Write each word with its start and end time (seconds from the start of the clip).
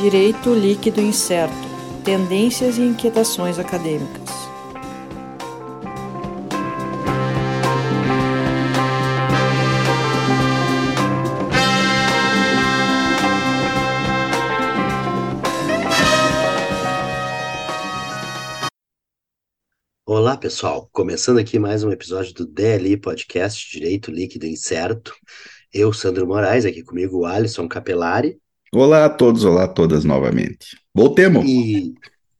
Direito 0.00 0.54
líquido 0.54 1.00
incerto. 1.00 1.54
Tendências 2.04 2.78
e 2.78 2.82
inquietações 2.82 3.58
acadêmicas. 3.58 4.37
Olá, 20.18 20.36
pessoal. 20.36 20.90
Começando 20.92 21.38
aqui 21.38 21.60
mais 21.60 21.84
um 21.84 21.92
episódio 21.92 22.34
do 22.34 22.44
DLI 22.44 22.96
Podcast 22.96 23.70
Direito 23.70 24.10
Líquido 24.10 24.46
Incerto. 24.46 25.14
Eu, 25.72 25.92
Sandro 25.92 26.26
Moraes, 26.26 26.64
aqui 26.64 26.82
comigo 26.82 27.18
o 27.18 27.24
Alisson 27.24 27.68
Capelari. 27.68 28.36
Olá 28.72 29.04
a 29.04 29.08
todos, 29.08 29.44
olá 29.44 29.62
a 29.62 29.68
todas 29.68 30.04
novamente. 30.04 30.76
Voltemos. 30.92 31.44
E 31.48 31.94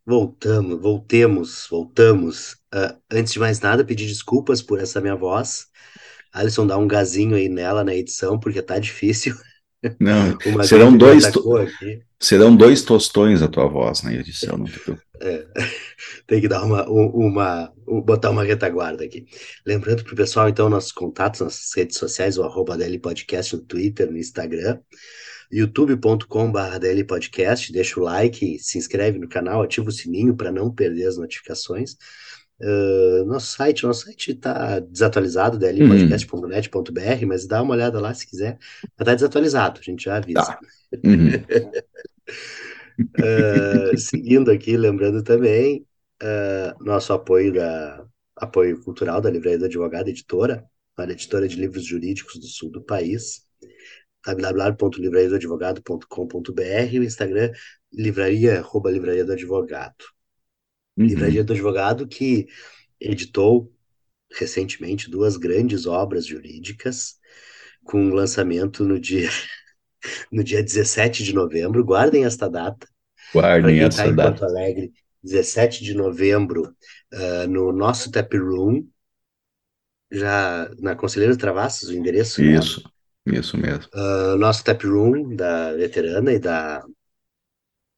voltamos, 0.05 0.83
voltemos, 0.83 1.69
voltamos. 1.70 2.55
Uh, 2.74 2.98
antes 3.12 3.34
de 3.34 3.38
mais 3.38 3.60
nada, 3.60 3.84
pedir 3.84 4.08
desculpas 4.08 4.60
por 4.60 4.80
essa 4.80 5.00
minha 5.00 5.14
voz. 5.14 5.66
Alisson, 6.33 6.66
dá 6.66 6.77
um 6.77 6.88
gazinho 6.88 7.36
aí 7.36 7.48
nela 7.48 7.84
na 7.84 7.95
edição, 7.95 8.41
porque 8.41 8.60
tá 8.60 8.77
difícil. 8.80 9.36
Não, 10.00 10.36
serão 10.66 10.97
dois, 10.97 11.30
serão 12.19 12.56
dois 12.56 12.83
tostões 12.83 13.41
a 13.41 13.47
tua 13.47 13.69
voz 13.69 14.02
na 14.02 14.12
edição. 14.12 14.58
Não 14.58 14.66
é, 15.20 15.46
tem 16.27 16.40
que 16.40 16.48
dar 16.48 16.64
uma, 16.64 16.88
uma, 16.88 17.72
uma, 17.86 18.02
botar 18.02 18.30
uma 18.30 18.45
retaguarda 18.45 19.04
aqui. 19.04 19.27
Lembrando 19.66 20.05
para 20.05 20.12
o 20.12 20.16
pessoal, 20.16 20.48
então, 20.48 20.69
nossos 20.69 20.92
contatos, 20.92 21.41
nossas 21.41 21.70
redes 21.75 21.98
sociais, 21.98 22.38
o 22.38 22.42
arroba 22.42 22.77
DL 22.77 22.98
Podcast 22.98 23.56
no 23.56 23.62
Twitter, 23.62 24.10
no 24.10 24.19
Instagram 24.19 24.78
youtube.com.br 25.50 27.05
Podcast, 27.06 27.72
deixa 27.72 27.98
o 27.98 28.02
like, 28.02 28.58
se 28.58 28.78
inscreve 28.78 29.19
no 29.19 29.28
canal, 29.28 29.62
ativa 29.62 29.88
o 29.88 29.92
sininho 29.92 30.36
para 30.36 30.52
não 30.52 30.70
perder 30.70 31.06
as 31.06 31.16
notificações. 31.16 31.97
Uh, 32.60 33.25
nosso 33.25 33.56
site, 33.56 33.84
nosso 33.84 34.05
site 34.05 34.32
está 34.32 34.80
desatualizado, 34.80 35.58
dlpodcast.net.br, 35.58 37.27
mas 37.27 37.47
dá 37.47 37.62
uma 37.62 37.75
olhada 37.75 38.00
lá 38.00 38.12
se 38.12 38.27
quiser. 38.27 38.58
Está 38.98 39.14
desatualizado, 39.14 39.80
a 39.80 39.82
gente 39.82 40.05
já 40.05 40.16
avisa. 40.16 40.42
Tá. 40.42 40.60
Uhum. 41.05 41.30
uh, 42.98 43.98
seguindo 43.98 44.50
aqui, 44.50 44.77
lembrando 44.77 45.22
também 45.22 45.86
uh, 46.22 46.84
nosso 46.84 47.12
apoio 47.12 47.52
da 47.52 48.04
apoio 48.36 48.80
cultural 48.82 49.20
da 49.20 49.30
Livraria 49.30 49.58
do 49.58 49.64
Advogado 49.64 50.08
Editora, 50.08 50.64
a 50.96 51.04
editora 51.04 51.48
de 51.48 51.56
livros 51.56 51.84
jurídicos 51.84 52.38
do 52.38 52.46
sul 52.46 52.70
do 52.70 52.82
país 52.82 53.44
www.livrariadoadvogado.com.br 54.24 56.92
e 56.92 56.98
o 56.98 57.04
Instagram 57.04 57.52
livraria, 57.92 58.58
arroba 58.58 58.91
livraria 58.91 59.24
do 59.24 59.32
advogado. 59.32 60.04
Uhum. 60.96 61.06
Livraria 61.06 61.44
do 61.44 61.52
Advogado 61.52 62.06
que 62.06 62.46
editou 63.00 63.72
recentemente 64.32 65.10
duas 65.10 65.36
grandes 65.36 65.86
obras 65.86 66.26
jurídicas 66.26 67.16
com 67.84 68.10
lançamento 68.10 68.84
no 68.84 69.00
dia 69.00 69.30
no 70.30 70.42
dia 70.42 70.62
17 70.62 71.22
de 71.24 71.34
novembro. 71.34 71.84
Guardem 71.84 72.24
esta 72.24 72.48
data. 72.48 72.86
Guardem 73.32 73.80
esta 73.80 74.04
tá 74.04 74.08
em 74.08 74.14
data. 74.14 74.30
Porto 74.30 74.44
Alegre, 74.44 74.92
17 75.22 75.84
de 75.84 75.94
novembro, 75.94 76.74
uh, 77.12 77.48
no 77.48 77.72
nosso 77.72 78.10
tap 78.10 78.32
room, 78.34 78.86
já 80.10 80.70
na 80.78 80.94
Conselheiro 80.94 81.36
Travassos, 81.36 81.88
o 81.88 81.94
endereço. 81.94 82.42
Isso. 82.42 82.82
Né? 83.26 83.38
Isso 83.38 83.58
mesmo. 83.58 83.84
Uh, 83.94 84.37
nosso 84.37 84.64
tap 84.64 84.82
room 84.84 85.37
da 85.37 85.75
veterana 85.75 86.32
e 86.32 86.38
da 86.38 86.82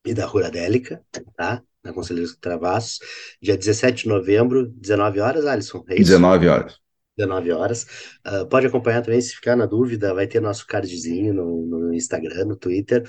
e 0.04 0.14
da 0.14 0.26
Ruradélica, 0.26 1.02
tá? 1.36 1.62
Na 1.84 1.92
Conselheiros 1.92 2.36
Travassos, 2.36 2.98
dia 3.40 3.56
17 3.56 4.04
de 4.04 4.08
novembro, 4.08 4.66
19 4.66 5.20
horas, 5.20 5.46
Alisson, 5.46 5.84
é 5.88 5.94
isso? 5.94 6.04
19 6.04 6.48
horas. 6.48 6.79
19 7.20 7.52
horas. 7.52 7.86
Uh, 8.26 8.46
pode 8.48 8.66
acompanhar 8.66 9.02
também, 9.02 9.20
se 9.20 9.34
ficar 9.34 9.56
na 9.56 9.66
dúvida, 9.66 10.14
vai 10.14 10.26
ter 10.26 10.40
nosso 10.40 10.66
cardzinho 10.66 11.34
no, 11.34 11.66
no 11.66 11.94
Instagram, 11.94 12.46
no 12.46 12.56
Twitter. 12.56 13.08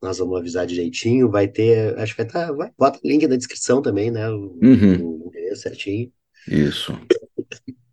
Nós 0.00 0.18
vamos 0.18 0.38
avisar 0.38 0.66
direitinho. 0.66 1.30
Vai 1.30 1.48
ter, 1.48 1.98
acho 1.98 2.14
que 2.14 2.22
vai 2.22 2.26
estar, 2.26 2.46
tá, 2.46 2.52
vai, 2.52 2.70
bota 2.78 2.98
o 3.02 3.08
link 3.08 3.26
na 3.26 3.36
descrição 3.36 3.82
também, 3.82 4.10
né? 4.10 4.28
O, 4.30 4.58
uhum. 4.62 5.24
o 5.24 5.28
endereço 5.28 5.62
certinho. 5.62 6.12
Isso. 6.46 6.98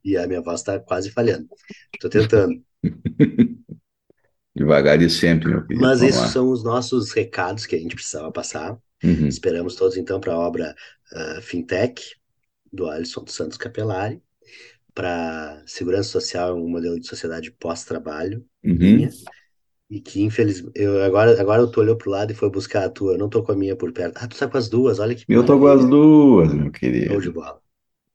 E 0.03 0.16
a 0.16 0.28
minha 0.28 0.42
voz 0.42 0.62
está 0.62 0.80
quase 0.80 1.09
falhando. 1.09 1.48
Estou 1.94 2.09
tentando. 2.09 2.62
Devagar 4.56 5.02
e 5.02 5.09
sempre, 5.09 5.50
meu 5.50 5.66
querido. 5.66 5.82
Mas 5.82 6.02
esses 6.02 6.30
são 6.30 6.50
os 6.50 6.64
nossos 6.64 7.12
recados 7.12 7.66
que 7.66 7.76
a 7.76 7.80
gente 7.80 7.96
precisava 7.96 8.32
passar. 8.32 8.78
Uhum. 9.03 9.28
Esperamos 9.28 9.76
todos, 9.76 9.97
então, 9.97 10.20
para 10.20 10.34
a 10.34 10.40
obra 10.40 10.74
uh, 11.12 11.42
Fintech, 11.42 12.02
do 12.72 12.88
Alisson 12.88 13.24
dos 13.24 13.36
Santos 13.36 13.58
Capelari, 13.58 14.22
para 14.95 15.61
Segurança 15.67 16.09
Social, 16.09 16.56
um 16.56 16.69
modelo 16.69 16.97
de 16.97 17.06
sociedade 17.06 17.51
pós-trabalho, 17.51 18.44
uhum. 18.63 19.09
e 19.89 20.00
que, 20.00 20.23
infelizmente, 20.23 20.72
eu, 20.73 21.03
agora, 21.03 21.39
agora 21.39 21.61
eu 21.61 21.67
tô 21.67 21.81
olhando 21.81 21.97
para 21.97 22.07
o 22.07 22.11
lado 22.11 22.31
e 22.31 22.35
foi 22.35 22.50
buscar 22.50 22.85
a 22.85 22.89
tua, 22.89 23.13
eu 23.13 23.17
não 23.17 23.28
tô 23.28 23.44
com 23.44 23.51
a 23.51 23.55
minha 23.55 23.75
por 23.75 23.91
perto. 23.91 24.17
Ah, 24.17 24.28
tu 24.28 24.38
tá 24.38 24.47
com 24.47 24.57
as 24.57 24.69
duas, 24.69 25.00
olha 25.00 25.13
que 25.13 25.25
Eu 25.28 25.45
tô 25.45 25.59
com 25.59 25.67
as 25.67 25.85
duas, 25.85 26.53
meu 26.53 26.72
querido. 26.72 27.11
Show 27.11 27.22
de 27.22 27.29
bola. 27.29 27.59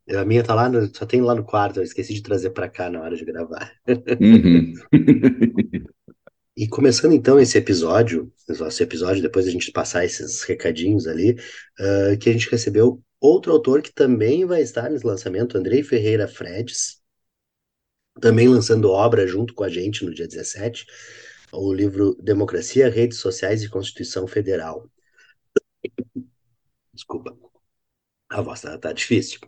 A 0.08 0.24
minha 0.24 0.42
tá 0.42 0.54
lá, 0.54 0.68
no, 0.68 0.90
só 0.92 1.04
tem 1.04 1.20
lá 1.20 1.34
no 1.34 1.44
quarto, 1.44 1.78
eu 1.78 1.84
esqueci 1.84 2.14
de 2.14 2.22
trazer 2.22 2.50
para 2.50 2.68
cá 2.68 2.90
na 2.90 3.02
hora 3.02 3.14
de 3.14 3.24
gravar. 3.24 3.70
Uhum. 4.18 4.72
e 6.56 6.66
começando 6.66 7.12
então 7.12 7.38
esse 7.38 7.58
episódio, 7.58 8.32
nosso 8.58 8.82
episódio, 8.82 9.22
depois 9.22 9.46
a 9.46 9.50
gente 9.50 9.70
passar 9.70 10.04
esses 10.04 10.42
recadinhos 10.42 11.06
ali, 11.06 11.36
uh, 11.78 12.18
que 12.18 12.30
a 12.30 12.32
gente 12.32 12.50
recebeu 12.50 13.00
outro 13.20 13.52
autor 13.52 13.82
que 13.82 13.92
também 13.92 14.44
vai 14.44 14.62
estar 14.62 14.88
nesse 14.88 15.06
lançamento, 15.06 15.58
Andrei 15.58 15.82
Ferreira 15.82 16.26
Fredes, 16.26 17.00
também 18.20 18.48
lançando 18.48 18.90
obra 18.90 19.26
junto 19.26 19.54
com 19.54 19.64
a 19.64 19.68
gente 19.68 20.04
no 20.04 20.14
dia 20.14 20.26
17, 20.26 20.86
o 21.52 21.72
livro 21.72 22.16
Democracia, 22.22 22.88
Redes 22.88 23.18
Sociais 23.18 23.62
e 23.62 23.68
Constituição 23.68 24.26
Federal. 24.26 24.88
Desculpa, 26.92 27.36
a 28.28 28.40
voz 28.40 28.60
tá, 28.60 28.78
tá 28.78 28.92
difícil. 28.92 29.40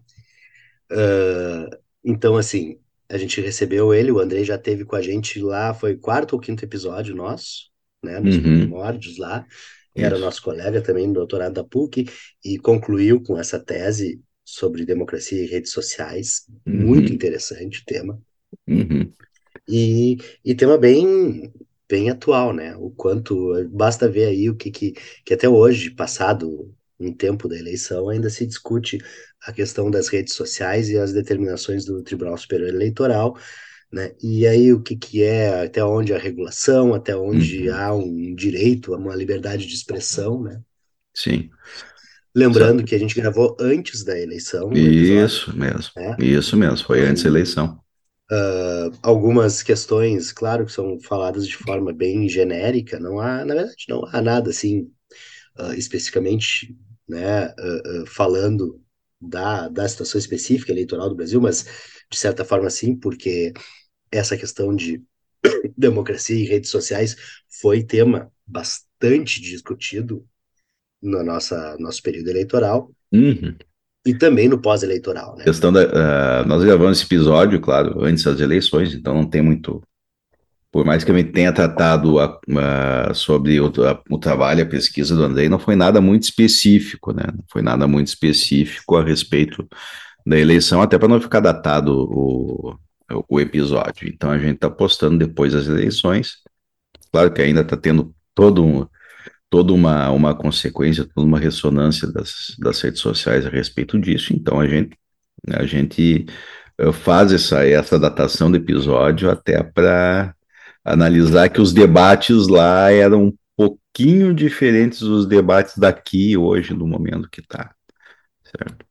Uh, 0.91 1.77
então, 2.04 2.37
assim, 2.37 2.78
a 3.09 3.16
gente 3.16 3.41
recebeu 3.41 3.94
ele, 3.94 4.10
o 4.10 4.19
Andrei 4.19 4.44
já 4.44 4.59
teve 4.59 4.84
com 4.84 4.97
a 4.97 5.03
gente 5.03 5.41
lá, 5.41 5.72
foi 5.72 5.97
quarto 5.97 6.33
ou 6.34 6.41
quinto 6.41 6.65
episódio 6.65 7.15
nosso, 7.15 7.71
né, 8.03 8.19
nos 8.19 8.37
uhum. 8.37 8.43
primórdios 8.43 9.19
lá, 9.19 9.47
era 9.94 10.16
Isso. 10.16 10.25
nosso 10.25 10.42
colega 10.42 10.80
também 10.80 11.06
no 11.06 11.14
doutorado 11.14 11.54
da 11.54 11.64
PUC, 11.64 12.08
e 12.44 12.58
concluiu 12.58 13.22
com 13.22 13.38
essa 13.38 13.58
tese 13.58 14.20
sobre 14.44 14.84
democracia 14.84 15.42
e 15.42 15.47
redes 15.47 15.72
sociais, 15.72 16.47
uhum. 16.66 16.86
muito 16.86 17.12
interessante 17.12 17.80
o 17.80 17.84
tema, 17.84 18.20
uhum. 18.66 19.12
e, 19.69 20.19
e 20.44 20.54
tema 20.54 20.76
bem 20.76 21.53
bem 21.88 22.08
atual, 22.08 22.54
né, 22.54 22.75
o 22.76 22.91
quanto, 22.91 23.69
basta 23.69 24.08
ver 24.08 24.25
aí 24.25 24.48
o 24.48 24.56
que, 24.56 24.70
que, 24.70 24.94
que 25.26 25.34
até 25.34 25.47
hoje, 25.47 25.91
passado 25.91 26.74
um 26.98 27.12
tempo 27.12 27.47
da 27.48 27.59
eleição, 27.59 28.09
ainda 28.09 28.30
se 28.30 28.47
discute 28.47 28.98
a 29.42 29.53
questão 29.53 29.91
das 29.91 30.09
redes 30.09 30.32
sociais 30.32 30.88
e 30.88 30.97
as 30.97 31.12
determinações 31.12 31.84
do 31.84 32.03
Tribunal 32.03 32.38
Superior 32.38 32.70
Eleitoral, 32.70 33.36
né? 33.92 34.12
E 34.22 34.47
aí 34.47 34.72
o 34.72 34.80
que, 34.80 34.97
que 34.97 35.22
é, 35.22 35.64
até 35.64 35.84
onde 35.84 36.14
a 36.14 36.19
regulação, 36.19 36.94
até 36.94 37.14
onde 37.16 37.69
uhum. 37.69 37.75
há 37.76 37.94
um 37.94 38.34
direito 38.34 38.94
a 38.94 38.97
uma 38.97 39.14
liberdade 39.14 39.66
de 39.66 39.75
expressão, 39.75 40.42
né? 40.42 40.60
Sim. 41.14 41.50
Lembrando 42.34 42.82
que 42.82 42.94
a 42.94 42.98
gente 42.98 43.14
gravou 43.14 43.54
antes 43.60 44.03
da 44.03 44.19
eleição. 44.19 44.72
Isso 44.72 45.50
episódio, 45.50 45.59
mesmo. 45.59 45.91
Né? 45.97 46.16
Isso 46.18 46.56
mesmo, 46.56 46.86
foi 46.86 47.06
antes 47.06 47.22
da 47.22 47.28
eleição. 47.28 47.78
Uh, 48.30 48.97
algumas 49.03 49.62
questões, 49.62 50.33
claro, 50.33 50.65
que 50.65 50.72
são 50.72 50.98
faladas 51.00 51.47
de 51.47 51.54
forma 51.54 51.92
bem 51.92 52.27
genérica, 52.27 52.98
não 52.98 53.21
há, 53.21 53.45
na 53.45 53.54
verdade, 53.54 53.84
não 53.91 54.06
há 54.10 54.22
nada 54.22 54.48
assim 54.48 54.91
uh, 55.59 55.74
especificamente 55.77 56.74
né, 57.06 57.48
uh, 57.48 58.06
falando 58.06 58.80
da, 59.21 59.68
da 59.68 59.86
situação 59.86 60.18
específica 60.18 60.72
eleitoral 60.72 61.10
do 61.10 61.15
Brasil, 61.15 61.42
mas 61.42 61.66
de 62.10 62.18
certa 62.18 62.42
forma 62.42 62.71
sim, 62.71 62.97
porque 62.97 63.53
essa 64.12 64.36
questão 64.36 64.74
de 64.74 65.03
democracia 65.76 66.36
e 66.36 66.44
redes 66.44 66.70
sociais 66.70 67.16
foi 67.60 67.82
tema 67.82 68.30
bastante 68.47 69.41
discutido 69.41 70.24
no 71.03 71.24
nossa, 71.24 71.76
nosso 71.80 72.03
período 72.03 72.28
eleitoral. 72.28 72.92
Uhum. 73.12 73.56
E 74.04 74.14
também 74.14 74.48
no 74.48 74.60
pós-eleitoral, 74.60 75.36
né? 75.36 75.44
Questão 75.44 75.72
da, 75.72 75.84
uh, 75.84 76.47
nós 76.47 76.64
gravamos 76.64 76.98
esse 76.98 77.06
episódio, 77.06 77.60
claro, 77.60 78.04
antes 78.04 78.24
das 78.24 78.41
eleições, 78.41 78.94
então 78.94 79.14
não 79.14 79.24
tem 79.24 79.41
muito 79.41 79.82
por 80.72 80.86
mais 80.86 81.04
que 81.04 81.12
a 81.12 81.14
gente 81.14 81.32
tenha 81.32 81.53
tratado 81.53 82.18
a, 82.18 82.41
a, 82.56 83.12
sobre 83.12 83.60
o, 83.60 83.66
a, 83.86 84.03
o, 84.09 84.18
trabalho, 84.18 84.62
a 84.62 84.66
pesquisa 84.66 85.14
do 85.14 85.22
Andrei, 85.22 85.47
não 85.47 85.59
foi 85.59 85.76
nada 85.76 86.00
muito 86.00 86.22
específico, 86.22 87.12
né? 87.12 87.24
Não 87.26 87.44
foi 87.47 87.60
nada 87.60 87.86
muito 87.86 88.06
específico 88.09 88.97
a 88.97 89.04
respeito 89.04 89.68
da 90.26 90.38
eleição, 90.38 90.80
até 90.80 90.98
para 90.98 91.09
não 91.09 91.20
ficar 91.20 91.41
datado 91.41 91.92
o, 91.94 92.74
o 93.28 93.41
episódio. 93.41 94.09
Então 94.09 94.30
a 94.30 94.38
gente 94.38 94.54
está 94.56 94.70
postando 94.70 95.18
depois 95.18 95.53
das 95.53 95.66
eleições. 95.66 96.38
Claro 97.10 97.32
que 97.32 97.42
ainda 97.42 97.60
está 97.60 97.76
tendo 97.76 98.14
todo 98.34 98.64
um, 98.64 98.86
toda 99.50 99.72
uma, 99.72 100.10
uma 100.10 100.34
consequência, 100.34 101.04
toda 101.04 101.26
uma 101.26 101.38
ressonância 101.38 102.10
das, 102.10 102.56
das 102.59 102.80
redes 102.80 103.00
sociais 103.00 103.44
a 103.44 103.50
respeito 103.50 103.98
disso. 103.98 104.32
Então 104.32 104.59
a 104.59 104.66
gente, 104.66 104.97
a 105.50 105.64
gente 105.66 106.26
eh, 106.78 106.92
faz 106.92 107.32
essa, 107.32 107.66
essa 107.66 107.98
datação 107.98 108.50
do 108.50 108.56
episódio 108.56 109.30
até 109.30 109.62
para 109.62 110.34
analisar 110.84 111.48
que 111.50 111.60
os 111.60 111.72
debates 111.72 112.48
lá 112.48 112.91
eram 112.91 113.26
um 113.26 113.34
pouquinho 113.54 114.34
diferentes 114.34 115.00
dos 115.00 115.26
debates 115.26 115.76
daqui 115.76 116.36
hoje, 116.36 116.72
no 116.72 116.86
momento 116.86 117.28
que 117.30 117.41
está, 117.41 117.74
certo? 118.42 118.86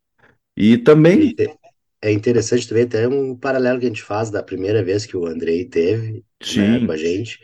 E 0.55 0.77
também... 0.77 1.35
É 2.01 2.11
interessante 2.11 2.67
também 2.67 2.83
até 2.83 3.07
um 3.07 3.35
paralelo 3.35 3.79
que 3.79 3.85
a 3.85 3.89
gente 3.89 4.01
faz 4.01 4.31
da 4.31 4.41
primeira 4.41 4.83
vez 4.83 5.05
que 5.05 5.15
o 5.15 5.27
Andrei 5.27 5.65
teve 5.65 6.23
né, 6.57 6.85
com 6.85 6.91
a 6.91 6.97
gente, 6.97 7.39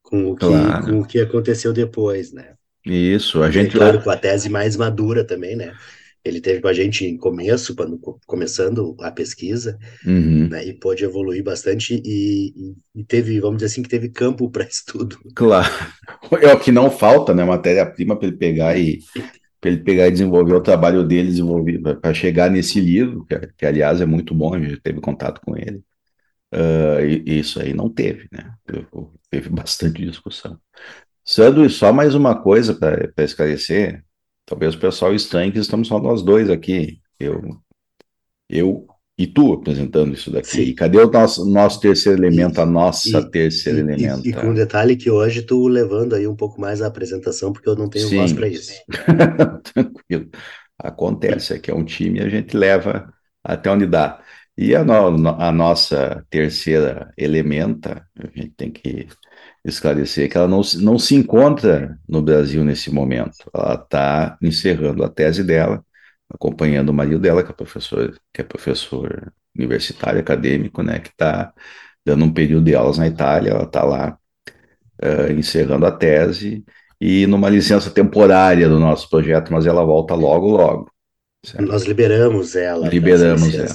com 0.00 0.30
o, 0.30 0.36
que, 0.36 0.46
claro. 0.46 0.86
com 0.86 1.00
o 1.00 1.06
que 1.06 1.20
aconteceu 1.20 1.72
depois, 1.72 2.32
né? 2.32 2.54
Isso, 2.86 3.42
a 3.42 3.50
gente... 3.50 3.76
Claro, 3.76 4.00
com 4.00 4.10
a 4.10 4.16
tese 4.16 4.48
mais 4.48 4.76
madura 4.76 5.24
também, 5.24 5.56
né? 5.56 5.74
Ele 6.24 6.40
teve 6.40 6.60
com 6.60 6.68
a 6.68 6.72
gente 6.72 7.04
em 7.04 7.16
começo, 7.16 7.74
quando 7.74 7.98
começando 8.26 8.94
a 9.00 9.10
pesquisa, 9.10 9.78
uhum. 10.06 10.48
né, 10.48 10.66
e 10.66 10.74
pôde 10.74 11.02
evoluir 11.02 11.42
bastante 11.42 11.94
e, 12.04 12.52
e, 12.54 13.00
e, 13.00 13.04
teve, 13.04 13.40
vamos 13.40 13.56
dizer 13.56 13.66
assim, 13.66 13.82
que 13.82 13.88
teve 13.88 14.10
campo 14.10 14.50
para 14.50 14.64
estudo. 14.68 15.18
Claro, 15.34 15.72
é 16.42 16.52
o 16.52 16.60
que 16.60 16.70
não 16.70 16.90
falta, 16.90 17.34
né, 17.34 17.42
matéria-prima 17.42 18.16
para 18.16 18.28
ele 18.28 18.36
pegar 18.36 18.78
e 18.78 19.00
para 19.60 19.70
ele 19.70 19.82
pegar 19.82 20.08
e 20.08 20.12
desenvolver 20.12 20.54
o 20.54 20.62
trabalho 20.62 21.04
dele, 21.04 21.32
para 22.00 22.14
chegar 22.14 22.50
nesse 22.50 22.80
livro, 22.80 23.24
que, 23.26 23.38
que, 23.58 23.66
aliás 23.66 24.00
é 24.00 24.06
muito 24.06 24.34
bom, 24.34 24.54
a 24.54 24.60
gente 24.60 24.80
teve 24.80 25.00
contato 25.00 25.40
com 25.42 25.56
ele. 25.56 25.82
Uh, 26.52 27.00
e, 27.26 27.38
isso 27.38 27.60
aí 27.60 27.72
não 27.74 27.88
teve, 27.88 28.26
né? 28.32 28.54
Teve 29.30 29.48
bastante 29.50 30.04
discussão. 30.04 30.58
Sandro, 31.24 31.68
só 31.70 31.92
mais 31.92 32.14
uma 32.14 32.40
coisa 32.42 32.74
para 32.74 33.24
esclarecer. 33.24 34.04
Talvez 34.46 34.74
o 34.74 34.80
pessoal 34.80 35.14
estranhe 35.14 35.52
que 35.52 35.58
estamos 35.58 35.88
só 35.88 36.00
nós 36.00 36.22
dois 36.22 36.50
aqui. 36.50 37.00
Eu, 37.18 37.60
eu 38.48 38.88
e 39.20 39.26
tu 39.26 39.52
apresentando 39.52 40.14
isso 40.14 40.30
daqui. 40.30 40.48
Sim. 40.48 40.74
Cadê 40.74 40.96
o 40.96 41.10
nosso, 41.10 41.44
nosso 41.44 41.78
terceiro 41.78 42.18
elemento, 42.18 42.58
e, 42.58 42.62
a 42.62 42.64
nossa 42.64 43.18
e, 43.18 43.30
terceira 43.30 43.78
e, 43.78 43.82
elemento? 43.82 44.26
E, 44.26 44.32
com 44.32 44.46
um 44.46 44.54
detalhe 44.54 44.96
que 44.96 45.10
hoje 45.10 45.42
tu 45.42 45.68
levando 45.68 46.14
aí 46.14 46.26
um 46.26 46.34
pouco 46.34 46.58
mais 46.58 46.80
a 46.80 46.86
apresentação, 46.86 47.52
porque 47.52 47.68
eu 47.68 47.76
não 47.76 47.86
tenho 47.86 48.08
Sim. 48.08 48.16
voz 48.16 48.32
para 48.32 48.48
isso. 48.48 48.72
Tranquilo. 49.74 50.30
Acontece, 50.78 51.52
aqui 51.52 51.70
é 51.70 51.74
um 51.74 51.84
time 51.84 52.22
a 52.22 52.30
gente 52.30 52.56
leva 52.56 53.12
até 53.44 53.70
onde 53.70 53.84
dá. 53.84 54.22
E 54.56 54.74
a, 54.74 54.82
no, 54.82 55.28
a 55.28 55.52
nossa 55.52 56.24
terceira 56.30 57.12
elementa, 57.14 58.02
a 58.18 58.26
gente 58.34 58.54
tem 58.56 58.70
que 58.70 59.06
esclarecer 59.62 60.30
que 60.30 60.38
ela 60.38 60.48
não, 60.48 60.62
não 60.78 60.98
se 60.98 61.14
encontra 61.14 61.98
no 62.08 62.22
Brasil 62.22 62.64
nesse 62.64 62.90
momento. 62.90 63.36
Ela 63.52 63.74
está 63.74 64.38
encerrando 64.40 65.04
a 65.04 65.10
tese 65.10 65.44
dela, 65.44 65.84
acompanhando 66.30 66.90
o 66.90 66.94
marido 66.94 67.18
dela, 67.18 67.42
que 67.42 67.50
é 67.50 67.54
professor, 67.54 68.18
que 68.32 68.40
é 68.40 68.44
professor 68.44 69.32
universitário, 69.56 70.20
acadêmico, 70.20 70.82
né, 70.82 71.00
que 71.00 71.08
está 71.08 71.52
dando 72.04 72.24
um 72.24 72.32
período 72.32 72.64
de 72.64 72.74
aulas 72.74 72.98
na 72.98 73.06
Itália, 73.06 73.50
ela 73.50 73.64
está 73.64 73.84
lá 73.84 74.18
uh, 75.02 75.32
encerrando 75.32 75.86
a 75.86 75.92
tese 75.92 76.64
e 77.00 77.26
numa 77.26 77.48
licença 77.48 77.90
temporária 77.90 78.68
do 78.68 78.78
nosso 78.78 79.08
projeto, 79.08 79.52
mas 79.52 79.66
ela 79.66 79.84
volta 79.84 80.14
logo, 80.14 80.48
logo. 80.48 80.90
Certo? 81.44 81.66
Nós 81.66 81.84
liberamos 81.84 82.54
ela. 82.54 82.88
Liberamos 82.88 83.54
ela. 83.54 83.74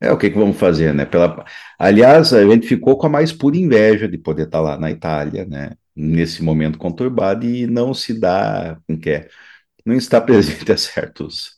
É, 0.00 0.12
o 0.12 0.18
que, 0.18 0.28
que 0.28 0.38
vamos 0.38 0.58
fazer, 0.58 0.92
né? 0.92 1.06
Pela... 1.06 1.44
Aliás, 1.78 2.32
a 2.34 2.44
gente 2.44 2.66
ficou 2.66 2.98
com 2.98 3.06
a 3.06 3.10
mais 3.10 3.32
pura 3.32 3.56
inveja 3.56 4.06
de 4.06 4.18
poder 4.18 4.44
estar 4.46 4.60
lá 4.60 4.78
na 4.78 4.90
Itália, 4.90 5.46
né? 5.46 5.72
Nesse 5.96 6.42
momento 6.42 6.78
conturbado 6.78 7.46
e 7.46 7.66
não 7.66 7.94
se 7.94 8.18
dá 8.18 8.78
com 8.86 8.98
que 8.98 9.10
é, 9.10 9.28
não 9.84 9.94
está 9.94 10.20
presente 10.20 10.70
a 10.72 10.76
certos. 10.76 11.54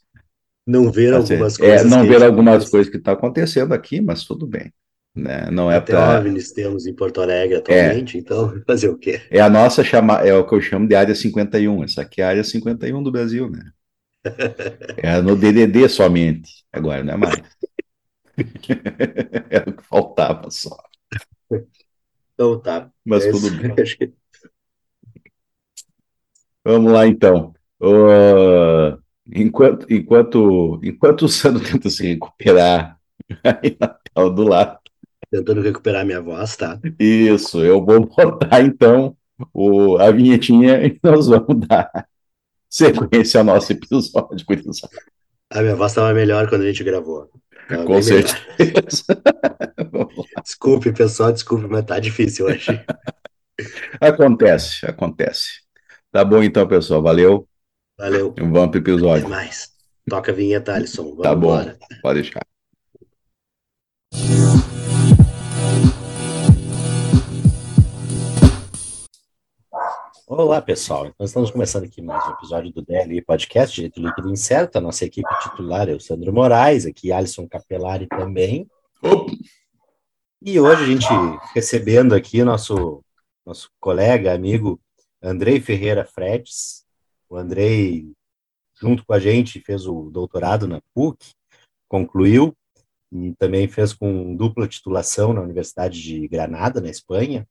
Não 0.66 0.90
ver 0.90 1.14
algumas 1.14 1.56
coisas. 1.56 1.82
É, 1.82 1.84
não 1.84 2.04
ver 2.04 2.22
algumas 2.22 2.68
coisas 2.68 2.90
que 2.90 2.96
estão 2.96 3.14
tá 3.14 3.18
acontecendo 3.18 3.72
aqui, 3.72 4.00
mas 4.00 4.24
tudo 4.24 4.46
bem. 4.46 4.72
Né? 5.14 5.48
Não 5.50 5.70
é 5.70 5.76
Até 5.76 5.92
pra... 5.92 6.18
OVNIs 6.18 6.52
temos 6.52 6.86
em 6.86 6.92
Porto 6.92 7.22
Alegre 7.22 7.56
atualmente, 7.56 8.18
é. 8.18 8.20
então 8.20 8.52
fazer 8.66 8.88
o 8.90 8.98
quê? 8.98 9.22
É 9.30 9.40
a 9.40 9.48
nossa 9.48 9.82
chama... 9.82 10.18
é 10.18 10.34
o 10.34 10.46
que 10.46 10.54
eu 10.54 10.60
chamo 10.60 10.86
de 10.86 10.94
área 10.94 11.14
51. 11.14 11.84
Essa 11.84 12.02
aqui 12.02 12.20
é 12.20 12.24
a 12.24 12.28
área 12.28 12.44
51 12.44 13.02
do 13.02 13.12
Brasil, 13.12 13.48
né? 13.48 13.62
É 14.98 15.20
no 15.22 15.36
DDD 15.36 15.88
somente, 15.88 16.64
agora 16.72 17.04
não 17.04 17.14
é 17.14 17.16
mais. 17.16 17.42
Era 19.48 19.70
o 19.70 19.72
que 19.72 19.84
faltava 19.84 20.50
só. 20.50 20.76
Então 22.34 22.60
tá. 22.60 22.90
Mas 23.04 23.24
é 23.24 23.30
tudo 23.30 23.50
bem. 23.52 23.74
Vamos 26.64 26.92
lá 26.92 27.06
então. 27.06 27.54
Uh, 27.80 29.00
enquanto, 29.34 29.86
enquanto, 29.90 30.80
enquanto 30.82 31.22
o 31.22 31.28
Sandro 31.28 31.62
tenta 31.64 31.90
se 31.90 32.06
recuperar 32.06 32.98
aí 33.42 33.76
na 33.78 33.88
tela 33.88 34.30
do 34.30 34.44
lado. 34.44 34.78
Tentando 35.30 35.60
recuperar 35.60 36.06
minha 36.06 36.20
voz, 36.20 36.56
tá? 36.56 36.78
Isso, 36.98 37.64
eu 37.64 37.84
vou 37.84 38.06
botar 38.06 38.60
então 38.62 39.16
o, 39.52 39.96
a 39.96 40.10
vinhetinha 40.10 40.86
e 40.86 40.98
nós 41.02 41.26
vamos 41.26 41.66
dar 41.66 42.06
sequência 42.70 43.40
ao 43.40 43.44
nosso 43.44 43.72
episódio. 43.72 44.12
A 45.50 45.62
minha 45.62 45.76
voz 45.76 45.92
estava 45.92 46.12
melhor 46.14 46.48
quando 46.48 46.62
a 46.62 46.66
gente 46.66 46.84
gravou. 46.84 47.30
Tá 47.68 47.84
Com 47.84 48.00
certeza. 48.00 48.38
desculpe, 50.42 50.92
pessoal, 50.92 51.32
desculpe, 51.32 51.66
mas 51.66 51.84
tá 51.84 51.98
difícil 51.98 52.46
hoje. 52.46 52.80
acontece, 54.00 54.86
acontece. 54.86 55.62
Tá 56.12 56.24
bom 56.24 56.42
então, 56.42 56.66
pessoal. 56.66 57.02
Valeu. 57.02 57.48
Valeu. 57.98 58.34
Vamos 58.36 58.70
pro 58.70 58.78
episódio. 58.78 59.26
Até 59.26 59.34
mais. 59.34 59.74
Toca 60.06 60.30
a 60.30 60.34
vinheta, 60.34 60.74
Alisson. 60.74 61.04
Vamos 61.04 61.22
tá 61.22 61.34
bom, 61.34 61.46
embora. 61.46 61.78
pode 62.02 62.20
deixar. 62.20 62.46
Olá, 70.26 70.60
pessoal. 70.60 71.10
Nós 71.18 71.30
estamos 71.30 71.50
começando 71.50 71.84
aqui 71.84 72.02
mais 72.02 72.22
um 72.28 72.32
episódio 72.32 72.70
do 72.70 72.82
DLI 72.82 73.22
Podcast, 73.22 73.74
Direito 73.74 73.98
Líquido 73.98 74.30
Incerto. 74.30 74.76
A 74.76 74.80
nossa 74.82 75.06
equipe 75.06 75.28
titular 75.42 75.88
é 75.88 75.94
o 75.94 76.00
Sandro 76.00 76.34
Moraes, 76.34 76.84
aqui 76.84 77.10
Alisson 77.10 77.48
Capelari 77.48 78.06
também. 78.08 78.68
E 80.42 80.60
hoje 80.60 80.82
a 80.82 80.86
gente 80.86 81.06
recebendo 81.54 82.14
aqui 82.14 82.44
nosso, 82.44 83.02
nosso 83.44 83.70
colega, 83.80 84.34
amigo 84.34 84.78
Andrei 85.22 85.60
Ferreira 85.60 86.04
Fretes. 86.04 86.85
O 87.28 87.36
Andrei, 87.36 88.12
junto 88.74 89.04
com 89.04 89.12
a 89.12 89.18
gente, 89.18 89.60
fez 89.60 89.86
o 89.86 90.10
doutorado 90.10 90.66
na 90.66 90.80
PUC, 90.94 91.32
concluiu, 91.88 92.56
e 93.12 93.34
também 93.34 93.68
fez 93.68 93.92
com 93.92 94.34
dupla 94.36 94.68
titulação 94.68 95.32
na 95.32 95.40
Universidade 95.40 96.02
de 96.02 96.26
Granada, 96.28 96.80
na 96.80 96.88
Espanha. 96.88 97.46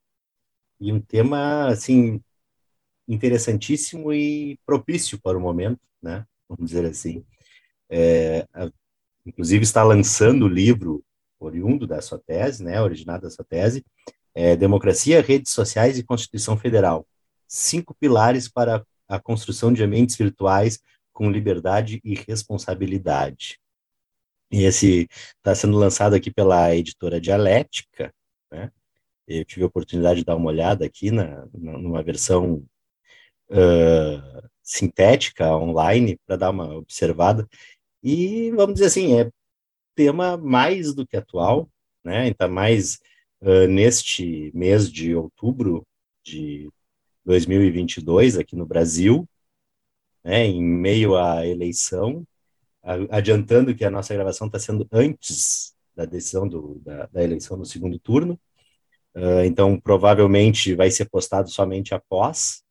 E 0.79 0.91
um 0.91 0.99
tema, 0.99 1.67
assim, 1.67 2.21
interessantíssimo 3.07 4.13
e 4.13 4.59
propício 4.65 5.19
para 5.21 5.37
o 5.37 5.41
momento, 5.41 5.79
né? 6.01 6.25
Vamos 6.49 6.69
dizer 6.69 6.85
assim. 6.85 7.25
É, 7.89 8.47
a, 8.53 8.69
inclusive 9.25 9.63
está 9.63 9.83
lançando 9.83 10.45
o 10.45 10.49
livro 10.49 11.03
oriundo 11.39 11.87
da 11.87 12.01
sua 12.01 12.19
tese, 12.19 12.63
né? 12.63 12.81
Originado 12.81 13.23
da 13.23 13.29
sua 13.29 13.45
tese, 13.45 13.85
é, 14.33 14.55
Democracia, 14.55 15.21
Redes 15.21 15.51
Sociais 15.53 15.97
e 15.97 16.03
Constituição 16.03 16.57
Federal. 16.57 17.07
Cinco 17.47 17.95
pilares 17.95 18.49
para 18.49 18.85
construção 19.21 19.71
de 19.71 19.83
ambientes 19.83 20.15
virtuais 20.15 20.79
com 21.13 21.31
liberdade 21.31 22.01
e 22.03 22.15
responsabilidade. 22.15 23.59
E 24.51 24.63
esse 24.63 25.07
está 25.37 25.55
sendo 25.55 25.77
lançado 25.77 26.13
aqui 26.13 26.31
pela 26.31 26.75
editora 26.75 27.19
Dialética, 27.19 28.13
né? 28.51 28.71
Eu 29.27 29.43
tive 29.43 29.63
a 29.63 29.67
oportunidade 29.67 30.19
de 30.19 30.25
dar 30.25 30.35
uma 30.35 30.49
olhada 30.49 30.85
aqui 30.85 31.09
na, 31.09 31.47
numa 31.53 32.03
versão 32.03 32.63
uh, 33.49 34.49
sintética 34.61 35.55
online 35.55 36.19
para 36.25 36.35
dar 36.35 36.51
uma 36.51 36.75
observada. 36.75 37.47
E 38.03 38.51
vamos 38.51 38.75
dizer 38.75 38.87
assim, 38.87 39.19
é 39.19 39.31
tema 39.95 40.37
mais 40.37 40.93
do 40.93 41.07
que 41.07 41.17
atual, 41.17 41.69
né? 42.03 42.23
Ainda 42.23 42.47
mais 42.47 42.99
uh, 43.41 43.67
neste 43.67 44.51
mês 44.53 44.91
de 44.91 45.15
outubro 45.15 45.85
de 46.23 46.69
2022 47.25 48.37
aqui 48.37 48.55
no 48.55 48.65
Brasil, 48.65 49.27
né? 50.23 50.45
Em 50.45 50.63
meio 50.63 51.15
à 51.15 51.45
eleição, 51.45 52.25
adiantando 53.09 53.75
que 53.75 53.83
a 53.83 53.89
nossa 53.89 54.13
gravação 54.13 54.47
está 54.47 54.59
sendo 54.59 54.87
antes 54.91 55.75
da 55.95 56.05
decisão 56.05 56.47
do, 56.47 56.79
da, 56.83 57.07
da 57.07 57.23
eleição 57.23 57.57
no 57.57 57.65
segundo 57.65 57.97
turno. 57.99 58.39
uh, 59.15 59.43
então 59.45 59.79
provavelmente 59.79 60.75
vai 60.75 60.91
ser 60.91 61.05
postado 61.09 61.49
somente 61.49 61.93
após, 61.93 62.63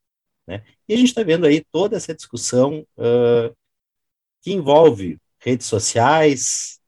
né? 0.47 0.63
E 0.89 0.95
a 0.95 0.97
gente 0.97 1.09
está 1.09 1.23
vendo 1.23 1.47
aí 1.47 1.65
toda 1.73 1.97
essa 1.97 2.15
discussão 2.15 2.87
uh, 2.99 3.57
que 4.43 4.53
envolve 4.53 5.19
redes 5.41 5.67
sociais, 5.67 6.81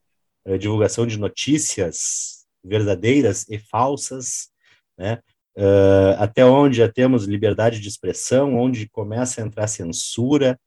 uh, 0.46 0.58
divulgação 0.58 1.06
de 1.06 1.18
notícias 1.18 2.46
verdadeiras 2.62 3.46
e 3.48 3.58
falsas, 3.58 4.50
né? 4.98 5.22
Uh, 5.56 6.12
até 6.18 6.44
onde 6.44 6.76
já 6.76 6.92
temos 6.92 7.24
liberdade 7.24 7.80
de 7.80 7.88
expressão, 7.88 8.56
onde 8.56 8.88
começa 8.88 9.40
a 9.40 9.46
entrar 9.46 9.66
censura, 9.66 10.60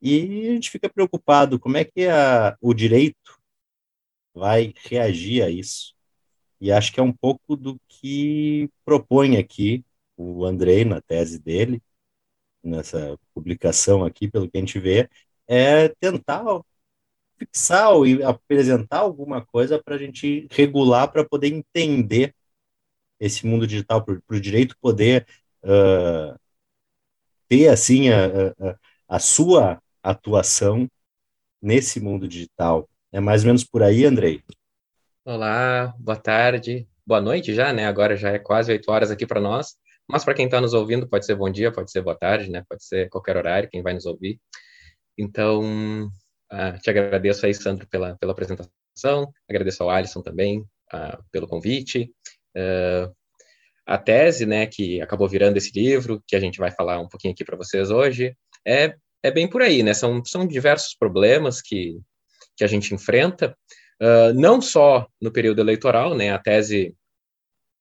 e 0.00 0.48
a 0.48 0.52
gente 0.52 0.70
fica 0.70 0.88
preocupado 0.88 1.58
como 1.58 1.76
é 1.76 1.84
que 1.84 2.06
a, 2.06 2.56
o 2.60 2.72
direito 2.72 3.38
vai 4.34 4.72
reagir 4.84 5.42
a 5.42 5.50
isso. 5.50 5.94
E 6.60 6.72
acho 6.72 6.92
que 6.92 7.00
é 7.00 7.02
um 7.02 7.12
pouco 7.12 7.56
do 7.56 7.78
que 7.88 8.70
propõe 8.84 9.36
aqui 9.36 9.84
o 10.16 10.44
Andrei 10.44 10.84
na 10.84 11.00
tese 11.02 11.38
dele, 11.38 11.82
nessa 12.62 13.18
publicação 13.34 14.04
aqui, 14.04 14.28
pelo 14.28 14.50
que 14.50 14.56
a 14.56 14.60
gente 14.60 14.78
vê, 14.78 15.08
é 15.46 15.88
tentar 15.88 16.44
fixar 17.38 17.92
e 18.06 18.22
apresentar 18.22 18.98
alguma 18.98 19.44
coisa 19.44 19.82
para 19.82 19.94
a 19.94 19.98
gente 19.98 20.46
regular, 20.50 21.10
para 21.12 21.24
poder 21.24 21.48
entender 21.48 22.34
esse 23.18 23.46
mundo 23.46 23.66
digital, 23.66 24.04
para 24.04 24.20
o 24.28 24.40
direito 24.40 24.76
poder 24.80 25.26
uh, 25.62 26.38
ter 27.48 27.68
assim 27.68 28.10
a, 28.10 28.26
a, 28.26 28.78
a, 29.16 29.18
sua 29.18 29.80
atuação 30.02 30.88
nesse 31.60 32.00
mundo 32.00 32.28
digital. 32.28 32.88
É 33.12 33.20
mais 33.20 33.42
ou 33.42 33.46
menos 33.46 33.64
por 33.64 33.82
aí, 33.82 34.04
Andrei? 34.04 34.42
Olá, 35.24 35.94
boa 35.98 36.16
tarde, 36.16 36.86
boa 37.06 37.20
noite 37.20 37.54
já, 37.54 37.72
né? 37.72 37.86
Agora 37.86 38.16
já 38.16 38.30
é 38.30 38.38
quase 38.38 38.72
oito 38.72 38.90
horas 38.90 39.10
aqui 39.10 39.26
para 39.26 39.40
nós. 39.40 39.76
Mas 40.08 40.24
para 40.24 40.34
quem 40.34 40.44
está 40.44 40.60
nos 40.60 40.72
ouvindo, 40.72 41.08
pode 41.08 41.26
ser 41.26 41.34
bom 41.34 41.50
dia, 41.50 41.72
pode 41.72 41.90
ser 41.90 42.00
boa 42.00 42.16
tarde, 42.16 42.48
né? 42.48 42.62
Pode 42.68 42.84
ser 42.84 43.08
qualquer 43.08 43.36
horário, 43.36 43.68
quem 43.68 43.82
vai 43.82 43.92
nos 43.92 44.06
ouvir. 44.06 44.38
Então, 45.18 46.06
uh, 46.52 46.78
te 46.80 46.90
agradeço 46.90 47.44
aí, 47.44 47.54
Sandro, 47.54 47.88
pela, 47.88 48.16
pela 48.16 48.32
apresentação, 48.32 49.32
agradeço 49.48 49.82
ao 49.82 49.90
Alisson 49.90 50.22
também 50.22 50.60
uh, 50.92 51.22
pelo 51.32 51.48
convite. 51.48 52.12
Uh, 52.56 53.14
a 53.86 53.98
tese, 53.98 54.46
né, 54.46 54.66
que 54.66 55.00
acabou 55.00 55.28
virando 55.28 55.56
esse 55.56 55.70
livro, 55.72 56.22
que 56.26 56.34
a 56.34 56.40
gente 56.40 56.58
vai 56.58 56.72
falar 56.72 56.98
um 56.98 57.08
pouquinho 57.08 57.32
aqui 57.32 57.44
para 57.44 57.56
vocês 57.56 57.90
hoje, 57.90 58.36
é, 58.66 58.96
é 59.22 59.30
bem 59.30 59.48
por 59.48 59.62
aí, 59.62 59.82
né? 59.82 59.94
São, 59.94 60.24
são 60.24 60.46
diversos 60.46 60.94
problemas 60.98 61.62
que, 61.62 62.00
que 62.56 62.64
a 62.64 62.66
gente 62.66 62.92
enfrenta, 62.92 63.56
não 64.34 64.60
só 64.60 65.06
no 65.22 65.30
período 65.30 65.60
eleitoral, 65.60 66.16
né? 66.16 66.32
A 66.32 66.38
tese 66.38 66.96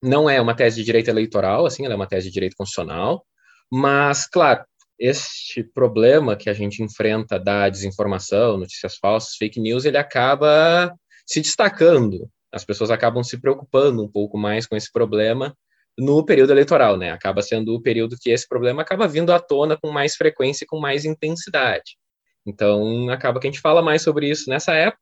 não 0.01 0.29
é 0.29 0.39
uma 0.39 0.55
tese 0.55 0.77
de 0.77 0.83
direito 0.83 1.09
eleitoral, 1.09 1.65
assim, 1.65 1.83
ela 1.85 1.93
é 1.93 1.97
uma 1.97 2.07
tese 2.07 2.27
de 2.27 2.33
direito 2.33 2.55
constitucional, 2.55 3.25
mas, 3.71 4.27
claro, 4.27 4.63
este 4.99 5.63
problema 5.63 6.35
que 6.35 6.49
a 6.49 6.53
gente 6.53 6.81
enfrenta 6.81 7.39
da 7.39 7.67
desinformação, 7.67 8.57
notícias 8.57 8.95
falsas, 8.95 9.35
fake 9.35 9.59
news, 9.59 9.85
ele 9.85 9.97
acaba 9.97 10.93
se 11.25 11.41
destacando. 11.41 12.29
As 12.51 12.63
pessoas 12.63 12.91
acabam 12.91 13.23
se 13.23 13.39
preocupando 13.39 14.03
um 14.03 14.07
pouco 14.07 14.37
mais 14.37 14.65
com 14.65 14.75
esse 14.75 14.91
problema 14.91 15.55
no 15.97 16.25
período 16.25 16.51
eleitoral, 16.51 16.97
né? 16.97 17.11
Acaba 17.11 17.41
sendo 17.41 17.73
o 17.73 17.81
período 17.81 18.17
que 18.19 18.29
esse 18.29 18.47
problema 18.47 18.81
acaba 18.81 19.07
vindo 19.07 19.31
à 19.31 19.39
tona 19.39 19.77
com 19.77 19.91
mais 19.91 20.15
frequência 20.15 20.65
e 20.65 20.67
com 20.67 20.79
mais 20.79 21.05
intensidade. 21.05 21.97
Então, 22.45 23.09
acaba 23.09 23.39
que 23.39 23.47
a 23.47 23.51
gente 23.51 23.61
fala 23.61 23.81
mais 23.81 24.01
sobre 24.01 24.29
isso 24.29 24.49
nessa 24.49 24.73
época, 24.73 25.01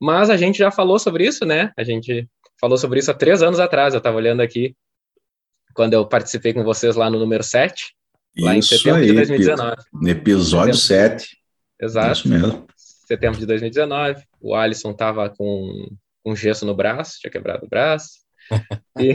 mas 0.00 0.30
a 0.30 0.36
gente 0.36 0.58
já 0.58 0.70
falou 0.70 0.98
sobre 0.98 1.26
isso, 1.26 1.44
né? 1.44 1.72
A 1.76 1.82
gente 1.82 2.28
falou 2.60 2.78
sobre 2.78 3.00
isso 3.00 3.10
há 3.10 3.14
três 3.14 3.42
anos 3.42 3.60
atrás. 3.60 3.94
Eu 3.94 3.98
estava 3.98 4.16
olhando 4.16 4.40
aqui 4.40 4.74
quando 5.74 5.94
eu 5.94 6.06
participei 6.06 6.52
com 6.52 6.64
vocês 6.64 6.96
lá 6.96 7.10
no 7.10 7.18
número 7.18 7.42
7, 7.42 7.94
lá 8.38 8.56
isso 8.56 8.74
em 8.74 8.78
setembro 8.78 9.00
aí, 9.00 9.06
de 9.06 9.14
2019. 9.14 9.76
No 9.92 10.08
episódio 10.08 10.74
setembro. 10.74 11.20
7. 11.20 11.38
Exato. 11.80 12.12
Isso 12.12 12.28
mesmo. 12.28 12.66
Setembro 12.76 13.38
de 13.38 13.46
2019. 13.46 14.22
O 14.40 14.54
Alisson 14.54 14.90
estava 14.92 15.28
com, 15.30 15.88
com 16.28 16.36
gesso 16.36 16.66
no 16.66 16.74
braço, 16.74 17.18
tinha 17.20 17.30
quebrado 17.30 17.64
o 17.64 17.68
braço. 17.68 18.10
E, 18.98 19.14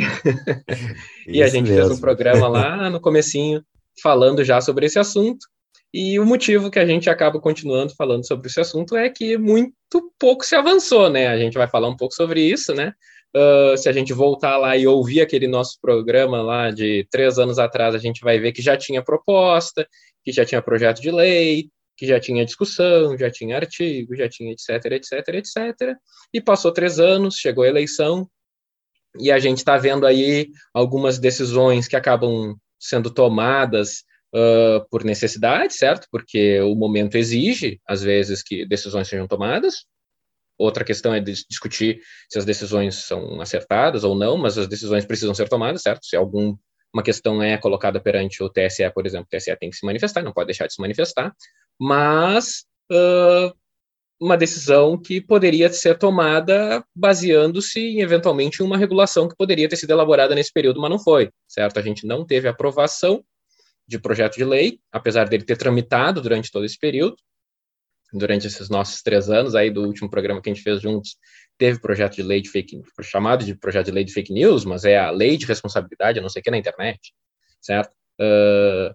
e 1.27 1.43
a 1.43 1.47
gente 1.47 1.69
mesmo. 1.69 1.87
fez 1.87 1.97
um 1.97 1.99
programa 1.99 2.47
lá 2.47 2.87
no 2.89 3.01
comecinho 3.01 3.61
falando 4.01 4.41
já 4.41 4.61
sobre 4.61 4.85
esse 4.85 4.97
assunto. 4.97 5.45
E 5.93 6.17
o 6.17 6.25
motivo 6.25 6.71
que 6.71 6.79
a 6.79 6.85
gente 6.85 7.09
acaba 7.09 7.37
continuando 7.37 7.93
falando 7.93 8.25
sobre 8.25 8.47
esse 8.47 8.61
assunto 8.61 8.95
é 8.95 9.09
que 9.09 9.37
muito 9.37 9.73
pouco 10.17 10.45
se 10.45 10.55
avançou, 10.55 11.09
né? 11.09 11.27
A 11.27 11.37
gente 11.37 11.57
vai 11.57 11.67
falar 11.67 11.89
um 11.89 11.97
pouco 11.97 12.13
sobre 12.13 12.41
isso, 12.41 12.73
né? 12.73 12.93
Uh, 13.35 13.75
se 13.75 13.89
a 13.89 13.91
gente 13.91 14.13
voltar 14.13 14.55
lá 14.57 14.77
e 14.77 14.87
ouvir 14.87 15.19
aquele 15.19 15.49
nosso 15.49 15.77
programa 15.81 16.41
lá 16.41 16.71
de 16.71 17.05
três 17.11 17.37
anos 17.37 17.59
atrás, 17.59 17.93
a 17.93 17.99
gente 17.99 18.21
vai 18.21 18.39
ver 18.39 18.53
que 18.53 18.61
já 18.61 18.77
tinha 18.77 19.03
proposta, 19.03 19.85
que 20.23 20.31
já 20.31 20.45
tinha 20.45 20.61
projeto 20.61 21.01
de 21.01 21.11
lei, 21.11 21.67
que 21.95 22.07
já 22.07 22.19
tinha 22.19 22.45
discussão, 22.45 23.17
já 23.17 23.29
tinha 23.29 23.55
artigo, 23.55 24.15
já 24.15 24.27
tinha 24.27 24.51
etc, 24.51 24.85
etc, 24.91 25.27
etc. 25.29 25.97
E 26.33 26.41
passou 26.41 26.71
três 26.71 26.99
anos, 26.99 27.35
chegou 27.35 27.63
a 27.63 27.67
eleição, 27.67 28.27
e 29.19 29.31
a 29.31 29.39
gente 29.39 29.59
está 29.59 29.77
vendo 29.77 30.05
aí 30.05 30.49
algumas 30.73 31.19
decisões 31.19 31.87
que 31.87 31.95
acabam 31.95 32.55
sendo 32.79 33.11
tomadas 33.11 34.03
uh, 34.33 34.87
por 34.89 35.03
necessidade, 35.03 35.73
certo? 35.73 36.07
Porque 36.11 36.59
o 36.61 36.75
momento 36.75 37.15
exige, 37.15 37.79
às 37.87 38.01
vezes, 38.01 38.41
que 38.41 38.65
decisões 38.65 39.07
sejam 39.07 39.27
tomadas. 39.27 39.85
Outra 40.57 40.83
questão 40.83 41.13
é 41.13 41.19
discutir 41.19 41.99
se 42.29 42.37
as 42.37 42.45
decisões 42.45 42.95
são 42.95 43.39
acertadas 43.41 44.03
ou 44.03 44.15
não, 44.15 44.37
mas 44.37 44.57
as 44.57 44.67
decisões 44.67 45.05
precisam 45.05 45.33
ser 45.33 45.47
tomadas, 45.47 45.81
certo? 45.81 46.05
Se 46.05 46.15
alguma 46.93 47.03
questão 47.03 47.41
é 47.41 47.57
colocada 47.57 47.99
perante 47.99 48.43
o 48.43 48.49
TSE, 48.49 48.87
por 48.93 49.05
exemplo, 49.05 49.25
o 49.25 49.35
TSE 49.35 49.55
tem 49.57 49.71
que 49.71 49.75
se 49.75 49.85
manifestar, 49.85 50.21
não 50.21 50.31
pode 50.31 50.47
deixar 50.47 50.67
de 50.67 50.73
se 50.73 50.81
manifestar, 50.81 51.35
mas 51.79 52.65
uh, 52.91 53.51
uma 54.21 54.37
decisão 54.37 54.95
que 54.97 55.19
poderia 55.19 55.69
ser 55.69 55.97
tomada 55.97 56.85
baseando-se 56.95 57.79
em, 57.79 58.01
eventualmente, 58.01 58.61
uma 58.61 58.77
regulação 58.77 59.27
que 59.27 59.35
poderia 59.35 59.67
ter 59.67 59.75
sido 59.75 59.89
elaborada 59.89 60.35
nesse 60.35 60.53
período, 60.53 60.79
mas 60.79 60.91
não 60.91 60.99
foi, 60.99 61.31
certo? 61.47 61.79
A 61.79 61.81
gente 61.81 62.05
não 62.05 62.23
teve 62.23 62.47
aprovação 62.47 63.23
de 63.87 63.99
projeto 63.99 64.35
de 64.35 64.45
lei, 64.45 64.79
apesar 64.91 65.27
dele 65.27 65.43
ter 65.43 65.57
tramitado 65.57 66.21
durante 66.21 66.51
todo 66.51 66.63
esse 66.63 66.77
período, 66.77 67.17
durante 68.13 68.45
esses 68.45 68.69
nossos 68.69 69.01
três 69.01 69.29
anos 69.29 69.55
aí 69.55 69.71
do 69.71 69.81
último 69.81 70.09
programa 70.09 70.39
que 70.39 70.49
a 70.49 70.53
gente 70.53 70.63
fez 70.63 70.79
juntos, 70.79 71.17
teve 71.63 71.79
projeto 71.79 72.15
de 72.15 72.23
lei 72.23 72.41
de 72.41 72.49
fake 72.49 72.81
chamado 73.03 73.45
de 73.45 73.55
projeto 73.55 73.85
de 73.85 73.93
lei 73.93 74.03
de 74.03 74.11
fake 74.11 74.33
news, 74.33 74.65
mas 74.65 74.83
é 74.83 74.97
a 74.97 75.09
lei 75.09 75.37
de 75.37 75.45
responsabilidade, 75.45 76.19
não 76.19 76.27
sei 76.27 76.41
o 76.41 76.43
que, 76.43 76.51
na 76.51 76.57
internet, 76.57 77.13
certo? 77.61 77.89
Uh, 78.19 78.93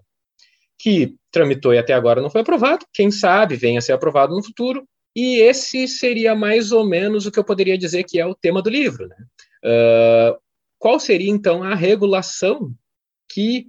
que 0.77 1.15
tramitou 1.31 1.73
e 1.73 1.79
até 1.79 1.93
agora 1.93 2.21
não 2.21 2.29
foi 2.29 2.41
aprovado, 2.41 2.85
quem 2.93 3.09
sabe 3.09 3.55
venha 3.55 3.79
a 3.79 3.81
ser 3.81 3.93
aprovado 3.93 4.35
no 4.35 4.43
futuro, 4.43 4.87
e 5.15 5.41
esse 5.41 5.87
seria 5.87 6.35
mais 6.35 6.71
ou 6.71 6.85
menos 6.85 7.25
o 7.25 7.31
que 7.31 7.39
eu 7.39 7.43
poderia 7.43 7.75
dizer 7.75 8.03
que 8.03 8.19
é 8.19 8.25
o 8.27 8.35
tema 8.35 8.61
do 8.61 8.69
livro. 8.69 9.07
Né? 9.07 9.15
Uh, 9.65 10.39
qual 10.77 10.99
seria, 10.99 11.31
então, 11.31 11.63
a 11.63 11.73
regulação 11.73 12.71
que 13.27 13.65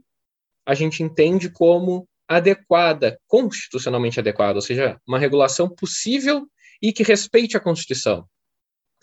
a 0.66 0.74
gente 0.74 1.02
entende 1.02 1.48
como 1.48 2.06
adequada, 2.28 3.18
constitucionalmente 3.26 4.20
adequada, 4.20 4.58
ou 4.58 4.62
seja, 4.62 5.00
uma 5.08 5.18
regulação 5.18 5.70
possível 5.70 6.46
e 6.82 6.92
que 6.92 7.02
respeite 7.02 7.56
a 7.56 7.60
Constituição. 7.60 8.28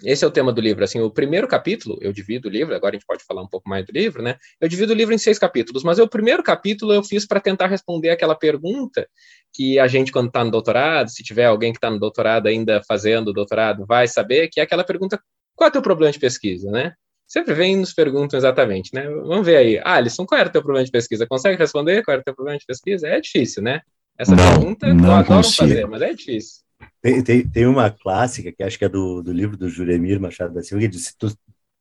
Esse 0.04 0.24
é 0.24 0.28
o 0.28 0.32
tema 0.32 0.54
do 0.54 0.62
livro. 0.62 0.84
Assim, 0.84 1.00
o 1.00 1.10
primeiro 1.10 1.48
capítulo, 1.48 1.98
eu 2.02 2.14
divido 2.14 2.48
o 2.48 2.52
livro, 2.52 2.76
agora 2.76 2.96
a 2.96 2.98
gente 3.00 3.08
pode 3.08 3.24
falar 3.24 3.42
um 3.42 3.48
pouco 3.48 3.68
mais 3.68 3.86
do 3.86 3.92
livro, 3.92 4.22
né? 4.22 4.38
Eu 4.62 4.68
divido 4.68 4.94
o 4.94 4.96
livro 4.96 5.14
em 5.14 5.18
seis 5.18 5.40
capítulos, 5.40 5.84
mas 5.84 5.98
o 5.98 6.08
primeiro 6.08 6.44
capítulo 6.44 6.94
eu 6.94 7.04
fiz 7.04 7.26
para 7.26 7.40
tentar 7.40 7.68
responder 7.68 8.10
aquela 8.10 8.36
pergunta 8.36 9.08
que 9.54 9.80
a 9.80 9.88
gente, 9.88 10.12
quando 10.12 10.28
está 10.28 10.44
no 10.44 10.52
doutorado, 10.52 11.10
se 11.10 11.24
tiver 11.24 11.46
alguém 11.46 11.72
que 11.72 11.78
está 11.78 11.90
no 11.90 12.00
doutorado 12.00 12.48
ainda 12.48 12.82
fazendo 12.88 13.34
doutorado, 13.34 13.86
vai 13.86 14.08
saber, 14.08 14.50
que 14.50 14.60
é 14.60 14.64
aquela 14.64 14.84
pergunta: 14.84 15.20
qual 15.56 15.68
é 15.68 15.70
o 15.70 15.74
teu 15.74 15.82
problema 15.82 16.12
de 16.12 16.20
pesquisa, 16.20 16.70
né? 16.70 16.94
sempre 17.28 17.54
vem 17.54 17.74
e 17.74 17.78
nos 17.78 17.94
perguntam 17.94 18.38
exatamente, 18.38 18.92
né? 18.94 19.08
Vamos 19.10 19.46
ver 19.46 19.58
aí. 19.58 19.82
Alisson, 19.84 20.26
qual 20.26 20.40
era 20.40 20.50
o 20.50 20.52
teu 20.52 20.64
problema 20.64 20.86
de 20.86 20.92
pesquisa? 20.92 21.28
Consegue 21.28 21.58
responder 21.58 22.04
qual 22.04 22.14
era 22.14 22.22
o 22.22 22.24
teu 22.24 22.34
problema 22.34 22.58
de 22.58 22.66
pesquisa? 22.66 23.08
É 23.08 23.20
difícil, 23.20 23.62
né? 23.62 23.82
Essa 24.18 24.36
não, 24.36 24.54
pergunta 24.54 24.94
não 24.94 25.06
eu 25.06 25.12
adoro 25.12 25.44
consigo. 25.44 25.68
fazer, 25.68 25.86
mas 25.86 26.02
é 26.02 26.14
difícil. 26.14 26.62
Tem, 27.02 27.24
tem, 27.24 27.48
tem, 27.48 27.66
uma 27.66 27.90
clássica, 27.90 28.52
que 28.52 28.64
acho 28.64 28.78
que 28.78 28.86
é 28.86 28.90
do, 28.90 29.22
do 29.22 29.32
livro 29.32 29.56
do 29.56 29.70
Juremir 29.70 30.20
Machado 30.20 30.54
da 30.54 30.64
Silva, 30.64 30.82
que 30.82 30.88
diz, 30.88 31.14
tu 31.18 31.32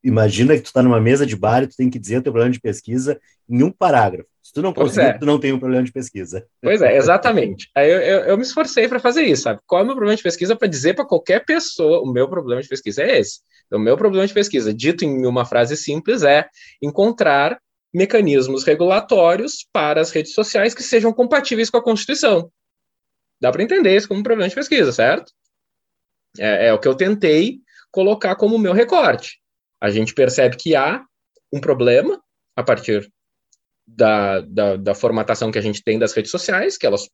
imagina 0.03 0.55
que 0.55 0.63
tu 0.63 0.67
está 0.67 0.83
numa 0.83 1.01
mesa 1.01 1.27
de 1.27 1.35
bar 1.35 1.63
e 1.63 1.67
tu 1.67 1.77
tem 1.77 1.91
que 1.91 1.99
dizer 1.99 2.19
o 2.19 2.23
teu 2.23 2.33
problema 2.33 2.53
de 2.53 2.61
pesquisa 2.61 3.21
em 3.49 3.63
um 3.63 3.71
parágrafo. 3.71 4.29
Se 4.43 4.53
tu 4.53 4.63
não 4.63 4.73
conseguir, 4.73 5.09
é. 5.09 5.19
tu 5.19 5.27
não 5.27 5.41
tem 5.41 5.53
um 5.53 5.59
problema 5.59 5.83
de 5.83 5.91
pesquisa. 5.91 6.47
Pois 6.63 6.81
é, 6.81 6.97
exatamente. 6.97 7.69
Aí 7.75 7.91
eu, 7.91 8.01
eu, 8.01 8.21
eu 8.27 8.37
me 8.37 8.45
esforcei 8.45 8.87
para 8.87 9.01
fazer 9.01 9.23
isso, 9.23 9.43
sabe? 9.43 9.61
Qual 9.67 9.81
é 9.81 9.83
o 9.83 9.87
meu 9.87 9.97
problema 9.97 10.17
de 10.17 10.23
pesquisa 10.23 10.55
para 10.55 10.69
dizer 10.69 10.95
para 10.95 11.05
qualquer 11.05 11.45
pessoa 11.45 12.01
o 12.01 12.13
meu 12.13 12.29
problema 12.29 12.63
de 12.63 12.69
pesquisa 12.69 13.03
é 13.03 13.19
esse. 13.19 13.41
Então, 13.67 13.81
o 13.81 13.83
meu 13.83 13.97
problema 13.97 14.27
de 14.27 14.33
pesquisa, 14.33 14.73
dito 14.73 15.05
em 15.05 15.27
uma 15.27 15.45
frase 15.45 15.77
simples, 15.77 16.23
é 16.23 16.47
encontrar 16.81 17.59
mecanismos 17.93 18.63
regulatórios 18.63 19.67
para 19.73 20.01
as 20.01 20.11
redes 20.11 20.33
sociais 20.33 20.75
que 20.75 20.83
sejam 20.83 21.13
compatíveis 21.13 21.69
com 21.69 21.79
a 21.79 21.83
Constituição. 21.83 22.49
Dá 23.41 23.53
para 23.53 23.63
entender 23.63 23.95
isso 23.95 24.09
como 24.09 24.21
um 24.21 24.23
problema 24.23 24.49
de 24.49 24.55
pesquisa, 24.55 24.93
certo? 24.93 25.33
É, 26.39 26.69
é 26.69 26.73
o 26.73 26.79
que 26.79 26.89
eu 26.89 26.95
tentei 26.95 27.61
colocar 27.91 28.35
como 28.37 28.59
meu 28.59 28.73
recorte. 28.73 29.41
A 29.81 29.91
gente 29.91 30.15
percebe 30.15 30.57
que 30.57 30.75
há 30.75 31.05
um 31.53 31.61
problema 31.61 32.21
a 32.55 32.63
partir 32.63 33.11
da, 33.87 34.41
da, 34.41 34.77
da, 34.77 34.95
formatação 34.95 35.53
que 35.53 35.59
a 35.59 35.63
gente 35.63 35.83
tem 35.83 35.99
das 35.99 36.13
redes 36.13 36.31
sociais, 36.31 36.77
que 36.77 36.87
elas 36.87 37.09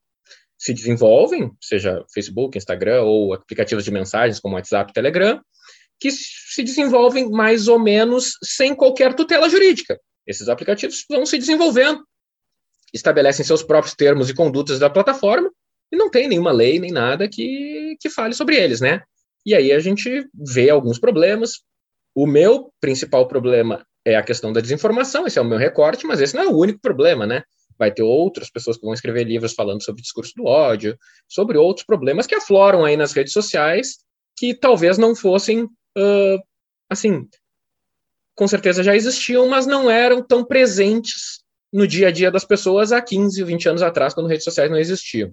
se 0.57 0.73
desenvolvem, 0.73 1.51
seja 1.61 2.03
Facebook, 2.13 2.57
Instagram 2.57 3.03
ou 3.03 3.33
aplicativos 3.33 3.83
de 3.83 3.91
mensagens 3.91 4.39
como 4.39 4.55
WhatsApp, 4.55 4.93
Telegram, 4.93 5.41
que 5.99 6.09
se 6.11 6.63
desenvolvem 6.63 7.29
mais 7.29 7.67
ou 7.67 7.77
menos 7.77 8.37
sem 8.43 8.73
qualquer 8.73 9.13
tutela 9.13 9.49
jurídica. 9.49 9.99
Esses 10.25 10.49
aplicativos 10.49 11.05
vão 11.09 11.25
se 11.25 11.37
desenvolvendo, 11.37 12.03
estabelecem 12.93 13.45
seus 13.45 13.61
próprios 13.61 13.95
termos 13.95 14.29
e 14.29 14.33
condutas 14.33 14.79
da 14.79 14.89
plataforma 14.89 15.51
e 15.93 15.95
não 15.95 16.09
tem 16.09 16.27
nenhuma 16.27 16.51
lei 16.51 16.79
nem 16.79 16.91
nada 16.91 17.29
que, 17.29 17.95
que 17.99 18.09
fale 18.09 18.33
sobre 18.33 18.55
eles, 18.55 18.81
né? 18.81 19.03
E 19.45 19.53
aí 19.53 19.71
a 19.71 19.79
gente 19.79 20.27
vê 20.33 20.71
alguns 20.71 20.97
problemas. 20.97 21.61
O 22.15 22.25
meu 22.25 22.73
principal 22.81 23.27
problema 23.27 23.85
é 24.03 24.15
a 24.15 24.23
questão 24.23 24.51
da 24.51 24.59
desinformação, 24.59 25.27
esse 25.27 25.37
é 25.37 25.41
o 25.41 25.45
meu 25.45 25.57
recorte, 25.57 26.07
mas 26.07 26.19
esse 26.19 26.33
não 26.33 26.41
é 26.41 26.47
o 26.47 26.57
único 26.57 26.79
problema, 26.81 27.27
né? 27.27 27.43
Vai 27.77 27.91
ter 27.91 28.01
outras 28.01 28.49
pessoas 28.49 28.75
que 28.75 28.83
vão 28.83 28.93
escrever 28.93 29.23
livros 29.25 29.53
falando 29.53 29.83
sobre 29.83 30.01
discurso 30.01 30.33
do 30.35 30.45
ódio, 30.45 30.97
sobre 31.27 31.59
outros 31.59 31.85
problemas 31.85 32.25
que 32.25 32.33
afloram 32.33 32.83
aí 32.83 32.97
nas 32.97 33.13
redes 33.13 33.31
sociais, 33.31 33.99
que 34.35 34.55
talvez 34.55 34.97
não 34.97 35.15
fossem, 35.15 35.63
uh, 35.63 36.43
assim, 36.89 37.27
com 38.33 38.47
certeza 38.47 38.81
já 38.81 38.95
existiam, 38.95 39.47
mas 39.47 39.67
não 39.67 39.91
eram 39.91 40.23
tão 40.23 40.43
presentes 40.43 41.43
no 41.71 41.87
dia 41.87 42.07
a 42.07 42.11
dia 42.11 42.31
das 42.31 42.45
pessoas 42.45 42.91
há 42.91 42.99
15, 42.99 43.43
20 43.43 43.69
anos 43.69 43.83
atrás, 43.83 44.15
quando 44.15 44.27
redes 44.27 44.43
sociais 44.43 44.71
não 44.71 44.79
existiam 44.79 45.31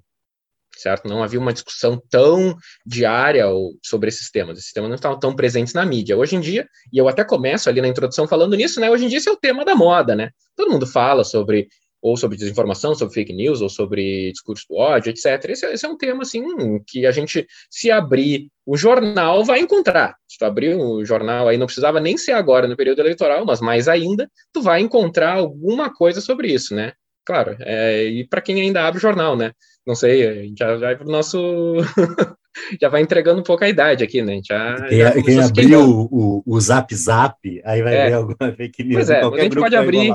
certo? 0.76 1.08
Não 1.08 1.22
havia 1.22 1.38
uma 1.38 1.52
discussão 1.52 2.00
tão 2.10 2.56
diária 2.86 3.46
sobre 3.82 4.08
esses 4.08 4.30
temas. 4.30 4.58
Esses 4.58 4.72
temas 4.72 4.88
não 4.88 4.96
estavam 4.96 5.18
tão 5.18 5.34
presentes 5.34 5.74
na 5.74 5.84
mídia. 5.84 6.16
Hoje 6.16 6.36
em 6.36 6.40
dia, 6.40 6.66
e 6.92 6.98
eu 6.98 7.08
até 7.08 7.24
começo 7.24 7.68
ali 7.68 7.80
na 7.80 7.88
introdução 7.88 8.26
falando 8.26 8.56
nisso, 8.56 8.80
né? 8.80 8.90
Hoje 8.90 9.04
em 9.04 9.08
dia 9.08 9.18
esse 9.18 9.28
é 9.28 9.32
o 9.32 9.36
tema 9.36 9.64
da 9.64 9.74
moda, 9.74 10.14
né? 10.14 10.30
Todo 10.56 10.70
mundo 10.70 10.86
fala 10.86 11.24
sobre 11.24 11.68
ou 12.02 12.16
sobre 12.16 12.36
desinformação, 12.36 12.94
sobre 12.94 13.14
fake 13.14 13.32
news, 13.32 13.60
ou 13.60 13.68
sobre 13.68 14.32
discurso 14.32 14.64
do 14.68 14.76
ódio, 14.76 15.10
etc. 15.10 15.26
Esse, 15.50 15.66
esse, 15.66 15.84
é 15.84 15.88
um 15.88 15.96
tema, 15.96 16.22
assim, 16.22 16.42
que 16.86 17.06
a 17.06 17.10
gente, 17.10 17.46
se 17.68 17.90
abrir 17.90 18.48
o 18.64 18.76
jornal, 18.76 19.44
vai 19.44 19.60
encontrar. 19.60 20.16
Se 20.26 20.38
tu 20.38 20.44
abrir 20.44 20.74
o 20.74 21.04
jornal 21.04 21.48
aí, 21.48 21.58
não 21.58 21.66
precisava 21.66 22.00
nem 22.00 22.16
ser 22.16 22.32
agora, 22.32 22.66
no 22.66 22.76
período 22.76 23.00
eleitoral, 23.00 23.44
mas 23.44 23.60
mais 23.60 23.86
ainda, 23.86 24.30
tu 24.52 24.62
vai 24.62 24.80
encontrar 24.80 25.34
alguma 25.34 25.92
coisa 25.92 26.20
sobre 26.20 26.52
isso, 26.52 26.74
né? 26.74 26.94
Claro, 27.24 27.56
é, 27.60 28.04
e 28.04 28.26
para 28.26 28.40
quem 28.40 28.60
ainda 28.60 28.86
abre 28.86 28.98
o 28.98 29.02
jornal, 29.02 29.36
né? 29.36 29.52
Não 29.86 29.94
sei, 29.94 30.26
a 30.26 30.34
gente 30.42 30.58
já 30.58 30.76
vai 30.76 30.96
pro 30.96 31.10
nosso. 31.10 31.76
já 32.80 32.88
vai 32.88 33.00
entregando 33.00 33.40
um 33.40 33.44
pouco 33.44 33.64
a 33.64 33.68
idade 33.68 34.04
aqui, 34.04 34.22
né? 34.22 34.40
Já, 34.44 34.86
quem, 34.86 34.98
já 34.98 35.22
quem 35.22 35.40
abrir 35.40 35.76
o, 35.76 36.08
o, 36.10 36.42
o, 36.44 36.60
Zap 36.60 36.94
Zap, 36.94 37.36
aí 37.64 37.82
vai 37.82 37.96
é. 37.96 38.06
ver 38.08 38.12
alguma 38.14 38.52
fake 38.52 38.84
news. 38.84 38.96
Pois 38.96 39.10
é, 39.10 39.20
a 39.20 39.42
gente 39.42 39.56
pode 39.56 39.76
abrir. 39.76 40.10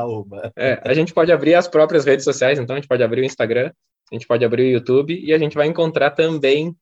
É, 0.56 0.82
a 0.84 0.94
gente 0.94 1.14
pode 1.14 1.32
abrir 1.32 1.56
as 1.56 1.68
próprias 1.68 2.06
redes 2.06 2.24
sociais, 2.24 2.60
então 2.60 2.76
a 2.76 2.80
gente 2.80 2.88
pode 2.88 3.04
abrir 3.04 3.22
o 3.22 3.26
Instagram, 3.26 3.72
a 4.12 4.16
gente 4.16 4.28
pode 4.28 4.46
abrir 4.46 4.64
o 4.64 4.72
YouTube 4.72 5.20
e 5.20 5.34
a 5.34 5.38
gente 5.38 5.56
vai 5.56 5.68
encontrar 5.68 6.12
também 6.12 6.76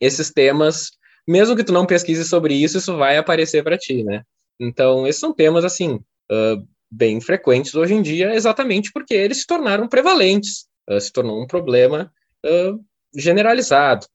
esses 0.00 0.30
temas. 0.30 0.90
Mesmo 1.26 1.54
que 1.54 1.64
tu 1.64 1.72
não 1.72 1.86
pesquise 1.86 2.24
sobre 2.24 2.54
isso, 2.54 2.78
isso 2.78 2.96
vai 2.96 3.16
aparecer 3.16 3.62
para 3.62 3.78
ti, 3.78 4.02
né? 4.02 4.22
Então, 4.58 5.06
esses 5.06 5.20
são 5.20 5.34
temas 5.34 5.64
assim. 5.64 6.00
Uh, 6.30 6.66
bem 6.90 7.20
frequentes 7.20 7.74
hoje 7.74 7.94
em 7.94 8.02
dia, 8.02 8.34
exatamente 8.34 8.90
porque 8.92 9.14
eles 9.14 9.38
se 9.38 9.46
tornaram 9.46 9.86
prevalentes 9.86 10.66
se 10.98 11.12
tornou 11.12 11.42
um 11.42 11.46
problema 11.46 12.12
uh, 12.44 12.84
generalizado 13.14 14.06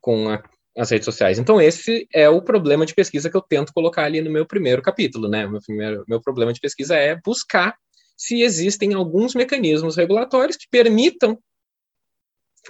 com 0.00 0.30
a, 0.30 0.42
as 0.76 0.90
redes 0.90 1.04
sociais. 1.04 1.38
Então, 1.38 1.60
esse 1.60 2.08
é 2.12 2.28
o 2.28 2.42
problema 2.42 2.84
de 2.84 2.94
pesquisa 2.94 3.30
que 3.30 3.36
eu 3.36 3.42
tento 3.42 3.72
colocar 3.72 4.04
ali 4.04 4.20
no 4.20 4.30
meu 4.30 4.46
primeiro 4.46 4.82
capítulo, 4.82 5.28
né? 5.28 5.46
Meu, 5.46 5.60
primeiro, 5.60 6.04
meu 6.08 6.20
problema 6.20 6.52
de 6.52 6.60
pesquisa 6.60 6.96
é 6.96 7.16
buscar 7.24 7.76
se 8.16 8.42
existem 8.42 8.94
alguns 8.94 9.34
mecanismos 9.34 9.96
regulatórios 9.96 10.56
que 10.56 10.66
permitam 10.70 11.38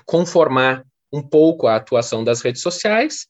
conformar 0.04 0.85
um 1.12 1.23
pouco 1.23 1.66
a 1.66 1.76
atuação 1.76 2.25
das 2.25 2.40
redes 2.40 2.62
sociais, 2.62 3.26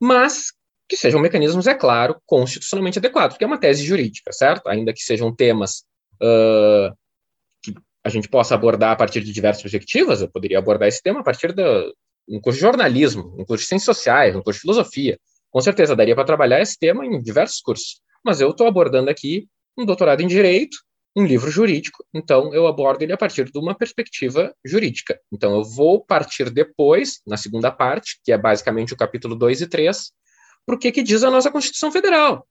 mas 0.00 0.52
que 0.88 0.96
sejam 0.96 1.20
mecanismos, 1.20 1.66
é 1.66 1.74
claro, 1.74 2.20
constitucionalmente 2.24 2.98
adequados, 2.98 3.34
porque 3.34 3.44
é 3.44 3.46
uma 3.46 3.58
tese 3.58 3.84
jurídica, 3.84 4.32
certo? 4.32 4.68
Ainda 4.68 4.92
que 4.92 5.02
sejam 5.02 5.34
temas 5.34 5.84
uh, 6.22 6.96
a 8.06 8.08
gente 8.08 8.28
possa 8.28 8.54
abordar 8.54 8.92
a 8.92 8.96
partir 8.96 9.20
de 9.20 9.32
diversas 9.32 9.60
perspectivas, 9.60 10.20
eu 10.20 10.30
poderia 10.30 10.60
abordar 10.60 10.86
esse 10.86 11.02
tema 11.02 11.20
a 11.20 11.24
partir 11.24 11.52
do 11.52 11.92
um 12.28 12.40
curso 12.40 12.56
de 12.56 12.62
jornalismo, 12.64 13.34
um 13.36 13.44
curso 13.44 13.64
de 13.64 13.68
ciências 13.68 13.96
sociais, 13.96 14.36
um 14.36 14.42
curso 14.42 14.58
de 14.58 14.62
filosofia. 14.62 15.18
Com 15.50 15.60
certeza 15.60 15.96
daria 15.96 16.14
para 16.14 16.24
trabalhar 16.24 16.60
esse 16.60 16.78
tema 16.78 17.04
em 17.04 17.20
diversos 17.20 17.60
cursos, 17.60 18.00
mas 18.24 18.40
eu 18.40 18.50
estou 18.50 18.68
abordando 18.68 19.10
aqui 19.10 19.48
um 19.76 19.84
doutorado 19.84 20.20
em 20.20 20.28
direito, 20.28 20.76
um 21.16 21.26
livro 21.26 21.50
jurídico, 21.50 22.04
então 22.14 22.54
eu 22.54 22.68
abordo 22.68 23.02
ele 23.02 23.12
a 23.12 23.16
partir 23.16 23.50
de 23.50 23.58
uma 23.58 23.74
perspectiva 23.74 24.54
jurídica. 24.64 25.18
Então 25.32 25.56
eu 25.56 25.64
vou 25.64 26.04
partir 26.04 26.48
depois, 26.48 27.20
na 27.26 27.36
segunda 27.36 27.72
parte, 27.72 28.20
que 28.24 28.30
é 28.30 28.38
basicamente 28.38 28.94
o 28.94 28.96
capítulo 28.96 29.34
2 29.34 29.62
e 29.62 29.66
3, 29.66 30.12
para 30.64 30.76
o 30.76 30.78
que, 30.78 30.92
que 30.92 31.02
diz 31.02 31.24
a 31.24 31.30
nossa 31.30 31.50
Constituição 31.50 31.90
Federal. 31.90 32.46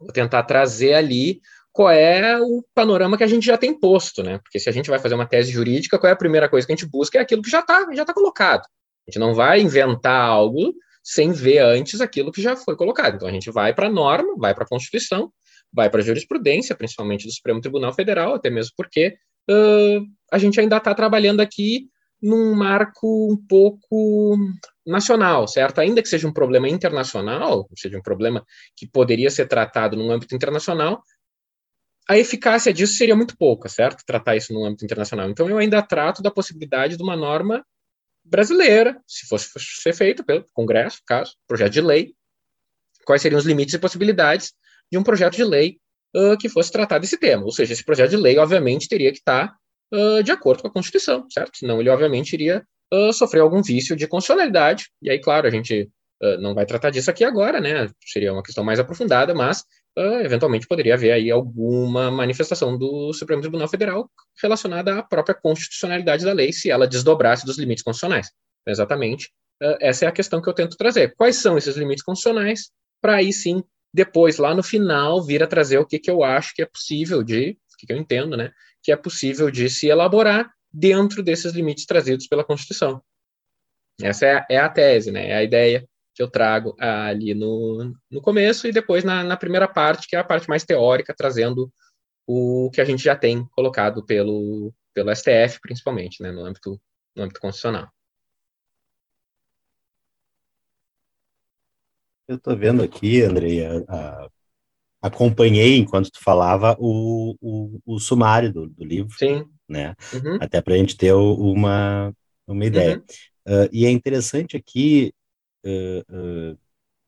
Vou 0.00 0.10
tentar 0.10 0.42
trazer 0.44 0.94
ali 0.94 1.42
qual 1.74 1.90
é 1.90 2.40
o 2.40 2.64
panorama 2.72 3.18
que 3.18 3.24
a 3.24 3.26
gente 3.26 3.44
já 3.44 3.58
tem 3.58 3.76
posto, 3.76 4.22
né? 4.22 4.38
Porque 4.38 4.60
se 4.60 4.68
a 4.68 4.72
gente 4.72 4.88
vai 4.88 5.00
fazer 5.00 5.16
uma 5.16 5.26
tese 5.26 5.50
jurídica, 5.50 5.98
qual 5.98 6.08
é 6.08 6.12
a 6.12 6.16
primeira 6.16 6.48
coisa 6.48 6.64
que 6.64 6.72
a 6.72 6.76
gente 6.76 6.88
busca? 6.88 7.18
É 7.18 7.20
aquilo 7.20 7.42
que 7.42 7.50
já 7.50 7.58
está 7.58 7.84
já 7.92 8.04
tá 8.04 8.14
colocado. 8.14 8.62
A 8.62 9.10
gente 9.10 9.18
não 9.18 9.34
vai 9.34 9.60
inventar 9.60 10.24
algo 10.24 10.72
sem 11.02 11.32
ver 11.32 11.58
antes 11.58 12.00
aquilo 12.00 12.30
que 12.30 12.40
já 12.40 12.54
foi 12.54 12.76
colocado. 12.76 13.16
Então 13.16 13.26
a 13.26 13.32
gente 13.32 13.50
vai 13.50 13.74
para 13.74 13.88
a 13.88 13.90
norma, 13.90 14.36
vai 14.38 14.54
para 14.54 14.62
a 14.62 14.68
Constituição, 14.68 15.32
vai 15.72 15.90
para 15.90 16.00
a 16.00 16.04
jurisprudência, 16.04 16.76
principalmente 16.76 17.26
do 17.26 17.32
Supremo 17.32 17.60
Tribunal 17.60 17.92
Federal, 17.92 18.34
até 18.34 18.50
mesmo 18.50 18.72
porque 18.76 19.16
uh, 19.50 20.06
a 20.30 20.38
gente 20.38 20.60
ainda 20.60 20.76
está 20.76 20.94
trabalhando 20.94 21.40
aqui 21.40 21.88
num 22.22 22.54
marco 22.54 23.32
um 23.32 23.36
pouco 23.36 24.38
nacional, 24.86 25.48
certo? 25.48 25.80
Ainda 25.80 26.00
que 26.00 26.08
seja 26.08 26.28
um 26.28 26.32
problema 26.32 26.68
internacional, 26.68 27.68
seja 27.76 27.98
um 27.98 28.02
problema 28.02 28.44
que 28.76 28.86
poderia 28.86 29.28
ser 29.28 29.48
tratado 29.48 29.96
no 29.96 30.10
âmbito 30.12 30.36
internacional, 30.36 31.02
a 32.08 32.18
eficácia 32.18 32.72
disso 32.72 32.94
seria 32.94 33.16
muito 33.16 33.36
pouca, 33.36 33.68
certo? 33.68 34.04
Tratar 34.06 34.36
isso 34.36 34.52
no 34.52 34.64
âmbito 34.64 34.84
internacional. 34.84 35.30
Então, 35.30 35.48
eu 35.48 35.58
ainda 35.58 35.82
trato 35.82 36.22
da 36.22 36.30
possibilidade 36.30 36.96
de 36.96 37.02
uma 37.02 37.16
norma 37.16 37.64
brasileira, 38.24 39.00
se 39.06 39.26
fosse, 39.26 39.48
ser 39.58 39.94
feita 39.94 40.22
pelo 40.22 40.46
Congresso, 40.52 41.00
caso, 41.06 41.34
projeto 41.46 41.72
de 41.72 41.80
lei, 41.80 42.14
quais 43.04 43.22
seriam 43.22 43.38
os 43.38 43.44
limites 43.44 43.74
e 43.74 43.78
possibilidades 43.78 44.52
de 44.90 44.98
um 44.98 45.02
projeto 45.02 45.36
de 45.36 45.44
lei 45.44 45.78
uh, 46.16 46.36
que 46.38 46.48
fosse 46.48 46.70
tratar 46.70 46.98
desse 46.98 47.18
tema. 47.18 47.44
Ou 47.44 47.52
seja, 47.52 47.72
esse 47.72 47.84
projeto 47.84 48.10
de 48.10 48.16
lei, 48.16 48.38
obviamente, 48.38 48.88
teria 48.88 49.10
que 49.10 49.18
estar 49.18 49.54
uh, 49.92 50.22
de 50.22 50.32
acordo 50.32 50.62
com 50.62 50.68
a 50.68 50.72
Constituição, 50.72 51.26
certo? 51.30 51.56
Senão 51.56 51.80
ele, 51.80 51.90
obviamente, 51.90 52.32
iria 52.32 52.64
uh, 52.92 53.12
sofrer 53.12 53.40
algum 53.40 53.62
vício 53.62 53.96
de 53.96 54.06
constitucionalidade. 54.06 54.90
E 55.02 55.10
aí, 55.10 55.20
claro, 55.20 55.46
a 55.46 55.50
gente 55.50 55.90
não 56.40 56.54
vai 56.54 56.64
tratar 56.64 56.88
disso 56.88 57.10
aqui 57.10 57.22
agora, 57.22 57.60
né? 57.60 57.86
Seria 58.02 58.32
uma 58.32 58.42
questão 58.42 58.64
mais 58.64 58.78
aprofundada, 58.78 59.34
mas 59.34 59.62
eventualmente 59.96 60.66
poderia 60.66 60.94
haver 60.94 61.12
aí 61.12 61.30
alguma 61.30 62.10
manifestação 62.10 62.76
do 62.76 63.12
Supremo 63.12 63.42
Tribunal 63.42 63.68
Federal 63.68 64.10
relacionada 64.42 64.98
à 64.98 65.02
própria 65.02 65.34
constitucionalidade 65.34 66.24
da 66.24 66.32
lei, 66.32 66.52
se 66.52 66.70
ela 66.70 66.88
desdobrasse 66.88 67.46
dos 67.46 67.58
limites 67.58 67.84
constitucionais. 67.84 68.30
Então, 68.62 68.72
exatamente, 68.72 69.30
uh, 69.62 69.76
essa 69.80 70.04
é 70.04 70.08
a 70.08 70.12
questão 70.12 70.42
que 70.42 70.48
eu 70.48 70.52
tento 70.52 70.76
trazer. 70.76 71.14
Quais 71.16 71.36
são 71.36 71.56
esses 71.56 71.76
limites 71.76 72.02
constitucionais? 72.02 72.70
Para 73.00 73.16
aí 73.16 73.32
sim, 73.32 73.62
depois, 73.92 74.38
lá 74.38 74.54
no 74.54 74.62
final, 74.62 75.22
vir 75.22 75.42
a 75.42 75.46
trazer 75.46 75.78
o 75.78 75.86
que, 75.86 76.00
que 76.00 76.10
eu 76.10 76.24
acho 76.24 76.52
que 76.54 76.62
é 76.62 76.66
possível 76.66 77.22
de, 77.22 77.50
o 77.50 77.76
que, 77.78 77.86
que 77.86 77.92
eu 77.92 77.96
entendo, 77.96 78.36
né, 78.36 78.50
que 78.82 78.90
é 78.90 78.96
possível 78.96 79.50
de 79.50 79.70
se 79.70 79.86
elaborar 79.86 80.50
dentro 80.72 81.22
desses 81.22 81.52
limites 81.52 81.86
trazidos 81.86 82.26
pela 82.26 82.42
Constituição. 82.42 83.00
Essa 84.02 84.26
é, 84.26 84.46
é 84.50 84.58
a 84.58 84.68
tese, 84.68 85.12
né, 85.12 85.30
é 85.30 85.36
a 85.36 85.44
ideia 85.44 85.88
que 86.14 86.22
eu 86.22 86.30
trago 86.30 86.76
ali 86.78 87.34
no, 87.34 87.92
no 88.10 88.22
começo 88.22 88.68
e 88.68 88.72
depois 88.72 89.02
na, 89.02 89.24
na 89.24 89.36
primeira 89.36 89.66
parte, 89.66 90.06
que 90.06 90.14
é 90.14 90.18
a 90.20 90.24
parte 90.24 90.48
mais 90.48 90.64
teórica, 90.64 91.14
trazendo 91.16 91.70
o 92.26 92.70
que 92.72 92.80
a 92.80 92.84
gente 92.84 93.02
já 93.02 93.16
tem 93.16 93.44
colocado 93.50 94.04
pelo, 94.04 94.72
pelo 94.94 95.10
STF, 95.10 95.60
principalmente, 95.60 96.22
né, 96.22 96.30
no 96.30 96.44
âmbito, 96.44 96.80
no 97.16 97.24
âmbito 97.24 97.40
constitucional. 97.40 97.88
Eu 102.26 102.36
estou 102.36 102.56
vendo 102.56 102.82
aqui, 102.82 103.22
Andrei, 103.22 103.60
acompanhei 105.02 105.76
enquanto 105.76 106.10
tu 106.10 106.22
falava 106.22 106.74
o, 106.78 107.36
o, 107.40 107.80
o 107.84 107.98
sumário 107.98 108.50
do, 108.50 108.66
do, 108.66 108.82
livro, 108.82 109.14
Sim. 109.18 109.44
né? 109.68 109.94
Uhum. 110.14 110.38
Até 110.40 110.62
para 110.62 110.74
a 110.74 110.78
gente 110.78 110.96
ter 110.96 111.12
uma, 111.12 112.14
uma 112.46 112.64
ideia. 112.64 112.96
Uhum. 113.46 113.64
Uh, 113.64 113.68
e 113.70 113.84
é 113.84 113.90
interessante 113.90 114.56
aqui 114.56 115.12
uh, 115.64 116.58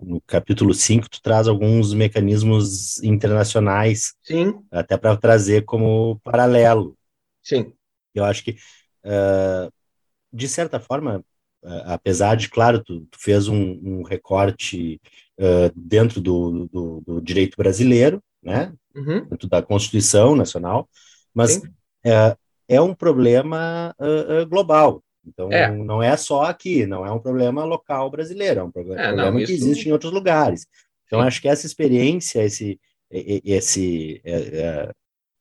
no 0.01 0.21
capítulo 0.21 0.75
5, 0.75 1.09
tu 1.09 1.23
traz 1.23 1.49
alguns 1.49 1.95
mecanismos 1.95 3.03
internacionais, 3.03 4.15
Sim. 4.23 4.61
até 4.71 4.97
para 4.97 5.17
trazer 5.17 5.65
como 5.65 6.21
paralelo. 6.23 6.97
Sim. 7.43 7.73
Eu 8.15 8.25
acho 8.25 8.45
que, 8.45 8.53
uh, 9.05 9.73
de 10.33 10.49
certa 10.49 10.79
forma, 10.79 11.25
uh, 11.63 11.83
apesar 11.87 12.37
de, 12.37 12.49
claro, 12.49 12.83
tu, 12.83 13.01
tu 13.11 13.19
fez 13.19 13.49
um, 13.49 13.79
um 13.83 14.03
recorte 14.03 15.01
uh, 15.39 15.73
dentro 15.75 16.21
do, 16.21 16.69
do, 16.69 17.01
do, 17.07 17.21
direito 17.21 17.57
brasileiro, 17.57 18.23
né? 18.43 18.73
Uhum. 18.95 19.25
Dentro 19.27 19.49
da 19.49 19.63
Constituição 19.63 20.35
Nacional, 20.35 20.89
mas 21.35 21.61
é, 22.67 22.81
um 22.81 22.95
problema 22.95 23.95
global. 24.49 25.03
Então, 25.27 25.51
é. 25.51 25.71
não 25.71 26.03
é 26.03 26.17
só 26.17 26.45
aqui, 26.45 26.87
não 26.87 27.05
é 27.05 27.11
um 27.11 27.19
problema 27.19 27.65
local 27.65 28.11
brasileiro, 28.11 28.61
é 28.61 28.63
um 28.63 28.71
problema, 28.71 29.01
é, 29.01 29.07
problema 29.07 29.31
não, 29.33 29.45
que 29.45 29.53
existe 29.53 29.89
em 29.89 29.93
outros 29.93 30.13
lugares. 30.13 30.67
Então, 31.07 31.21
acho 31.21 31.41
que 31.41 31.49
essa 31.49 31.67
experiência, 31.67 32.43
esse, 32.43 32.79
esse, 33.11 34.21
é, 34.25 34.33
é, 34.33 34.91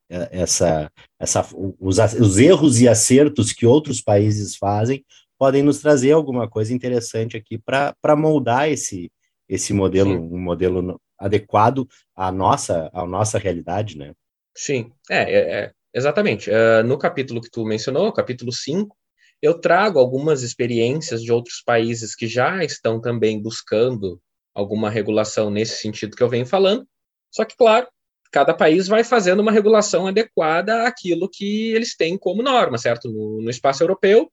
é, 0.09 0.29
essa, 0.31 0.91
essa, 1.19 1.47
os, 1.79 1.97
os 2.19 2.37
erros 2.37 2.79
e 2.81 2.87
acertos 2.87 3.51
que 3.51 3.65
outros 3.65 4.01
países 4.01 4.55
fazem 4.55 5.03
podem 5.37 5.63
nos 5.63 5.79
trazer 5.79 6.11
alguma 6.11 6.49
coisa 6.49 6.73
interessante 6.73 7.35
aqui 7.35 7.57
para 7.57 8.15
moldar 8.15 8.69
esse, 8.69 9.11
esse 9.49 9.73
modelo, 9.73 10.11
Sim. 10.11 10.17
um 10.17 10.39
modelo 10.39 10.99
adequado 11.17 11.87
à 12.15 12.31
nossa, 12.31 12.89
à 12.93 13.05
nossa 13.05 13.37
realidade, 13.37 13.97
né? 13.97 14.13
Sim, 14.55 14.91
é, 15.09 15.23
é, 15.23 15.59
é 15.63 15.71
exatamente. 15.93 16.49
Uh, 16.49 16.83
no 16.85 16.97
capítulo 16.97 17.41
que 17.41 17.49
tu 17.49 17.65
mencionou, 17.65 18.11
capítulo 18.13 18.51
5, 18.51 18.95
eu 19.41 19.59
trago 19.59 19.99
algumas 19.99 20.41
experiências 20.43 21.21
de 21.21 21.31
outros 21.31 21.61
países 21.63 22.15
que 22.15 22.27
já 22.27 22.63
estão 22.63 22.99
também 22.99 23.41
buscando 23.41 24.19
alguma 24.53 24.89
regulação 24.89 25.49
nesse 25.49 25.81
sentido 25.81 26.15
que 26.15 26.23
eu 26.23 26.29
venho 26.29 26.45
falando. 26.45 26.87
Só 27.29 27.43
que, 27.43 27.55
claro, 27.57 27.87
cada 28.31 28.53
país 28.53 28.87
vai 28.87 29.03
fazendo 29.03 29.41
uma 29.41 29.51
regulação 29.51 30.07
adequada 30.07 30.87
àquilo 30.87 31.29
que 31.29 31.71
eles 31.73 31.95
têm 31.95 32.17
como 32.17 32.41
norma, 32.41 32.77
certo? 32.77 33.09
No, 33.09 33.41
no 33.41 33.49
espaço 33.49 33.83
europeu, 33.83 34.31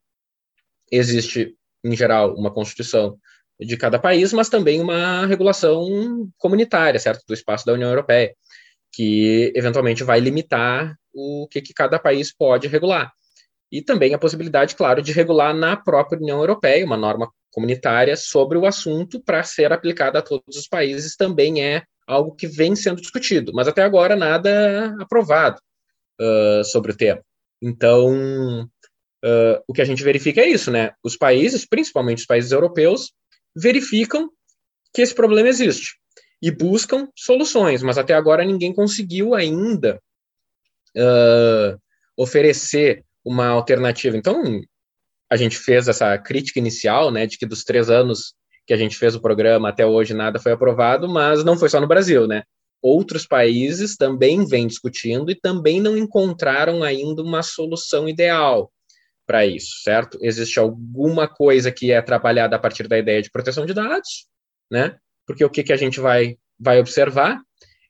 existe, 0.90 1.56
em 1.84 1.96
geral, 1.96 2.34
uma 2.34 2.52
constituição 2.52 3.18
de 3.60 3.76
cada 3.76 3.98
país, 3.98 4.32
mas 4.32 4.48
também 4.48 4.80
uma 4.80 5.26
regulação 5.26 6.30
comunitária, 6.38 6.98
certo? 6.98 7.24
Do 7.26 7.34
espaço 7.34 7.66
da 7.66 7.72
União 7.72 7.88
Europeia, 7.88 8.34
que 8.92 9.52
eventualmente 9.54 10.04
vai 10.04 10.20
limitar 10.20 10.96
o 11.12 11.46
que, 11.50 11.60
que 11.60 11.74
cada 11.74 11.98
país 11.98 12.34
pode 12.34 12.68
regular. 12.68 13.12
E 13.72 13.80
também 13.80 14.12
a 14.12 14.18
possibilidade, 14.18 14.76
claro, 14.76 15.00
de 15.00 15.12
regular 15.12 15.54
na 15.54 15.74
própria 15.74 16.20
União 16.20 16.38
Europeia, 16.38 16.84
uma 16.84 16.96
norma 16.96 17.32
comunitária 17.50 18.14
sobre 18.16 18.58
o 18.58 18.66
assunto 18.66 19.18
para 19.18 19.42
ser 19.42 19.72
aplicada 19.72 20.18
a 20.18 20.22
todos 20.22 20.56
os 20.56 20.68
países 20.68 21.16
também 21.16 21.64
é 21.64 21.82
algo 22.06 22.34
que 22.34 22.46
vem 22.46 22.76
sendo 22.76 23.00
discutido, 23.00 23.50
mas 23.54 23.66
até 23.66 23.82
agora 23.82 24.14
nada 24.14 24.94
aprovado 25.00 25.58
uh, 26.20 26.62
sobre 26.64 26.92
o 26.92 26.96
tema. 26.96 27.22
Então, 27.62 28.64
uh, 29.24 29.62
o 29.66 29.72
que 29.72 29.80
a 29.80 29.84
gente 29.84 30.02
verifica 30.02 30.42
é 30.42 30.48
isso, 30.48 30.70
né? 30.70 30.92
Os 31.02 31.16
países, 31.16 31.64
principalmente 31.64 32.18
os 32.18 32.26
países 32.26 32.52
europeus, 32.52 33.12
verificam 33.56 34.30
que 34.92 35.00
esse 35.00 35.14
problema 35.14 35.48
existe 35.48 35.96
e 36.42 36.50
buscam 36.50 37.08
soluções, 37.16 37.82
mas 37.82 37.96
até 37.96 38.12
agora 38.12 38.44
ninguém 38.44 38.74
conseguiu 38.74 39.34
ainda 39.34 40.02
uh, 40.96 41.80
oferecer 42.16 43.04
uma 43.24 43.48
alternativa. 43.48 44.16
Então, 44.16 44.60
a 45.30 45.36
gente 45.36 45.56
fez 45.56 45.88
essa 45.88 46.16
crítica 46.18 46.58
inicial, 46.58 47.10
né, 47.10 47.26
de 47.26 47.38
que 47.38 47.46
dos 47.46 47.64
três 47.64 47.88
anos 47.88 48.34
que 48.66 48.72
a 48.72 48.76
gente 48.76 48.96
fez 48.96 49.14
o 49.14 49.20
programa 49.20 49.68
até 49.68 49.84
hoje 49.84 50.14
nada 50.14 50.38
foi 50.38 50.52
aprovado, 50.52 51.08
mas 51.08 51.44
não 51.44 51.56
foi 51.56 51.68
só 51.68 51.80
no 51.80 51.88
Brasil, 51.88 52.26
né? 52.26 52.42
Outros 52.80 53.26
países 53.26 53.96
também 53.96 54.44
vêm 54.46 54.66
discutindo 54.66 55.30
e 55.30 55.34
também 55.34 55.80
não 55.80 55.96
encontraram 55.96 56.82
ainda 56.82 57.22
uma 57.22 57.42
solução 57.42 58.08
ideal 58.08 58.72
para 59.26 59.46
isso, 59.46 59.82
certo? 59.82 60.18
Existe 60.20 60.58
alguma 60.58 61.28
coisa 61.28 61.70
que 61.70 61.92
é 61.92 62.02
trabalhada 62.02 62.56
a 62.56 62.58
partir 62.58 62.88
da 62.88 62.98
ideia 62.98 63.22
de 63.22 63.30
proteção 63.30 63.64
de 63.64 63.72
dados, 63.72 64.26
né? 64.70 64.96
Porque 65.26 65.44
o 65.44 65.50
que, 65.50 65.62
que 65.62 65.72
a 65.72 65.76
gente 65.76 66.00
vai, 66.00 66.36
vai 66.58 66.80
observar 66.80 67.40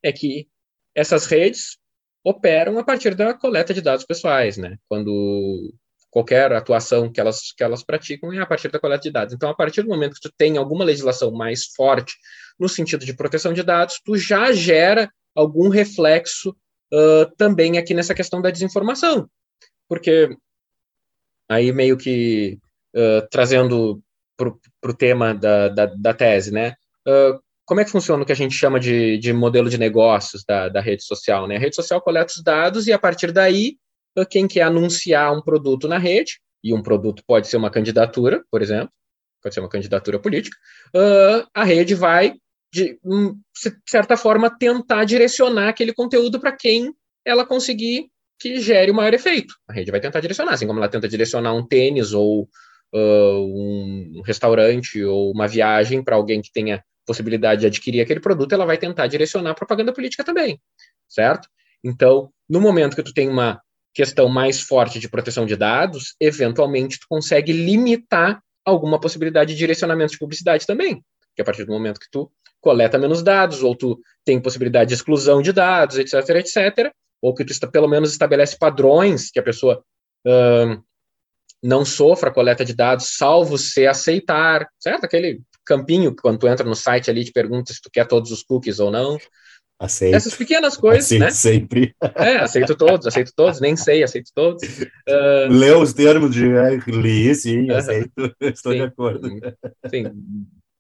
é 0.03 0.13
que 0.13 0.47
essas 0.95 1.27
redes 1.27 1.79
operam 2.25 2.79
a 2.79 2.85
partir 2.85 3.15
da 3.15 3.35
coleta 3.35 3.75
de 3.75 3.81
dados 3.81 4.05
pessoais, 4.05 4.57
né? 4.57 4.77
Quando 4.89 5.73
qualquer 6.11 6.53
atuação 6.53 7.11
que 7.11 7.19
elas, 7.19 7.53
que 7.57 7.65
elas 7.65 7.83
praticam 7.83 8.33
é 8.33 8.39
a 8.39 8.47
partir 8.47 8.71
da 8.71 8.79
coleta 8.79 9.03
de 9.03 9.11
dados. 9.11 9.35
Então, 9.35 9.49
a 9.49 9.55
partir 9.55 9.83
do 9.83 9.89
momento 9.89 10.15
que 10.15 10.29
tu 10.29 10.33
tem 10.37 10.59
alguma 10.59 10.85
legislação 10.85 11.31
mais 11.33 11.67
forte 11.75 12.15
no 12.59 12.69
sentido 12.69 13.05
de 13.05 13.15
proteção 13.15 13.53
de 13.53 13.63
dados, 13.63 13.99
tu 14.05 14.17
já 14.17 14.53
gera 14.53 15.11
algum 15.35 15.71
reflexo 15.71 16.51
uh, 16.93 17.35
também 17.37 17.79
aqui 17.79 17.95
nessa 17.95 18.15
questão 18.15 18.43
da 18.43 18.51
desinformação. 18.51 19.27
Porque 19.89 20.37
aí 21.49 21.73
meio 21.73 21.97
que 21.97 22.59
uh, 22.95 23.27
trazendo 23.31 24.03
para 24.37 24.91
o 24.91 24.95
tema 24.95 25.35
da, 25.35 25.69
da, 25.69 25.87
da, 25.87 26.15
tese, 26.15 26.53
né? 26.53 26.75
Uh, 27.07 27.41
como 27.73 27.81
é 27.81 27.87
que 27.87 27.91
funciona 27.91 28.23
o 28.23 28.27
que 28.27 28.33
a 28.33 28.37
gente 28.37 28.55
chama 28.55 28.79
de, 28.79 29.17
de 29.17 29.33
modelo 29.33 29.71
de 29.71 29.79
negócios 29.79 30.45
da, 30.47 30.69
da 30.69 30.79
rede 30.79 31.03
social? 31.03 31.49
Né? 31.49 31.57
A 31.57 31.59
rede 31.59 31.75
social 31.75 32.03
coleta 32.03 32.31
os 32.37 32.43
dados 32.43 32.87
e, 32.87 32.93
a 32.93 32.99
partir 32.99 33.33
daí, 33.33 33.79
quem 34.29 34.47
quer 34.47 34.65
anunciar 34.65 35.35
um 35.35 35.41
produto 35.41 35.89
na 35.89 35.97
rede, 35.97 36.39
e 36.63 36.75
um 36.75 36.83
produto 36.83 37.23
pode 37.27 37.49
ser 37.49 37.57
uma 37.57 37.71
candidatura, 37.71 38.45
por 38.51 38.61
exemplo, 38.61 38.91
pode 39.43 39.55
ser 39.55 39.61
uma 39.61 39.71
candidatura 39.71 40.19
política, 40.19 40.55
uh, 40.95 41.49
a 41.55 41.65
rede 41.65 41.95
vai, 41.95 42.35
de, 42.71 42.99
um, 43.03 43.33
de 43.33 43.73
certa 43.89 44.19
forma, 44.19 44.55
tentar 44.55 45.07
direcionar 45.07 45.71
aquele 45.71 45.95
conteúdo 45.95 46.39
para 46.39 46.53
quem 46.53 46.93
ela 47.25 47.47
conseguir 47.47 48.11
que 48.39 48.61
gere 48.61 48.91
o 48.91 48.95
maior 48.95 49.15
efeito. 49.15 49.55
A 49.67 49.73
rede 49.73 49.91
vai 49.91 49.99
tentar 49.99 50.21
direcionar, 50.21 50.53
assim 50.53 50.67
como 50.67 50.79
ela 50.79 50.91
tenta 50.91 51.09
direcionar 51.09 51.55
um 51.55 51.67
tênis 51.67 52.13
ou 52.13 52.47
uh, 52.95 54.19
um 54.19 54.21
restaurante 54.27 55.03
ou 55.03 55.33
uma 55.33 55.49
viagem 55.49 56.05
para 56.05 56.17
alguém 56.17 56.43
que 56.43 56.53
tenha 56.53 56.85
possibilidade 57.07 57.63
de 57.63 57.67
adquirir 57.67 58.01
aquele 58.01 58.21
produto, 58.21 58.53
ela 58.53 58.67
vai 58.67 58.79
tentar 58.79 59.07
direcionar 59.07 59.55
propaganda 59.55 59.93
política 59.93 60.25
também, 60.25 60.61
certo? 61.09 61.49
Então, 61.85 62.31
no 62.49 62.61
momento 62.61 62.95
que 62.95 63.03
tu 63.03 63.13
tem 63.13 63.29
uma 63.29 63.61
questão 63.95 64.29
mais 64.29 64.61
forte 64.61 64.99
de 64.99 65.09
proteção 65.09 65.45
de 65.45 65.57
dados, 65.57 66.15
eventualmente 66.21 66.99
tu 66.99 67.07
consegue 67.09 67.53
limitar 67.53 68.43
alguma 68.65 69.01
possibilidade 69.01 69.53
de 69.53 69.59
direcionamento 69.59 70.13
de 70.13 70.19
publicidade 70.19 70.67
também, 70.67 71.05
que 71.35 71.43
a 71.43 71.45
partir 71.45 71.65
do 71.65 71.73
momento 71.73 72.01
que 72.01 72.11
tu 72.11 72.31
coleta 72.61 72.99
menos 72.99 73.23
dados, 73.23 73.63
ou 73.63 73.75
tu 73.75 74.01
tem 74.25 74.41
possibilidade 74.41 74.89
de 74.89 74.95
exclusão 74.95 75.43
de 75.43 75.53
dados, 75.53 75.99
etc, 75.99 76.15
etc, 76.37 76.93
ou 77.21 77.35
que 77.35 77.45
tu 77.45 77.53
está, 77.53 77.67
pelo 77.67 77.89
menos 77.89 78.13
estabelece 78.13 78.57
padrões 78.57 79.31
que 79.31 79.41
a 79.41 79.43
pessoa 79.43 79.85
uh, 80.27 80.83
não 81.63 81.85
sofra 81.85 82.31
a 82.31 82.33
coleta 82.33 82.65
de 82.65 82.75
dados, 82.75 83.17
salvo 83.17 83.59
se 83.59 83.87
aceitar, 83.87 84.69
certo? 84.79 85.05
Aquele 85.05 85.41
campinho 85.65 86.15
quando 86.15 86.39
tu 86.39 86.49
entra 86.49 86.67
no 86.67 86.75
site 86.75 87.11
ali 87.11 87.25
te 87.25 87.33
pergunta 87.33 87.73
se 87.73 87.81
tu 87.81 87.91
quer 87.91 88.07
todos 88.07 88.31
os 88.31 88.43
cookies 88.43 88.81
ou 88.81 88.91
não. 88.91 89.19
Aceito. 89.79 90.15
Essas 90.15 90.35
pequenas 90.35 90.77
coisas, 90.77 91.07
aceito 91.07 91.21
né? 91.21 91.31
sempre. 91.31 91.95
É, 92.15 92.37
aceito 92.37 92.77
todos, 92.77 93.05
aceito 93.05 93.33
todos, 93.35 93.61
nem 93.61 93.75
sei, 93.75 94.05
aceito 94.05 94.31
todos. 94.33 94.63
Uh... 95.09 95.49
Leu 95.51 95.81
os 95.81 95.93
termos 95.93 96.33
de 96.33 96.47
é, 96.53 96.77
li, 96.87 97.35
sim, 97.35 97.69
uh, 97.69 97.77
aceito, 97.77 98.13
estou 98.41 98.73
sim, 98.73 98.79
de 98.79 98.85
acordo. 98.85 99.29
Sim, 99.91 100.05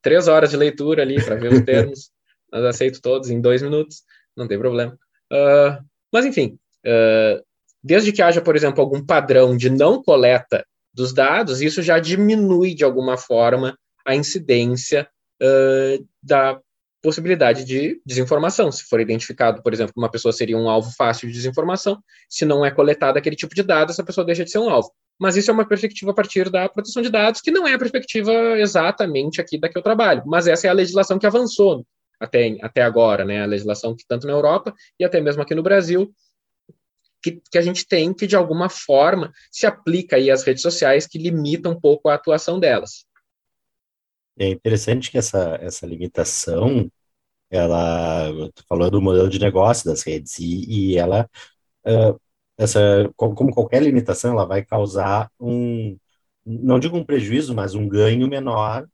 três 0.00 0.28
horas 0.28 0.50
de 0.50 0.56
leitura 0.56 1.02
ali 1.02 1.20
para 1.20 1.34
ver 1.34 1.52
os 1.52 1.62
termos, 1.66 2.10
mas 2.52 2.64
aceito 2.64 3.00
todos 3.02 3.28
em 3.28 3.40
dois 3.40 3.60
minutos, 3.60 4.02
não 4.36 4.46
tem 4.46 4.56
problema. 4.56 4.96
Uh, 5.32 5.82
mas, 6.12 6.24
enfim, 6.24 6.56
uh, 6.86 7.42
desde 7.82 8.12
que 8.12 8.22
haja, 8.22 8.40
por 8.40 8.54
exemplo, 8.54 8.80
algum 8.80 9.04
padrão 9.04 9.56
de 9.56 9.68
não 9.68 10.00
coleta 10.00 10.64
dos 10.94 11.12
dados, 11.12 11.60
isso 11.60 11.82
já 11.82 11.98
diminui 11.98 12.72
de 12.72 12.84
alguma 12.84 13.16
forma 13.16 13.76
a 14.06 14.14
incidência 14.14 15.08
da 16.22 16.60
possibilidade 17.02 17.64
de 17.64 18.00
desinformação. 18.06 18.70
Se 18.70 18.84
for 18.84 19.00
identificado, 19.00 19.60
por 19.60 19.72
exemplo, 19.72 19.92
que 19.92 19.98
uma 19.98 20.10
pessoa 20.10 20.32
seria 20.32 20.56
um 20.56 20.70
alvo 20.70 20.92
fácil 20.96 21.26
de 21.26 21.34
desinformação, 21.34 21.98
se 22.28 22.44
não 22.44 22.64
é 22.64 22.70
coletado 22.70 23.16
aquele 23.16 23.34
tipo 23.34 23.54
de 23.54 23.62
dados, 23.62 23.94
essa 23.94 24.04
pessoa 24.04 24.24
deixa 24.24 24.44
de 24.44 24.50
ser 24.50 24.58
um 24.58 24.70
alvo. 24.70 24.92
Mas 25.18 25.36
isso 25.36 25.50
é 25.50 25.54
uma 25.54 25.66
perspectiva 25.66 26.12
a 26.12 26.14
partir 26.14 26.48
da 26.48 26.68
proteção 26.68 27.02
de 27.02 27.10
dados, 27.10 27.40
que 27.40 27.50
não 27.50 27.66
é 27.66 27.74
a 27.74 27.78
perspectiva 27.78 28.32
exatamente 28.58 29.40
aqui 29.40 29.58
da 29.58 29.68
que 29.68 29.76
eu 29.76 29.82
trabalho, 29.82 30.22
mas 30.26 30.46
essa 30.46 30.68
é 30.68 30.70
a 30.70 30.74
legislação 30.74 31.18
que 31.18 31.26
avançou 31.26 31.84
até, 32.20 32.56
até 32.62 32.82
agora, 32.82 33.24
né? 33.24 33.42
A 33.42 33.46
legislação 33.46 33.96
que 33.96 34.06
tanto 34.06 34.26
na 34.26 34.32
Europa 34.32 34.72
e 34.98 35.04
até 35.04 35.20
mesmo 35.20 35.42
aqui 35.42 35.54
no 35.54 35.62
Brasil, 35.62 36.14
que, 37.20 37.40
que 37.50 37.58
a 37.58 37.62
gente 37.62 37.86
tem 37.86 38.14
que, 38.14 38.26
de 38.26 38.36
alguma 38.36 38.68
forma, 38.68 39.32
se 39.50 39.66
aplica 39.66 40.16
aí 40.16 40.30
às 40.30 40.44
redes 40.44 40.62
sociais 40.62 41.06
que 41.06 41.18
limitam 41.18 41.72
um 41.72 41.80
pouco 41.80 42.08
a 42.08 42.14
atuação 42.14 42.58
delas. 42.58 43.04
É 44.38 44.48
interessante 44.48 45.10
que 45.10 45.18
essa, 45.18 45.58
essa 45.60 45.86
limitação, 45.86 46.90
ela, 47.50 48.30
tu 48.54 48.64
falou 48.68 48.90
do 48.90 49.02
modelo 49.02 49.28
de 49.28 49.38
negócio 49.38 49.86
das 49.86 50.02
redes, 50.02 50.38
e, 50.38 50.92
e 50.92 50.98
ela, 50.98 51.28
uh, 51.86 52.20
essa, 52.58 52.80
como 53.16 53.52
qualquer 53.52 53.82
limitação, 53.82 54.32
ela 54.32 54.46
vai 54.46 54.64
causar 54.64 55.30
um, 55.40 55.98
não 56.44 56.78
digo 56.78 56.96
um 56.96 57.04
prejuízo, 57.04 57.54
mas 57.54 57.74
um 57.74 57.88
ganho 57.88 58.28
menor 58.28 58.86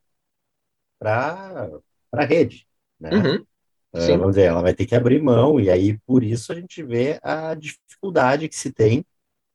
para 0.99 1.71
a 2.13 2.25
rede, 2.25 2.67
né? 2.99 3.11
Uhum. 3.11 3.47
Uh, 3.93 4.19
vamos 4.19 4.31
dizer, 4.31 4.45
ela 4.45 4.61
vai 4.61 4.75
ter 4.75 4.87
que 4.87 4.95
abrir 4.95 5.23
mão, 5.23 5.59
e 5.59 5.71
aí 5.71 5.99
por 6.01 6.23
isso 6.23 6.53
a 6.53 6.55
gente 6.55 6.83
vê 6.83 7.19
a 7.23 7.55
dificuldade 7.55 8.49
que 8.49 8.57
se 8.57 8.73
tem 8.73 9.05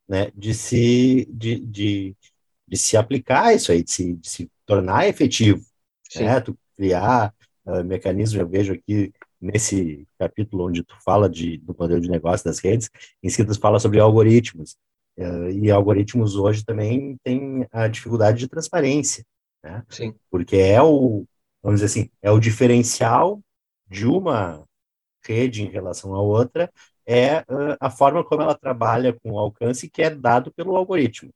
né, 0.07 0.31
de, 0.35 0.53
se, 0.53 1.27
de, 1.31 1.59
de, 1.59 2.15
de 2.67 2.77
se 2.77 2.97
aplicar 2.97 3.53
isso 3.53 3.71
aí, 3.71 3.83
de 3.83 3.91
se, 3.91 4.13
de 4.13 4.29
se 4.29 4.51
tornar 4.65 5.07
efetivo. 5.07 5.63
Sim. 6.17 6.25
né? 6.25 6.39
Tu 6.39 6.57
criar 6.75 7.33
uh, 7.65 7.83
mecanismos, 7.83 8.39
eu 8.39 8.47
vejo 8.47 8.73
aqui 8.73 9.11
nesse 9.39 10.07
capítulo 10.17 10.67
onde 10.67 10.83
tu 10.83 10.95
fala 11.03 11.29
de, 11.29 11.57
do 11.57 11.75
modelo 11.77 11.99
de 11.99 12.09
negócio 12.09 12.45
das 12.45 12.59
redes, 12.59 12.89
em 13.21 13.29
seguida 13.29 13.53
tu 13.53 13.59
fala 13.59 13.79
sobre 13.79 13.99
algoritmos. 13.99 14.77
Uh, 15.17 15.49
e 15.49 15.69
algoritmos 15.69 16.35
hoje 16.35 16.65
também 16.65 17.17
tem 17.23 17.67
a 17.71 17.87
dificuldade 17.87 18.39
de 18.39 18.47
transparência, 18.47 19.23
né? 19.63 19.83
Sim. 19.89 20.15
Porque 20.31 20.57
é 20.57 20.81
o, 20.81 21.25
vamos 21.61 21.81
dizer 21.81 21.85
assim, 21.85 22.09
é 22.21 22.31
o 22.31 22.39
diferencial 22.39 23.41
de 23.87 24.07
uma 24.07 24.63
rede 25.25 25.63
em 25.63 25.69
relação 25.69 26.15
à 26.15 26.21
outra, 26.21 26.71
é 27.05 27.39
uh, 27.41 27.77
a 27.79 27.89
forma 27.89 28.23
como 28.23 28.41
ela 28.41 28.57
trabalha 28.57 29.13
com 29.13 29.33
o 29.33 29.39
alcance 29.39 29.89
que 29.89 30.01
é 30.01 30.09
dado 30.09 30.51
pelo 30.51 30.75
algoritmo. 30.75 31.31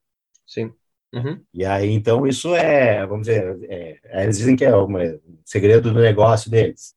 Sim. 0.46 0.74
Uhum. 1.14 1.42
E 1.54 1.64
aí, 1.66 1.90
então, 1.92 2.28
isso 2.28 2.54
é, 2.54 3.06
vamos 3.06 3.28
dizer, 3.28 3.58
é, 3.70 4.24
eles 4.24 4.38
dizem 4.38 4.56
que 4.56 4.66
é 4.66 4.76
um 4.76 4.88
segredo 5.46 5.94
do 5.94 6.00
negócio 6.00 6.52
deles. 6.52 6.94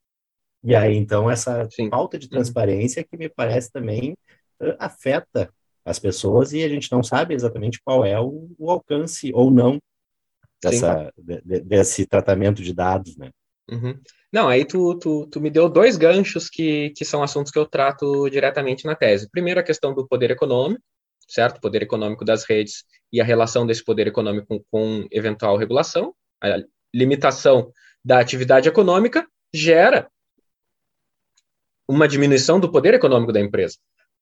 E 0.62 0.74
aí, 0.74 0.96
então, 0.96 1.30
essa 1.30 1.68
Sim. 1.70 1.88
falta 1.88 2.18
de 2.18 2.26
uhum. 2.26 2.32
transparência 2.32 3.04
que 3.04 3.16
me 3.16 3.28
parece 3.28 3.70
também 3.70 4.12
uh, 4.60 4.74
afeta 4.78 5.52
as 5.84 5.98
pessoas 5.98 6.52
e 6.52 6.62
a 6.62 6.68
gente 6.68 6.90
não 6.92 7.02
sabe 7.02 7.34
exatamente 7.34 7.80
qual 7.82 8.04
é 8.04 8.20
o, 8.20 8.50
o 8.58 8.70
alcance 8.70 9.30
ou 9.32 9.50
não 9.50 9.80
dessa, 10.62 11.12
de, 11.16 11.60
desse 11.60 12.06
tratamento 12.06 12.62
de 12.62 12.74
dados, 12.74 13.16
né? 13.16 13.30
Uhum. 13.70 13.98
Não, 14.32 14.48
aí 14.48 14.64
tu, 14.64 14.98
tu, 14.98 15.26
tu, 15.28 15.40
me 15.40 15.48
deu 15.48 15.68
dois 15.68 15.96
ganchos 15.96 16.48
que, 16.48 16.90
que 16.90 17.04
são 17.04 17.22
assuntos 17.22 17.50
que 17.50 17.58
eu 17.58 17.66
trato 17.66 18.28
diretamente 18.28 18.84
na 18.84 18.94
tese. 18.94 19.30
Primeiro, 19.30 19.60
a 19.60 19.64
questão 19.64 19.94
do 19.94 20.06
poder 20.06 20.30
econômico, 20.30 20.82
certo? 21.28 21.60
Poder 21.60 21.82
econômico 21.82 22.24
das 22.24 22.44
redes 22.44 22.84
e 23.12 23.20
a 23.20 23.24
relação 23.24 23.66
desse 23.66 23.84
poder 23.84 24.06
econômico 24.06 24.46
com, 24.46 24.64
com 24.70 25.08
eventual 25.10 25.56
regulação. 25.56 26.14
A 26.42 26.62
limitação 26.94 27.72
da 28.04 28.18
atividade 28.18 28.68
econômica 28.68 29.26
gera 29.52 30.08
uma 31.88 32.06
diminuição 32.06 32.60
do 32.60 32.70
poder 32.70 32.94
econômico 32.94 33.32
da 33.32 33.40
empresa. 33.40 33.76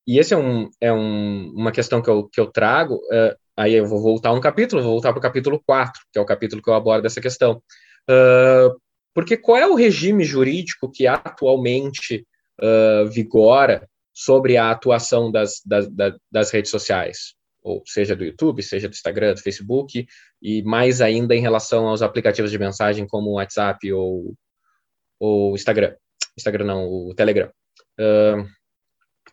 E 0.07 0.19
esse 0.19 0.33
é, 0.33 0.37
um, 0.37 0.71
é 0.81 0.91
um, 0.91 1.53
uma 1.55 1.71
questão 1.71 2.01
que 2.01 2.09
eu, 2.09 2.27
que 2.27 2.41
eu 2.41 2.47
trago, 2.47 2.95
uh, 2.95 3.37
aí 3.55 3.75
eu 3.75 3.87
vou 3.87 4.01
voltar 4.01 4.33
um 4.33 4.41
capítulo, 4.41 4.83
vou 4.83 4.93
voltar 4.93 5.13
para 5.13 5.19
o 5.19 5.23
capítulo 5.23 5.63
4, 5.67 6.01
que 6.11 6.19
é 6.19 6.23
o 6.23 6.25
capítulo 6.25 6.63
que 6.63 6.71
eu 6.71 6.75
abordo 6.75 7.07
essa 7.07 7.21
questão. 7.21 7.63
Uh, 8.09 8.81
porque 9.15 9.37
qual 9.37 9.59
é 9.59 9.67
o 9.67 9.75
regime 9.75 10.25
jurídico 10.25 10.91
que 10.91 11.07
atualmente 11.07 12.27
uh, 12.59 13.07
vigora 13.11 13.87
sobre 14.15 14.57
a 14.57 14.71
atuação 14.71 15.31
das, 15.31 15.61
das, 15.67 15.87
das 16.33 16.51
redes 16.51 16.71
sociais? 16.71 17.35
Ou 17.69 17.83
seja 17.87 18.17
do 18.17 18.25
YouTube, 18.25 18.63
seja 18.63 18.89
do 18.89 18.95
Instagram, 18.95 19.35
do 19.35 19.43
Facebook, 19.43 20.07
e 20.41 20.63
mais 20.63 21.01
ainda 21.01 21.35
em 21.35 21.41
relação 21.41 21.87
aos 21.87 22.01
aplicativos 22.03 22.51
de 22.51 22.59
mensagem 22.59 23.07
como 23.07 23.31
o 23.31 23.35
WhatsApp 23.35 23.93
ou 23.93 24.35
o 25.21 25.55
Instagram. 25.55 25.95
Instagram 26.37 26.65
não, 26.65 26.85
o 26.87 27.15
Telegram. 27.15 27.51
Uh, 28.01 28.49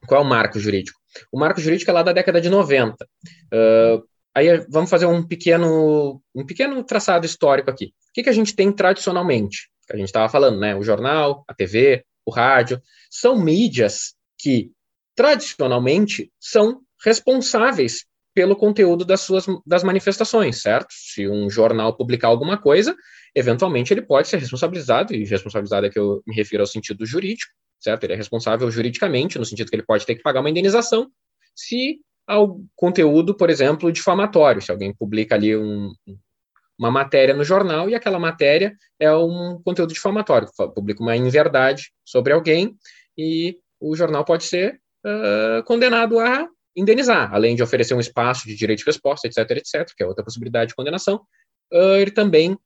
qual 0.08 0.22
é 0.22 0.26
o 0.26 0.28
marco 0.28 0.60
jurídico? 0.60 1.00
O 1.32 1.40
marco 1.40 1.62
jurídico 1.62 1.90
é 1.90 1.94
lá 1.94 2.04
da 2.04 2.14
década 2.14 2.42
de 2.42 2.50
90. 2.50 3.06
Uh, 3.06 4.04
aí 4.34 4.66
vamos 4.70 4.90
fazer 4.90 5.06
um 5.06 5.26
pequeno, 5.26 6.22
um 6.36 6.46
pequeno 6.46 6.84
traçado 6.84 7.26
histórico 7.26 7.70
aqui. 7.70 7.86
O 8.10 8.14
que, 8.14 8.24
que 8.24 8.30
a 8.30 8.34
gente 8.34 8.56
tem 8.56 8.72
tradicionalmente? 8.72 9.70
A 9.90 9.96
gente 9.96 10.08
estava 10.08 10.28
falando, 10.28 10.60
né? 10.60 10.76
O 10.76 10.84
jornal, 10.84 11.44
a 11.48 11.54
TV, 11.54 12.04
o 12.26 12.32
rádio, 12.32 12.82
são 13.10 13.40
mídias 13.40 14.16
que 14.38 14.72
tradicionalmente 15.16 16.32
são 16.40 16.82
responsáveis 17.04 18.06
pelo 18.36 18.56
conteúdo 18.56 19.06
das 19.06 19.22
suas 19.22 19.46
das 19.66 19.84
manifestações, 19.84 20.62
certo? 20.62 20.90
Se 20.92 21.28
um 21.28 21.50
jornal 21.50 21.96
publicar 21.96 22.28
alguma 22.28 22.58
coisa, 22.58 22.96
eventualmente 23.34 23.94
ele 23.94 24.02
pode 24.02 24.28
ser 24.28 24.38
responsabilizado, 24.38 25.16
e 25.16 25.24
responsabilizado 25.24 25.88
é 25.88 25.90
que 25.90 25.98
eu 25.98 26.22
me 26.28 26.36
refiro 26.36 26.62
ao 26.62 26.68
sentido 26.68 27.06
jurídico, 27.06 27.52
certo? 27.80 28.04
Ele 28.04 28.14
é 28.14 28.18
responsável 28.18 28.70
juridicamente, 28.70 29.40
no 29.40 29.46
sentido 29.46 29.70
que 29.70 29.76
ele 29.76 29.86
pode 29.86 30.06
ter 30.06 30.16
que 30.16 30.22
pagar 30.22 30.42
uma 30.42 30.50
indenização 30.50 31.10
se 31.56 32.00
ao 32.28 32.60
conteúdo, 32.76 33.36
por 33.36 33.50
exemplo, 33.50 33.92
difamatório, 33.92 34.62
se 34.62 34.72
alguém 34.72 34.94
publica 34.94 35.36
ali 35.36 35.56
um, 35.56 35.92
uma 36.78 36.92
matéria 36.92 37.34
no 37.34 37.44
jornal 37.44 37.90
e 37.90 37.96
aquela 37.96 38.20
matéria 38.20 38.76
é 39.00 39.14
um 39.16 39.62
conteúdo 39.64 39.94
difamatório, 39.94 40.50
publica 40.74 41.02
uma 41.02 41.16
inverdade 41.16 41.92
sobre 42.04 42.34
alguém 42.34 42.76
e 43.18 43.58
o 43.80 43.96
jornal 43.96 44.26
pode 44.26 44.44
ser 44.44 44.82
uh, 45.06 45.64
condenado 45.64 46.20
a 46.20 46.48
indenizar, 46.76 47.34
além 47.34 47.56
de 47.56 47.64
oferecer 47.64 47.94
um 47.94 48.00
espaço 48.00 48.48
de 48.48 48.56
direito 48.56 48.80
de 48.80 48.86
resposta, 48.86 49.28
etc, 49.28 49.50
etc, 49.52 49.94
que 49.96 50.04
é 50.04 50.06
outra 50.06 50.24
possibilidade 50.24 50.70
de 50.70 50.76
condenação, 50.76 51.22
uh, 51.74 51.96
ele 51.96 52.12
também 52.12 52.58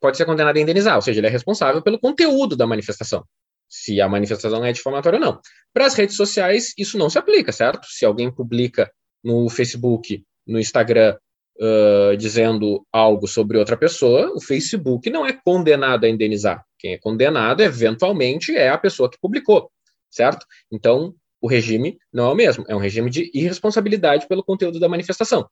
pode 0.00 0.16
ser 0.16 0.24
condenado 0.24 0.56
a 0.56 0.60
indenizar, 0.60 0.96
ou 0.96 1.02
seja, 1.02 1.20
ele 1.20 1.26
é 1.26 1.30
responsável 1.30 1.82
pelo 1.82 1.98
conteúdo 1.98 2.56
da 2.56 2.66
manifestação 2.66 3.24
se 3.68 4.00
a 4.00 4.08
manifestação 4.08 4.64
é 4.64 4.72
difamatória 4.72 5.18
ou 5.18 5.24
não. 5.24 5.40
Para 5.72 5.86
as 5.86 5.94
redes 5.94 6.16
sociais, 6.16 6.72
isso 6.78 6.96
não 6.96 7.10
se 7.10 7.18
aplica, 7.18 7.52
certo? 7.52 7.86
Se 7.86 8.04
alguém 8.04 8.32
publica 8.32 8.90
no 9.22 9.48
Facebook, 9.50 10.24
no 10.46 10.58
Instagram, 10.58 11.16
uh, 11.60 12.16
dizendo 12.16 12.86
algo 12.90 13.26
sobre 13.26 13.58
outra 13.58 13.76
pessoa, 13.76 14.32
o 14.34 14.40
Facebook 14.40 15.10
não 15.10 15.26
é 15.26 15.32
condenado 15.32 16.04
a 16.04 16.08
indenizar. 16.08 16.64
Quem 16.78 16.94
é 16.94 16.98
condenado, 16.98 17.60
eventualmente, 17.60 18.56
é 18.56 18.70
a 18.70 18.78
pessoa 18.78 19.10
que 19.10 19.18
publicou, 19.20 19.70
certo? 20.10 20.46
Então, 20.72 21.14
o 21.40 21.48
regime 21.48 21.98
não 22.12 22.26
é 22.26 22.32
o 22.32 22.34
mesmo, 22.34 22.64
é 22.68 22.74
um 22.74 22.80
regime 22.80 23.10
de 23.10 23.30
irresponsabilidade 23.32 24.26
pelo 24.26 24.44
conteúdo 24.44 24.80
da 24.80 24.88
manifestação. 24.88 25.46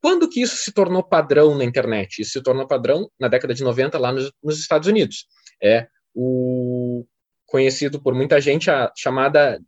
Quando 0.00 0.28
que 0.28 0.40
isso 0.40 0.56
se 0.56 0.72
tornou 0.72 1.02
padrão 1.02 1.56
na 1.56 1.64
internet? 1.64 2.22
Isso 2.22 2.32
se 2.32 2.42
tornou 2.42 2.66
padrão 2.66 3.08
na 3.18 3.28
década 3.28 3.54
de 3.54 3.62
90 3.62 3.98
lá 3.98 4.12
nos, 4.12 4.32
nos 4.42 4.58
Estados 4.58 4.88
Unidos. 4.88 5.26
É 5.62 5.86
o 6.14 7.04
conhecido 7.46 8.00
por 8.00 8.14
muita 8.14 8.40
gente, 8.40 8.70
a 8.70 8.90
chamada 8.96 9.60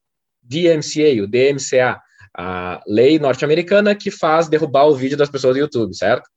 DMCA, 0.43 1.23
o 1.23 1.27
DMCA, 1.27 2.01
a 2.37 2.83
lei 2.87 3.19
norte-americana 3.19 3.95
que 3.95 4.11
faz 4.11 4.49
derrubar 4.49 4.87
o 4.87 4.95
vídeo 4.95 5.17
das 5.17 5.31
pessoas 5.31 5.55
do 5.55 5.61
YouTube, 5.61 5.95
certo? 5.95 6.29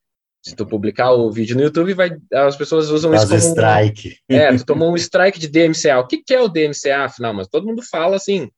Se 0.43 0.55
tu 0.55 0.65
publicar 0.65 1.11
o 1.11 1.31
vídeo 1.31 1.55
no 1.55 1.63
YouTube, 1.63 1.93
vai, 1.93 2.11
as 2.31 2.55
pessoas 2.55 2.89
usam 2.89 3.11
faz 3.11 3.23
isso 3.23 3.49
como... 3.49 3.51
strike. 3.51 4.17
É, 4.29 4.55
tu 4.55 4.65
tomou 4.65 4.91
um 4.91 4.95
strike 4.95 5.39
de 5.39 5.47
DMCA. 5.47 5.99
O 5.99 6.07
que, 6.07 6.23
que 6.23 6.33
é 6.33 6.41
o 6.41 6.47
DMCA, 6.47 7.05
afinal? 7.05 7.33
Mas 7.33 7.47
todo 7.47 7.65
mundo 7.65 7.81
fala 7.81 8.15
assim... 8.15 8.49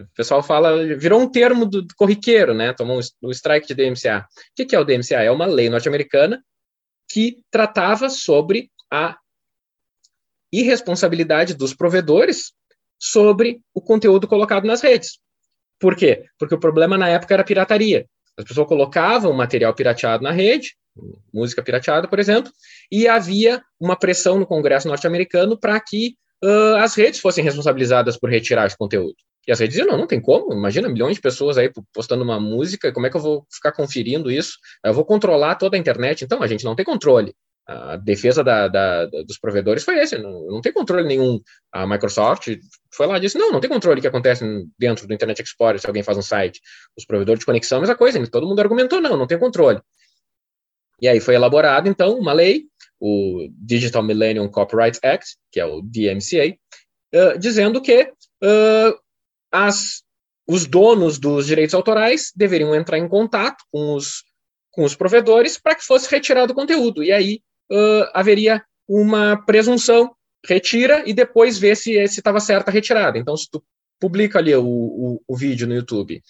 O 0.00 0.14
pessoal 0.14 0.42
fala, 0.42 0.84
virou 0.96 1.20
um 1.20 1.30
termo 1.30 1.66
do, 1.66 1.82
do 1.82 1.94
corriqueiro, 1.94 2.54
né? 2.54 2.72
Tomou 2.72 2.98
um, 2.98 3.28
um 3.28 3.30
strike 3.30 3.66
de 3.66 3.74
DMCA. 3.74 4.26
O 4.28 4.54
que, 4.56 4.64
que 4.64 4.76
é 4.76 4.78
o 4.78 4.84
DMCA? 4.84 5.22
É 5.22 5.30
uma 5.30 5.46
lei 5.46 5.68
norte-americana 5.68 6.42
que 7.10 7.42
tratava 7.50 8.08
sobre 8.08 8.70
a 8.90 9.16
irresponsabilidade 10.52 11.54
dos 11.54 11.74
provedores 11.74 12.52
sobre 12.98 13.60
o 13.74 13.80
conteúdo 13.80 14.28
colocado 14.28 14.64
nas 14.64 14.80
redes. 14.80 15.18
Por 15.80 15.96
quê? 15.96 16.24
Porque 16.38 16.54
o 16.54 16.60
problema 16.60 16.96
na 16.96 17.08
época 17.08 17.34
era 17.34 17.42
pirataria. 17.42 18.06
As 18.36 18.44
pessoas 18.44 18.68
colocavam 18.68 19.32
material 19.32 19.74
pirateado 19.74 20.22
na 20.22 20.30
rede, 20.30 20.76
música 21.32 21.62
pirateada, 21.62 22.06
por 22.06 22.18
exemplo, 22.18 22.52
e 22.90 23.08
havia 23.08 23.62
uma 23.80 23.96
pressão 23.96 24.38
no 24.38 24.46
Congresso 24.46 24.88
norte-americano 24.88 25.58
para 25.58 25.78
que 25.80 26.16
uh, 26.44 26.76
as 26.76 26.94
redes 26.94 27.20
fossem 27.20 27.42
responsabilizadas 27.42 28.16
por 28.16 28.30
retirar 28.30 28.66
esse 28.66 28.76
conteúdo. 28.76 29.16
E 29.46 29.52
as 29.52 29.58
redes 29.58 29.76
diziam, 29.76 29.90
não, 29.90 29.98
não 29.98 30.06
tem 30.06 30.20
como, 30.20 30.52
imagina 30.52 30.88
milhões 30.88 31.16
de 31.16 31.22
pessoas 31.22 31.58
aí 31.58 31.70
postando 31.92 32.22
uma 32.22 32.38
música, 32.38 32.92
como 32.92 33.06
é 33.06 33.10
que 33.10 33.16
eu 33.16 33.20
vou 33.20 33.46
ficar 33.50 33.72
conferindo 33.72 34.30
isso? 34.30 34.56
Eu 34.84 34.94
vou 34.94 35.04
controlar 35.04 35.56
toda 35.56 35.76
a 35.76 35.80
internet, 35.80 36.24
então 36.24 36.42
a 36.42 36.46
gente 36.46 36.64
não 36.64 36.76
tem 36.76 36.84
controle 36.84 37.34
a 37.66 37.96
defesa 37.96 38.42
da, 38.42 38.66
da, 38.68 39.06
dos 39.06 39.38
provedores 39.38 39.84
foi 39.84 39.98
esse, 39.98 40.18
não, 40.18 40.46
não 40.46 40.60
tem 40.60 40.72
controle 40.72 41.06
nenhum. 41.06 41.40
A 41.70 41.86
Microsoft 41.86 42.48
foi 42.92 43.06
lá 43.06 43.16
e 43.16 43.20
disse, 43.20 43.38
não, 43.38 43.52
não 43.52 43.60
tem 43.60 43.70
controle 43.70 44.00
que 44.00 44.06
acontece 44.06 44.44
dentro 44.78 45.06
do 45.06 45.14
Internet 45.14 45.42
Explorer 45.42 45.80
se 45.80 45.86
alguém 45.86 46.02
faz 46.02 46.18
um 46.18 46.22
site. 46.22 46.60
Os 46.96 47.04
provedores 47.04 47.40
de 47.40 47.46
conexão, 47.46 47.80
mesma 47.80 47.96
coisa, 47.96 48.24
todo 48.28 48.46
mundo 48.46 48.60
argumentou, 48.60 49.00
não, 49.00 49.16
não 49.16 49.26
tem 49.26 49.38
controle. 49.38 49.80
E 51.00 51.08
aí 51.08 51.20
foi 51.20 51.34
elaborado, 51.34 51.88
então, 51.88 52.18
uma 52.18 52.32
lei, 52.32 52.64
o 53.00 53.48
Digital 53.52 54.02
Millennium 54.02 54.48
Copyright 54.48 54.98
Act, 55.02 55.36
que 55.50 55.58
é 55.58 55.64
o 55.64 55.82
DMCA, 55.82 56.56
uh, 57.14 57.38
dizendo 57.38 57.80
que 57.80 58.02
uh, 58.02 58.98
as, 59.52 60.02
os 60.48 60.66
donos 60.66 61.18
dos 61.18 61.46
direitos 61.46 61.74
autorais 61.74 62.32
deveriam 62.34 62.74
entrar 62.74 62.98
em 62.98 63.08
contato 63.08 63.62
com 63.70 63.94
os, 63.94 64.24
com 64.70 64.84
os 64.84 64.94
provedores 64.94 65.58
para 65.58 65.74
que 65.74 65.84
fosse 65.84 66.10
retirado 66.10 66.52
o 66.52 66.56
conteúdo. 66.56 67.04
E 67.04 67.12
aí 67.12 67.40
uh, 67.70 68.10
haveria 68.14 68.64
uma 68.88 69.36
presunção, 69.44 70.14
retira 70.44 71.02
e 71.06 71.12
depois 71.12 71.58
vê 71.58 71.76
se 71.76 71.92
estava 71.92 72.40
certa 72.40 72.70
a 72.70 72.74
retirada. 72.74 73.18
Então, 73.18 73.36
se 73.36 73.48
tu 73.50 73.62
publica 74.00 74.38
ali 74.38 74.54
o, 74.54 74.64
o, 74.64 75.22
o 75.28 75.36
vídeo 75.36 75.68
no 75.68 75.74
YouTube 75.74 76.20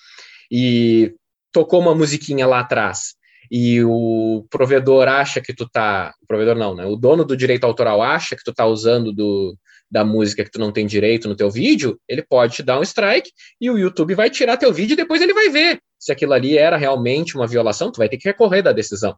e 0.50 1.14
tocou 1.50 1.80
uma 1.80 1.94
musiquinha 1.94 2.46
lá 2.46 2.60
atrás 2.60 3.14
e 3.50 3.82
o 3.84 4.46
provedor 4.50 5.08
acha 5.08 5.40
que 5.40 5.54
tu 5.54 5.68
tá, 5.68 6.14
o 6.22 6.26
provedor 6.26 6.54
não, 6.54 6.74
né? 6.74 6.86
O 6.86 6.96
dono 6.96 7.24
do 7.24 7.36
direito 7.36 7.64
autoral 7.64 8.02
acha 8.02 8.34
que 8.34 8.42
tu 8.42 8.52
tá 8.52 8.66
usando 8.66 9.12
do, 9.12 9.56
da 9.92 10.02
música 10.02 10.42
que 10.42 10.50
tu 10.50 10.58
não 10.58 10.72
tem 10.72 10.86
direito 10.86 11.28
no 11.28 11.36
teu 11.36 11.50
vídeo, 11.50 12.00
ele 12.08 12.22
pode 12.22 12.54
te 12.56 12.62
dar 12.62 12.80
um 12.80 12.82
strike 12.82 13.30
e 13.60 13.70
o 13.70 13.76
YouTube 13.76 14.14
vai 14.14 14.30
tirar 14.30 14.56
teu 14.56 14.72
vídeo 14.72 14.94
e 14.94 14.96
depois 14.96 15.20
ele 15.20 15.34
vai 15.34 15.50
ver 15.50 15.82
se 15.98 16.10
aquilo 16.10 16.32
ali 16.32 16.56
era 16.56 16.78
realmente 16.78 17.36
uma 17.36 17.46
violação, 17.46 17.92
tu 17.92 17.98
vai 17.98 18.08
ter 18.08 18.16
que 18.16 18.26
recorrer 18.26 18.62
da 18.62 18.72
decisão, 18.72 19.14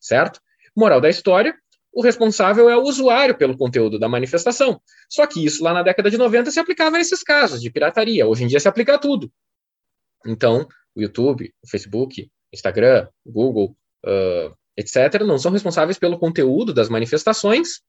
certo? 0.00 0.40
Moral 0.74 0.98
da 0.98 1.10
história, 1.10 1.54
o 1.92 2.02
responsável 2.02 2.70
é 2.70 2.76
o 2.76 2.84
usuário 2.84 3.36
pelo 3.36 3.54
conteúdo 3.54 3.98
da 3.98 4.08
manifestação. 4.08 4.80
Só 5.10 5.26
que 5.26 5.44
isso 5.44 5.62
lá 5.62 5.74
na 5.74 5.82
década 5.82 6.10
de 6.10 6.16
90 6.16 6.50
se 6.50 6.58
aplicava 6.58 6.96
a 6.96 7.00
esses 7.00 7.22
casos 7.22 7.60
de 7.60 7.70
pirataria. 7.70 8.26
Hoje 8.26 8.44
em 8.44 8.46
dia 8.46 8.58
se 8.58 8.66
aplica 8.66 8.94
a 8.94 8.98
tudo. 8.98 9.30
Então, 10.26 10.66
o 10.94 11.02
YouTube, 11.02 11.52
o 11.62 11.68
Facebook, 11.68 12.30
Instagram, 12.50 13.06
Google, 13.24 13.76
uh, 14.06 14.56
etc., 14.74 15.22
não 15.22 15.38
são 15.38 15.52
responsáveis 15.52 15.98
pelo 15.98 16.18
conteúdo 16.18 16.72
das 16.72 16.88
manifestações, 16.88 17.82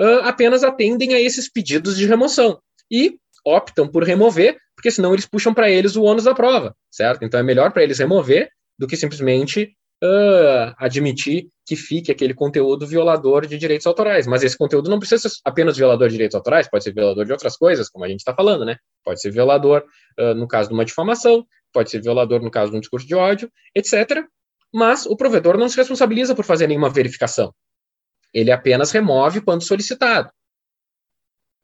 uh, 0.00 0.22
apenas 0.22 0.64
atendem 0.64 1.14
a 1.14 1.20
esses 1.20 1.50
pedidos 1.50 1.96
de 1.96 2.06
remoção. 2.06 2.58
E 2.90 3.18
optam 3.44 3.86
por 3.86 4.02
remover, 4.02 4.56
porque 4.74 4.90
senão 4.90 5.12
eles 5.12 5.26
puxam 5.26 5.52
para 5.52 5.70
eles 5.70 5.96
o 5.96 6.02
ônus 6.02 6.24
da 6.24 6.34
prova, 6.34 6.74
certo? 6.90 7.24
Então 7.24 7.38
é 7.38 7.42
melhor 7.42 7.72
para 7.72 7.82
eles 7.82 7.98
remover 7.98 8.50
do 8.78 8.86
que 8.86 8.96
simplesmente 8.96 9.74
uh, 10.02 10.74
admitir 10.78 11.48
que 11.66 11.76
fique 11.76 12.10
aquele 12.10 12.34
conteúdo 12.34 12.86
violador 12.86 13.46
de 13.46 13.56
direitos 13.56 13.86
autorais. 13.86 14.26
Mas 14.26 14.42
esse 14.42 14.56
conteúdo 14.56 14.90
não 14.90 14.98
precisa 14.98 15.28
ser 15.28 15.36
apenas 15.44 15.76
violador 15.76 16.08
de 16.08 16.14
direitos 16.14 16.34
autorais, 16.34 16.68
pode 16.68 16.82
ser 16.82 16.92
violador 16.92 17.24
de 17.24 17.32
outras 17.32 17.56
coisas, 17.56 17.88
como 17.88 18.04
a 18.04 18.08
gente 18.08 18.20
está 18.20 18.34
falando, 18.34 18.64
né? 18.64 18.76
Pode 19.04 19.20
ser 19.20 19.30
violador 19.30 19.84
uh, 20.18 20.34
no 20.34 20.48
caso 20.48 20.68
de 20.68 20.74
uma 20.74 20.84
difamação, 20.84 21.46
pode 21.72 21.90
ser 21.90 22.02
violador 22.02 22.42
no 22.42 22.50
caso 22.50 22.70
de 22.72 22.76
um 22.76 22.80
discurso 22.80 23.06
de 23.06 23.14
ódio, 23.14 23.50
etc. 23.74 24.24
Mas 24.72 25.06
o 25.06 25.16
provedor 25.16 25.56
não 25.56 25.68
se 25.68 25.76
responsabiliza 25.76 26.34
por 26.34 26.44
fazer 26.44 26.66
nenhuma 26.66 26.90
verificação. 26.90 27.52
Ele 28.32 28.50
apenas 28.50 28.90
remove 28.90 29.40
quando 29.40 29.62
solicitado. 29.62 30.30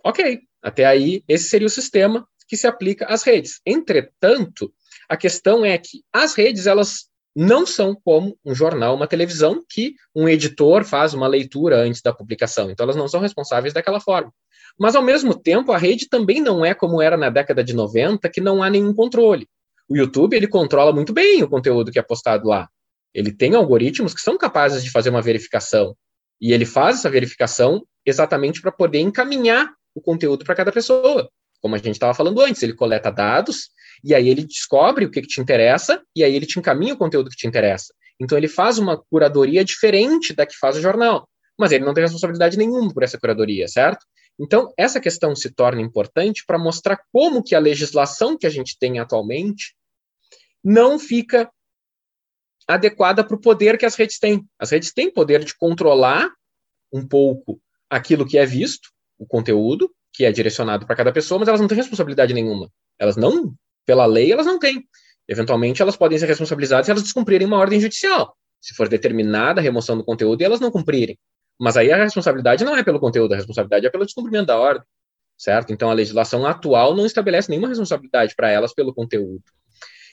Ok, 0.05 0.41
até 0.63 0.85
aí 0.85 1.23
esse 1.29 1.49
seria 1.49 1.67
o 1.67 1.71
sistema 1.71 2.27
que 2.49 2.57
se 2.57 2.67
aplica 2.67 3.07
às 3.07 3.23
redes. 3.23 3.61
Entretanto, 3.67 4.73
a 5.09 5.17
questão 5.17 5.65
é 5.65 5.77
que 5.79 6.05
as 6.13 6.35
redes 6.35 6.67
elas 6.67 7.07
não 7.35 7.67
são 7.67 7.95
como 7.95 8.39
um 8.43 8.55
jornal, 8.55 8.95
uma 8.95 9.07
televisão, 9.07 9.63
que 9.69 9.95
um 10.15 10.27
editor 10.27 10.85
faz 10.85 11.13
uma 11.13 11.27
leitura 11.27 11.77
antes 11.77 12.01
da 12.01 12.15
publicação. 12.15 12.71
Então, 12.71 12.85
elas 12.85 12.97
não 12.97 13.07
são 13.07 13.21
responsáveis 13.21 13.75
daquela 13.75 14.01
forma. 14.01 14.33
Mas, 14.79 14.97
ao 14.97 15.03
mesmo 15.03 15.35
tempo, 15.35 15.71
a 15.71 15.77
rede 15.77 16.09
também 16.09 16.41
não 16.41 16.65
é 16.65 16.75
como 16.75 17.03
era 17.03 17.17
na 17.17 17.29
década 17.29 17.63
de 17.63 17.75
90, 17.75 18.29
que 18.31 18.41
não 18.41 18.63
há 18.63 18.71
nenhum 18.71 18.95
controle. 18.95 19.47
O 19.87 19.97
YouTube, 19.97 20.35
ele 20.35 20.49
controla 20.49 20.93
muito 20.93 21.13
bem 21.13 21.43
o 21.43 21.49
conteúdo 21.49 21.93
que 21.93 21.99
é 21.99 22.03
postado 22.03 22.49
lá. 22.49 22.69
Ele 23.13 23.31
tem 23.33 23.55
algoritmos 23.55 24.15
que 24.15 24.21
são 24.21 24.39
capazes 24.39 24.83
de 24.83 24.91
fazer 24.91 25.11
uma 25.11 25.23
verificação. 25.23 25.95
E 26.41 26.53
ele 26.53 26.67
faz 26.67 26.99
essa 26.99 27.11
verificação 27.11 27.87
exatamente 28.05 28.61
para 28.61 28.73
poder 28.73 29.01
encaminhar 29.01 29.73
o 29.95 30.01
conteúdo 30.01 30.45
para 30.45 30.55
cada 30.55 30.71
pessoa. 30.71 31.29
Como 31.61 31.75
a 31.75 31.79
gente 31.79 31.93
estava 31.93 32.15
falando 32.15 32.41
antes, 32.41 32.63
ele 32.63 32.75
coleta 32.75 33.11
dados 33.11 33.71
e 34.05 34.15
aí 34.15 34.29
ele 34.29 34.45
descobre 34.45 35.05
o 35.05 35.11
que, 35.11 35.23
que 35.23 35.29
te 35.29 35.41
interessa, 35.41 36.03
e 36.15 36.23
aí 36.23 36.35
ele 36.35 36.47
te 36.47 36.59
encaminha 36.59 36.95
o 36.95 36.99
conteúdo 36.99 37.31
que 37.31 37.37
te 37.37 37.47
interessa. 37.47 37.95
Então 38.21 38.37
ele 38.37 38.49
faz 38.49 38.79
uma 38.79 38.97
curadoria 38.97 39.65
diferente 39.65 40.33
da 40.33 40.47
que 40.47 40.57
faz 40.57 40.77
o 40.77 40.81
jornal, 40.81 41.29
mas 41.59 41.73
ele 41.73 41.85
não 41.85 41.95
tem 41.95 42.05
responsabilidade 42.05 42.57
nenhuma 42.57 42.93
por 42.93 43.03
essa 43.03 43.19
curadoria, 43.19 43.69
certo? 43.69 44.05
Então 44.39 44.73
essa 44.77 45.01
questão 45.01 45.35
se 45.35 45.51
torna 45.51 45.81
importante 45.81 46.45
para 46.47 46.59
mostrar 46.59 46.99
como 47.13 47.43
que 47.43 47.55
a 47.55 47.59
legislação 47.59 48.37
que 48.37 48.47
a 48.47 48.51
gente 48.51 48.77
tem 48.79 48.99
atualmente 48.99 49.75
não 50.63 50.99
fica 50.99 51.51
adequada 52.67 53.23
para 53.23 53.37
o 53.37 53.41
poder 53.41 53.79
que 53.79 53.87
as 53.87 53.95
redes 53.95 54.19
têm. 54.19 54.45
As 54.59 54.71
redes 54.71 54.93
têm 54.93 55.11
poder 55.11 55.45
de 55.45 55.57
controlar 55.57 56.29
um 56.93 57.07
pouco 57.07 57.61
aquilo 57.89 58.27
que 58.27 58.39
é 58.39 58.45
visto, 58.45 58.89
o 59.19 59.27
conteúdo 59.27 59.91
que 60.13 60.25
é 60.25 60.33
direcionado 60.33 60.87
para 60.87 60.97
cada 60.97 61.13
pessoa, 61.13 61.39
mas 61.39 61.49
elas 61.49 61.61
não 61.61 61.69
têm 61.69 61.77
responsabilidade 61.77 62.33
nenhuma. 62.33 62.71
Elas 62.99 63.17
não 63.17 63.55
pela 63.85 64.07
lei, 64.07 64.33
elas 64.33 64.47
não 64.47 64.59
têm. 64.59 64.83
Eventualmente, 65.29 65.83
elas 65.83 65.97
podem 65.97 66.19
ser 66.19 66.27
responsabilizadas 66.27 66.87
se 66.87 66.91
elas 66.91 67.03
descumprirem 67.03 67.47
uma 67.47 67.59
ordem 67.59 67.79
judicial. 67.79 68.35
Se 68.61 68.75
for 68.75 68.89
determinada 68.89 69.61
a 69.61 69.63
remoção 69.63 69.97
do 69.97 70.05
conteúdo 70.05 70.41
e 70.41 70.45
elas 70.45 70.59
não 70.59 70.71
cumprirem. 70.71 71.19
Mas 71.61 71.77
aí 71.77 71.93
a 71.93 71.97
responsabilidade 71.97 72.65
não 72.65 72.77
é 72.77 72.83
pelo 72.83 72.99
conteúdo, 72.99 73.33
a 73.33 73.37
responsabilidade 73.37 73.87
é 73.87 73.91
pelo 73.91 74.05
descumprimento 74.05 74.47
da 74.47 74.59
ordem, 74.59 74.83
certo? 75.37 75.73
Então 75.73 75.91
a 75.91 75.95
legislação 75.95 76.47
atual 76.47 76.95
não 76.95 77.07
estabelece 77.07 77.51
nenhuma 77.51 77.69
responsabilidade 77.69 78.35
para 78.35 78.51
elas 78.51 78.75
pelo 78.75 78.95
conteúdo. 78.95 79.43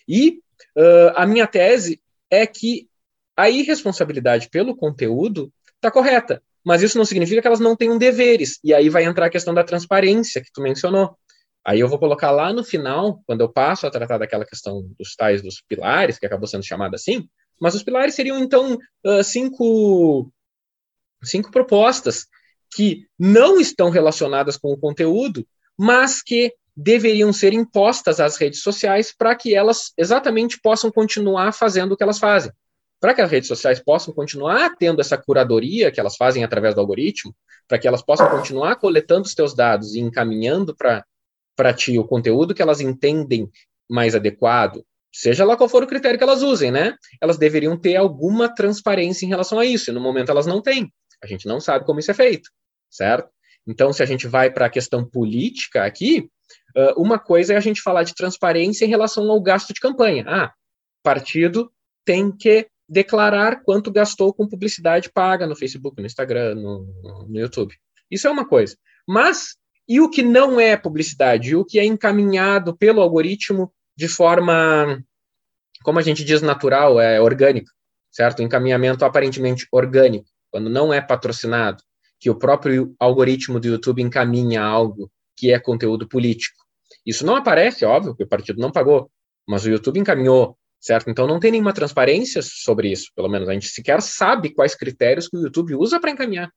E 0.08 0.40
uh, 0.78 1.14
a 1.16 1.26
minha 1.26 1.48
tese 1.48 2.02
é 2.34 2.48
que 2.48 2.88
a 3.36 3.50
irresponsabilidade 3.50 4.50
pelo 4.50 4.76
conteúdo 4.76 5.52
está 5.76 5.92
correta, 5.92 6.42
mas 6.64 6.82
isso 6.82 6.98
não 6.98 7.06
significa 7.06 7.42
que 7.42 7.48
elas 7.48 7.60
não 7.60 7.76
tenham 7.76 7.98
deveres. 7.98 8.60
E 8.64 8.74
aí 8.74 8.90
vai 8.90 9.04
entrar 9.04 9.26
a 9.26 9.30
questão 9.30 9.54
da 9.54 9.64
transparência 9.64 10.42
que 10.42 10.52
tu 10.52 10.62
mencionou. 10.62 11.18
Aí 11.66 11.80
eu 11.80 11.88
vou 11.88 12.00
colocar 12.00 12.32
lá 12.32 12.52
no 12.52 12.64
final, 12.64 13.22
quando 13.26 13.42
eu 13.42 13.50
passo 13.50 13.88
a 13.88 13.92
tratar 13.92 14.18
daquela 14.18 14.46
questão 14.46 14.84
dos 14.98 15.16
tais 15.16 15.42
dos 15.42 15.62
pilares, 15.68 16.20
que 16.20 16.26
acabou 16.26 16.48
sendo 16.48 16.64
chamada 16.64 16.96
assim, 16.96 17.28
mas 17.60 17.76
os 17.76 17.84
pilares 17.84 18.16
seriam 18.16 18.40
então 18.40 18.78
cinco, 19.24 20.32
cinco 21.24 21.52
propostas 21.52 22.28
que 22.76 23.08
não 23.18 23.60
estão 23.60 23.90
relacionadas 23.90 24.58
com 24.58 24.74
o 24.74 24.78
conteúdo, 24.78 25.48
mas 25.78 26.22
que 26.22 26.54
deveriam 26.76 27.32
ser 27.32 27.54
impostas 27.54 28.20
às 28.20 28.38
redes 28.38 28.62
sociais 28.62 29.14
para 29.16 29.36
que 29.36 29.54
elas 29.54 29.94
exatamente 29.98 30.60
possam 30.60 30.92
continuar 30.92 31.52
fazendo 31.52 31.92
o 31.92 31.98
que 31.98 32.04
elas 32.04 32.20
fazem. 32.20 32.52
Para 33.00 33.14
que 33.14 33.22
as 33.22 33.30
redes 33.30 33.48
sociais 33.48 33.80
possam 33.80 34.14
continuar 34.14 34.76
tendo 34.78 35.02
essa 35.02 35.18
curadoria 35.18 35.92
que 35.92 36.00
elas 36.00 36.16
fazem 36.16 36.44
através 36.44 36.74
do 36.74 36.82
algoritmo, 36.82 37.36
para 37.68 37.78
que 37.78 37.88
elas 37.88 38.02
possam 38.02 38.30
continuar 38.30 38.78
coletando 38.78 39.28
os 39.28 39.36
teus 39.36 39.54
dados 39.54 39.94
e 39.94 40.00
encaminhando 40.00 40.76
para 40.76 41.74
ti 41.74 42.00
o 42.00 42.06
conteúdo 42.06 42.54
que 42.54 42.62
elas 42.62 42.82
entendem 42.82 43.50
mais 43.90 44.16
adequado, 44.16 44.84
seja 45.14 45.46
lá 45.46 45.56
qual 45.56 45.70
for 45.70 45.84
o 45.84 45.88
critério 45.88 46.18
que 46.18 46.24
elas 46.24 46.42
usem, 46.42 46.72
né? 46.72 46.96
Elas 47.22 47.38
deveriam 47.38 47.78
ter 47.78 47.96
alguma 47.96 48.48
transparência 48.54 49.26
em 49.26 49.30
relação 49.30 49.60
a 49.60 49.66
isso, 49.66 49.92
e 49.92 49.94
no 49.94 50.02
momento 50.02 50.32
elas 50.32 50.48
não 50.48 50.62
têm. 50.62 50.92
A 51.22 51.28
gente 51.28 51.46
não 51.46 51.60
sabe 51.60 51.86
como 51.86 52.00
isso 52.00 52.10
é 52.10 52.14
feito, 52.14 52.50
certo? 52.90 53.30
Então, 53.68 53.94
se 53.94 54.02
a 54.02 54.06
gente 54.06 54.28
vai 54.28 54.50
para 54.50 54.66
a 54.66 54.70
questão 54.70 55.06
política 55.06 55.86
aqui, 55.86 56.30
uma 56.98 57.20
coisa 57.20 57.54
é 57.54 57.58
a 57.58 57.62
gente 57.62 57.82
falar 57.82 58.04
de 58.04 58.16
transparência 58.16 58.86
em 58.86 58.90
relação 58.90 59.30
ao 59.30 59.42
gasto 59.42 59.74
de 59.74 59.80
campanha. 59.80 60.26
Ah, 60.28 60.52
partido 61.04 61.72
tem 62.06 62.32
que 62.32 62.68
declarar 62.88 63.64
quanto 63.64 63.92
gastou 63.92 64.34
com 64.34 64.48
publicidade 64.48 65.12
paga 65.12 65.48
no 65.48 65.56
Facebook, 65.56 66.00
no 66.00 66.06
Instagram, 66.06 66.56
no, 66.56 67.28
no 67.28 67.40
YouTube. 67.40 67.74
Isso 68.10 68.28
é 68.28 68.32
uma 68.32 68.48
coisa. 68.48 68.76
Mas 69.08 69.56
e 69.88 70.00
o 70.00 70.10
que 70.10 70.22
não 70.22 70.60
é 70.60 70.78
publicidade, 70.78 71.52
e 71.52 71.56
o 71.56 71.66
que 71.66 71.80
é 71.80 71.86
encaminhado 71.86 72.76
pelo 72.76 73.02
algoritmo 73.02 73.72
de 73.96 74.08
forma, 74.08 75.04
como 75.84 76.00
a 76.00 76.02
gente 76.02 76.24
diz, 76.24 76.42
natural, 76.42 77.00
é 77.00 77.20
orgânica, 77.22 77.72
certo? 78.12 78.42
Encaminhamento 78.42 79.04
aparentemente 79.04 79.68
orgânico, 79.72 80.30
quando 80.50 80.70
não 80.70 80.94
é 80.94 81.02
patrocinado, 81.02 81.84
que 82.20 82.30
o 82.30 82.36
próprio 82.36 82.96
algoritmo 82.98 83.60
do 83.60 83.68
YouTube 83.68 84.02
encaminha 84.02 84.64
algo 84.64 85.12
que 85.36 85.52
é 85.52 85.60
conteúdo 85.60 86.08
político. 86.08 86.58
Isso 87.06 87.26
não 87.26 87.36
aparece, 87.36 87.86
óbvio, 87.86 88.16
que 88.16 88.24
o 88.24 88.28
partido 88.28 88.62
não 88.62 88.72
pagou, 88.72 89.12
mas 89.48 89.66
o 89.66 89.70
YouTube 89.70 90.00
encaminhou, 90.00 90.58
certo? 90.80 91.10
Então 91.10 91.28
não 91.28 91.40
tem 91.40 91.52
nenhuma 91.52 91.74
transparência 91.74 92.42
sobre 92.42 92.92
isso, 92.92 93.12
pelo 93.16 93.30
menos 93.30 93.50
a 93.50 93.54
gente 93.54 93.68
sequer 93.68 94.02
sabe 94.02 94.54
quais 94.54 94.76
critérios 94.76 95.28
que 95.28 95.38
o 95.38 95.42
YouTube 95.42 95.76
usa 95.76 96.00
para 96.00 96.12
encaminhar 96.12 96.52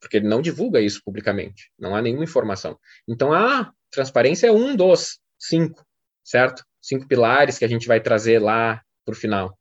porque 0.00 0.18
ele 0.18 0.28
não 0.28 0.40
divulga 0.40 0.80
isso 0.80 1.00
publicamente, 1.04 1.70
não 1.78 1.94
há 1.94 2.02
nenhuma 2.02 2.24
informação. 2.24 2.78
Então, 3.08 3.32
a 3.32 3.72
transparência 3.90 4.46
é 4.46 4.52
um 4.52 4.76
dos 4.76 5.18
cinco, 5.38 5.84
certo? 6.24 6.64
Cinco 6.80 7.06
pilares 7.06 7.58
que 7.58 7.64
a 7.64 7.68
gente 7.68 7.86
vai 7.86 8.00
trazer 8.00 8.38
lá 8.38 8.80
para 9.04 9.12
o 9.12 9.16
final. 9.16 9.58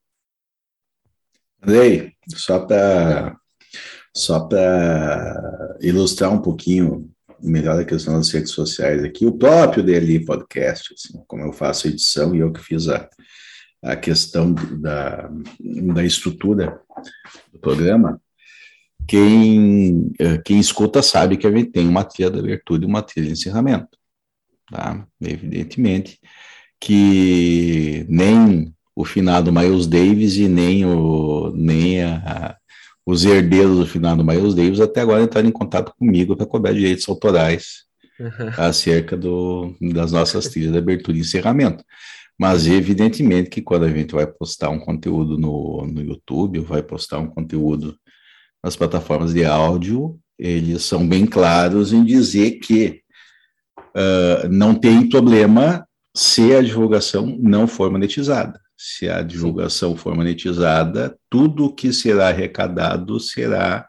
Andrei, 1.62 2.14
só 2.30 2.60
para 2.66 3.36
só 4.16 4.48
para 4.48 5.78
ilustrar 5.82 6.32
um 6.32 6.42
pouquinho 6.42 7.12
melhor 7.42 7.80
a 7.80 7.86
questão 7.86 8.16
das 8.16 8.30
redes 8.32 8.52
sociais 8.52 9.04
aqui, 9.04 9.26
o 9.26 9.38
próprio 9.38 9.84
DLI 9.84 10.26
Podcast, 10.26 10.94
assim, 10.94 11.24
como 11.28 11.44
eu 11.44 11.54
faço 11.54 11.88
a 11.88 11.90
edição 11.90 12.36
e 12.36 12.40
eu 12.40 12.52
que 12.52 12.62
fiz 12.62 12.88
a, 12.88 13.10
a 13.84 13.96
questão 13.96 14.54
da, 14.54 15.30
da 15.94 16.04
estrutura 16.04 16.80
do 17.52 17.60
programa, 17.60 18.22
quem, 19.08 20.12
eh, 20.20 20.38
quem 20.40 20.60
escuta 20.60 21.02
sabe 21.02 21.38
que 21.38 21.46
a 21.46 21.52
gente 21.52 21.72
tem 21.72 21.88
uma 21.88 22.04
trilha 22.04 22.32
de 22.32 22.40
abertura 22.40 22.84
e 22.84 22.88
uma 22.88 23.04
trilha 23.04 23.28
de 23.28 23.34
encerramento. 23.34 23.98
Tá? 24.72 25.06
Evidentemente 25.22 26.20
que 26.80 28.06
nem 28.08 28.74
o 28.96 29.04
finado 29.04 29.52
Miles 29.52 29.88
Davis 29.88 30.36
e 30.38 30.48
nem, 30.48 30.86
o, 30.86 31.52
nem 31.56 32.04
a, 32.04 32.56
os 33.06 33.24
herdeiros 33.24 33.78
do 33.78 33.86
finado 33.86 34.26
Miles 34.26 34.56
Davis 34.56 34.80
até 34.80 35.02
agora 35.02 35.24
entraram 35.24 35.48
em 35.48 35.52
contato 35.52 35.94
comigo 35.98 36.36
para 36.36 36.46
cobrar 36.46 36.74
direitos 36.74 37.08
autorais 37.08 37.84
uhum. 38.20 38.50
acerca 38.58 39.16
do, 39.16 39.76
das 39.94 40.12
nossas 40.12 40.48
trilhas 40.48 40.72
de 40.72 40.78
abertura 40.78 41.16
e 41.16 41.22
encerramento. 41.22 41.84
Mas 42.38 42.68
evidentemente 42.68 43.50
que 43.50 43.62
quando 43.62 43.84
a 43.86 43.90
gente 43.90 44.14
vai 44.14 44.28
postar 44.28 44.70
um 44.70 44.80
conteúdo 44.80 45.38
no, 45.38 45.86
no 45.86 46.02
YouTube, 46.02 46.60
vai 46.60 46.82
postar 46.82 47.20
um 47.20 47.28
conteúdo 47.28 47.96
as 48.62 48.76
plataformas 48.76 49.32
de 49.32 49.46
áudio, 49.46 50.20
eles 50.40 50.84
são 50.84 51.08
bem 51.08 51.26
claros 51.28 51.94
em 51.94 52.04
dizer 52.04 52.60
que 52.60 53.02
uh, 53.80 54.50
não 54.50 54.74
tem 54.74 55.08
problema 55.08 55.88
se 56.16 56.54
a 56.54 56.64
divulgação 56.64 57.38
não 57.40 57.68
for 57.68 57.92
monetizada. 57.92 58.60
Se 58.78 59.10
a 59.10 59.22
divulgação 59.22 59.96
for 59.96 60.16
monetizada, 60.16 61.18
tudo 61.30 61.74
que 61.74 61.94
será 61.94 62.28
arrecadado 62.28 63.20
será 63.20 63.88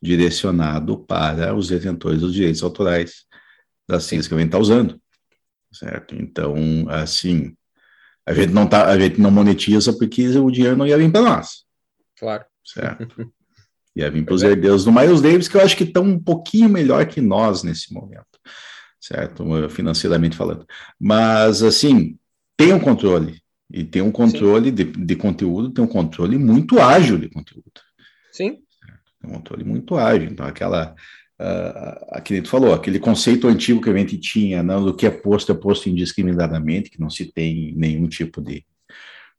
direcionado 0.00 0.98
para 0.98 1.54
os 1.54 1.68
detentores 1.68 2.20
dos 2.20 2.34
direitos 2.34 2.62
autorais 2.62 3.24
das 3.88 4.04
siglas 4.04 4.26
que 4.26 4.34
a 4.34 4.38
gente 4.38 4.46
está 4.46 4.58
usando, 4.58 5.00
certo? 5.72 6.14
Então, 6.14 6.54
assim, 6.88 7.54
a 8.26 8.32
gente 8.32 8.52
não 8.52 8.66
tá, 8.66 8.88
a 8.88 8.98
gente 8.98 9.20
não 9.20 9.30
monetiza 9.30 9.92
porque 9.92 10.26
o 10.38 10.50
dinheiro 10.50 10.76
não 10.76 10.86
ia 10.86 10.98
vir 10.98 11.12
para 11.12 11.22
nós. 11.22 11.64
Claro. 12.18 12.44
Certo. 12.64 13.32
Ia 13.94 14.10
vir 14.10 14.24
para 14.24 14.32
os 14.32 14.42
é. 14.42 14.46
herdeiros 14.46 14.86
do 14.86 14.92
Miles 14.92 15.20
Davis, 15.20 15.48
que 15.48 15.56
eu 15.56 15.60
acho 15.60 15.76
que 15.76 15.84
estão 15.84 16.02
um 16.02 16.18
pouquinho 16.18 16.66
melhor 16.66 17.04
que 17.06 17.20
nós 17.20 17.62
nesse 17.62 17.92
momento, 17.92 18.40
certo? 18.98 19.44
Financeiramente 19.68 20.34
falando. 20.34 20.66
Mas, 20.98 21.62
assim, 21.62 22.18
tem 22.56 22.72
um 22.72 22.80
controle. 22.80 23.41
E 23.72 23.84
tem 23.84 24.02
um 24.02 24.12
controle 24.12 24.70
de, 24.70 24.84
de, 24.84 25.16
conteúdo, 25.16 25.70
tem 25.70 25.82
um 25.82 25.88
controle 25.88 26.36
muito 26.36 26.78
ágil 26.78 27.16
de 27.16 27.30
conteúdo. 27.30 27.72
Sim. 28.30 28.58
Tem 29.20 29.30
um 29.30 29.34
controle 29.34 29.64
muito 29.64 29.96
ágil. 29.96 30.28
Então, 30.30 30.46
aquela. 30.46 30.94
Uh, 31.40 32.04
aquele 32.10 32.42
tu 32.42 32.50
falou, 32.50 32.74
aquele 32.74 33.00
conceito 33.00 33.48
antigo 33.48 33.80
que 33.80 33.90
a 33.90 33.96
gente 33.96 34.18
tinha, 34.18 34.62
não, 34.62 34.84
do 34.84 34.94
que 34.94 35.06
é 35.06 35.10
posto 35.10 35.50
é 35.50 35.54
posto 35.54 35.88
indiscriminadamente, 35.88 36.90
que 36.90 37.00
não 37.00 37.10
se 37.10 37.32
tem 37.32 37.74
nenhum 37.74 38.06
tipo 38.06 38.40
de, 38.40 38.64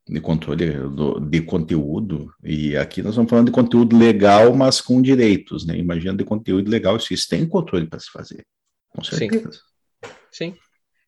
de 0.09 0.19
controle 0.19 0.73
do, 0.89 1.19
de 1.19 1.41
conteúdo, 1.41 2.33
e 2.43 2.75
aqui 2.75 3.01
nós 3.01 3.11
estamos 3.11 3.29
falando 3.29 3.45
de 3.45 3.53
conteúdo 3.53 3.95
legal, 3.95 4.53
mas 4.53 4.81
com 4.81 5.01
direitos, 5.01 5.65
né? 5.65 5.77
Imagina 5.77 6.17
de 6.17 6.25
conteúdo 6.25 6.69
legal, 6.69 6.97
isso 6.97 7.29
tem 7.29 7.47
controle 7.47 7.87
para 7.87 7.99
se 7.99 8.11
fazer, 8.11 8.43
com 8.89 9.01
certeza. 9.01 9.51
Sim. 9.51 10.51
Sim, 10.51 10.55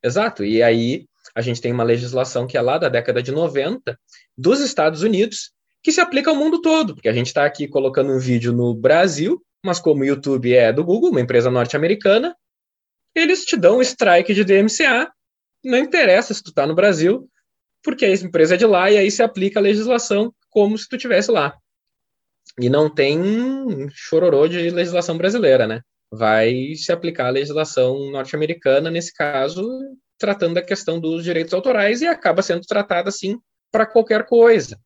exato. 0.02 0.44
E 0.44 0.62
aí 0.62 1.06
a 1.36 1.42
gente 1.42 1.60
tem 1.60 1.70
uma 1.70 1.84
legislação 1.84 2.46
que 2.46 2.56
é 2.56 2.62
lá 2.62 2.78
da 2.78 2.88
década 2.88 3.22
de 3.22 3.30
90 3.30 4.00
dos 4.38 4.58
Estados 4.60 5.02
Unidos, 5.02 5.52
que 5.82 5.92
se 5.92 6.00
aplica 6.00 6.30
ao 6.30 6.36
mundo 6.36 6.62
todo, 6.62 6.94
porque 6.94 7.10
a 7.10 7.12
gente 7.12 7.26
está 7.26 7.44
aqui 7.44 7.68
colocando 7.68 8.10
um 8.10 8.18
vídeo 8.18 8.54
no 8.54 8.74
Brasil, 8.74 9.44
mas 9.62 9.78
como 9.78 10.00
o 10.00 10.04
YouTube 10.04 10.54
é 10.54 10.72
do 10.72 10.82
Google, 10.82 11.10
uma 11.10 11.20
empresa 11.20 11.50
norte-americana, 11.50 12.34
eles 13.14 13.44
te 13.44 13.54
dão 13.54 13.78
um 13.78 13.82
strike 13.82 14.32
de 14.32 14.44
DMCA, 14.44 15.12
não 15.62 15.76
interessa 15.76 16.32
se 16.32 16.42
tu 16.42 16.48
está 16.48 16.66
no 16.66 16.74
Brasil, 16.74 17.28
porque 17.82 18.06
a 18.06 18.12
empresa 18.14 18.54
é 18.54 18.56
de 18.56 18.64
lá 18.64 18.90
e 18.90 18.96
aí 18.96 19.10
se 19.10 19.22
aplica 19.22 19.60
a 19.60 19.62
legislação 19.62 20.34
como 20.48 20.78
se 20.78 20.88
tu 20.88 20.96
tivesse 20.96 21.30
lá. 21.30 21.54
E 22.58 22.70
não 22.70 22.88
tem 22.88 23.20
chororô 23.92 24.48
de 24.48 24.70
legislação 24.70 25.18
brasileira, 25.18 25.66
né? 25.66 25.82
Vai 26.10 26.74
se 26.76 26.90
aplicar 26.92 27.26
a 27.26 27.30
legislação 27.30 28.10
norte-americana, 28.10 28.90
nesse 28.90 29.12
caso, 29.12 29.62
tratando 30.18 30.54
da 30.54 30.62
questão 30.62 31.00
dos 31.00 31.24
direitos 31.24 31.54
autorais 31.54 32.02
e 32.02 32.06
acaba 32.06 32.42
sendo 32.42 32.62
tratada 32.62 33.08
assim 33.08 33.38
para 33.70 33.86
qualquer 33.86 34.24
coisa. 34.26 34.78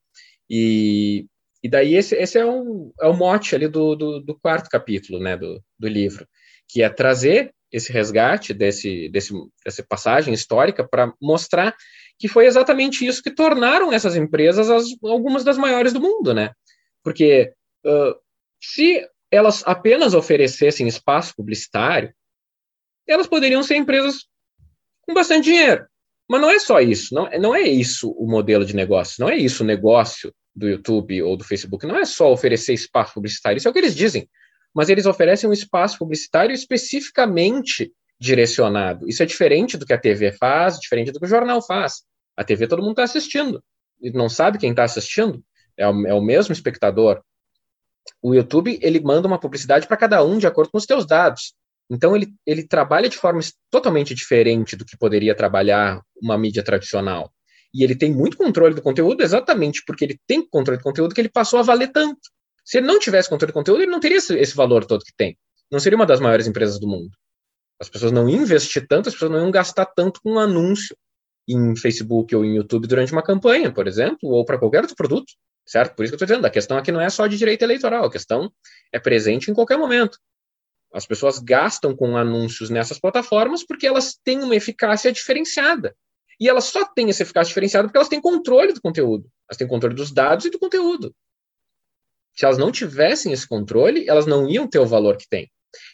E, 0.48 1.26
e 1.62 1.68
daí 1.68 1.94
esse, 1.94 2.14
esse 2.16 2.38
é, 2.38 2.44
um, 2.44 2.92
é 3.00 3.06
o 3.06 3.16
mote 3.16 3.54
ali 3.54 3.68
do, 3.68 3.94
do, 3.94 4.20
do 4.20 4.38
quarto 4.38 4.68
capítulo 4.68 5.20
né, 5.20 5.36
do, 5.36 5.62
do 5.78 5.88
livro, 5.88 6.26
que 6.68 6.82
é 6.82 6.88
trazer 6.88 7.52
esse 7.70 7.92
resgate 7.92 8.52
desse, 8.52 9.08
desse, 9.10 9.32
dessa 9.64 9.84
passagem 9.88 10.34
histórica 10.34 10.86
para 10.86 11.12
mostrar 11.20 11.74
que 12.18 12.28
foi 12.28 12.46
exatamente 12.46 13.06
isso 13.06 13.22
que 13.22 13.30
tornaram 13.30 13.92
essas 13.92 14.16
empresas 14.16 14.68
as, 14.68 14.86
algumas 15.04 15.44
das 15.44 15.56
maiores 15.56 15.92
do 15.92 16.00
mundo, 16.00 16.34
né? 16.34 16.50
Porque 17.02 17.52
uh, 17.86 18.14
se 18.60 19.06
elas 19.30 19.62
apenas 19.64 20.14
oferecessem 20.14 20.88
espaço 20.88 21.34
publicitário, 21.36 22.12
elas 23.06 23.26
poderiam 23.26 23.62
ser 23.62 23.76
empresas 23.76 24.26
com 25.10 25.14
bastante 25.14 25.44
dinheiro. 25.44 25.86
Mas 26.28 26.40
não 26.40 26.50
é 26.50 26.58
só 26.60 26.80
isso, 26.80 27.12
não, 27.12 27.28
não 27.40 27.54
é 27.54 27.62
isso 27.62 28.10
o 28.12 28.26
modelo 28.26 28.64
de 28.64 28.74
negócio, 28.74 29.16
não 29.20 29.28
é 29.28 29.36
isso 29.36 29.64
o 29.64 29.66
negócio 29.66 30.32
do 30.54 30.68
YouTube 30.68 31.20
ou 31.22 31.36
do 31.36 31.44
Facebook, 31.44 31.84
não 31.86 31.98
é 31.98 32.04
só 32.04 32.32
oferecer 32.32 32.72
espaço 32.72 33.14
publicitário, 33.14 33.58
isso 33.58 33.66
é 33.66 33.70
o 33.70 33.72
que 33.72 33.80
eles 33.80 33.96
dizem, 33.96 34.28
mas 34.72 34.88
eles 34.88 35.06
oferecem 35.06 35.50
um 35.50 35.52
espaço 35.52 35.98
publicitário 35.98 36.54
especificamente 36.54 37.92
direcionado. 38.18 39.08
Isso 39.08 39.22
é 39.22 39.26
diferente 39.26 39.76
do 39.76 39.84
que 39.84 39.92
a 39.92 39.98
TV 39.98 40.30
faz, 40.32 40.78
diferente 40.78 41.10
do 41.10 41.18
que 41.18 41.26
o 41.26 41.28
jornal 41.28 41.60
faz. 41.62 42.02
A 42.36 42.44
TV 42.44 42.68
todo 42.68 42.82
mundo 42.82 42.92
está 42.92 43.04
assistindo. 43.04 43.62
E 44.00 44.10
não 44.10 44.28
sabe 44.28 44.58
quem 44.58 44.70
está 44.70 44.84
assistindo. 44.84 45.42
É 45.76 45.88
o, 45.88 46.06
é 46.06 46.14
o 46.14 46.20
mesmo 46.20 46.52
espectador. 46.52 47.22
O 48.22 48.34
YouTube, 48.34 48.78
ele 48.82 49.00
manda 49.00 49.26
uma 49.26 49.40
publicidade 49.40 49.86
para 49.86 49.96
cada 49.96 50.22
um 50.22 50.38
de 50.38 50.46
acordo 50.46 50.70
com 50.70 50.78
os 50.78 50.86
teus 50.86 51.06
dados. 51.06 51.54
Então, 51.90 52.14
ele, 52.14 52.32
ele 52.46 52.66
trabalha 52.66 53.08
de 53.08 53.16
forma 53.16 53.40
totalmente 53.70 54.14
diferente 54.14 54.76
do 54.76 54.84
que 54.84 54.96
poderia 54.96 55.34
trabalhar 55.34 56.00
uma 56.22 56.38
mídia 56.38 56.62
tradicional. 56.62 57.32
E 57.74 57.82
ele 57.82 57.96
tem 57.96 58.12
muito 58.12 58.36
controle 58.36 58.74
do 58.74 58.82
conteúdo 58.82 59.22
exatamente 59.22 59.82
porque 59.84 60.04
ele 60.04 60.20
tem 60.26 60.46
controle 60.48 60.78
do 60.78 60.84
conteúdo 60.84 61.14
que 61.14 61.20
ele 61.20 61.28
passou 61.28 61.58
a 61.58 61.62
valer 61.62 61.88
tanto. 61.92 62.20
Se 62.64 62.78
ele 62.78 62.86
não 62.86 62.98
tivesse 62.98 63.28
controle 63.28 63.52
do 63.52 63.54
conteúdo, 63.54 63.82
ele 63.82 63.90
não 63.90 64.00
teria 64.00 64.18
esse, 64.18 64.36
esse 64.36 64.54
valor 64.54 64.84
todo 64.84 65.04
que 65.04 65.12
tem. 65.16 65.36
Não 65.70 65.80
seria 65.80 65.96
uma 65.96 66.06
das 66.06 66.20
maiores 66.20 66.46
empresas 66.46 66.78
do 66.78 66.86
mundo. 66.86 67.10
As 67.80 67.88
pessoas 67.88 68.12
não 68.12 68.28
iam 68.28 68.42
investir 68.42 68.86
tanto, 68.86 69.08
as 69.08 69.14
pessoas 69.14 69.32
não 69.32 69.38
iam 69.38 69.50
gastar 69.50 69.86
tanto 69.86 70.20
com 70.22 70.32
um 70.32 70.38
anúncio 70.38 70.96
em 71.48 71.74
Facebook 71.74 72.34
ou 72.34 72.44
em 72.44 72.56
YouTube 72.56 72.86
durante 72.86 73.12
uma 73.12 73.22
campanha, 73.22 73.72
por 73.72 73.88
exemplo, 73.88 74.18
ou 74.22 74.44
para 74.44 74.58
qualquer 74.58 74.82
outro 74.82 74.94
produto, 74.94 75.32
certo? 75.66 75.96
Por 75.96 76.04
isso 76.04 76.12
que 76.12 76.14
eu 76.14 76.16
estou 76.16 76.26
dizendo, 76.26 76.46
a 76.46 76.50
questão 76.50 76.76
aqui 76.76 76.92
não 76.92 77.00
é 77.00 77.08
só 77.08 77.26
de 77.26 77.38
direito 77.38 77.62
eleitoral, 77.62 78.04
a 78.04 78.10
questão 78.10 78.52
é 78.92 78.98
presente 78.98 79.50
em 79.50 79.54
qualquer 79.54 79.78
momento. 79.78 80.18
As 80.92 81.06
pessoas 81.06 81.38
gastam 81.38 81.94
com 81.94 82.16
anúncios 82.16 82.68
nessas 82.68 82.98
plataformas 82.98 83.64
porque 83.64 83.86
elas 83.86 84.18
têm 84.24 84.42
uma 84.42 84.56
eficácia 84.56 85.12
diferenciada. 85.12 85.94
E 86.38 86.48
elas 86.48 86.64
só 86.64 86.84
têm 86.84 87.10
essa 87.10 87.22
eficácia 87.22 87.50
diferenciada 87.50 87.86
porque 87.86 87.98
elas 87.98 88.08
têm 88.08 88.20
controle 88.20 88.72
do 88.72 88.80
conteúdo. 88.80 89.30
Elas 89.48 89.56
têm 89.56 89.68
controle 89.68 89.94
dos 89.94 90.10
dados 90.10 90.46
e 90.46 90.50
do 90.50 90.58
conteúdo. 90.58 91.14
Se 92.34 92.44
elas 92.44 92.58
não 92.58 92.72
tivessem 92.72 93.32
esse 93.32 93.46
controle, 93.46 94.08
elas 94.08 94.26
não 94.26 94.48
iam 94.48 94.66
ter 94.66 94.78
o 94.78 94.86
valor 94.86 95.16
que 95.16 95.28
têm. 95.28 95.50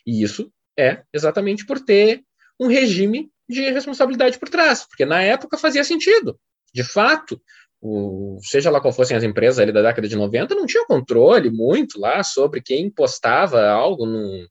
E 0.06 0.22
isso 0.22 0.50
é 0.78 1.02
exatamente 1.12 1.66
por 1.66 1.80
ter 1.80 2.22
um 2.58 2.68
regime 2.68 3.30
de 3.48 3.70
responsabilidade 3.70 4.38
por 4.38 4.48
trás, 4.48 4.86
porque 4.86 5.04
na 5.04 5.22
época 5.22 5.58
fazia 5.58 5.84
sentido. 5.84 6.38
De 6.72 6.82
fato, 6.82 7.40
o, 7.80 8.38
seja 8.42 8.70
lá 8.70 8.80
qual 8.80 8.92
fossem 8.92 9.16
as 9.16 9.22
empresas 9.22 9.58
ali 9.58 9.72
da 9.72 9.82
década 9.82 10.08
de 10.08 10.16
90, 10.16 10.54
não 10.54 10.66
tinha 10.66 10.86
controle 10.86 11.50
muito 11.50 12.00
lá 12.00 12.22
sobre 12.22 12.60
quem 12.60 12.90
postava 12.90 13.68
algo 13.68 14.06
num, 14.06 14.46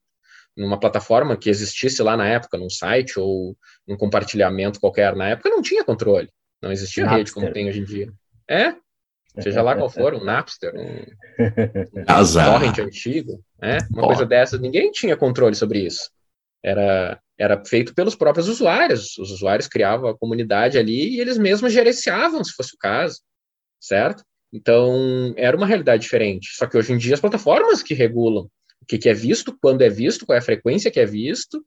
numa 0.56 0.80
plataforma 0.80 1.36
que 1.36 1.49
existisse 1.49 2.01
lá 2.01 2.16
na 2.16 2.28
época, 2.28 2.58
num 2.58 2.70
site 2.70 3.20
ou 3.20 3.58
num 3.88 3.97
compartilhamento 3.97 4.80
qualquer 4.80 5.16
na 5.16 5.30
época, 5.30 5.49
não 5.49 5.62
tinha 5.62 5.84
controle. 5.84 6.30
Não 6.62 6.72
existia 6.72 7.03
Napster. 7.03 7.18
rede 7.20 7.32
como 7.32 7.51
tem 7.51 7.70
hoje 7.70 7.80
em 7.82 7.84
dia. 7.84 8.14
É, 8.49 8.74
seja 9.41 9.62
lá 9.62 9.76
qual 9.76 9.89
for, 9.89 10.14
um 10.14 10.24
Napster, 10.24 10.74
um, 10.76 11.06
um 12.01 12.34
torrent 12.34 12.80
antigo, 12.80 13.43
né? 13.62 13.80
uma 13.91 14.01
Pô. 14.01 14.08
coisa 14.08 14.26
dessa, 14.26 14.58
ninguém 14.58 14.91
tinha 14.91 15.18
controle 15.18 15.56
sobre 15.56 15.80
isso. 15.80 16.10
Era, 16.64 17.20
era 17.38 17.64
feito 17.64 17.93
pelos 17.93 18.16
próprios 18.16 18.47
usuários. 18.47 19.18
Os 19.18 19.32
usuários 19.32 19.68
criavam 19.68 20.10
a 20.10 20.18
comunidade 20.18 20.78
ali 20.78 21.16
e 21.16 21.20
eles 21.20 21.38
mesmos 21.38 21.74
gerenciavam, 21.74 22.43
se 22.43 22.53
fosse 22.53 22.76
o 22.76 22.80
caso, 22.80 23.20
certo? 23.80 24.24
Então, 24.51 25.34
era 25.36 25.56
uma 25.56 25.68
realidade 25.68 26.03
diferente. 26.03 26.56
Só 26.56 26.66
que 26.66 26.78
hoje 26.78 26.93
em 26.93 26.97
dia 26.97 27.14
as 27.14 27.20
plataformas 27.20 27.84
que 27.84 27.93
regulam 27.93 28.49
o 28.86 28.88
que, 28.88 29.00
que 29.00 29.10
é 29.10 29.14
visto, 29.16 29.58
quando 29.60 29.82
é 29.82 29.90
visto, 29.90 30.28
qual 30.28 30.36
é 30.36 30.40
a 30.40 30.44
frequência 30.44 30.92
que 30.92 31.00
é 31.00 31.06
visto, 31.08 31.66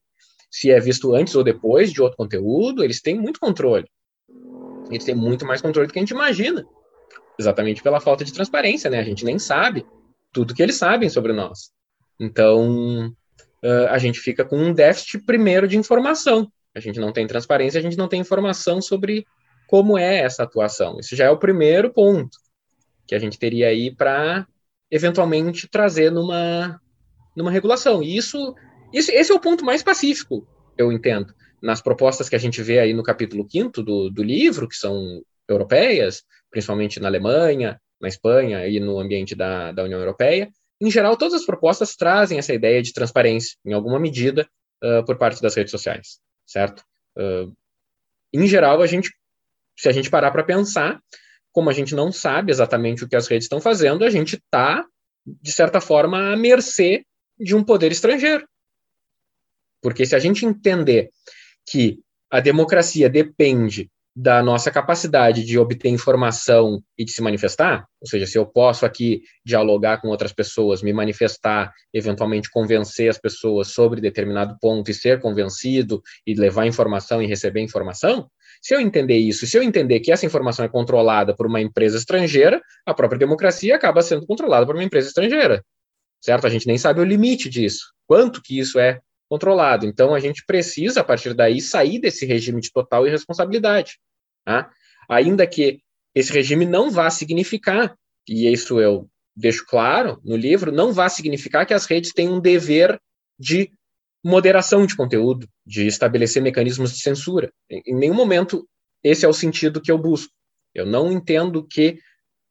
se 0.49 0.71
é 0.71 0.79
visto 0.79 1.12
antes 1.14 1.35
ou 1.35 1.43
depois 1.43 1.93
de 1.93 2.01
outro 2.01 2.16
conteúdo, 2.16 2.85
eles 2.85 3.03
têm 3.03 3.19
muito 3.19 3.41
controle. 3.41 3.87
Eles 4.89 5.05
têm 5.05 5.16
muito 5.16 5.45
mais 5.45 5.61
controle 5.61 5.89
do 5.89 5.93
que 5.93 5.99
a 5.99 6.03
gente 6.03 6.12
imagina. 6.12 6.64
Exatamente 7.37 7.83
pela 7.83 8.01
falta 8.01 8.25
de 8.25 8.33
transparência, 8.33 8.89
né? 8.89 9.01
A 9.01 9.05
gente 9.05 9.25
nem 9.25 9.37
sabe 9.37 9.85
tudo 10.33 10.55
que 10.55 10.62
eles 10.62 10.77
sabem 10.77 11.11
sobre 11.11 11.33
nós. 11.33 11.73
Então, 12.21 13.09
uh, 13.64 13.89
a 13.91 13.99
gente 13.99 14.21
fica 14.21 14.45
com 14.45 14.57
um 14.57 14.73
déficit 14.73 15.19
primeiro 15.25 15.66
de 15.66 15.77
informação. 15.77 16.51
A 16.73 16.79
gente 16.79 17.01
não 17.01 17.12
tem 17.12 17.27
transparência, 17.27 17.81
a 17.81 17.83
gente 17.83 17.99
não 17.99 18.09
tem 18.09 18.21
informação 18.21 18.81
sobre 18.81 19.27
como 19.66 19.99
é 19.99 20.21
essa 20.21 20.45
atuação. 20.45 21.01
Isso 21.01 21.16
já 21.16 21.25
é 21.25 21.31
o 21.31 21.39
primeiro 21.39 21.93
ponto 21.93 22.39
que 23.09 23.14
a 23.14 23.19
gente 23.19 23.39
teria 23.39 23.69
aí 23.69 23.91
para 23.91 24.47
eventualmente 24.91 25.69
trazer 25.69 26.11
numa, 26.11 26.81
numa 27.39 27.51
regulação. 27.51 28.03
E 28.03 28.16
isso, 28.16 28.55
isso, 28.93 29.11
esse 29.12 29.30
é 29.30 29.34
o 29.34 29.41
ponto 29.41 29.64
mais 29.64 29.82
pacífico, 29.82 30.47
eu 30.76 30.93
entendo, 30.93 31.32
nas 31.62 31.80
propostas 31.80 32.28
que 32.28 32.36
a 32.36 32.39
gente 32.39 32.62
vê 32.62 32.80
aí 32.80 32.93
no 32.93 33.03
capítulo 33.03 33.47
5 33.49 33.82
do, 33.82 34.11
do 34.11 34.22
livro, 34.22 34.68
que 34.68 34.76
são 34.76 35.22
europeias, 35.49 36.24
principalmente 36.51 37.01
na 37.01 37.09
Alemanha, 37.09 37.80
na 38.01 38.09
Espanha 38.09 38.66
e 38.66 38.78
no 38.78 38.99
ambiente 38.99 39.34
da, 39.34 39.72
da 39.72 39.84
União 39.84 39.99
Europeia, 39.99 40.51
em 40.80 40.91
geral, 40.91 41.16
todas 41.16 41.34
as 41.34 41.47
propostas 41.47 41.97
trazem 41.97 42.39
essa 42.39 42.55
ideia 42.55 42.80
de 42.80 42.93
transparência, 42.93 43.57
em 43.64 43.72
alguma 43.72 43.99
medida, 43.99 44.49
uh, 44.82 45.05
por 45.05 45.16
parte 45.16 45.43
das 45.43 45.55
redes 45.55 45.72
sociais, 45.72 46.20
certo? 46.47 46.84
Uh, 47.16 47.53
em 48.32 48.47
geral, 48.47 48.80
a 48.80 48.86
gente, 48.86 49.11
se 49.76 49.89
a 49.89 49.93
gente 49.93 50.11
parar 50.11 50.30
para 50.30 50.45
pensar, 50.45 51.01
como 51.51 51.68
a 51.68 51.72
gente 51.72 51.95
não 51.97 52.12
sabe 52.12 52.53
exatamente 52.53 53.03
o 53.03 53.09
que 53.09 53.16
as 53.16 53.26
redes 53.26 53.47
estão 53.47 53.61
fazendo, 53.61 54.05
a 54.05 54.11
gente 54.11 54.36
está, 54.36 54.84
de 55.26 55.51
certa 55.51 55.80
forma, 55.80 56.32
à 56.32 56.36
mercê 56.36 57.05
de 57.39 57.55
um 57.55 57.62
poder 57.62 57.93
estrangeiro. 57.93 58.47
Porque 59.80 60.05
se 60.05 60.14
a 60.14 60.18
gente 60.18 60.45
entender 60.45 61.11
que 61.66 62.01
a 62.30 62.41
democracia 62.41 63.09
depende 63.09 63.91
da 64.20 64.43
nossa 64.43 64.68
capacidade 64.68 65.45
de 65.45 65.57
obter 65.57 65.89
informação 65.89 66.82
e 66.99 67.05
de 67.05 67.12
se 67.12 67.22
manifestar, 67.22 67.86
ou 68.01 68.09
seja, 68.09 68.26
se 68.26 68.36
eu 68.36 68.45
posso 68.45 68.84
aqui 68.84 69.22
dialogar 69.45 70.01
com 70.01 70.09
outras 70.09 70.32
pessoas, 70.32 70.82
me 70.82 70.93
manifestar, 70.93 71.72
eventualmente 71.95 72.51
convencer 72.51 73.09
as 73.09 73.16
pessoas 73.16 73.68
sobre 73.68 74.01
determinado 74.01 74.57
ponto 74.61 74.91
e 74.91 74.95
ser 74.95 75.20
convencido 75.20 76.03
e 76.26 76.34
levar 76.34 76.66
informação 76.66 77.22
e 77.22 77.26
receber 77.26 77.61
informação, 77.61 78.28
se 78.61 78.74
eu 78.74 78.80
entender 78.80 79.16
isso, 79.16 79.47
se 79.47 79.57
eu 79.57 79.62
entender 79.62 80.01
que 80.01 80.11
essa 80.11 80.26
informação 80.26 80.64
é 80.64 80.68
controlada 80.68 81.32
por 81.32 81.47
uma 81.47 81.61
empresa 81.61 81.97
estrangeira, 81.97 82.61
a 82.84 82.93
própria 82.93 83.20
democracia 83.20 83.76
acaba 83.76 84.03
sendo 84.03 84.26
controlada 84.26 84.66
por 84.66 84.74
uma 84.74 84.82
empresa 84.82 85.07
estrangeira, 85.07 85.62
certo? 86.21 86.47
A 86.47 86.51
gente 86.51 86.66
nem 86.66 86.79
sabe 86.79 87.01
o 87.01 87.05
limite 87.05 87.49
disso, 87.49 87.93
quanto 88.07 88.43
que 88.43 88.59
isso 88.59 88.79
é 88.79 89.01
controlado. 89.29 89.87
Então, 89.87 90.14
a 90.14 90.21
gente 90.21 90.45
precisa, 90.47 91.01
a 91.01 91.05
partir 91.05 91.35
daí, 91.35 91.61
sair 91.61 91.99
desse 91.99 92.25
regime 92.25 92.61
de 92.61 92.73
total 92.73 93.07
irresponsabilidade. 93.07 93.99
Tá? 94.45 94.71
Ainda 95.09 95.47
que 95.47 95.81
esse 96.14 96.33
regime 96.33 96.64
não 96.64 96.91
vá 96.91 97.11
significar, 97.11 97.95
e 98.29 98.51
isso 98.51 98.81
eu 98.81 99.09
deixo 99.37 99.64
claro 99.66 100.21
no 100.25 100.37
livro, 100.37 100.73
não 100.73 100.93
vá 100.93 101.09
significar 101.09 101.64
que 101.66 101.75
as 101.75 101.87
redes 101.87 102.12
têm 102.12 102.29
um 102.29 102.41
dever 102.41 102.99
de 103.39 103.71
moderação 104.25 104.85
de 104.85 104.97
conteúdo, 104.97 105.49
de 105.64 105.87
estabelecer 105.87 106.43
mecanismos 106.43 106.93
de 106.93 107.01
censura. 107.01 107.53
Em 107.71 107.95
nenhum 107.95 108.14
momento 108.14 108.69
esse 109.03 109.25
é 109.25 109.29
o 109.29 109.33
sentido 109.33 109.81
que 109.81 109.93
eu 109.93 109.99
busco. 109.99 110.33
Eu 110.75 110.85
não 110.85 111.12
entendo 111.12 111.66
que 111.66 111.99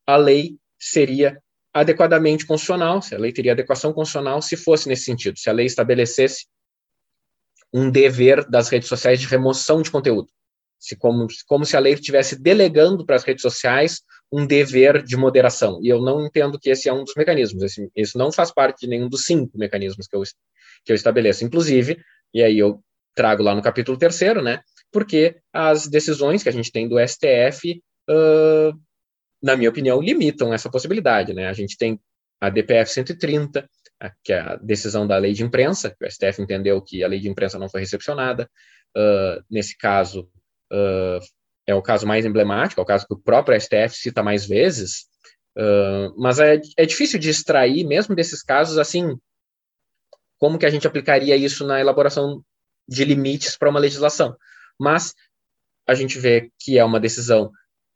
a 0.06 0.16
lei 0.16 0.58
seria 0.80 1.42
adequadamente 1.74 2.46
constitucional, 2.46 3.02
se 3.02 3.14
a 3.14 3.18
lei 3.18 3.32
teria 3.32 3.52
adequação 3.52 3.94
constitucional 3.94 4.42
se 4.42 4.58
fosse 4.58 4.88
nesse 4.88 5.04
sentido, 5.04 5.38
se 5.38 5.50
a 5.50 5.54
lei 5.54 5.66
estabelecesse 5.66 6.48
um 7.74 7.92
dever 7.92 8.48
das 8.50 8.70
redes 8.70 8.88
sociais 8.88 9.20
de 9.20 9.28
remoção 9.28 9.82
de 9.82 9.92
conteúdo 9.92 10.30
se 10.80 10.96
como, 10.96 11.28
como 11.48 11.66
se 11.66 11.76
a 11.76 11.80
lei 11.80 11.94
estivesse 11.94 12.40
delegando 12.42 13.06
para 13.06 13.16
as 13.16 13.24
redes 13.24 13.42
sociais 13.42 14.02
um 14.32 14.46
dever 14.46 15.04
de 15.04 15.16
moderação. 15.16 15.80
E 15.82 15.90
eu 15.90 16.02
não 16.02 16.26
entendo 16.26 16.60
que 16.60 16.70
esse 16.70 16.90
é 16.90 16.94
um 16.94 17.04
dos 17.04 17.16
mecanismos. 17.16 17.64
Esse, 17.64 17.90
isso 17.96 18.18
não 18.18 18.32
faz 18.32 18.52
parte 18.52 18.82
de 18.82 18.88
nenhum 18.88 19.10
dos 19.10 19.24
cinco 19.24 19.58
mecanismos 19.58 20.08
que 20.08 20.16
eu, 20.16 20.22
que 20.86 20.92
eu 20.92 20.96
estabeleço. 20.96 21.44
Inclusive, 21.44 22.00
e 22.34 22.44
aí 22.44 22.60
eu 22.60 22.82
trago 23.16 23.42
lá 23.42 23.56
no 23.56 23.62
capítulo 23.62 23.98
terceiro, 23.98 24.42
né? 24.42 24.62
Porque 24.92 25.38
as 25.52 25.88
decisões 25.88 26.44
que 26.44 26.50
a 26.50 26.52
gente 26.52 26.72
tem 26.72 26.88
do 26.88 26.98
STF, 27.00 27.82
uh, 28.10 28.78
na 29.42 29.56
minha 29.56 29.70
opinião, 29.70 30.02
limitam 30.02 30.54
essa 30.54 30.70
possibilidade, 30.70 31.34
né? 31.34 31.48
A 31.48 31.54
gente 31.54 31.78
tem 31.78 32.00
a 32.40 32.50
DPF 32.50 32.92
130, 32.92 33.68
que 34.24 34.34
é 34.34 34.40
a 34.40 34.56
decisão 34.56 35.08
da 35.08 35.18
lei 35.18 35.34
de 35.34 35.44
imprensa, 35.44 35.90
que 35.90 36.06
o 36.06 36.10
STF 36.10 36.42
entendeu 36.42 36.82
que 36.82 37.04
a 37.04 37.08
lei 37.08 37.20
de 37.20 37.30
imprensa 37.30 37.58
não 37.58 37.70
foi 37.70 37.82
recepcionada. 37.82 38.50
Uh, 38.96 39.44
nesse 39.50 39.78
caso, 39.78 40.30
uh, 40.72 41.20
é 41.66 41.74
o 41.74 41.82
caso 41.82 42.08
mais 42.08 42.26
emblemático, 42.26 42.80
é 42.80 42.84
o 42.84 42.88
caso 42.88 43.06
que 43.08 43.14
o 43.14 43.20
próprio 43.20 43.60
STF 43.60 43.96
cita 43.96 44.24
mais 44.24 44.46
vezes, 44.48 45.08
uh, 45.58 46.14
mas 46.18 46.40
é, 46.40 46.62
é 46.78 46.86
difícil 46.86 47.20
de 47.20 47.30
extrair, 47.30 47.84
mesmo 47.86 48.16
desses 48.16 48.42
casos, 48.42 48.78
assim, 48.78 49.18
como 50.38 50.58
que 50.58 50.66
a 50.66 50.70
gente 50.70 50.88
aplicaria 50.88 51.36
isso 51.36 51.66
na 51.66 51.80
elaboração 51.80 52.44
de 52.88 53.04
limites 53.04 53.58
para 53.58 53.70
uma 53.70 53.80
legislação. 53.80 54.36
Mas 54.80 55.14
a 55.88 55.94
gente 55.94 56.20
vê 56.20 56.52
que 56.60 56.78
é 56.78 56.86
uma 56.86 57.00
decisão 57.00 57.52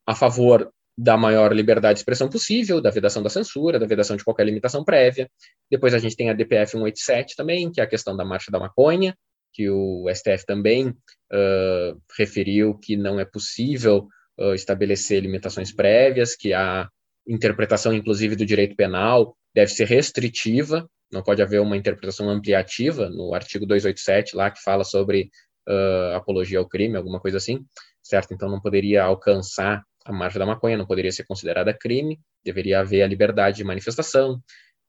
a 0.05 0.15
favor 0.15 0.71
da 0.97 1.17
maior 1.17 1.53
liberdade 1.53 1.95
de 1.95 1.99
expressão 2.01 2.29
possível, 2.29 2.81
da 2.81 2.89
vedação 2.89 3.23
da 3.23 3.29
censura, 3.29 3.79
da 3.79 3.87
vedação 3.87 4.15
de 4.15 4.23
qualquer 4.23 4.45
limitação 4.45 4.83
prévia. 4.83 5.29
Depois 5.69 5.93
a 5.93 5.99
gente 5.99 6.15
tem 6.15 6.29
a 6.29 6.33
DPF 6.33 6.71
187 6.71 7.35
também, 7.35 7.71
que 7.71 7.79
é 7.79 7.83
a 7.83 7.87
questão 7.87 8.15
da 8.15 8.25
marcha 8.25 8.51
da 8.51 8.59
maconha, 8.59 9.15
que 9.53 9.69
o 9.69 10.05
STF 10.13 10.45
também 10.45 10.89
uh, 10.89 12.01
referiu 12.17 12.77
que 12.77 12.95
não 12.95 13.19
é 13.19 13.25
possível 13.25 14.07
uh, 14.39 14.53
estabelecer 14.53 15.21
limitações 15.21 15.73
prévias, 15.73 16.35
que 16.35 16.53
a 16.53 16.87
interpretação, 17.27 17.93
inclusive, 17.93 18.35
do 18.35 18.45
direito 18.45 18.75
penal 18.75 19.35
deve 19.53 19.71
ser 19.71 19.85
restritiva, 19.85 20.89
não 21.11 21.21
pode 21.21 21.41
haver 21.41 21.59
uma 21.59 21.75
interpretação 21.75 22.29
ampliativa, 22.29 23.09
no 23.09 23.33
artigo 23.33 23.65
287 23.65 24.35
lá, 24.35 24.49
que 24.49 24.61
fala 24.61 24.83
sobre 24.83 25.29
uh, 25.67 26.15
apologia 26.15 26.59
ao 26.59 26.67
crime, 26.67 26.95
alguma 26.97 27.19
coisa 27.19 27.37
assim, 27.37 27.65
certo? 28.01 28.33
Então 28.33 28.49
não 28.49 28.61
poderia 28.61 29.03
alcançar 29.03 29.83
a 30.05 30.11
margem 30.11 30.39
da 30.39 30.45
maconha, 30.45 30.77
não 30.77 30.85
poderia 30.85 31.11
ser 31.11 31.23
considerada 31.25 31.73
crime, 31.73 32.19
deveria 32.43 32.79
haver 32.79 33.03
a 33.03 33.07
liberdade 33.07 33.57
de 33.57 33.63
manifestação, 33.63 34.41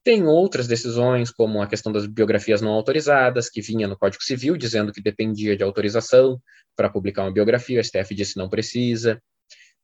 tem 0.04 0.24
outras 0.24 0.66
decisões, 0.66 1.30
como 1.30 1.62
a 1.62 1.66
questão 1.66 1.92
das 1.92 2.06
biografias 2.06 2.60
não 2.60 2.72
autorizadas, 2.72 3.48
que 3.48 3.60
vinha 3.60 3.86
no 3.86 3.96
Código 3.96 4.22
Civil 4.22 4.56
dizendo 4.56 4.92
que 4.92 5.00
dependia 5.00 5.56
de 5.56 5.62
autorização 5.62 6.40
para 6.74 6.90
publicar 6.90 7.22
uma 7.22 7.32
biografia, 7.32 7.80
o 7.80 7.84
STF 7.84 8.12
disse 8.14 8.36
não 8.36 8.48
precisa. 8.48 9.22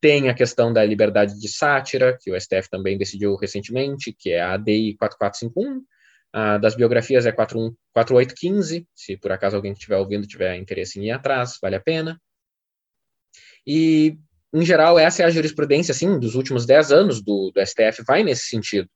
Tem 0.00 0.28
a 0.28 0.34
questão 0.34 0.72
da 0.72 0.84
liberdade 0.84 1.38
de 1.38 1.48
sátira, 1.48 2.16
que 2.20 2.32
o 2.32 2.40
STF 2.40 2.68
também 2.68 2.98
decidiu 2.98 3.36
recentemente, 3.36 4.12
que 4.12 4.30
é 4.30 4.40
a 4.40 4.54
ADI 4.54 4.96
4451. 4.96 5.84
A 6.32 6.58
das 6.58 6.74
biografias 6.74 7.24
é 7.24 7.32
41, 7.32 7.74
4815, 7.92 8.86
se 8.94 9.16
por 9.16 9.32
acaso 9.32 9.56
alguém 9.56 9.72
que 9.72 9.78
estiver 9.78 9.96
ouvindo 9.96 10.26
tiver 10.26 10.56
interesse 10.56 11.00
em 11.00 11.06
ir 11.06 11.10
atrás, 11.12 11.58
vale 11.62 11.76
a 11.76 11.80
pena. 11.80 12.20
E, 13.66 14.18
em 14.52 14.64
geral, 14.64 14.98
essa 14.98 15.22
é 15.22 15.26
a 15.26 15.30
jurisprudência, 15.30 15.92
assim, 15.92 16.18
dos 16.18 16.34
últimos 16.34 16.64
10 16.64 16.92
anos 16.92 17.22
do, 17.22 17.50
do 17.54 17.66
STF, 17.66 18.02
vai 18.06 18.22
nesse 18.22 18.46
sentido 18.46 18.88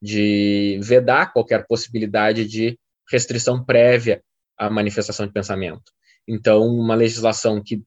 de 0.00 0.78
vedar 0.82 1.32
qualquer 1.32 1.66
possibilidade 1.66 2.46
de 2.46 2.78
restrição 3.10 3.64
prévia 3.64 4.22
à 4.56 4.68
manifestação 4.70 5.26
de 5.26 5.32
pensamento. 5.32 5.92
Então, 6.26 6.66
uma 6.66 6.94
legislação 6.94 7.62
que 7.62 7.82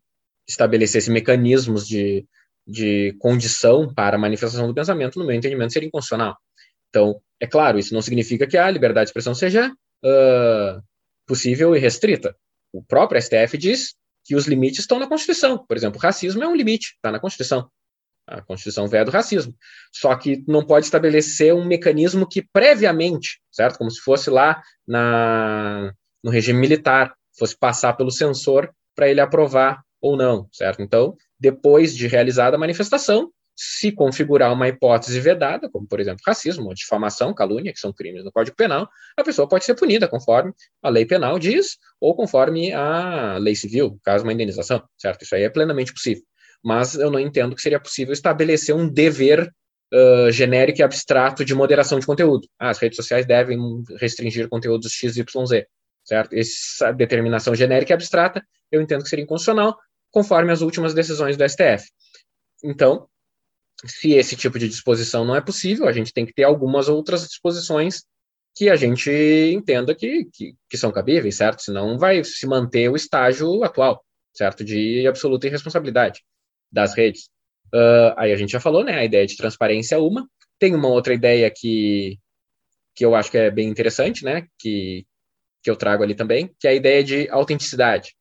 estabelecesse 0.48 1.10
mecanismos 1.10 1.88
de, 1.88 2.26
de 2.66 3.16
condição 3.20 3.94
para 3.94 4.16
a 4.16 4.20
manifestação 4.20 4.68
do 4.68 4.74
pensamento, 4.74 5.20
no 5.20 5.26
meu 5.26 5.36
entendimento, 5.36 5.74
seria 5.74 5.88
inconstitucional. 5.88 6.38
Então, 6.90 7.20
é 7.40 7.48
claro, 7.48 7.78
isso 7.78 7.94
não 7.94 8.02
significa 8.02 8.48
que 8.48 8.58
a 8.58 8.70
liberdade 8.70 9.06
de 9.06 9.10
expressão 9.10 9.36
seja 9.36 9.70
uh, 9.70 10.82
possível 11.26 11.76
e 11.76 11.80
restrita. 11.80 12.36
O 12.72 12.84
próprio 12.84 13.22
STF 13.22 13.58
diz 13.58 13.96
que 14.28 14.36
os 14.36 14.46
limites 14.46 14.80
estão 14.80 15.00
na 15.00 15.08
Constituição. 15.08 15.58
Por 15.58 15.78
exemplo, 15.78 16.02
racismo 16.02 16.44
é 16.44 16.48
um 16.48 16.56
limite, 16.56 16.96
está 16.96 17.10
na 17.10 17.20
Constituição. 17.20 17.70
A 18.28 18.42
Constituição 18.42 18.86
veda 18.86 19.10
o 19.10 19.14
racismo. 19.14 19.56
Só 19.90 20.14
que 20.18 20.44
não 20.46 20.66
pode 20.66 20.86
estabelecer 20.86 21.56
um 21.56 21.66
mecanismo 21.66 22.28
que 22.28 22.42
previamente, 22.42 23.40
certo? 23.50 23.78
Como 23.78 23.90
se 23.90 24.02
fosse 24.02 24.30
lá 24.30 24.62
na, 24.86 25.94
no 26.22 26.30
regime 26.30 26.60
militar, 26.60 27.16
fosse 27.40 27.58
passar 27.58 27.94
pelo 27.94 28.12
censor 28.12 28.70
para 28.94 29.08
ele 29.08 29.22
aprovar 29.22 29.82
ou 30.02 30.18
não, 30.18 30.50
certo? 30.52 30.82
Então, 30.82 31.16
depois 31.40 31.96
de 31.96 32.06
realizada 32.06 32.58
a 32.58 32.60
manifestação, 32.60 33.32
se 33.58 33.92
configurar 33.92 34.54
uma 34.54 34.68
hipótese 34.68 35.20
vedada, 35.20 35.70
como 35.70 35.88
por 35.88 36.00
exemplo 36.00 36.22
racismo, 36.26 36.74
difamação, 36.74 37.34
calúnia, 37.34 37.74
que 37.74 37.80
são 37.80 37.92
crimes 37.92 38.24
no 38.24 38.32
Código 38.32 38.56
Penal, 38.56 38.88
a 39.18 39.24
pessoa 39.24 39.48
pode 39.48 39.66
ser 39.66 39.74
punida 39.74 40.08
conforme 40.08 40.54
a 40.84 40.90
lei 40.90 41.06
penal 41.06 41.40
diz 41.40 41.78
ou 42.00 42.16
conforme 42.16 42.72
a 42.72 43.38
lei 43.38 43.56
civil, 43.56 44.00
caso 44.04 44.24
uma 44.24 44.34
indenização, 44.34 44.84
certo? 44.98 45.24
Isso 45.24 45.34
aí 45.34 45.44
é 45.44 45.50
plenamente 45.50 45.92
possível 45.92 46.24
mas 46.64 46.96
eu 46.96 47.12
não 47.12 47.20
entendo 47.20 47.56
que 47.56 47.62
seria 47.62 47.80
possível 47.80 48.14
estabelecer 48.14 48.76
um 48.76 48.90
dever 48.90 49.54
uh, 49.94 50.32
genérico 50.32 50.80
e 50.80 50.84
abstrato 50.84 51.46
de 51.46 51.56
moderação 51.56 52.00
de 52.00 52.06
conteúdo. 52.06 52.48
Ah, 52.60 52.70
as 52.70 52.78
redes 52.78 52.96
sociais 52.96 53.26
devem 53.26 53.58
restringir 54.00 54.50
conteúdos 54.50 54.92
XYZ, 54.92 55.66
certo? 56.04 56.34
Essa 56.34 56.92
determinação 56.92 57.56
genérica 57.56 57.94
e 57.94 57.96
abstrata 57.96 58.46
eu 58.72 58.82
entendo 58.82 59.04
que 59.04 59.10
seria 59.10 59.24
inconstitucional, 59.24 59.78
conforme 60.12 60.52
as 60.52 60.62
últimas 60.62 60.94
decisões 60.94 61.38
do 61.38 61.48
STF. 61.48 61.90
Então, 62.64 63.08
se 63.86 64.14
esse 64.14 64.36
tipo 64.36 64.58
de 64.58 64.68
disposição 64.68 65.24
não 65.24 65.36
é 65.36 65.42
possível, 65.42 65.88
a 65.88 65.94
gente 65.94 66.14
tem 66.14 66.26
que 66.26 66.34
ter 66.34 66.44
algumas 66.44 66.90
outras 66.90 67.28
disposições 67.28 68.04
que 68.56 68.70
a 68.70 68.76
gente 68.76 69.12
entenda 69.54 69.94
que, 69.94 70.26
que, 70.34 70.56
que 70.68 70.78
são 70.78 70.92
cabíveis, 70.92 71.36
certo? 71.36 71.62
Senão 71.62 71.98
vai 71.98 72.24
se 72.24 72.48
manter 72.48 72.90
o 72.90 72.96
estágio 72.96 73.64
atual, 73.64 74.04
certo? 74.34 74.64
De 74.64 75.06
absoluta 75.08 75.46
irresponsabilidade 75.46 76.24
das 76.72 76.96
redes. 76.96 77.30
Uh, 77.68 78.18
aí 78.18 78.34
a 78.34 78.36
gente 78.36 78.52
já 78.52 78.60
falou, 78.60 78.84
né? 78.84 78.98
A 78.98 79.06
ideia 79.06 79.28
de 79.28 79.38
transparência 79.38 79.96
é 79.96 80.00
uma. 80.00 80.28
Tem 80.58 80.74
uma 80.74 80.88
outra 80.88 81.14
ideia 81.14 81.52
que, 81.56 82.18
que 82.96 83.06
eu 83.06 83.14
acho 83.14 83.30
que 83.30 83.38
é 83.38 83.52
bem 83.52 83.70
interessante, 83.70 84.26
né? 84.26 84.48
Que, 84.58 85.06
que 85.62 85.70
eu 85.70 85.76
trago 85.76 86.02
ali 86.02 86.16
também, 86.16 86.52
que 86.60 86.68
é 86.68 86.72
a 86.72 86.76
ideia 86.76 87.04
de 87.04 87.30
autenticidade. 87.30 88.16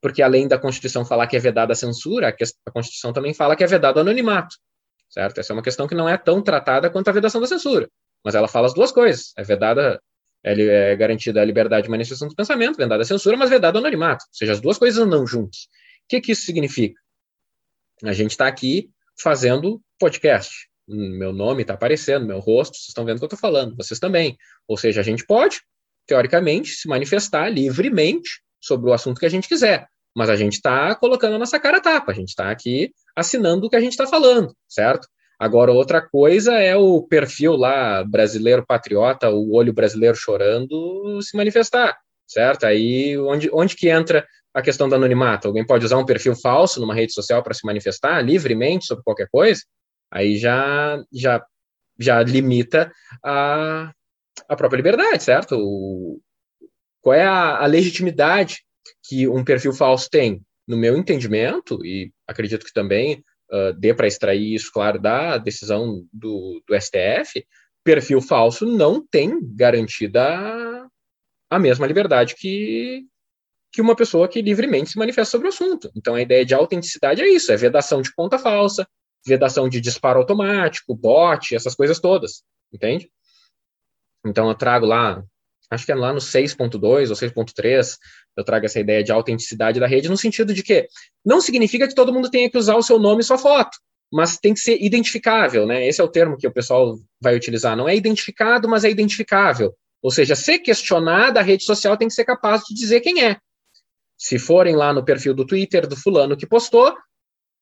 Porque 0.00 0.22
além 0.22 0.48
da 0.48 0.58
Constituição 0.58 1.04
falar 1.04 1.26
que 1.26 1.36
é 1.36 1.40
vedada 1.40 1.74
a 1.74 1.76
censura, 1.76 2.34
a 2.66 2.70
Constituição 2.70 3.12
também 3.12 3.34
fala 3.34 3.54
que 3.54 3.64
é 3.64 3.66
vedado 3.66 3.98
o 3.98 4.00
anonimato, 4.00 4.56
certo? 5.14 5.38
Essa 5.38 5.52
é 5.52 5.54
uma 5.54 5.62
questão 5.62 5.86
que 5.86 5.94
não 5.94 6.08
é 6.08 6.18
tão 6.18 6.42
tratada 6.42 6.90
quanto 6.90 7.08
a 7.08 7.12
vedação 7.12 7.40
da 7.40 7.46
censura, 7.46 7.88
mas 8.24 8.34
ela 8.34 8.48
fala 8.48 8.66
as 8.66 8.74
duas 8.74 8.90
coisas. 8.90 9.32
É 9.38 9.44
vedada, 9.44 10.02
é, 10.42 10.52
é 10.92 10.96
garantida 10.96 11.40
a 11.40 11.44
liberdade 11.44 11.84
de 11.84 11.90
manifestação 11.90 12.26
do 12.26 12.34
pensamento, 12.34 12.76
vedada 12.76 13.02
a 13.02 13.06
censura, 13.06 13.36
mas 13.36 13.48
vedado 13.48 13.76
o 13.76 13.78
anonimato. 13.78 14.24
Ou 14.28 14.34
seja, 14.34 14.52
as 14.52 14.60
duas 14.60 14.76
coisas 14.76 15.00
andam 15.00 15.24
juntas. 15.24 15.68
O 16.04 16.08
que, 16.08 16.20
que 16.20 16.32
isso 16.32 16.44
significa? 16.44 17.00
A 18.02 18.12
gente 18.12 18.32
está 18.32 18.48
aqui 18.48 18.90
fazendo 19.16 19.80
podcast. 20.00 20.68
Meu 20.86 21.32
nome 21.32 21.62
está 21.62 21.74
aparecendo, 21.74 22.26
meu 22.26 22.40
rosto, 22.40 22.76
vocês 22.76 22.88
estão 22.88 23.04
vendo 23.04 23.16
o 23.16 23.20
que 23.20 23.24
eu 23.24 23.26
estou 23.26 23.38
falando, 23.38 23.76
vocês 23.76 24.00
também. 24.00 24.36
Ou 24.66 24.76
seja, 24.76 25.00
a 25.00 25.04
gente 25.04 25.24
pode, 25.24 25.62
teoricamente, 26.06 26.70
se 26.72 26.88
manifestar 26.88 27.48
livremente 27.48 28.42
sobre 28.60 28.90
o 28.90 28.92
assunto 28.92 29.20
que 29.20 29.26
a 29.26 29.30
gente 29.30 29.48
quiser. 29.48 29.86
Mas 30.14 30.30
a 30.30 30.36
gente 30.36 30.54
está 30.54 30.94
colocando 30.94 31.34
a 31.34 31.38
nossa 31.38 31.58
cara 31.58 31.78
a 31.78 31.80
tapa, 31.80 32.12
a 32.12 32.14
gente 32.14 32.28
está 32.28 32.50
aqui 32.50 32.92
assinando 33.16 33.66
o 33.66 33.70
que 33.70 33.76
a 33.76 33.80
gente 33.80 33.92
está 33.92 34.06
falando, 34.06 34.54
certo? 34.68 35.08
Agora, 35.38 35.72
outra 35.72 36.00
coisa 36.00 36.54
é 36.54 36.76
o 36.76 37.02
perfil 37.02 37.56
lá 37.56 38.04
brasileiro 38.04 38.64
patriota, 38.64 39.30
o 39.30 39.52
olho 39.52 39.72
brasileiro 39.72 40.16
chorando, 40.16 41.20
se 41.20 41.36
manifestar, 41.36 41.98
certo? 42.26 42.64
Aí, 42.64 43.18
onde, 43.18 43.50
onde 43.52 43.74
que 43.74 43.88
entra 43.88 44.26
a 44.54 44.62
questão 44.62 44.88
do 44.88 44.94
anonimato? 44.94 45.48
Alguém 45.48 45.66
pode 45.66 45.84
usar 45.84 45.98
um 45.98 46.06
perfil 46.06 46.36
falso 46.36 46.80
numa 46.80 46.94
rede 46.94 47.12
social 47.12 47.42
para 47.42 47.52
se 47.52 47.66
manifestar 47.66 48.22
livremente 48.22 48.86
sobre 48.86 49.02
qualquer 49.02 49.28
coisa? 49.28 49.60
Aí 50.10 50.38
já, 50.38 51.02
já, 51.12 51.44
já 51.98 52.22
limita 52.22 52.92
a, 53.22 53.90
a 54.48 54.56
própria 54.56 54.76
liberdade, 54.76 55.24
certo? 55.24 55.56
O, 55.58 56.20
qual 57.00 57.14
é 57.14 57.24
a, 57.24 57.58
a 57.58 57.66
legitimidade 57.66 58.64
que 59.02 59.28
um 59.28 59.44
perfil 59.44 59.72
falso 59.72 60.08
tem? 60.10 60.42
No 60.66 60.76
meu 60.76 60.96
entendimento, 60.96 61.84
e 61.84 62.12
acredito 62.26 62.64
que 62.64 62.72
também 62.72 63.22
uh, 63.52 63.72
dê 63.78 63.92
para 63.92 64.06
extrair 64.06 64.54
isso, 64.54 64.70
claro, 64.72 64.98
da 64.98 65.36
decisão 65.38 66.06
do, 66.12 66.62
do 66.66 66.80
STF, 66.80 67.44
perfil 67.84 68.20
falso 68.20 68.64
não 68.64 69.06
tem 69.06 69.38
garantida 69.54 70.88
a 71.50 71.58
mesma 71.58 71.86
liberdade 71.86 72.34
que, 72.34 73.04
que 73.70 73.82
uma 73.82 73.94
pessoa 73.94 74.26
que 74.26 74.40
livremente 74.40 74.90
se 74.90 74.98
manifesta 74.98 75.32
sobre 75.32 75.48
o 75.48 75.50
assunto. 75.50 75.90
Então, 75.94 76.14
a 76.14 76.22
ideia 76.22 76.44
de 76.44 76.54
autenticidade 76.54 77.20
é 77.20 77.28
isso: 77.28 77.52
é 77.52 77.56
vedação 77.56 78.00
de 78.00 78.12
conta 78.14 78.38
falsa, 78.38 78.88
vedação 79.26 79.68
de 79.68 79.80
disparo 79.80 80.18
automático, 80.18 80.94
bot, 80.94 81.54
essas 81.54 81.74
coisas 81.74 82.00
todas, 82.00 82.42
entende? 82.72 83.10
Então, 84.26 84.48
eu 84.48 84.54
trago 84.54 84.86
lá, 84.86 85.22
acho 85.70 85.84
que 85.84 85.92
é 85.92 85.94
lá 85.94 86.12
no 86.12 86.18
6.2 86.18 87.10
ou 87.10 87.16
6.3, 87.16 87.96
eu 88.36 88.44
trago 88.44 88.66
essa 88.66 88.80
ideia 88.80 89.02
de 89.02 89.12
autenticidade 89.12 89.80
da 89.80 89.86
rede, 89.86 90.08
no 90.08 90.16
sentido 90.16 90.52
de 90.52 90.62
que 90.62 90.88
não 91.24 91.40
significa 91.40 91.86
que 91.86 91.94
todo 91.94 92.12
mundo 92.12 92.30
tenha 92.30 92.50
que 92.50 92.58
usar 92.58 92.76
o 92.76 92.82
seu 92.82 92.98
nome 92.98 93.20
e 93.20 93.24
sua 93.24 93.38
foto, 93.38 93.78
mas 94.12 94.38
tem 94.38 94.54
que 94.54 94.60
ser 94.60 94.78
identificável, 94.80 95.66
né? 95.66 95.86
Esse 95.86 96.00
é 96.00 96.04
o 96.04 96.08
termo 96.08 96.36
que 96.36 96.46
o 96.46 96.52
pessoal 96.52 96.96
vai 97.20 97.34
utilizar. 97.34 97.76
Não 97.76 97.88
é 97.88 97.96
identificado, 97.96 98.68
mas 98.68 98.84
é 98.84 98.90
identificável. 98.90 99.74
Ou 100.02 100.10
seja, 100.10 100.36
ser 100.36 100.58
questionada, 100.58 101.40
a 101.40 101.42
rede 101.42 101.64
social 101.64 101.96
tem 101.96 102.08
que 102.08 102.14
ser 102.14 102.24
capaz 102.24 102.62
de 102.62 102.74
dizer 102.74 103.00
quem 103.00 103.24
é. 103.24 103.38
Se 104.16 104.38
forem 104.38 104.76
lá 104.76 104.92
no 104.92 105.04
perfil 105.04 105.34
do 105.34 105.46
Twitter 105.46 105.86
do 105.86 105.96
fulano 105.96 106.36
que 106.36 106.46
postou, 106.46 106.94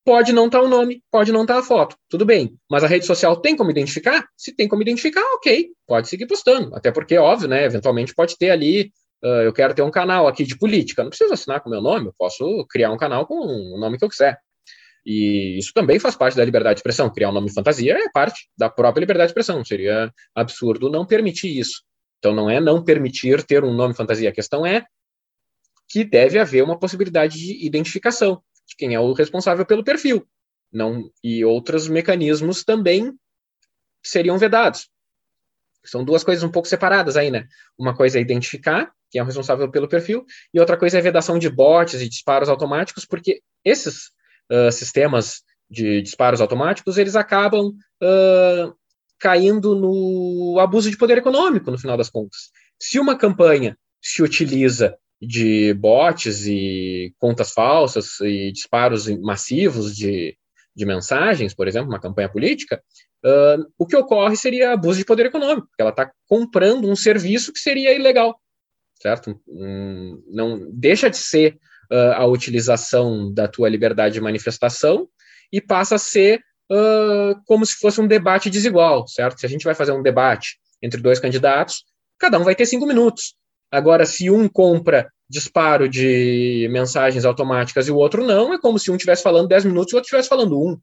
pode 0.04 0.32
não 0.32 0.46
estar 0.46 0.58
tá 0.58 0.64
o 0.64 0.68
nome, 0.68 1.02
pode 1.10 1.32
não 1.32 1.42
estar 1.42 1.54
tá 1.54 1.60
a 1.60 1.62
foto, 1.62 1.96
tudo 2.08 2.24
bem. 2.24 2.54
Mas 2.70 2.84
a 2.84 2.86
rede 2.86 3.06
social 3.06 3.36
tem 3.36 3.56
como 3.56 3.70
identificar? 3.70 4.26
Se 4.36 4.54
tem 4.54 4.68
como 4.68 4.82
identificar, 4.82 5.22
ok, 5.34 5.70
pode 5.86 6.08
seguir 6.08 6.26
postando. 6.26 6.74
Até 6.74 6.90
porque, 6.90 7.16
óbvio, 7.16 7.48
né? 7.48 7.64
Eventualmente 7.64 8.14
pode 8.14 8.36
ter 8.36 8.50
ali 8.50 8.92
Uh, 9.24 9.42
eu 9.44 9.52
quero 9.52 9.74
ter 9.74 9.82
um 9.82 9.90
canal 9.90 10.26
aqui 10.26 10.44
de 10.44 10.58
política, 10.58 11.02
não 11.02 11.10
preciso 11.10 11.32
assinar 11.32 11.60
com 11.60 11.70
meu 11.70 11.80
nome, 11.80 12.08
eu 12.08 12.14
posso 12.18 12.66
criar 12.68 12.90
um 12.90 12.96
canal 12.96 13.24
com 13.24 13.34
o 13.34 13.78
nome 13.78 13.96
que 13.96 14.04
eu 14.04 14.08
quiser. 14.08 14.38
E 15.04 15.58
isso 15.58 15.72
também 15.72 15.98
faz 15.98 16.16
parte 16.16 16.36
da 16.36 16.44
liberdade 16.44 16.76
de 16.76 16.78
expressão. 16.80 17.12
Criar 17.12 17.30
um 17.30 17.32
nome 17.32 17.52
fantasia 17.52 17.94
é 17.94 18.08
parte 18.10 18.48
da 18.56 18.70
própria 18.70 19.00
liberdade 19.00 19.28
de 19.28 19.30
expressão. 19.30 19.64
Seria 19.64 20.12
absurdo 20.34 20.88
não 20.88 21.04
permitir 21.04 21.58
isso. 21.58 21.82
Então 22.18 22.34
não 22.34 22.48
é 22.48 22.60
não 22.60 22.84
permitir 22.84 23.42
ter 23.44 23.64
um 23.64 23.74
nome 23.74 23.94
fantasia. 23.94 24.28
A 24.28 24.32
questão 24.32 24.64
é 24.64 24.84
que 25.88 26.04
deve 26.04 26.38
haver 26.38 26.62
uma 26.62 26.78
possibilidade 26.78 27.36
de 27.36 27.66
identificação 27.66 28.42
de 28.66 28.76
quem 28.76 28.94
é 28.94 29.00
o 29.00 29.12
responsável 29.12 29.66
pelo 29.66 29.84
perfil. 29.84 30.26
Não, 30.72 31.10
e 31.22 31.44
outros 31.44 31.88
mecanismos 31.88 32.64
também 32.64 33.12
seriam 34.02 34.38
vedados. 34.38 34.88
São 35.84 36.04
duas 36.04 36.22
coisas 36.22 36.44
um 36.44 36.50
pouco 36.50 36.68
separadas 36.68 37.16
aí, 37.16 37.30
né? 37.30 37.46
Uma 37.76 37.94
coisa 37.94 38.18
é 38.18 38.22
identificar 38.22 38.92
quem 39.12 39.20
é 39.20 39.22
o 39.22 39.26
responsável 39.26 39.70
pelo 39.70 39.86
perfil, 39.86 40.24
e 40.52 40.58
outra 40.58 40.76
coisa 40.76 40.98
é 40.98 41.02
vedação 41.02 41.38
de 41.38 41.50
bots 41.50 42.00
e 42.00 42.08
disparos 42.08 42.48
automáticos, 42.48 43.04
porque 43.04 43.42
esses 43.62 44.10
uh, 44.50 44.72
sistemas 44.72 45.42
de 45.70 46.00
disparos 46.02 46.40
automáticos, 46.40 46.96
eles 46.96 47.14
acabam 47.14 47.68
uh, 47.68 48.74
caindo 49.20 49.74
no 49.74 50.58
abuso 50.58 50.90
de 50.90 50.96
poder 50.96 51.18
econômico, 51.18 51.70
no 51.70 51.78
final 51.78 51.96
das 51.96 52.10
contas. 52.10 52.50
Se 52.80 52.98
uma 52.98 53.16
campanha 53.16 53.76
se 54.00 54.22
utiliza 54.22 54.96
de 55.20 55.72
bots 55.74 56.46
e 56.46 57.14
contas 57.18 57.52
falsas 57.52 58.18
e 58.20 58.50
disparos 58.50 59.06
massivos 59.20 59.94
de, 59.94 60.36
de 60.74 60.84
mensagens, 60.84 61.54
por 61.54 61.68
exemplo, 61.68 61.88
uma 61.88 62.00
campanha 62.00 62.28
política, 62.28 62.82
uh, 63.24 63.64
o 63.78 63.86
que 63.86 63.96
ocorre 63.96 64.36
seria 64.36 64.72
abuso 64.72 64.98
de 64.98 65.04
poder 65.04 65.26
econômico, 65.26 65.68
porque 65.68 65.82
ela 65.82 65.90
está 65.90 66.10
comprando 66.26 66.90
um 66.90 66.96
serviço 66.96 67.52
que 67.52 67.60
seria 67.60 67.94
ilegal 67.94 68.36
certo? 69.02 69.38
Hum, 69.48 70.22
não 70.28 70.70
deixa 70.70 71.10
de 71.10 71.16
ser 71.16 71.58
uh, 71.90 72.12
a 72.14 72.26
utilização 72.26 73.32
da 73.34 73.48
tua 73.48 73.68
liberdade 73.68 74.14
de 74.14 74.20
manifestação 74.20 75.08
e 75.52 75.60
passa 75.60 75.96
a 75.96 75.98
ser 75.98 76.40
uh, 76.70 77.34
como 77.44 77.66
se 77.66 77.74
fosse 77.74 78.00
um 78.00 78.06
debate 78.06 78.48
desigual, 78.48 79.08
certo? 79.08 79.40
Se 79.40 79.46
a 79.46 79.48
gente 79.48 79.64
vai 79.64 79.74
fazer 79.74 79.90
um 79.90 80.02
debate 80.02 80.56
entre 80.80 81.00
dois 81.00 81.18
candidatos, 81.18 81.84
cada 82.16 82.38
um 82.38 82.44
vai 82.44 82.54
ter 82.54 82.64
cinco 82.64 82.86
minutos. 82.86 83.34
Agora, 83.70 84.06
se 84.06 84.30
um 84.30 84.48
compra 84.48 85.10
disparo 85.28 85.88
de 85.88 86.68
mensagens 86.70 87.24
automáticas 87.24 87.88
e 87.88 87.90
o 87.90 87.96
outro 87.96 88.24
não, 88.24 88.52
é 88.52 88.60
como 88.60 88.78
se 88.78 88.90
um 88.90 88.96
estivesse 88.96 89.22
falando 89.22 89.48
10 89.48 89.64
minutos 89.64 89.92
e 89.92 89.94
o 89.94 89.96
outro 89.96 90.06
estivesse 90.06 90.28
falando 90.28 90.60
um. 90.60 90.78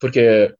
Porque 0.00 0.52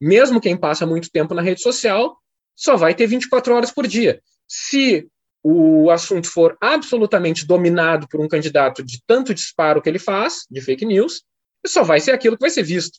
mesmo 0.00 0.40
quem 0.40 0.56
passa 0.56 0.86
muito 0.86 1.10
tempo 1.10 1.34
na 1.34 1.42
rede 1.42 1.60
social 1.60 2.16
só 2.54 2.76
vai 2.76 2.94
ter 2.94 3.06
24 3.08 3.52
horas 3.52 3.72
por 3.72 3.86
dia. 3.86 4.22
Se 4.46 5.08
o 5.48 5.92
assunto 5.92 6.28
for 6.28 6.56
absolutamente 6.60 7.46
dominado 7.46 8.08
por 8.08 8.20
um 8.20 8.26
candidato 8.26 8.82
de 8.82 9.00
tanto 9.06 9.32
disparo 9.32 9.80
que 9.80 9.88
ele 9.88 10.00
faz, 10.00 10.44
de 10.50 10.60
fake 10.60 10.84
news, 10.84 11.22
só 11.64 11.84
vai 11.84 12.00
ser 12.00 12.10
aquilo 12.10 12.36
que 12.36 12.40
vai 12.40 12.50
ser 12.50 12.64
visto. 12.64 12.98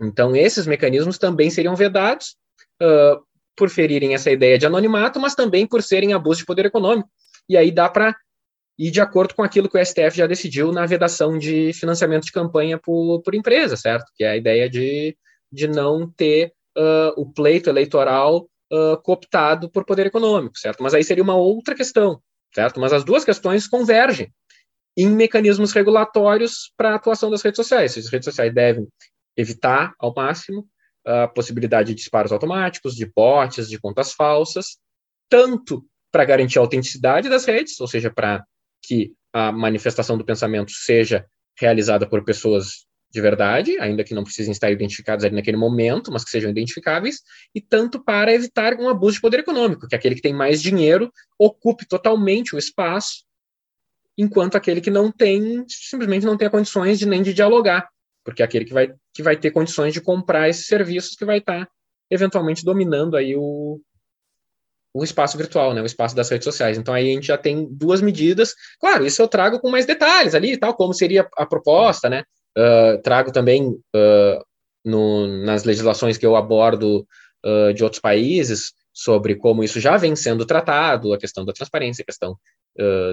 Então, 0.00 0.36
esses 0.36 0.64
mecanismos 0.64 1.18
também 1.18 1.50
seriam 1.50 1.74
vedados 1.74 2.36
uh, 2.80 3.20
por 3.56 3.68
ferirem 3.68 4.14
essa 4.14 4.30
ideia 4.30 4.56
de 4.56 4.64
anonimato, 4.64 5.18
mas 5.18 5.34
também 5.34 5.66
por 5.66 5.82
serem 5.82 6.12
abuso 6.12 6.38
de 6.38 6.46
poder 6.46 6.66
econômico. 6.66 7.10
E 7.48 7.56
aí 7.56 7.72
dá 7.72 7.88
para 7.88 8.14
ir 8.78 8.92
de 8.92 9.00
acordo 9.00 9.34
com 9.34 9.42
aquilo 9.42 9.68
que 9.68 9.76
o 9.76 9.84
STF 9.84 10.16
já 10.16 10.28
decidiu 10.28 10.70
na 10.70 10.86
vedação 10.86 11.36
de 11.36 11.72
financiamento 11.72 12.26
de 12.26 12.32
campanha 12.32 12.78
por, 12.78 13.22
por 13.22 13.34
empresa, 13.34 13.76
certo? 13.76 14.06
Que 14.14 14.22
é 14.22 14.30
a 14.30 14.36
ideia 14.36 14.70
de, 14.70 15.16
de 15.50 15.66
não 15.66 16.08
ter 16.08 16.52
uh, 16.78 17.20
o 17.20 17.26
pleito 17.26 17.68
eleitoral 17.68 18.48
uh, 18.74 19.00
cooptado 19.02 19.70
por 19.70 19.84
poder 19.84 20.06
econômico, 20.06 20.58
certo? 20.58 20.82
Mas 20.82 20.94
aí 20.94 21.04
seria 21.04 21.22
uma 21.22 21.36
outra 21.36 21.74
questão, 21.74 22.20
certo? 22.54 22.80
Mas 22.80 22.92
as 22.92 23.04
duas 23.04 23.24
questões 23.24 23.68
convergem 23.68 24.32
em 24.96 25.08
mecanismos 25.08 25.72
regulatórios 25.72 26.72
para 26.76 26.90
a 26.90 26.94
atuação 26.96 27.30
das 27.30 27.42
redes 27.42 27.56
sociais. 27.56 27.96
As 27.96 28.08
redes 28.08 28.26
sociais 28.26 28.54
devem 28.54 28.86
evitar 29.36 29.94
ao 29.98 30.14
máximo 30.14 30.66
a 31.06 31.28
possibilidade 31.28 31.88
de 31.88 31.94
disparos 31.94 32.32
automáticos, 32.32 32.94
de 32.94 33.04
bots, 33.06 33.68
de 33.68 33.78
contas 33.78 34.12
falsas, 34.12 34.78
tanto 35.28 35.84
para 36.10 36.24
garantir 36.24 36.58
a 36.58 36.62
autenticidade 36.62 37.28
das 37.28 37.44
redes, 37.44 37.78
ou 37.80 37.86
seja, 37.86 38.10
para 38.10 38.44
que 38.82 39.12
a 39.32 39.50
manifestação 39.50 40.16
do 40.16 40.24
pensamento 40.24 40.70
seja 40.70 41.26
realizada 41.58 42.08
por 42.08 42.24
pessoas 42.24 42.86
de 43.14 43.20
verdade, 43.20 43.78
ainda 43.78 44.02
que 44.02 44.12
não 44.12 44.24
precisem 44.24 44.50
estar 44.50 44.72
identificados 44.72 45.24
ali 45.24 45.36
naquele 45.36 45.56
momento, 45.56 46.10
mas 46.10 46.24
que 46.24 46.30
sejam 46.30 46.50
identificáveis, 46.50 47.22
e 47.54 47.60
tanto 47.60 48.02
para 48.02 48.34
evitar 48.34 48.74
um 48.74 48.88
abuso 48.88 49.14
de 49.14 49.20
poder 49.20 49.38
econômico, 49.38 49.86
que 49.86 49.94
aquele 49.94 50.16
que 50.16 50.20
tem 50.20 50.34
mais 50.34 50.60
dinheiro 50.60 51.12
ocupe 51.38 51.86
totalmente 51.86 52.56
o 52.56 52.58
espaço, 52.58 53.24
enquanto 54.18 54.56
aquele 54.56 54.80
que 54.80 54.90
não 54.90 55.12
tem, 55.12 55.64
simplesmente 55.68 56.26
não 56.26 56.36
tem 56.36 56.50
condições 56.50 56.98
de 56.98 57.06
nem 57.06 57.22
de 57.22 57.32
dialogar, 57.32 57.88
porque 58.24 58.42
é 58.42 58.44
aquele 58.44 58.64
que 58.64 58.74
vai, 58.74 58.92
que 59.14 59.22
vai 59.22 59.36
ter 59.36 59.52
condições 59.52 59.94
de 59.94 60.00
comprar 60.00 60.48
esses 60.48 60.66
serviços 60.66 61.14
que 61.14 61.24
vai 61.24 61.38
estar 61.38 61.68
eventualmente 62.10 62.64
dominando 62.64 63.16
aí 63.16 63.36
o, 63.36 63.80
o 64.92 65.04
espaço 65.04 65.38
virtual, 65.38 65.72
né, 65.72 65.80
o 65.80 65.86
espaço 65.86 66.16
das 66.16 66.28
redes 66.28 66.44
sociais. 66.44 66.76
Então 66.76 66.92
aí 66.92 67.12
a 67.12 67.14
gente 67.14 67.28
já 67.28 67.38
tem 67.38 67.68
duas 67.70 68.02
medidas. 68.02 68.56
Claro, 68.80 69.06
isso 69.06 69.22
eu 69.22 69.28
trago 69.28 69.60
com 69.60 69.70
mais 69.70 69.86
detalhes 69.86 70.34
ali, 70.34 70.56
tal 70.56 70.74
como 70.74 70.92
seria 70.92 71.28
a 71.36 71.46
proposta, 71.46 72.10
né? 72.10 72.24
Uh, 72.56 73.02
trago 73.02 73.32
também 73.32 73.68
uh, 73.68 74.44
no, 74.84 75.26
nas 75.44 75.64
legislações 75.64 76.16
que 76.16 76.24
eu 76.24 76.36
abordo 76.36 77.06
uh, 77.44 77.72
de 77.74 77.82
outros 77.82 78.00
países 78.00 78.72
sobre 78.92 79.34
como 79.34 79.64
isso 79.64 79.80
já 79.80 79.96
vem 79.96 80.14
sendo 80.14 80.46
tratado, 80.46 81.12
a 81.12 81.18
questão 81.18 81.44
da 81.44 81.52
transparência, 81.52 82.02
a 82.02 82.06
questão 82.06 82.38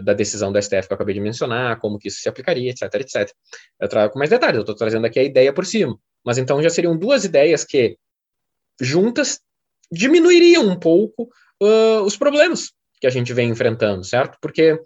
da 0.04 0.14
decisão 0.14 0.52
da 0.52 0.60
STF 0.60 0.88
que 0.88 0.94
eu 0.94 0.96
acabei 0.96 1.14
de 1.14 1.22
mencionar, 1.22 1.80
como 1.80 2.00
que 2.00 2.08
isso 2.08 2.20
se 2.20 2.28
aplicaria, 2.28 2.72
etc, 2.72 2.96
etc. 2.96 3.32
Eu 3.80 3.88
trago 3.88 4.12
com 4.12 4.18
mais 4.18 4.32
detalhes, 4.32 4.56
eu 4.56 4.62
estou 4.62 4.76
trazendo 4.76 5.06
aqui 5.06 5.20
a 5.20 5.24
ideia 5.24 5.54
por 5.54 5.68
cima. 5.68 5.96
Mas 6.26 6.40
então 6.40 6.62
já 6.64 6.70
seriam 6.72 6.98
duas 6.98 7.26
ideias 7.26 7.64
que, 7.64 7.96
juntas, 8.80 9.40
diminuiriam 9.92 10.68
um 10.68 10.80
pouco 10.80 11.30
os 12.04 12.18
problemas 12.18 12.72
que 13.00 13.06
a 13.06 13.12
gente 13.12 13.34
vem 13.34 13.50
enfrentando, 13.50 14.04
certo? 14.04 14.36
Porque 14.42 14.80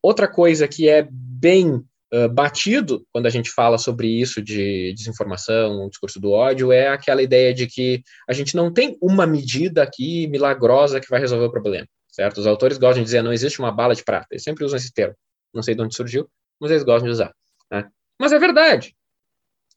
outra 0.00 0.28
coisa 0.28 0.68
que 0.68 0.88
é 0.88 1.08
bem 1.10 1.84
batido 2.32 3.06
quando 3.12 3.26
a 3.26 3.30
gente 3.30 3.50
fala 3.50 3.78
sobre 3.78 4.08
isso 4.08 4.42
de 4.42 4.92
desinformação, 4.94 5.84
um 5.84 5.88
discurso 5.88 6.20
do 6.20 6.32
ódio, 6.32 6.72
é 6.72 6.88
aquela 6.88 7.22
ideia 7.22 7.54
de 7.54 7.66
que 7.66 8.02
a 8.28 8.32
gente 8.32 8.56
não 8.56 8.72
tem 8.72 8.98
uma 9.00 9.26
medida 9.26 9.82
aqui 9.82 10.26
milagrosa 10.26 11.00
que 11.00 11.08
vai 11.08 11.20
resolver 11.20 11.46
o 11.46 11.52
problema, 11.52 11.86
certo? 12.10 12.38
Os 12.38 12.46
autores 12.46 12.78
gostam 12.78 13.02
de 13.02 13.04
dizer 13.04 13.22
não 13.22 13.32
existe 13.32 13.60
uma 13.60 13.70
bala 13.70 13.94
de 13.94 14.02
prata, 14.02 14.28
eles 14.32 14.42
sempre 14.42 14.64
usam 14.64 14.76
esse 14.76 14.92
termo, 14.92 15.14
não 15.54 15.62
sei 15.62 15.74
de 15.74 15.82
onde 15.82 15.94
surgiu, 15.94 16.28
mas 16.60 16.70
eles 16.70 16.82
gostam 16.82 17.06
de 17.06 17.12
usar. 17.12 17.32
Né? 17.70 17.88
Mas 18.18 18.32
é 18.32 18.38
verdade. 18.38 18.94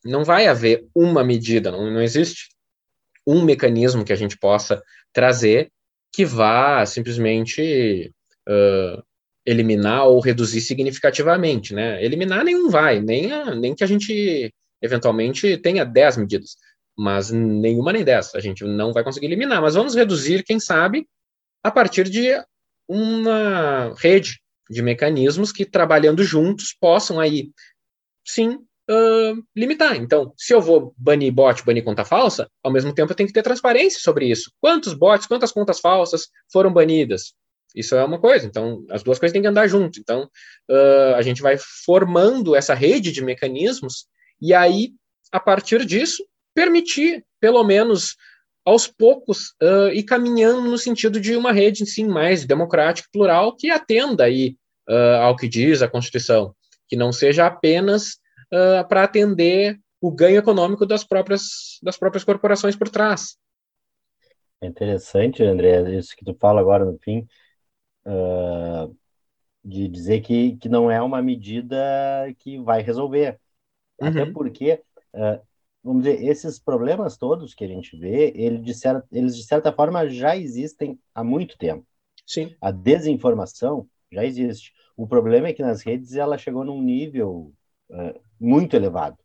Não 0.04 0.24
vai 0.24 0.48
haver 0.48 0.86
uma 0.94 1.24
medida, 1.24 1.72
não, 1.72 1.90
não 1.92 2.02
existe 2.02 2.50
um 3.26 3.44
mecanismo 3.44 4.04
que 4.04 4.12
a 4.12 4.18
gente 4.18 4.38
possa 4.38 4.82
trazer 5.14 5.72
que 6.12 6.26
vá 6.26 6.86
simplesmente 6.86 8.14
uh, 8.48 9.04
eliminar 9.46 10.08
ou 10.08 10.20
reduzir 10.20 10.62
significativamente, 10.62 11.74
né? 11.74 12.04
Eliminar 12.04 12.44
nenhum 12.44 12.70
vai, 12.70 13.00
nem, 13.02 13.32
a, 13.32 13.54
nem 13.54 13.76
que 13.76 13.84
a 13.84 13.88
gente 13.88 14.54
eventualmente 14.82 15.58
tenha 15.58 15.86
10 15.86 16.18
medidas, 16.18 16.56
mas 16.98 17.32
nenhuma 17.32 17.94
nem 17.94 18.04
10, 18.04 18.36
a 18.36 18.40
gente 18.40 18.64
não 18.64 18.94
vai 18.94 19.04
conseguir 19.04 19.28
eliminar, 19.28 19.62
mas 19.62 19.76
vamos 19.76 19.96
reduzir, 19.96 20.44
quem 20.44 20.60
sabe, 20.60 21.08
a 21.64 21.72
partir 21.72 22.10
de 22.10 22.32
uma 22.88 23.94
rede 23.98 24.40
de 24.70 24.82
mecanismos 24.82 25.52
que, 25.52 25.66
trabalhando 25.66 26.24
juntos, 26.24 26.76
possam 26.80 27.20
aí, 27.20 27.50
sim, 28.26 28.60
uh, 28.90 29.44
limitar. 29.56 29.96
Então, 29.96 30.34
se 30.38 30.54
eu 30.54 30.62
vou 30.62 30.94
banir 30.98 31.32
bot, 31.32 31.64
banir 31.66 31.84
conta 31.84 32.06
falsa, 32.06 32.50
ao 32.64 32.72
mesmo 32.72 32.94
tempo 32.94 33.12
eu 33.12 33.16
tenho 33.16 33.28
que 33.28 33.34
ter 33.34 33.44
transparência 33.44 34.00
sobre 34.00 34.30
isso. 34.30 34.52
Quantos 34.60 34.94
bots, 34.94 35.28
quantas 35.28 35.52
contas 35.52 35.80
falsas 35.80 36.28
foram 36.52 36.72
banidas? 36.72 37.34
Isso 37.74 37.96
é 37.96 38.04
uma 38.04 38.20
coisa. 38.20 38.46
Então, 38.46 38.86
as 38.90 39.04
duas 39.04 39.18
coisas 39.18 39.34
têm 39.34 39.42
que 39.42 39.48
andar 39.48 39.68
junto. 39.68 40.00
Então, 40.00 40.30
uh, 40.70 41.16
a 41.16 41.22
gente 41.22 41.42
vai 41.42 41.58
formando 41.58 42.56
essa 42.56 42.74
rede 42.74 43.12
de 43.12 43.24
mecanismos 43.24 44.06
e 44.42 44.54
aí, 44.54 44.92
a 45.32 45.40
partir 45.40 45.86
disso, 45.86 46.24
permitir, 46.54 47.26
pelo 47.40 47.64
menos 47.64 48.16
aos 48.66 48.88
poucos, 48.88 49.54
uh, 49.62 49.90
ir 49.94 50.04
caminhando 50.04 50.70
no 50.70 50.78
sentido 50.78 51.20
de 51.20 51.36
uma 51.36 51.52
rede, 51.52 51.86
sim, 51.86 52.08
mais 52.08 52.46
democrática, 52.46 53.10
plural, 53.12 53.56
que 53.56 53.70
atenda 53.70 54.26
aí 54.26 54.56
uh, 54.90 55.22
ao 55.22 55.36
que 55.36 55.48
diz 55.48 55.82
a 55.82 55.88
Constituição, 55.88 56.56
que 56.88 56.96
não 56.96 57.12
seja 57.12 57.46
apenas 57.46 58.20
uh, 58.54 58.88
para 58.88 59.04
atender 59.04 59.80
o 60.00 60.12
ganho 60.12 60.38
econômico 60.38 60.86
das 60.86 61.04
próprias, 61.04 61.80
das 61.82 61.98
próprias 61.98 62.24
corporações 62.24 62.76
por 62.76 62.90
trás. 62.90 63.38
É 64.62 64.68
interessante, 64.68 65.44
André, 65.44 65.98
isso 65.98 66.16
que 66.16 66.24
tu 66.24 66.36
fala 66.40 66.62
agora 66.62 66.86
no 66.86 66.98
fim, 67.00 67.26
uh, 68.06 68.96
de 69.64 69.88
dizer 69.88 70.22
que, 70.22 70.58
que 70.58 70.68
não 70.68 70.92
é 70.92 71.02
uma 71.02 71.22
medida 71.22 71.76
que 72.40 72.60
vai 72.60 72.82
resolver. 72.82 73.40
Uhum. 74.00 74.08
Até 74.08 74.26
porque, 74.26 74.82
uh, 75.14 75.42
vamos 75.84 76.04
dizer, 76.04 76.24
esses 76.24 76.60
problemas 76.60 77.18
todos 77.18 77.54
que 77.54 77.64
a 77.64 77.68
gente 77.68 77.98
vê, 77.98 78.34
ele 78.36 78.60
de 78.60 78.74
certa, 78.74 79.08
eles 79.12 79.36
de 79.36 79.44
certa 79.44 79.72
forma 79.72 80.10
já 80.10 80.36
existem 80.36 81.00
há 81.14 81.24
muito 81.24 81.58
tempo. 81.58 81.86
Sim. 82.26 82.56
A 82.62 82.72
desinformação 82.72 83.88
já 84.12 84.24
existe. 84.26 84.74
O 84.96 85.08
problema 85.08 85.48
é 85.48 85.54
que 85.54 85.62
nas 85.62 85.82
redes 85.82 86.16
ela 86.16 86.38
chegou 86.38 86.64
num 86.64 86.82
nível 86.82 87.54
uh, 87.90 88.20
muito 88.40 88.76
elevado. 88.76 89.18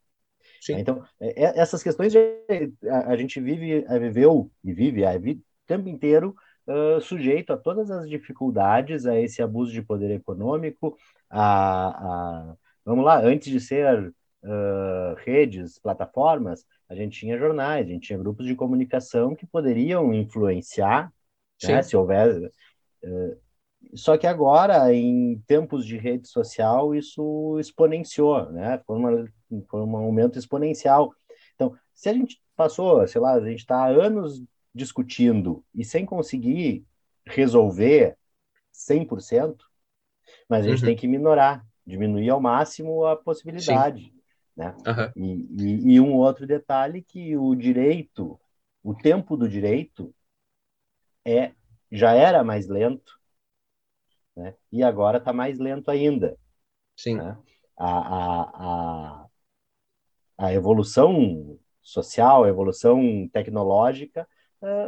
Sim. 0.61 0.79
Então, 0.79 1.05
é, 1.21 1.45
é 1.45 1.59
essas 1.59 1.83
questões 1.83 2.13
a, 2.17 3.17
gente 3.17 3.41
vive, 3.41 3.85
viveu 4.01 4.51
e 4.65 4.73
vive 4.73 5.05
a, 5.05 5.17
o 5.17 5.43
tempo 5.67 5.89
inteiro 5.89 6.35
uh, 6.69 7.01
sujeito 7.01 7.53
a 7.53 7.57
todas 7.57 7.91
as 7.91 8.09
dificuldades, 8.09 9.07
a 9.07 9.19
esse 9.19 9.43
abuso 9.43 9.73
de 9.73 9.83
poder 9.83 10.11
econômico, 10.11 10.97
a, 11.29 12.51
a 12.51 12.57
vamos 12.85 13.05
lá, 13.05 13.21
antes 13.21 13.51
de 13.51 13.61
ser 13.61 14.15
uh, 14.43 15.15
redes, 15.25 15.79
plataformas, 15.79 16.65
a 16.89 16.95
gente 16.95 17.19
tinha 17.19 17.39
jornais, 17.39 17.87
a 17.87 17.91
gente 17.91 18.07
tinha 18.07 18.19
grupos 18.19 18.47
de 18.47 18.55
comunicação 18.55 19.35
que 19.35 19.47
poderiam 19.47 20.15
influenciar, 20.15 21.13
né, 21.63 21.83
se 21.83 21.97
houver. 21.97 22.51
Uh, 23.03 23.37
só 23.95 24.17
que 24.17 24.27
agora, 24.27 24.93
em 24.93 25.39
tempos 25.47 25.85
de 25.87 25.97
rede 25.97 26.29
social, 26.29 26.95
isso 26.95 27.59
exponenciou, 27.61 28.51
né? 28.51 28.81
Foi, 28.87 28.97
uma, 28.97 29.29
foi 29.69 29.81
um 29.83 29.97
aumento 29.97 30.39
exponencial. 30.39 31.15
Então, 31.55 31.75
se 31.95 32.09
a 32.09 32.13
gente 32.13 32.41
passou, 32.57 33.07
sei 33.07 33.21
lá, 33.21 33.35
a 33.35 33.41
gente 33.41 33.61
está 33.61 33.85
há 33.85 33.89
anos 33.89 34.43
discutindo 34.79 35.65
e 35.75 35.85
sem 35.85 36.07
conseguir 36.07 36.87
resolver 37.27 38.17
100%, 38.73 39.57
mas 40.49 40.65
a 40.65 40.71
gente 40.71 40.81
uhum. 40.81 40.87
tem 40.87 40.97
que 40.97 41.09
minorar, 41.09 41.67
diminuir 41.87 42.31
ao 42.31 42.41
máximo 42.41 43.05
a 43.05 43.17
possibilidade. 43.17 44.05
Sim. 44.05 44.19
Né? 44.57 44.75
Uhum. 44.87 45.13
E, 45.17 45.63
e, 45.63 45.95
e, 45.95 46.01
um 46.01 46.15
outro 46.15 46.47
detalhe 46.47 47.03
que 47.03 47.37
o 47.37 47.55
direito, 47.55 48.41
o 48.83 48.95
tempo 48.95 49.37
do 49.37 49.49
direito 49.49 50.15
é 51.25 51.53
já 51.91 52.13
era 52.13 52.45
mais 52.45 52.67
lento, 52.67 53.19
né? 54.37 54.55
e 54.71 54.83
agora 54.83 55.19
está 55.19 55.33
mais 55.33 55.59
lento 55.59 55.91
ainda. 55.91 56.37
Sim. 56.97 57.17
Né? 57.17 57.37
A, 57.77 57.99
a, 57.99 58.43
a, 58.55 59.29
a 60.39 60.53
evolução 60.53 61.59
social, 61.81 62.45
a 62.45 62.49
evolução 62.49 63.29
tecnológica 63.33 64.29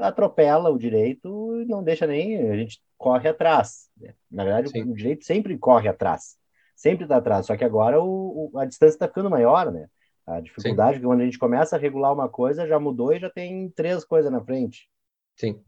atropela 0.03 0.71
o 0.71 0.79
direito 0.79 1.61
e 1.61 1.65
não 1.67 1.83
deixa 1.83 2.07
nem 2.07 2.51
a 2.51 2.57
gente 2.57 2.81
corre 2.99 3.29
atrás. 3.29 3.89
Né? 3.97 4.15
Na 4.31 4.45
verdade, 4.45 4.71
Sim. 4.71 4.83
o 4.83 4.95
direito 4.95 5.25
sempre 5.25 5.57
corre 5.57 5.89
atrás, 5.89 6.37
sempre 6.75 7.05
está 7.05 7.17
atrás. 7.17 7.47
Só 7.47 7.57
que 7.57 7.65
agora 7.65 8.01
o, 8.01 8.51
o, 8.53 8.59
a 8.59 8.65
distância 8.65 8.95
está 8.95 9.09
ficando 9.09 9.31
maior, 9.31 9.71
né? 9.71 9.87
A 10.27 10.41
dificuldade 10.41 10.95
Sim. 10.95 11.01
que 11.01 11.07
quando 11.07 11.21
a 11.21 11.25
gente 11.25 11.39
começa 11.39 11.77
a 11.77 11.79
regular 11.79 12.13
uma 12.13 12.29
coisa 12.29 12.67
já 12.67 12.79
mudou 12.79 13.13
e 13.13 13.21
já 13.21 13.31
tem 13.31 13.71
três 13.71 14.05
coisas 14.05 14.31
na 14.31 14.43
frente. 14.45 14.89
Sim. 15.37 15.63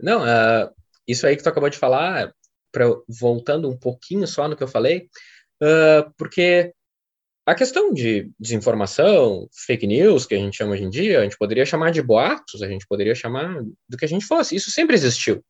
Não, 0.00 0.22
uh, 0.22 0.70
isso 1.06 1.26
aí 1.26 1.36
que 1.36 1.42
tu 1.42 1.48
acabou 1.48 1.68
de 1.68 1.78
falar, 1.78 2.32
pra, 2.70 2.84
voltando 3.08 3.68
um 3.68 3.76
pouquinho 3.76 4.26
só 4.26 4.46
no 4.46 4.56
que 4.56 4.62
eu 4.62 4.68
falei, 4.68 5.08
uh, 5.62 6.12
porque 6.16 6.72
a 7.48 7.54
questão 7.54 7.94
de 7.94 8.30
desinformação, 8.38 9.48
fake 9.66 9.86
news, 9.86 10.26
que 10.26 10.34
a 10.34 10.38
gente 10.38 10.54
chama 10.54 10.72
hoje 10.72 10.84
em 10.84 10.90
dia, 10.90 11.20
a 11.20 11.22
gente 11.22 11.38
poderia 11.38 11.64
chamar 11.64 11.90
de 11.90 12.02
boatos, 12.02 12.62
a 12.62 12.68
gente 12.68 12.86
poderia 12.86 13.14
chamar 13.14 13.62
do 13.88 13.96
que 13.96 14.04
a 14.04 14.08
gente 14.08 14.26
fosse. 14.26 14.54
Isso 14.54 14.70
sempre 14.70 14.94
existiu. 14.94 15.42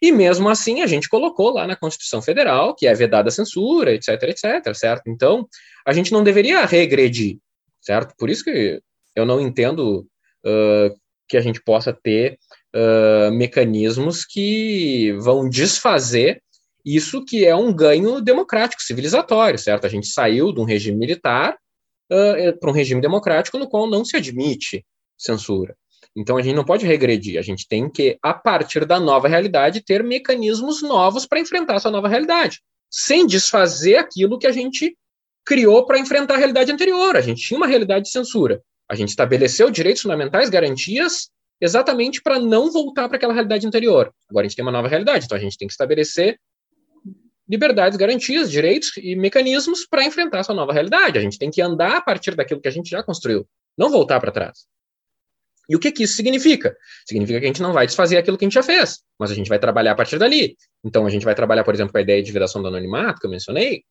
E 0.00 0.10
mesmo 0.10 0.48
assim, 0.48 0.80
a 0.80 0.86
gente 0.86 1.10
colocou 1.10 1.50
lá 1.50 1.66
na 1.66 1.76
Constituição 1.76 2.22
Federal 2.22 2.74
que 2.74 2.86
é 2.86 2.94
vedada 2.94 3.28
a 3.28 3.30
censura, 3.30 3.92
etc, 3.92 4.08
etc, 4.22 4.74
certo? 4.74 5.02
Então, 5.08 5.46
a 5.86 5.92
gente 5.92 6.10
não 6.10 6.24
deveria 6.24 6.64
regredir, 6.64 7.36
certo? 7.82 8.14
Por 8.16 8.30
isso 8.30 8.44
que 8.44 8.80
eu 9.14 9.26
não 9.26 9.38
entendo 9.38 10.06
uh, 10.46 10.96
que 11.28 11.36
a 11.36 11.42
gente 11.42 11.62
possa 11.62 11.92
ter 11.92 12.38
uh, 12.74 13.30
mecanismos 13.30 14.24
que 14.24 15.12
vão 15.20 15.50
desfazer 15.50 16.42
isso 16.84 17.24
que 17.24 17.44
é 17.44 17.54
um 17.54 17.72
ganho 17.72 18.20
democrático, 18.20 18.82
civilizatório, 18.82 19.58
certo? 19.58 19.86
A 19.86 19.88
gente 19.88 20.06
saiu 20.06 20.52
de 20.52 20.60
um 20.60 20.64
regime 20.64 20.98
militar 20.98 21.56
uh, 22.10 22.58
para 22.58 22.70
um 22.70 22.72
regime 22.74 23.00
democrático 23.00 23.58
no 23.58 23.68
qual 23.68 23.88
não 23.88 24.04
se 24.04 24.16
admite 24.16 24.84
censura. 25.16 25.76
Então 26.16 26.36
a 26.36 26.42
gente 26.42 26.56
não 26.56 26.64
pode 26.64 26.84
regredir, 26.84 27.38
a 27.38 27.42
gente 27.42 27.66
tem 27.66 27.88
que, 27.88 28.18
a 28.22 28.34
partir 28.34 28.84
da 28.84 29.00
nova 29.00 29.28
realidade, 29.28 29.82
ter 29.82 30.02
mecanismos 30.02 30.82
novos 30.82 31.24
para 31.24 31.40
enfrentar 31.40 31.76
essa 31.76 31.90
nova 31.90 32.08
realidade, 32.08 32.60
sem 32.90 33.26
desfazer 33.26 33.96
aquilo 33.96 34.38
que 34.38 34.46
a 34.46 34.52
gente 34.52 34.96
criou 35.44 35.86
para 35.86 35.98
enfrentar 35.98 36.34
a 36.34 36.38
realidade 36.38 36.70
anterior. 36.70 37.16
A 37.16 37.20
gente 37.20 37.42
tinha 37.42 37.56
uma 37.56 37.66
realidade 37.66 38.04
de 38.04 38.10
censura. 38.10 38.62
A 38.88 38.94
gente 38.94 39.08
estabeleceu 39.08 39.70
direitos 39.70 40.02
fundamentais, 40.02 40.50
garantias, 40.50 41.30
exatamente 41.60 42.20
para 42.20 42.38
não 42.38 42.70
voltar 42.70 43.08
para 43.08 43.16
aquela 43.16 43.32
realidade 43.32 43.66
anterior. 43.66 44.12
Agora 44.28 44.44
a 44.44 44.48
gente 44.48 44.56
tem 44.56 44.64
uma 44.64 44.72
nova 44.72 44.88
realidade, 44.88 45.24
então 45.24 45.38
a 45.38 45.40
gente 45.40 45.56
tem 45.56 45.66
que 45.66 45.72
estabelecer 45.72 46.38
liberdades, 47.52 47.98
garantias, 47.98 48.50
direitos 48.50 48.96
e 48.96 49.14
mecanismos 49.14 49.86
para 49.86 50.02
enfrentar 50.02 50.38
essa 50.38 50.54
nova 50.54 50.72
realidade. 50.72 51.18
A 51.18 51.20
gente 51.20 51.38
tem 51.38 51.50
que 51.50 51.60
andar 51.60 51.98
a 51.98 52.00
partir 52.00 52.34
daquilo 52.34 52.62
que 52.62 52.68
a 52.68 52.70
gente 52.70 52.88
já 52.88 53.02
construiu, 53.02 53.46
não 53.76 53.90
voltar 53.90 54.18
para 54.20 54.32
trás. 54.32 54.60
E 55.68 55.76
o 55.76 55.78
que, 55.78 55.92
que 55.92 56.04
isso 56.04 56.14
significa? 56.14 56.74
Significa 57.06 57.38
que 57.38 57.44
a 57.44 57.48
gente 57.48 57.60
não 57.60 57.74
vai 57.74 57.86
desfazer 57.86 58.16
aquilo 58.16 58.38
que 58.38 58.46
a 58.46 58.48
gente 58.48 58.54
já 58.54 58.62
fez, 58.62 59.00
mas 59.18 59.30
a 59.30 59.34
gente 59.34 59.50
vai 59.50 59.58
trabalhar 59.58 59.92
a 59.92 59.94
partir 59.94 60.18
dali. 60.18 60.56
Então, 60.82 61.04
a 61.06 61.10
gente 61.10 61.26
vai 61.26 61.34
trabalhar, 61.34 61.62
por 61.62 61.74
exemplo, 61.74 61.92
com 61.92 61.98
a 61.98 62.00
ideia 62.00 62.22
de 62.22 62.32
vedação 62.32 62.62
do 62.62 62.68
anonimato, 62.68 63.20
que 63.20 63.26
eu 63.26 63.30
mencionei? 63.30 63.84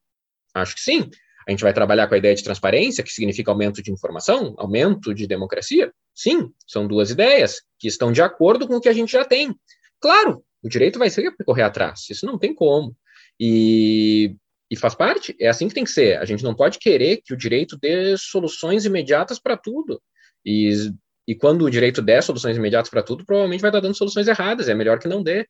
Acho 0.55 0.73
que 0.73 0.81
sim. 0.81 1.07
A 1.47 1.51
gente 1.51 1.61
vai 1.63 1.71
trabalhar 1.71 2.07
com 2.07 2.15
a 2.15 2.17
ideia 2.17 2.33
de 2.33 2.43
transparência, 2.43 3.03
que 3.03 3.11
significa 3.11 3.51
aumento 3.51 3.81
de 3.81 3.91
informação, 3.91 4.55
aumento 4.57 5.13
de 5.13 5.27
democracia? 5.27 5.93
Sim, 6.15 6.51
são 6.67 6.87
duas 6.87 7.11
ideias 7.11 7.61
que 7.79 7.87
estão 7.87 8.11
de 8.11 8.23
acordo 8.23 8.67
com 8.67 8.75
o 8.75 8.81
que 8.81 8.89
a 8.89 8.93
gente 8.93 9.11
já 9.11 9.23
tem. 9.23 9.55
Claro, 9.99 10.43
o 10.63 10.69
direito 10.69 10.99
vai 10.99 11.09
ser 11.09 11.31
correr 11.45 11.63
atrás, 11.63 12.09
isso 12.09 12.25
não 12.25 12.37
tem 12.37 12.53
como. 12.53 12.95
E, 13.43 14.35
e 14.69 14.77
faz 14.77 14.93
parte, 14.93 15.35
é 15.39 15.49
assim 15.49 15.67
que 15.67 15.73
tem 15.73 15.83
que 15.83 15.89
ser. 15.89 16.19
A 16.19 16.25
gente 16.25 16.43
não 16.43 16.53
pode 16.53 16.77
querer 16.77 17.17
que 17.25 17.33
o 17.33 17.37
direito 17.37 17.75
dê 17.75 18.15
soluções 18.15 18.85
imediatas 18.85 19.39
para 19.39 19.57
tudo. 19.57 19.99
E, 20.45 20.71
e 21.27 21.33
quando 21.33 21.65
o 21.65 21.69
direito 21.69 22.03
der 22.03 22.21
soluções 22.21 22.55
imediatas 22.55 22.91
para 22.91 23.01
tudo, 23.01 23.25
provavelmente 23.25 23.61
vai 23.61 23.71
estar 23.71 23.79
dando 23.79 23.97
soluções 23.97 24.27
erradas, 24.27 24.69
é 24.69 24.75
melhor 24.75 24.99
que 24.99 25.07
não 25.07 25.23
dê. 25.23 25.47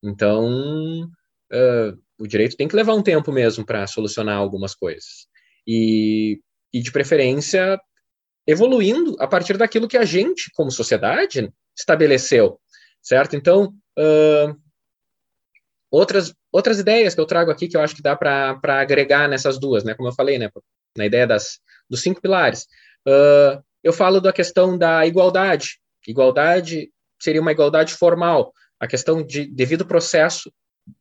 Então, 0.00 1.10
uh, 1.52 1.98
o 2.20 2.26
direito 2.28 2.56
tem 2.56 2.68
que 2.68 2.76
levar 2.76 2.94
um 2.94 3.02
tempo 3.02 3.32
mesmo 3.32 3.66
para 3.66 3.84
solucionar 3.88 4.36
algumas 4.36 4.72
coisas. 4.72 5.26
E, 5.66 6.40
e, 6.72 6.80
de 6.80 6.92
preferência, 6.92 7.80
evoluindo 8.46 9.16
a 9.18 9.26
partir 9.26 9.56
daquilo 9.56 9.88
que 9.88 9.96
a 9.96 10.04
gente, 10.04 10.52
como 10.54 10.70
sociedade, 10.70 11.52
estabeleceu, 11.76 12.60
certo? 13.02 13.34
Então, 13.34 13.74
uh, 13.98 14.63
outras, 15.94 16.34
outras 16.52 16.78
ideias 16.78 17.14
que 17.14 17.20
eu 17.20 17.26
trago 17.26 17.50
aqui 17.50 17.68
que 17.68 17.76
eu 17.76 17.80
acho 17.80 17.94
que 17.94 18.02
dá 18.02 18.16
para 18.16 18.58
agregar 18.80 19.28
nessas 19.28 19.58
duas, 19.58 19.84
né? 19.84 19.94
Como 19.94 20.08
eu 20.08 20.12
falei, 20.14 20.38
né? 20.38 20.50
Na 20.96 21.06
ideia 21.06 21.26
das, 21.26 21.60
dos 21.88 22.02
cinco 22.02 22.20
pilares. 22.20 22.66
Uh, 23.06 23.62
eu 23.82 23.92
falo 23.92 24.20
da 24.20 24.32
questão 24.32 24.76
da 24.76 25.06
igualdade. 25.06 25.78
Igualdade 26.06 26.90
seria 27.20 27.40
uma 27.40 27.52
igualdade 27.52 27.94
formal, 27.94 28.52
a 28.78 28.86
questão 28.86 29.24
de 29.24 29.46
devido 29.46 29.86
processo 29.86 30.52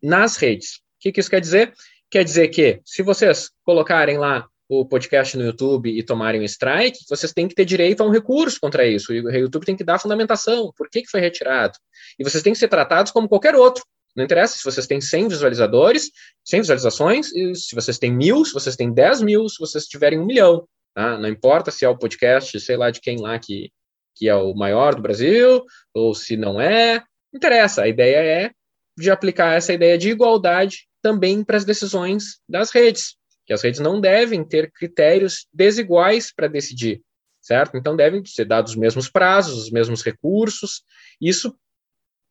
nas 0.02 0.38
redes. 0.38 0.76
O 0.76 0.80
que, 1.02 1.12
que 1.12 1.20
isso 1.20 1.30
quer 1.30 1.42
dizer? 1.42 1.74
Quer 2.10 2.24
dizer 2.24 2.48
que, 2.50 2.80
se 2.86 3.02
vocês 3.02 3.50
colocarem 3.66 4.18
lá 4.18 4.48
o 4.70 4.86
podcast 4.86 5.36
no 5.38 5.44
YouTube 5.44 5.90
e 5.90 6.04
tomarem 6.04 6.42
um 6.42 6.46
strike, 6.46 7.00
vocês 7.10 7.34
têm 7.34 7.48
que 7.48 7.56
ter 7.56 7.66
direito 7.66 8.02
a 8.02 8.06
um 8.06 8.12
recurso 8.12 8.60
contra 8.62 8.88
isso. 8.88 9.12
O 9.12 9.16
YouTube 9.16 9.66
tem 9.66 9.76
que 9.76 9.84
dar 9.84 10.00
fundamentação. 10.00 10.72
Por 10.76 10.90
que, 10.90 11.02
que 11.02 11.10
foi 11.10 11.20
retirado? 11.20 11.78
E 12.18 12.24
vocês 12.24 12.42
têm 12.44 12.54
que 12.54 12.60
ser 12.60 12.68
tratados 12.68 13.12
como 13.12 13.28
qualquer 13.28 13.56
outro. 13.56 13.84
Não 14.16 14.24
interessa 14.24 14.58
se 14.58 14.64
vocês 14.64 14.86
têm 14.86 15.02
100 15.02 15.30
visualizadores, 15.30 16.12
100 16.46 16.62
visualizações, 16.62 17.30
se 17.30 17.74
vocês 17.74 17.98
têm 17.98 18.14
mil, 18.14 18.46
se 18.46 18.54
vocês 18.54 18.76
têm 18.76 18.94
10 18.94 19.22
mil, 19.22 19.50
se 19.50 19.60
vocês 19.60 19.86
tiverem 19.86 20.20
um 20.20 20.26
milhão. 20.26 20.68
Tá? 20.94 21.18
Não 21.18 21.28
importa 21.28 21.72
se 21.72 21.84
é 21.84 21.90
o 21.90 21.98
podcast, 21.98 22.60
sei 22.60 22.78
lá 22.78 22.92
de 22.92 23.02
quem 23.02 23.20
lá 23.20 23.40
que, 23.40 23.72
que 24.16 24.30
é 24.30 24.36
o 24.36 24.54
maior 24.54 24.94
do 24.94 25.02
Brasil, 25.02 25.64
ou 25.94 26.14
se 26.14 26.38
não 26.38 26.62
é. 26.62 27.00
Não 27.00 27.38
interessa. 27.38 27.84
A 27.84 27.88
ideia 27.88 28.18
é 28.18 28.52
de 28.98 29.10
aplicar 29.10 29.56
essa 29.56 29.74
ideia 29.74 29.98
de 29.98 30.10
igualdade 30.10 30.88
também 31.02 31.44
para 31.44 31.58
as 31.58 31.66
decisões 31.66 32.40
das 32.48 32.72
redes, 32.72 33.16
que 33.46 33.54
as 33.54 33.62
redes 33.62 33.80
não 33.80 34.00
devem 34.00 34.44
ter 34.44 34.72
critérios 34.72 35.48
desiguais 35.52 36.32
para 36.34 36.48
decidir, 36.48 37.02
certo? 37.42 37.76
Então 37.76 37.96
devem 37.96 38.24
ser 38.24 38.46
dados 38.46 38.72
os 38.74 38.78
mesmos 38.78 39.10
prazos, 39.10 39.64
os 39.64 39.72
mesmos 39.72 40.04
recursos. 40.04 40.84
Isso 41.20 41.54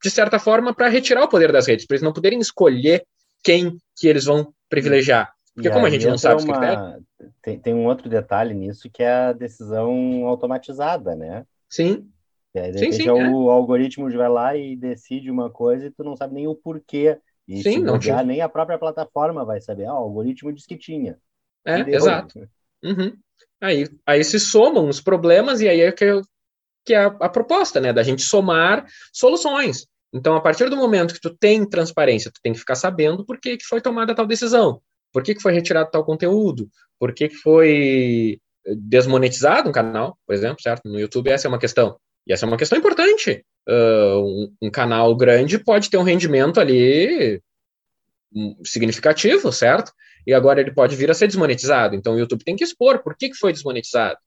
de 0.03 0.11
certa 0.11 0.39
forma, 0.39 0.75
para 0.75 0.89
retirar 0.89 1.23
o 1.23 1.29
poder 1.29 1.53
das 1.53 1.67
redes, 1.67 1.87
para 1.87 1.95
eles 1.95 2.03
não 2.03 2.13
poderem 2.13 2.41
escolher 2.41 3.05
quem 3.43 3.79
que 3.97 4.09
eles 4.09 4.25
vão 4.25 4.53
privilegiar. 4.69 5.33
Porque 5.55 5.69
e 5.69 5.73
como 5.73 5.87
a 5.87 5.91
gente 5.91 6.07
não 6.07 6.19
sabe 6.19 6.43
uma... 6.43 6.59
critérios... 6.59 7.03
Tem, 7.43 7.59
tem 7.59 7.75
um 7.75 7.87
outro 7.87 8.09
detalhe 8.09 8.55
nisso, 8.55 8.89
que 8.93 9.03
é 9.03 9.13
a 9.13 9.33
decisão 9.33 10.27
automatizada, 10.27 11.15
né? 11.15 11.45
Sim. 11.69 12.09
E 12.55 12.59
aí, 12.59 12.73
de 12.73 12.79
sim, 12.79 12.93
sim, 12.93 13.09
o 13.09 13.51
é. 13.51 13.53
algoritmo 13.53 14.11
vai 14.11 14.29
lá 14.29 14.57
e 14.57 14.77
decide 14.77 15.31
uma 15.31 15.51
coisa 15.51 15.87
e 15.87 15.91
tu 15.91 16.03
não 16.05 16.17
sabe 16.17 16.35
nem 16.35 16.47
o 16.47 16.55
porquê. 16.55 17.19
E 17.47 17.63
sim, 17.63 17.79
não 17.79 17.99
tinha... 17.99 18.23
nem 18.23 18.41
a 18.41 18.49
própria 18.49 18.79
plataforma 18.79 19.45
vai 19.45 19.61
saber. 19.61 19.87
Ah, 19.87 19.95
o 19.95 20.05
algoritmo 20.05 20.53
diz 20.53 20.67
que 20.67 20.77
tinha. 20.77 21.19
É, 21.65 21.81
exato. 21.91 22.49
Uhum. 22.83 23.17
Aí, 23.61 23.89
aí 24.07 24.25
se 24.25 24.41
somam 24.41 24.89
os 24.89 25.01
problemas 25.01 25.61
e 25.61 25.69
aí 25.69 25.81
é 25.81 25.93
que, 25.93 26.21
que 26.85 26.95
é 26.95 26.99
a, 26.99 27.07
a 27.07 27.29
proposta, 27.29 27.81
né? 27.81 27.93
Da 27.93 28.03
gente 28.03 28.23
somar 28.23 28.87
soluções. 29.13 29.87
Então, 30.13 30.37
a 30.37 30.41
partir 30.41 30.69
do 30.69 30.77
momento 30.77 31.15
que 31.15 31.21
tu 31.21 31.31
tem 31.31 31.69
transparência, 31.69 32.31
tu 32.31 32.41
tem 32.43 32.53
que 32.53 32.59
ficar 32.59 32.75
sabendo 32.75 33.25
por 33.25 33.41
que, 33.41 33.57
que 33.57 33.65
foi 33.65 33.81
tomada 33.81 34.15
tal 34.15 34.27
decisão, 34.27 34.81
por 35.13 35.23
que, 35.23 35.35
que 35.35 35.43
foi 35.43 35.53
retirado 35.53 35.91
tal 35.91 36.05
conteúdo, 36.05 36.69
por 36.99 37.15
que, 37.15 37.29
que 37.29 37.37
foi 37.37 38.39
desmonetizado 38.77 39.69
um 39.69 39.73
canal, 39.73 40.19
por 40.27 40.35
exemplo, 40.35 40.63
certo? 40.63 40.89
No 40.89 40.99
YouTube 40.99 41.31
essa 41.31 41.47
é 41.47 41.51
uma 41.51 41.59
questão. 41.59 41.97
E 42.27 42.33
essa 42.33 42.47
é 42.47 42.49
uma 42.49 42.57
questão 42.57 42.79
importante. 42.79 43.45
Uh, 43.69 44.21
um, 44.21 44.55
um, 44.63 44.71
canal 44.71 45.15
grande 45.17 45.59
pode 45.59 45.91
ter 45.91 45.97
um 45.97 46.03
rendimento 46.03 46.61
ali 46.61 47.41
hum, 48.33 48.57
significativo, 48.65 49.53
certo? 49.53 49.93
E 50.27 50.33
agora 50.33 50.61
ele 50.61 50.73
pode 50.73 50.95
vir 50.95 51.11
a 51.11 51.15
ser 51.15 51.27
desmonetizado. 51.27 51.97
Então 51.97 52.15
o 52.15 52.19
YouTube 52.19 52.45
tem 52.45 52.55
que 52.55 52.65
expor 52.65 53.03
por 53.03 53.17
que, 53.17 53.31
que 53.31 53.37
foi 53.37 53.53
desmonetizado. 53.53 54.19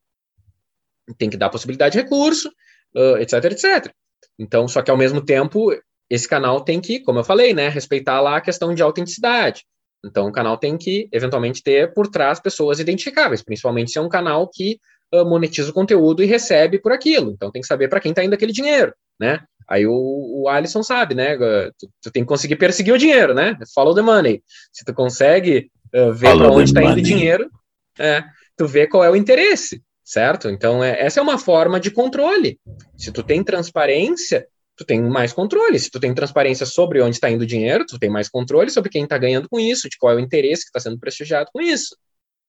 Tem 1.18 1.30
que 1.30 1.38
dar 1.38 1.50
possibilidade 1.50 1.94
de 1.94 2.02
recurso, 2.02 2.50
uh, 2.96 3.18
etc, 3.18 3.46
etc. 3.46 3.94
Então, 4.38 4.68
só 4.68 4.82
que 4.82 4.92
ao 4.92 4.98
mesmo 4.98 5.22
tempo, 5.22 5.72
esse 6.10 6.28
canal 6.28 6.62
tem 6.62 6.80
que, 6.80 7.00
como 7.00 7.20
eu 7.20 7.24
falei, 7.24 7.54
né, 7.54 7.70
respeitar 7.70 8.20
lá 8.22 8.38
a 8.38 8.42
questão 8.42 8.74
de 8.74 8.82
autenticidade. 8.82 9.64
Então, 10.06 10.28
o 10.28 10.32
canal 10.32 10.58
tem 10.58 10.78
que, 10.78 11.10
eventualmente, 11.12 11.64
ter 11.64 11.94
por 11.94 12.08
trás 12.08 12.40
pessoas 12.40 12.80
identificáveis, 12.80 13.42
principalmente 13.42 13.92
se 13.92 13.98
é 13.98 14.02
um 14.02 14.10
canal 14.10 14.48
que 14.48 14.78
uh, 15.14 15.26
monetiza 15.26 15.72
o 15.72 15.74
conteúdo 15.74 16.22
e 16.22 16.28
recebe 16.28 16.78
por 16.78 16.92
aquilo. 16.92 17.32
Então, 17.32 17.52
tem 17.52 17.62
que 17.62 17.68
saber 17.68 17.88
para 17.88 18.00
quem 18.00 18.12
está 18.12 18.24
indo 18.24 18.34
aquele 18.34 18.52
dinheiro, 18.52 18.94
né? 19.20 19.42
Aí 19.68 19.88
o, 19.88 20.44
o 20.44 20.48
Alisson 20.48 20.84
sabe, 20.84 21.16
né? 21.16 21.36
Tu, 21.80 21.90
tu, 22.04 22.12
tem 22.12 22.22
que 22.22 22.28
conseguir 22.28 22.56
perseguir 22.56 22.94
o 22.94 23.00
dinheiro, 23.00 23.34
né? 23.34 23.58
Follow 23.74 23.96
the 23.96 24.02
money. 24.02 24.44
Se 24.72 24.86
tu 24.86 24.94
consegue 24.94 25.72
uh, 25.96 26.14
ver 26.14 26.38
para 26.38 26.52
onde 26.52 26.70
está 26.70 26.84
indo 26.84 27.00
o 27.00 27.02
dinheiro, 27.02 27.50
é, 27.98 28.24
tu 28.56 28.68
vê 28.68 28.86
qual 28.86 29.04
é 29.04 29.10
o 29.10 29.16
interesse 29.16 29.82
certo? 30.06 30.50
Então, 30.50 30.84
é, 30.84 31.02
essa 31.02 31.20
é 31.20 31.24
uma 31.24 31.40
forma 31.40 31.80
de 31.80 31.90
controle. 31.90 32.60
Se 32.96 33.12
tu 33.12 33.24
tem 33.24 33.44
transparência, 33.44 34.48
tu 34.76 34.86
tem 34.86 35.02
mais 35.02 35.34
controle. 35.34 35.80
Se 35.80 35.90
tu 35.90 36.00
tem 36.00 36.14
transparência 36.14 36.66
sobre 36.66 37.02
onde 37.02 37.16
está 37.16 37.30
indo 37.30 37.42
o 37.42 37.48
dinheiro, 37.48 37.86
tu 37.86 37.98
tem 37.98 38.10
mais 38.10 38.30
controle 38.30 38.70
sobre 38.70 38.92
quem 38.92 39.04
está 39.04 39.18
ganhando 39.18 39.50
com 39.50 39.60
isso, 39.60 39.90
de 39.90 39.98
qual 39.98 40.14
é 40.14 40.16
o 40.16 40.20
interesse 40.20 40.64
que 40.64 40.70
está 40.70 40.80
sendo 40.80 41.00
prestigiado 41.00 41.50
com 41.52 41.60
isso, 41.60 41.98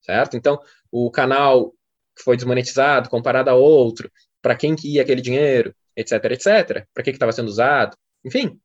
certo? 0.03 0.37
Então, 0.37 0.61
o 0.93 1.11
canal 1.11 1.73
que 2.15 2.23
foi 2.23 2.37
desmonetizado 2.37 3.09
comparado 3.09 3.49
a 3.49 3.55
outro, 3.55 4.11
para 4.43 4.55
quem 4.55 4.77
que 4.77 4.93
ia 4.93 5.03
aquele 5.03 5.23
dinheiro, 5.23 5.75
etc, 5.97 6.13
etc, 6.27 6.87
para 6.93 7.03
que 7.03 7.11
estava 7.11 7.33
sendo 7.33 7.49
usado, 7.49 7.97
enfim, 8.25 8.59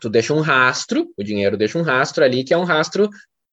tu 0.00 0.08
deixa 0.08 0.34
um 0.34 0.40
rastro, 0.40 1.12
o 1.16 1.22
dinheiro 1.22 1.56
deixa 1.56 1.78
um 1.78 1.82
rastro 1.82 2.24
ali 2.24 2.42
que 2.42 2.52
é 2.52 2.56
um 2.56 2.64
rastro 2.64 3.08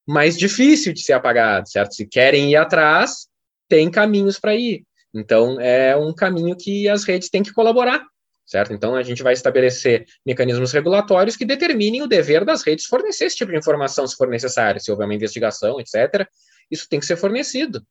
mais 0.06 0.36
difícil 0.36 0.92
de 0.92 1.02
ser 1.02 1.12
apagado, 1.12 1.68
certo? 1.68 1.94
Se 1.94 2.06
querem 2.06 2.50
ir 2.50 2.56
atrás, 2.56 3.27
tem 3.68 3.90
caminhos 3.90 4.38
para 4.38 4.54
ir. 4.54 4.84
Então, 5.14 5.60
é 5.60 5.96
um 5.96 6.14
caminho 6.14 6.56
que 6.56 6.88
as 6.88 7.04
redes 7.04 7.28
têm 7.28 7.42
que 7.42 7.52
colaborar, 7.52 8.04
certo? 8.46 8.72
Então, 8.72 8.94
a 8.94 9.02
gente 9.02 9.22
vai 9.22 9.32
estabelecer 9.32 10.06
mecanismos 10.24 10.72
regulatórios 10.72 11.36
que 11.36 11.44
determinem 11.44 12.02
o 12.02 12.06
dever 12.06 12.44
das 12.44 12.62
redes 12.62 12.86
fornecer 12.86 13.26
esse 13.26 13.36
tipo 13.36 13.52
de 13.52 13.58
informação, 13.58 14.06
se 14.06 14.16
for 14.16 14.28
necessário, 14.28 14.80
se 14.80 14.90
houver 14.90 15.04
uma 15.04 15.14
investigação, 15.14 15.80
etc. 15.80 16.26
Isso 16.70 16.86
tem 16.88 17.00
que 17.00 17.06
ser 17.06 17.16
fornecido, 17.16 17.82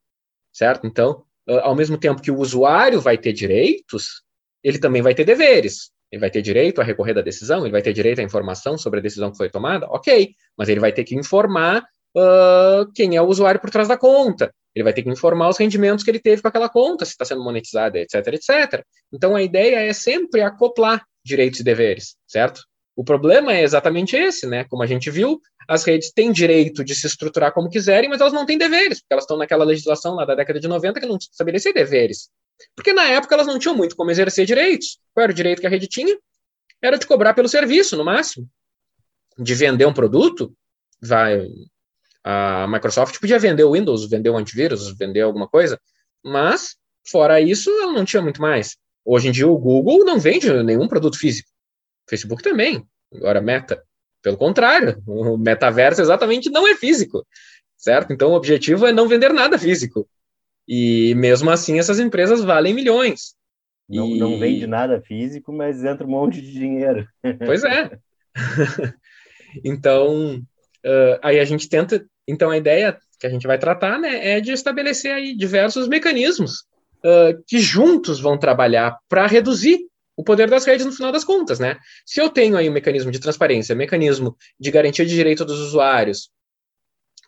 certo? 0.53 0.85
Então, 0.85 1.23
ao 1.61 1.75
mesmo 1.75 1.97
tempo 1.97 2.21
que 2.21 2.31
o 2.31 2.37
usuário 2.37 2.99
vai 2.99 3.17
ter 3.17 3.33
direitos, 3.33 4.23
ele 4.63 4.79
também 4.79 5.01
vai 5.01 5.15
ter 5.15 5.23
deveres. 5.23 5.91
Ele 6.11 6.19
vai 6.21 6.29
ter 6.29 6.41
direito 6.41 6.79
a 6.79 6.83
recorrer 6.83 7.13
da 7.13 7.21
decisão, 7.21 7.61
ele 7.61 7.71
vai 7.71 7.81
ter 7.81 7.93
direito 7.93 8.19
à 8.19 8.23
informação 8.23 8.77
sobre 8.77 8.99
a 8.99 9.01
decisão 9.01 9.31
que 9.31 9.37
foi 9.37 9.49
tomada, 9.49 9.85
ok, 9.89 10.33
mas 10.57 10.69
ele 10.69 10.79
vai 10.79 10.93
ter 10.93 11.03
que 11.03 11.15
informar 11.15 11.83
uh, 12.15 12.89
quem 12.93 13.15
é 13.15 13.21
o 13.21 13.27
usuário 13.27 13.59
por 13.59 13.69
trás 13.69 13.87
da 13.87 13.97
conta. 13.97 14.53
Ele 14.77 14.83
vai 14.83 14.93
ter 14.93 15.01
que 15.01 15.09
informar 15.09 15.49
os 15.49 15.57
rendimentos 15.57 16.03
que 16.05 16.11
ele 16.11 16.19
teve 16.19 16.39
com 16.39 16.47
aquela 16.47 16.69
conta, 16.69 17.03
se 17.03 17.13
está 17.13 17.25
sendo 17.25 17.43
monetizada, 17.43 17.97
etc, 17.97 18.27
etc. 18.27 18.85
Então, 19.11 19.35
a 19.35 19.41
ideia 19.41 19.77
é 19.77 19.91
sempre 19.91 20.41
acoplar 20.41 21.03
direitos 21.25 21.61
e 21.61 21.63
deveres, 21.63 22.15
certo? 22.27 22.61
O 22.95 23.03
problema 23.03 23.53
é 23.53 23.63
exatamente 23.63 24.15
esse, 24.15 24.45
né? 24.45 24.65
Como 24.65 24.83
a 24.83 24.85
gente 24.85 25.09
viu, 25.09 25.41
as 25.67 25.83
redes 25.83 26.11
têm 26.11 26.31
direito 26.31 26.83
de 26.83 26.93
se 26.93 27.07
estruturar 27.07 27.51
como 27.53 27.71
quiserem, 27.71 28.07
mas 28.07 28.21
elas 28.21 28.33
não 28.33 28.45
têm 28.45 28.55
deveres, 28.55 28.99
porque 28.99 29.13
elas 29.13 29.23
estão 29.23 29.35
naquela 29.35 29.65
legislação 29.65 30.13
lá 30.13 30.25
da 30.25 30.35
década 30.35 30.59
de 30.59 30.67
90 30.67 30.99
que 30.99 31.07
não 31.07 31.17
estabelecia 31.17 31.73
deveres. 31.73 32.29
Porque 32.75 32.93
na 32.93 33.05
época 33.05 33.33
elas 33.33 33.47
não 33.47 33.57
tinham 33.57 33.75
muito 33.75 33.95
como 33.95 34.11
exercer 34.11 34.45
direitos. 34.45 34.99
Qual 35.11 35.23
era 35.23 35.31
o 35.31 35.35
direito 35.35 35.59
que 35.59 35.65
a 35.65 35.71
rede 35.71 35.87
tinha? 35.87 36.15
Era 36.83 36.99
de 36.99 37.07
cobrar 37.07 37.33
pelo 37.33 37.49
serviço, 37.49 37.97
no 37.97 38.05
máximo. 38.05 38.47
De 39.39 39.55
vender 39.55 39.87
um 39.87 39.93
produto, 39.93 40.55
vai, 41.01 41.47
a 42.29 42.67
Microsoft 42.67 43.21
podia 43.21 43.39
vender 43.39 43.63
o 43.63 43.71
Windows, 43.71 44.09
vender 44.09 44.29
o 44.29 44.35
antivírus, 44.35 44.93
vender 44.97 45.21
alguma 45.21 45.47
coisa, 45.47 45.79
mas, 46.21 46.75
fora 47.07 47.39
isso, 47.39 47.69
ela 47.69 47.93
não 47.93 48.03
tinha 48.03 48.21
muito 48.21 48.41
mais. 48.41 48.75
Hoje 49.05 49.29
em 49.29 49.31
dia, 49.31 49.47
o 49.47 49.57
Google 49.57 50.03
não 50.03 50.19
vende 50.19 50.51
nenhum 50.61 50.89
produto 50.89 51.17
físico. 51.17 51.47
O 52.05 52.09
Facebook 52.09 52.43
também. 52.43 52.85
Agora, 53.13 53.39
Meta. 53.39 53.81
Pelo 54.21 54.35
contrário, 54.35 55.01
o 55.07 55.37
metaverso 55.37 56.01
exatamente 56.01 56.49
não 56.49 56.67
é 56.67 56.75
físico, 56.75 57.25
certo? 57.77 58.11
Então, 58.11 58.31
o 58.31 58.35
objetivo 58.35 58.85
é 58.85 58.91
não 58.91 59.07
vender 59.07 59.31
nada 59.31 59.57
físico. 59.57 60.05
E 60.67 61.15
mesmo 61.15 61.49
assim, 61.49 61.79
essas 61.79 61.97
empresas 61.97 62.43
valem 62.43 62.73
milhões. 62.73 63.35
Não, 63.87 64.05
e... 64.05 64.19
não 64.19 64.37
vende 64.37 64.67
nada 64.67 64.99
físico, 64.99 65.53
mas 65.53 65.81
entra 65.81 66.05
um 66.05 66.09
monte 66.09 66.41
de 66.41 66.51
dinheiro. 66.51 67.07
Pois 67.45 67.63
é. 67.63 67.97
então, 69.63 70.35
uh, 70.85 71.19
aí 71.23 71.39
a 71.39 71.45
gente 71.45 71.69
tenta 71.69 72.05
então, 72.27 72.49
a 72.49 72.57
ideia 72.57 72.97
que 73.19 73.25
a 73.25 73.29
gente 73.29 73.47
vai 73.47 73.57
tratar 73.57 73.97
né, 73.97 74.35
é 74.35 74.41
de 74.41 74.51
estabelecer 74.51 75.11
aí 75.11 75.35
diversos 75.35 75.87
mecanismos 75.87 76.65
uh, 76.99 77.41
que 77.47 77.59
juntos 77.59 78.19
vão 78.19 78.37
trabalhar 78.37 78.97
para 79.07 79.25
reduzir 79.25 79.79
o 80.15 80.23
poder 80.23 80.49
das 80.49 80.65
redes 80.65 80.85
no 80.85 80.91
final 80.91 81.11
das 81.11 81.23
contas, 81.23 81.59
né? 81.59 81.77
Se 82.05 82.19
eu 82.19 82.29
tenho 82.29 82.57
aí 82.57 82.67
um 82.67 82.73
mecanismo 82.73 83.11
de 83.11 83.19
transparência, 83.19 83.75
mecanismo 83.75 84.35
de 84.59 84.71
garantia 84.71 85.05
de 85.05 85.13
direito 85.13 85.45
dos 85.45 85.59
usuários 85.59 86.29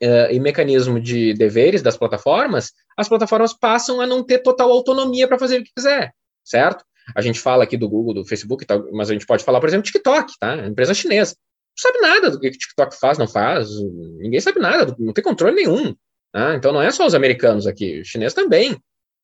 uh, 0.02 0.32
e 0.32 0.40
mecanismo 0.40 1.00
de 1.00 1.34
deveres 1.34 1.84
das 1.84 1.96
plataformas, 1.96 2.72
as 2.98 3.08
plataformas 3.08 3.54
passam 3.54 4.02
a 4.02 4.08
não 4.08 4.24
ter 4.24 4.40
total 4.40 4.72
autonomia 4.72 5.28
para 5.28 5.40
fazer 5.40 5.60
o 5.60 5.64
que 5.64 5.72
quiser, 5.76 6.12
certo? 6.44 6.84
A 7.16 7.22
gente 7.22 7.40
fala 7.40 7.64
aqui 7.64 7.78
do 7.78 7.90
Google, 7.90 8.14
do 8.14 8.26
Facebook, 8.26 8.66
mas 8.92 9.10
a 9.10 9.14
gente 9.14 9.26
pode 9.26 9.44
falar, 9.44 9.60
por 9.60 9.70
exemplo, 9.70 9.86
TikTok, 9.86 10.34
tá? 10.40 10.68
Empresa 10.68 10.94
chinesa 10.94 11.36
sabe 11.80 12.00
nada 12.00 12.32
do 12.32 12.40
que 12.40 12.48
o 12.48 12.52
TikTok 12.52 12.98
faz, 12.98 13.18
não 13.18 13.28
faz. 13.28 13.70
Ninguém 14.18 14.40
sabe 14.40 14.60
nada, 14.60 14.96
não 15.00 15.14
tem 15.14 15.24
controle 15.24 15.56
nenhum. 15.56 15.96
Né? 16.34 16.56
Então 16.56 16.72
não 16.72 16.82
é 16.82 16.92
só 16.92 17.06
os 17.06 17.16
americanos 17.16 17.66
aqui, 17.66 18.02
os 18.02 18.08
chineses 18.08 18.34
também. 18.34 18.72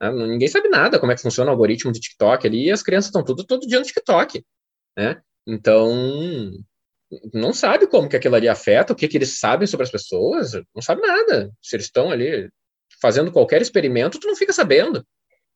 Né? 0.01 0.11
Ninguém 0.11 0.47
sabe 0.47 0.69
nada 0.69 0.99
como 0.99 1.11
é 1.11 1.15
que 1.15 1.21
funciona 1.21 1.49
o 1.49 1.53
algoritmo 1.53 1.91
do 1.91 1.99
TikTok 1.99 2.47
ali, 2.47 2.65
e 2.65 2.71
as 2.71 2.83
crianças 2.83 3.07
estão 3.07 3.23
tudo 3.23 3.45
todo 3.45 3.67
dia 3.67 3.79
no 3.79 3.85
TikTok. 3.85 4.43
Né? 4.97 5.21
Então, 5.47 5.91
não 7.33 7.53
sabe 7.53 7.87
como 7.87 8.09
que 8.09 8.15
aquilo 8.15 8.35
ali 8.35 8.47
afeta, 8.47 8.93
o 8.93 8.95
que, 8.95 9.07
que 9.07 9.17
eles 9.17 9.39
sabem 9.39 9.67
sobre 9.67 9.83
as 9.83 9.91
pessoas, 9.91 10.53
não 10.73 10.81
sabe 10.81 11.01
nada. 11.01 11.51
Se 11.61 11.75
eles 11.75 11.85
estão 11.85 12.11
ali 12.11 12.49
fazendo 13.01 13.31
qualquer 13.31 13.61
experimento, 13.61 14.19
tu 14.19 14.27
não 14.27 14.35
fica 14.35 14.53
sabendo, 14.53 15.05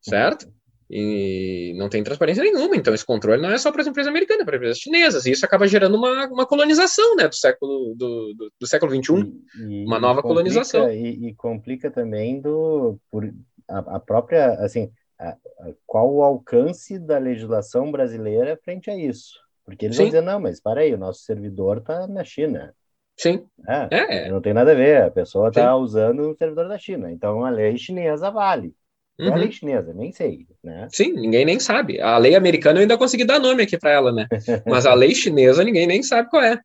certo? 0.01 0.47
E 0.89 1.73
não 1.77 1.87
tem 1.87 2.03
transparência 2.03 2.43
nenhuma. 2.43 2.75
Então, 2.75 2.93
esse 2.93 3.05
controle 3.05 3.41
não 3.41 3.51
é 3.51 3.57
só 3.59 3.71
para 3.71 3.81
as 3.81 3.87
empresas 3.87 4.09
americanas, 4.09 4.41
é 4.41 4.45
para 4.45 4.55
as 4.55 4.59
empresas 4.59 4.79
chinesas. 4.79 5.25
E 5.25 5.31
isso 5.31 5.45
acaba 5.45 5.67
gerando 5.67 5.95
uma, 5.95 6.27
uma 6.27 6.47
colonização 6.47 7.15
né, 7.15 7.27
do 7.27 7.35
século 7.35 7.93
do, 7.95 8.33
do, 8.33 8.51
do 8.59 8.67
século 8.67 8.91
XXI, 8.91 9.31
e, 9.67 9.85
uma 9.85 9.99
nova 9.99 10.23
complica, 10.23 10.27
colonização. 10.27 10.91
E, 10.91 11.27
e, 11.27 11.35
complica 11.35 11.91
também 11.91 12.41
do 12.41 12.97
por 13.11 13.31
a, 13.67 13.97
a 13.97 13.99
própria 13.99 14.53
assim 14.53 14.91
a, 15.19 15.29
a, 15.29 15.37
qual 15.85 16.11
o 16.11 16.23
alcance 16.23 16.97
da 16.97 17.19
legislação 17.19 17.91
brasileira 17.91 18.59
frente 18.63 18.89
a 18.89 18.97
isso. 18.97 19.37
Porque 19.63 19.85
eles 19.85 19.97
Sim. 19.97 20.03
vão 20.03 20.09
dizer, 20.09 20.21
não, 20.21 20.39
mas 20.39 20.59
para 20.59 20.81
aí, 20.81 20.91
o 20.91 20.97
nosso 20.97 21.21
servidor 21.21 21.77
está 21.77 22.07
na 22.07 22.23
China. 22.23 22.73
Sim. 23.15 23.45
É, 23.67 24.25
é. 24.25 24.31
Não 24.31 24.41
tem 24.41 24.53
nada 24.53 24.71
a 24.71 24.75
ver, 24.75 25.03
a 25.03 25.11
pessoa 25.11 25.49
está 25.49 25.75
usando 25.75 26.31
o 26.31 26.35
servidor 26.35 26.67
da 26.67 26.79
China. 26.79 27.11
Então 27.11 27.45
a 27.45 27.49
lei 27.51 27.77
chinesa 27.77 28.31
vale. 28.31 28.73
Uhum. 29.19 29.27
É 29.27 29.31
a 29.31 29.35
lei 29.35 29.51
chinesa, 29.51 29.93
nem 29.93 30.11
sei, 30.13 30.47
né? 30.63 30.87
Sim, 30.91 31.11
ninguém 31.11 31.43
nem 31.43 31.59
sabe. 31.59 31.99
A 31.99 32.17
lei 32.17 32.35
americana 32.35 32.79
eu 32.79 32.81
ainda 32.81 32.97
consegui 32.97 33.25
dar 33.25 33.37
nome 33.39 33.63
aqui 33.63 33.77
para 33.77 33.91
ela, 33.91 34.11
né? 34.13 34.27
Mas 34.65 34.85
a 34.85 34.93
lei 34.93 35.13
chinesa 35.13 35.63
ninguém 35.63 35.85
nem 35.85 36.01
sabe 36.01 36.29
qual 36.29 36.41
é. 36.41 36.57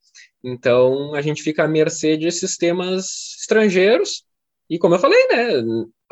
Então 0.42 1.14
a 1.14 1.20
gente 1.20 1.42
fica 1.42 1.64
à 1.64 1.68
mercê 1.68 2.16
de 2.16 2.30
sistemas 2.30 3.36
estrangeiros. 3.40 4.24
E 4.70 4.78
como 4.78 4.94
eu 4.94 5.00
falei, 5.00 5.26
né? 5.28 5.58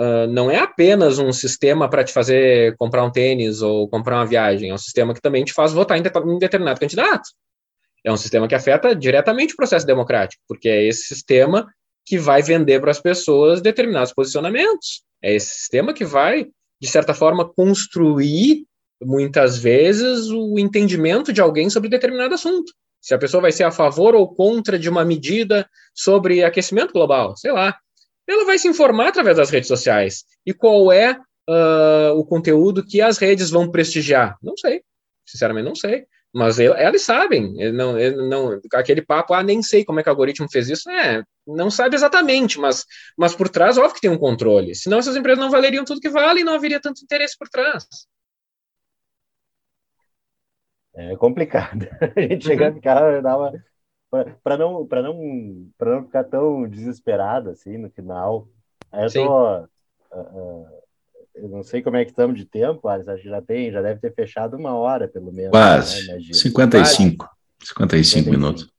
Uh, 0.01 0.26
não 0.28 0.51
é 0.51 0.59
apenas 0.59 1.18
um 1.18 1.32
sistema 1.32 1.88
para 1.88 2.03
te 2.03 2.12
fazer 2.12 2.74
comprar 2.76 3.05
um 3.05 3.12
tênis 3.12 3.62
ou 3.62 3.88
comprar 3.88 4.16
uma 4.16 4.26
viagem, 4.26 4.70
é 4.70 4.74
um 4.74 4.78
sistema 4.78 5.14
que 5.14 5.20
também 5.20 5.45
te 5.45 5.53
faz 5.53 5.72
votar 5.72 5.97
em, 5.97 6.03
de 6.03 6.11
em 6.11 6.38
determinado 6.38 6.80
candidato. 6.80 7.28
É 8.05 8.11
um 8.11 8.16
sistema 8.16 8.49
que 8.49 8.55
afeta 8.55 8.97
diretamente 8.97 9.55
o 9.55 9.57
processo 9.57 9.86
democrático, 9.86 10.43
porque 10.49 10.68
é 10.68 10.88
esse 10.88 11.03
sistema 11.03 11.68
que 12.05 12.18
vai 12.18 12.43
vender 12.43 12.80
para 12.80 12.90
as 12.90 13.01
pessoas 13.01 13.61
determinados 13.61 14.12
posicionamentos. 14.12 15.05
É 15.23 15.35
esse 15.35 15.55
sistema 15.55 15.95
que 15.95 16.05
vai, 16.05 16.47
de 16.81 16.89
certa 16.89 17.14
forma, 17.14 17.49
construir, 17.49 18.66
muitas 19.01 19.59
vezes, 19.59 20.29
o 20.31 20.59
entendimento 20.59 21.33
de 21.33 21.41
alguém 21.41 21.70
sobre 21.70 21.89
determinado 21.89 22.35
assunto. 22.35 22.73
Se 23.01 23.14
a 23.14 23.18
pessoa 23.18 23.41
vai 23.41 23.53
ser 23.53 23.64
a 23.64 23.70
favor 23.70 24.14
ou 24.14 24.33
contra 24.33 24.79
de 24.79 24.89
uma 24.89 25.05
medida 25.05 25.68
sobre 25.95 26.45
aquecimento 26.45 26.93
global, 26.93 27.37
sei 27.37 27.53
lá. 27.53 27.77
Ela 28.29 28.45
vai 28.45 28.59
se 28.59 28.68
informar 28.68 29.09
através 29.09 29.37
das 29.37 29.51
redes 29.51 29.68
sociais. 29.68 30.25
E 30.47 30.55
qual 30.55 30.93
é 30.93 31.18
uh, 31.49 32.16
o 32.16 32.25
conteúdo 32.25 32.85
que 32.85 33.01
as 33.01 33.18
redes 33.18 33.51
vão 33.51 33.70
prestigiar? 33.70 34.37
Não 34.41 34.57
sei. 34.57 34.83
Sinceramente, 35.27 35.66
não 35.66 35.75
sei. 35.75 36.07
Mas 36.35 36.59
eles 36.59 37.03
sabem, 37.03 37.53
não, 37.72 37.93
não, 38.26 38.61
aquele 38.74 39.03
papo, 39.03 39.35
ah, 39.35 39.43
nem 39.43 39.62
sei 39.62 39.85
como 39.85 40.01
é 40.01 40.03
que 40.03 40.09
o 40.09 40.12
algoritmo 40.12 40.51
fez 40.51 40.70
isso, 40.70 40.89
é, 40.89 41.22
não 41.47 41.70
sabe 41.70 41.95
exatamente, 41.95 42.59
mas, 42.59 42.87
mas 43.18 43.35
por 43.35 43.51
trás, 43.51 43.76
óbvio 43.76 43.95
que 43.95 44.01
tem 44.01 44.11
um 44.11 44.18
controle. 44.18 44.74
Senão 44.74 44.99
essas 44.99 45.14
empresas 45.14 45.45
não 45.45 45.51
valeriam 45.51 45.85
tudo 45.85 46.01
que 46.01 46.09
valem 46.09 46.41
e 46.41 46.45
não 46.45 46.55
haveria 46.55 46.80
tanto 46.80 47.03
interesse 47.03 47.37
por 47.37 47.51
trás. 47.51 47.87
É 50.95 51.16
complicado. 51.16 51.87
A 52.16 52.20
gente 52.20 52.45
chega 52.45 52.64
uhum. 52.64 52.70
a 52.70 52.74
ficar, 52.74 53.01
para 54.43 54.57
não, 54.57 54.87
para 54.87 55.03
não, 55.03 55.70
para 55.76 55.91
não 55.97 56.05
ficar 56.05 56.24
tão 56.24 56.68
desesperado 56.68 57.51
assim 57.51 57.76
no 57.76 57.91
final. 57.91 58.49
Aí 58.91 59.05
eu 59.05 59.11
Sim. 59.11 59.26
tô, 59.26 59.59
uh, 59.59 59.68
uh, 60.12 60.82
eu 61.35 61.49
não 61.49 61.62
sei 61.62 61.83
como 61.83 61.97
é 61.97 62.05
que 62.05 62.11
estamos 62.11 62.39
de 62.39 62.45
tempo, 62.45 62.87
Alisson, 62.89 63.12
acho 63.12 63.22
que 63.22 63.28
já 63.28 63.43
tem, 63.43 63.72
já 63.72 63.80
deve 63.80 64.01
ter 64.01 64.14
fechado 64.14 64.57
uma 64.57 64.74
hora, 64.74 65.09
pelo 65.09 65.33
menos. 65.33 65.51
Quase, 65.51 66.07
né, 66.07 66.18
55, 66.33 67.28
55 67.62 68.30
minutos. 68.30 68.70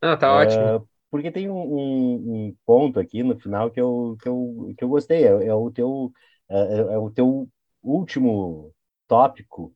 Ah, 0.00 0.16
tá 0.16 0.32
ótimo. 0.32 0.76
Uh, 0.76 0.88
porque 1.10 1.30
tem 1.30 1.48
um, 1.48 1.56
um, 1.56 2.14
um, 2.14 2.56
ponto 2.64 3.00
aqui 3.00 3.22
no 3.22 3.38
final 3.38 3.70
que 3.70 3.80
eu, 3.80 4.16
que 4.22 4.28
eu, 4.28 4.74
que 4.76 4.84
eu 4.84 4.88
gostei, 4.88 5.24
é, 5.24 5.46
é 5.46 5.54
o 5.54 5.70
teu, 5.70 6.12
é, 6.48 6.78
é, 6.78 6.98
o 6.98 7.10
teu 7.10 7.48
último 7.82 8.72
tópico 9.06 9.72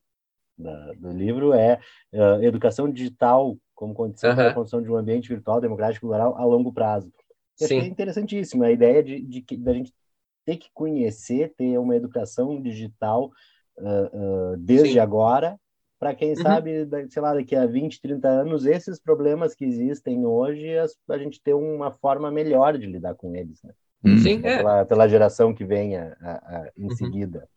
da, 0.57 0.93
do 0.93 1.11
livro, 1.11 1.53
é 1.53 1.79
uh, 2.13 2.43
educação 2.43 2.91
digital 2.91 3.57
como 3.73 3.93
condição 3.93 4.29
uhum. 4.29 4.35
para 4.35 4.49
a 4.49 4.53
construção 4.53 4.81
de 4.81 4.89
um 4.89 4.95
ambiente 4.95 5.29
virtual 5.29 5.59
democrático 5.59 6.07
plural 6.07 6.37
a 6.37 6.45
longo 6.45 6.71
prazo. 6.71 7.11
Sim. 7.55 7.65
achei 7.65 7.87
interessantíssimo 7.87 8.63
a 8.63 8.71
ideia 8.71 9.03
de, 9.03 9.21
de, 9.21 9.41
de, 9.41 9.57
da 9.57 9.73
gente 9.73 9.93
ter 10.45 10.57
que 10.57 10.69
conhecer, 10.73 11.53
ter 11.57 11.77
uma 11.77 11.95
educação 11.95 12.61
digital 12.61 13.31
uh, 13.77 14.53
uh, 14.53 14.57
desde 14.57 14.93
Sim. 14.93 14.99
agora, 14.99 15.57
para 15.99 16.13
quem 16.13 16.31
uhum. 16.31 16.41
sabe, 16.41 16.87
sei 17.09 17.21
lá, 17.21 17.33
daqui 17.33 17.55
a 17.55 17.65
20, 17.65 18.01
30 18.01 18.27
anos, 18.27 18.65
esses 18.65 18.99
problemas 18.99 19.55
que 19.55 19.63
existem 19.63 20.25
hoje, 20.25 20.77
a, 20.77 20.85
a 21.09 21.17
gente 21.17 21.41
ter 21.41 21.53
uma 21.53 21.91
forma 21.91 22.29
melhor 22.29 22.77
de 22.77 22.85
lidar 22.85 23.15
com 23.15 23.33
eles, 23.33 23.61
né? 23.63 23.71
Uhum. 24.03 24.17
Sim, 24.17 24.41
é. 24.43 24.57
pela, 24.57 24.85
pela, 24.85 25.07
geração 25.07 25.53
que 25.53 25.63
vem 25.63 25.95
a, 25.95 26.13
a, 26.21 26.69
em 26.77 26.89
uhum. 26.89 26.95
seguida. 26.95 27.47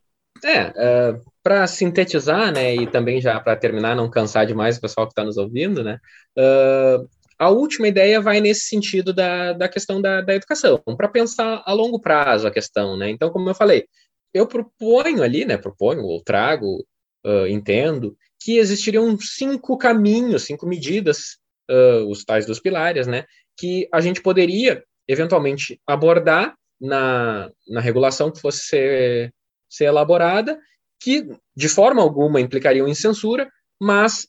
É, 0.44 0.68
uh, 0.68 1.20
para 1.42 1.66
sintetizar, 1.66 2.52
né, 2.52 2.74
e 2.74 2.86
também 2.86 3.20
já 3.20 3.40
para 3.40 3.56
terminar, 3.56 3.96
não 3.96 4.08
cansar 4.08 4.46
demais 4.46 4.76
o 4.76 4.80
pessoal 4.80 5.06
que 5.06 5.12
está 5.12 5.24
nos 5.24 5.38
ouvindo, 5.38 5.82
né, 5.82 5.98
uh, 6.38 7.08
a 7.38 7.50
última 7.50 7.88
ideia 7.88 8.20
vai 8.20 8.40
nesse 8.40 8.66
sentido 8.66 9.12
da, 9.12 9.52
da 9.52 9.68
questão 9.68 10.00
da, 10.00 10.20
da 10.20 10.34
educação, 10.34 10.82
para 10.96 11.08
pensar 11.08 11.62
a 11.64 11.72
longo 11.72 12.00
prazo 12.00 12.46
a 12.46 12.50
questão, 12.50 12.96
né? 12.96 13.10
Então, 13.10 13.30
como 13.30 13.48
eu 13.48 13.54
falei, 13.54 13.86
eu 14.32 14.46
proponho 14.46 15.22
ali, 15.22 15.44
né? 15.44 15.56
Proponho 15.56 16.02
ou 16.02 16.22
trago, 16.22 16.84
uh, 17.26 17.46
entendo, 17.46 18.16
que 18.40 18.58
existiriam 18.58 19.18
cinco 19.18 19.76
caminhos, 19.76 20.44
cinco 20.44 20.66
medidas, 20.66 21.38
uh, 21.70 22.08
os 22.08 22.24
tais 22.24 22.46
dos 22.46 22.60
pilares, 22.60 23.06
né? 23.06 23.24
Que 23.58 23.88
a 23.92 24.00
gente 24.00 24.22
poderia, 24.22 24.82
eventualmente, 25.08 25.80
abordar 25.86 26.54
na, 26.80 27.50
na 27.68 27.80
regulação 27.80 28.30
que 28.30 28.40
fosse 28.40 28.60
ser, 28.60 29.32
ser 29.68 29.84
elaborada, 29.84 30.58
que 31.00 31.26
de 31.54 31.68
forma 31.68 32.02
alguma 32.02 32.40
implicariam 32.40 32.88
em 32.88 32.94
censura, 32.94 33.50
mas 33.80 34.26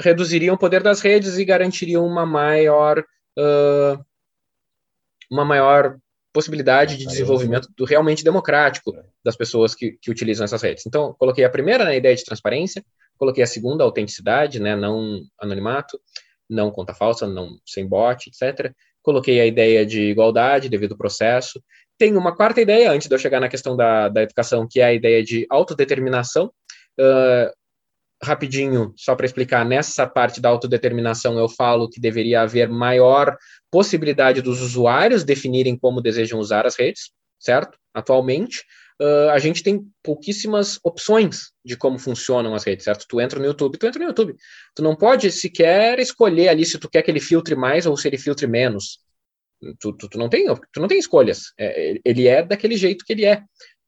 reduziriam 0.00 0.54
o 0.54 0.58
poder 0.58 0.82
das 0.82 1.00
redes 1.00 1.38
e 1.38 1.44
garantiriam 1.44 2.06
uma 2.06 2.26
maior 2.26 2.98
uh, 3.38 4.04
uma 5.30 5.44
maior 5.44 5.98
possibilidade 6.32 6.96
de 6.96 7.06
desenvolvimento 7.06 7.68
do 7.76 7.84
realmente 7.84 8.24
democrático 8.24 8.94
das 9.24 9.36
pessoas 9.36 9.74
que, 9.74 9.92
que 10.00 10.10
utilizam 10.10 10.44
essas 10.44 10.62
redes. 10.62 10.86
Então, 10.86 11.14
coloquei 11.18 11.44
a 11.44 11.50
primeira 11.50 11.84
na 11.84 11.90
né, 11.90 11.96
ideia 11.96 12.14
de 12.14 12.24
transparência, 12.24 12.84
coloquei 13.18 13.42
a 13.42 13.46
segunda, 13.46 13.84
autenticidade, 13.84 14.60
né, 14.60 14.76
não 14.76 15.20
anonimato, 15.40 16.00
não 16.48 16.70
conta 16.70 16.94
falsa, 16.94 17.26
não 17.26 17.58
sem 17.66 17.86
bot, 17.86 18.28
etc. 18.28 18.72
Coloquei 19.02 19.40
a 19.40 19.46
ideia 19.46 19.84
de 19.84 20.02
igualdade 20.02 20.68
devido 20.68 20.92
ao 20.92 20.98
processo. 20.98 21.62
Tem 21.98 22.16
uma 22.16 22.34
quarta 22.34 22.60
ideia, 22.60 22.90
antes 22.90 23.08
de 23.08 23.14
eu 23.14 23.18
chegar 23.18 23.40
na 23.40 23.48
questão 23.48 23.76
da, 23.76 24.08
da 24.08 24.22
educação, 24.22 24.66
que 24.68 24.80
é 24.80 24.84
a 24.84 24.94
ideia 24.94 25.22
de 25.22 25.46
autodeterminação. 25.50 26.52
Uh, 26.98 27.50
rapidinho, 28.22 28.92
só 28.96 29.14
para 29.14 29.26
explicar, 29.26 29.64
nessa 29.64 30.06
parte 30.06 30.40
da 30.40 30.48
autodeterminação 30.48 31.38
eu 31.38 31.48
falo 31.48 31.88
que 31.88 32.00
deveria 32.00 32.42
haver 32.42 32.68
maior 32.68 33.36
possibilidade 33.70 34.42
dos 34.42 34.60
usuários 34.60 35.24
definirem 35.24 35.76
como 35.78 36.02
desejam 36.02 36.38
usar 36.38 36.66
as 36.66 36.76
redes, 36.76 37.10
certo? 37.38 37.78
Atualmente, 37.94 38.64
uh, 39.00 39.30
a 39.30 39.38
gente 39.38 39.62
tem 39.62 39.82
pouquíssimas 40.02 40.78
opções 40.84 41.50
de 41.64 41.76
como 41.76 41.98
funcionam 41.98 42.54
as 42.54 42.64
redes, 42.64 42.84
certo? 42.84 43.06
Tu 43.08 43.20
entra 43.20 43.38
no 43.38 43.46
YouTube, 43.46 43.78
tu 43.78 43.86
entra 43.86 44.00
no 44.00 44.08
YouTube. 44.08 44.36
Tu 44.74 44.82
não 44.82 44.94
pode 44.94 45.30
sequer 45.32 45.98
escolher 45.98 46.48
ali 46.48 46.66
se 46.66 46.78
tu 46.78 46.90
quer 46.90 47.02
que 47.02 47.10
ele 47.10 47.20
filtre 47.20 47.56
mais 47.56 47.86
ou 47.86 47.96
se 47.96 48.06
ele 48.06 48.18
filtre 48.18 48.46
menos. 48.46 48.98
Tu, 49.78 49.92
tu, 49.94 50.08
tu 50.08 50.18
não, 50.18 50.28
tem, 50.28 50.46
tu 50.72 50.80
não 50.80 50.88
tem 50.88 50.98
escolhas. 50.98 51.52
É, 51.58 51.98
ele 52.04 52.26
é 52.26 52.42
daquele 52.42 52.76
jeito 52.76 53.04
que 53.04 53.12
ele 53.12 53.24
é. 53.24 53.42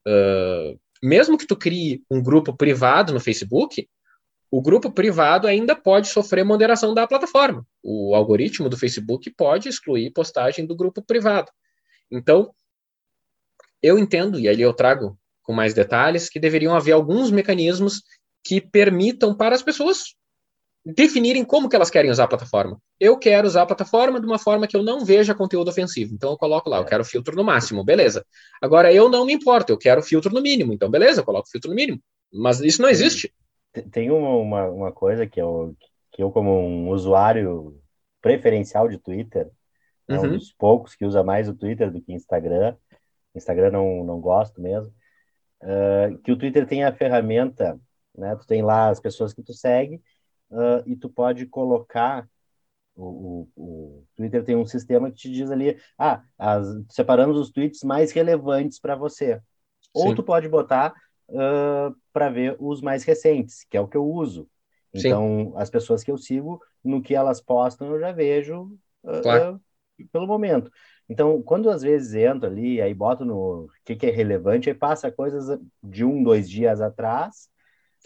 Uh, 0.07 0.79
mesmo 1.03 1.37
que 1.37 1.47
tu 1.47 1.57
crie 1.57 2.03
um 2.11 2.23
grupo 2.23 2.57
privado 2.57 3.13
no 3.13 3.21
Facebook, 3.21 3.89
o 4.53 4.61
grupo 4.61 4.93
privado 4.93 5.49
ainda 5.49 5.75
pode 5.75 6.09
sofrer 6.09 6.45
moderação 6.45 6.93
da 6.93 7.07
plataforma. 7.07 7.67
O 7.83 8.15
algoritmo 8.15 8.69
do 8.69 8.77
Facebook 8.77 9.31
pode 9.31 9.67
excluir 9.67 10.13
postagem 10.13 10.67
do 10.67 10.77
grupo 10.77 11.01
privado. 11.01 11.51
Então, 12.11 12.55
eu 13.83 13.99
entendo, 13.99 14.39
e 14.39 14.47
ali 14.47 14.61
eu 14.61 14.75
trago 14.75 15.19
com 15.43 15.55
mais 15.55 15.73
detalhes, 15.73 16.29
que 16.29 16.39
deveriam 16.39 16.75
haver 16.75 16.93
alguns 16.93 17.31
mecanismos 17.31 18.03
que 18.45 18.61
permitam 18.61 19.35
para 19.35 19.55
as 19.55 19.63
pessoas 19.63 20.15
definirem 20.85 21.47
como 21.47 21.67
que 21.67 21.75
elas 21.75 21.89
querem 21.89 22.11
usar 22.11 22.25
a 22.25 22.29
plataforma. 22.29 22.79
Eu 23.01 23.17
quero 23.17 23.47
usar 23.47 23.63
a 23.63 23.67
plataforma 23.67 24.21
de 24.21 24.27
uma 24.27 24.39
forma 24.39 24.67
que 24.67 24.77
eu 24.77 24.83
não 24.83 25.03
veja 25.03 25.35
conteúdo 25.35 25.69
ofensivo. 25.69 26.15
Então 26.15 26.31
eu 26.31 26.37
coloco 26.37 26.69
lá, 26.69 26.77
eu 26.77 26.85
quero 26.85 27.07
filtro 27.07 27.35
no 27.35 27.43
máximo, 27.43 27.83
beleza. 27.83 28.23
Agora 28.61 28.93
eu 28.93 29.09
não 29.09 29.25
me 29.25 29.33
importo, 29.33 29.73
eu 29.73 29.79
quero 29.79 30.03
filtro 30.03 30.31
no 30.31 30.43
mínimo. 30.43 30.75
Então 30.75 30.91
beleza, 30.91 31.23
eu 31.23 31.25
coloco 31.25 31.49
filtro 31.49 31.71
no 31.71 31.75
mínimo. 31.75 32.03
Mas 32.31 32.61
isso 32.61 32.83
não 32.83 32.91
existe. 32.91 33.33
Tem 33.91 34.11
uma, 34.11 34.69
uma 34.69 34.93
coisa 34.93 35.27
que 35.27 35.41
eu, 35.41 35.77
que 36.11 36.23
eu, 36.23 36.31
como 36.31 36.51
um 36.51 36.89
usuário 36.91 37.81
preferencial 38.21 38.89
de 38.89 38.99
Twitter, 38.99 39.51
uhum. 40.09 40.17
é 40.17 40.21
um 40.21 40.31
dos 40.31 40.53
poucos 40.53 40.95
que 40.95 41.05
usa 41.05 41.23
mais 41.23 41.49
o 41.49 41.55
Twitter 41.55 41.91
do 41.91 42.01
que 42.01 42.13
Instagram, 42.13 42.77
Instagram 43.35 43.71
não, 43.71 44.05
não 44.05 44.21
gosto 44.21 44.61
mesmo, 44.61 44.93
uh, 45.63 46.19
que 46.19 46.31
o 46.31 46.37
Twitter 46.37 46.67
tem 46.67 46.85
a 46.85 46.93
ferramenta, 46.93 47.81
né, 48.17 48.37
tu 48.37 48.47
tem 48.47 48.63
lá 48.63 48.91
as 48.91 49.01
pessoas 49.01 49.33
que 49.33 49.43
tu 49.43 49.55
segue, 49.55 49.97
uh, 50.51 50.83
e 50.87 50.95
tu 50.95 51.09
pode 51.09 51.47
colocar 51.47 52.29
o, 52.95 53.49
o, 53.57 53.63
o, 53.63 54.07
Twitter 54.15 54.45
tem 54.45 54.55
um 54.55 54.67
sistema 54.67 55.11
que 55.11 55.17
te 55.17 55.31
diz 55.31 55.51
ali, 55.51 55.79
ah, 55.99 56.23
as, 56.39 56.67
separamos 56.91 57.39
os 57.39 57.51
tweets 57.51 57.83
mais 57.83 58.13
relevantes 58.13 58.79
para 58.79 58.95
você. 58.95 59.41
Ou 59.95 60.09
Sim. 60.09 60.15
tu 60.15 60.23
pode 60.23 60.49
botar 60.49 60.95
uh, 61.33 61.95
para 62.13 62.31
ver 62.31 62.57
os 62.59 62.81
mais 62.81 63.05
recentes, 63.05 63.65
que 63.69 63.77
é 63.77 63.81
o 63.81 63.89
que 63.89 63.97
eu 63.97 64.07
uso. 64.07 64.49
Então, 64.95 65.47
Sim. 65.47 65.53
as 65.57 65.71
pessoas 65.71 66.05
que 66.05 66.11
eu 66.11 66.19
sigo, 66.19 66.61
no 66.85 67.01
que 67.01 67.15
elas 67.15 67.41
postam, 67.41 67.89
eu 67.89 67.99
já 67.99 68.13
vejo 68.13 68.65
uh, 69.03 69.23
claro. 69.23 69.55
uh, 69.57 70.09
pelo 70.13 70.27
momento. 70.27 70.71
Então, 71.09 71.43
quando 71.43 71.71
às 71.71 71.83
vezes 71.83 72.15
entro 72.15 72.47
ali, 72.47 72.81
aí 72.81 72.95
boto 72.95 73.25
no 73.25 73.69
que, 73.85 73.97
que 73.97 74.07
é 74.07 74.11
relevante, 74.11 74.69
aí 74.69 74.75
passa 74.75 75.11
coisas 75.11 75.59
de 75.83 76.05
um, 76.05 76.23
dois 76.23 76.49
dias 76.49 76.81
atrás, 76.81 77.49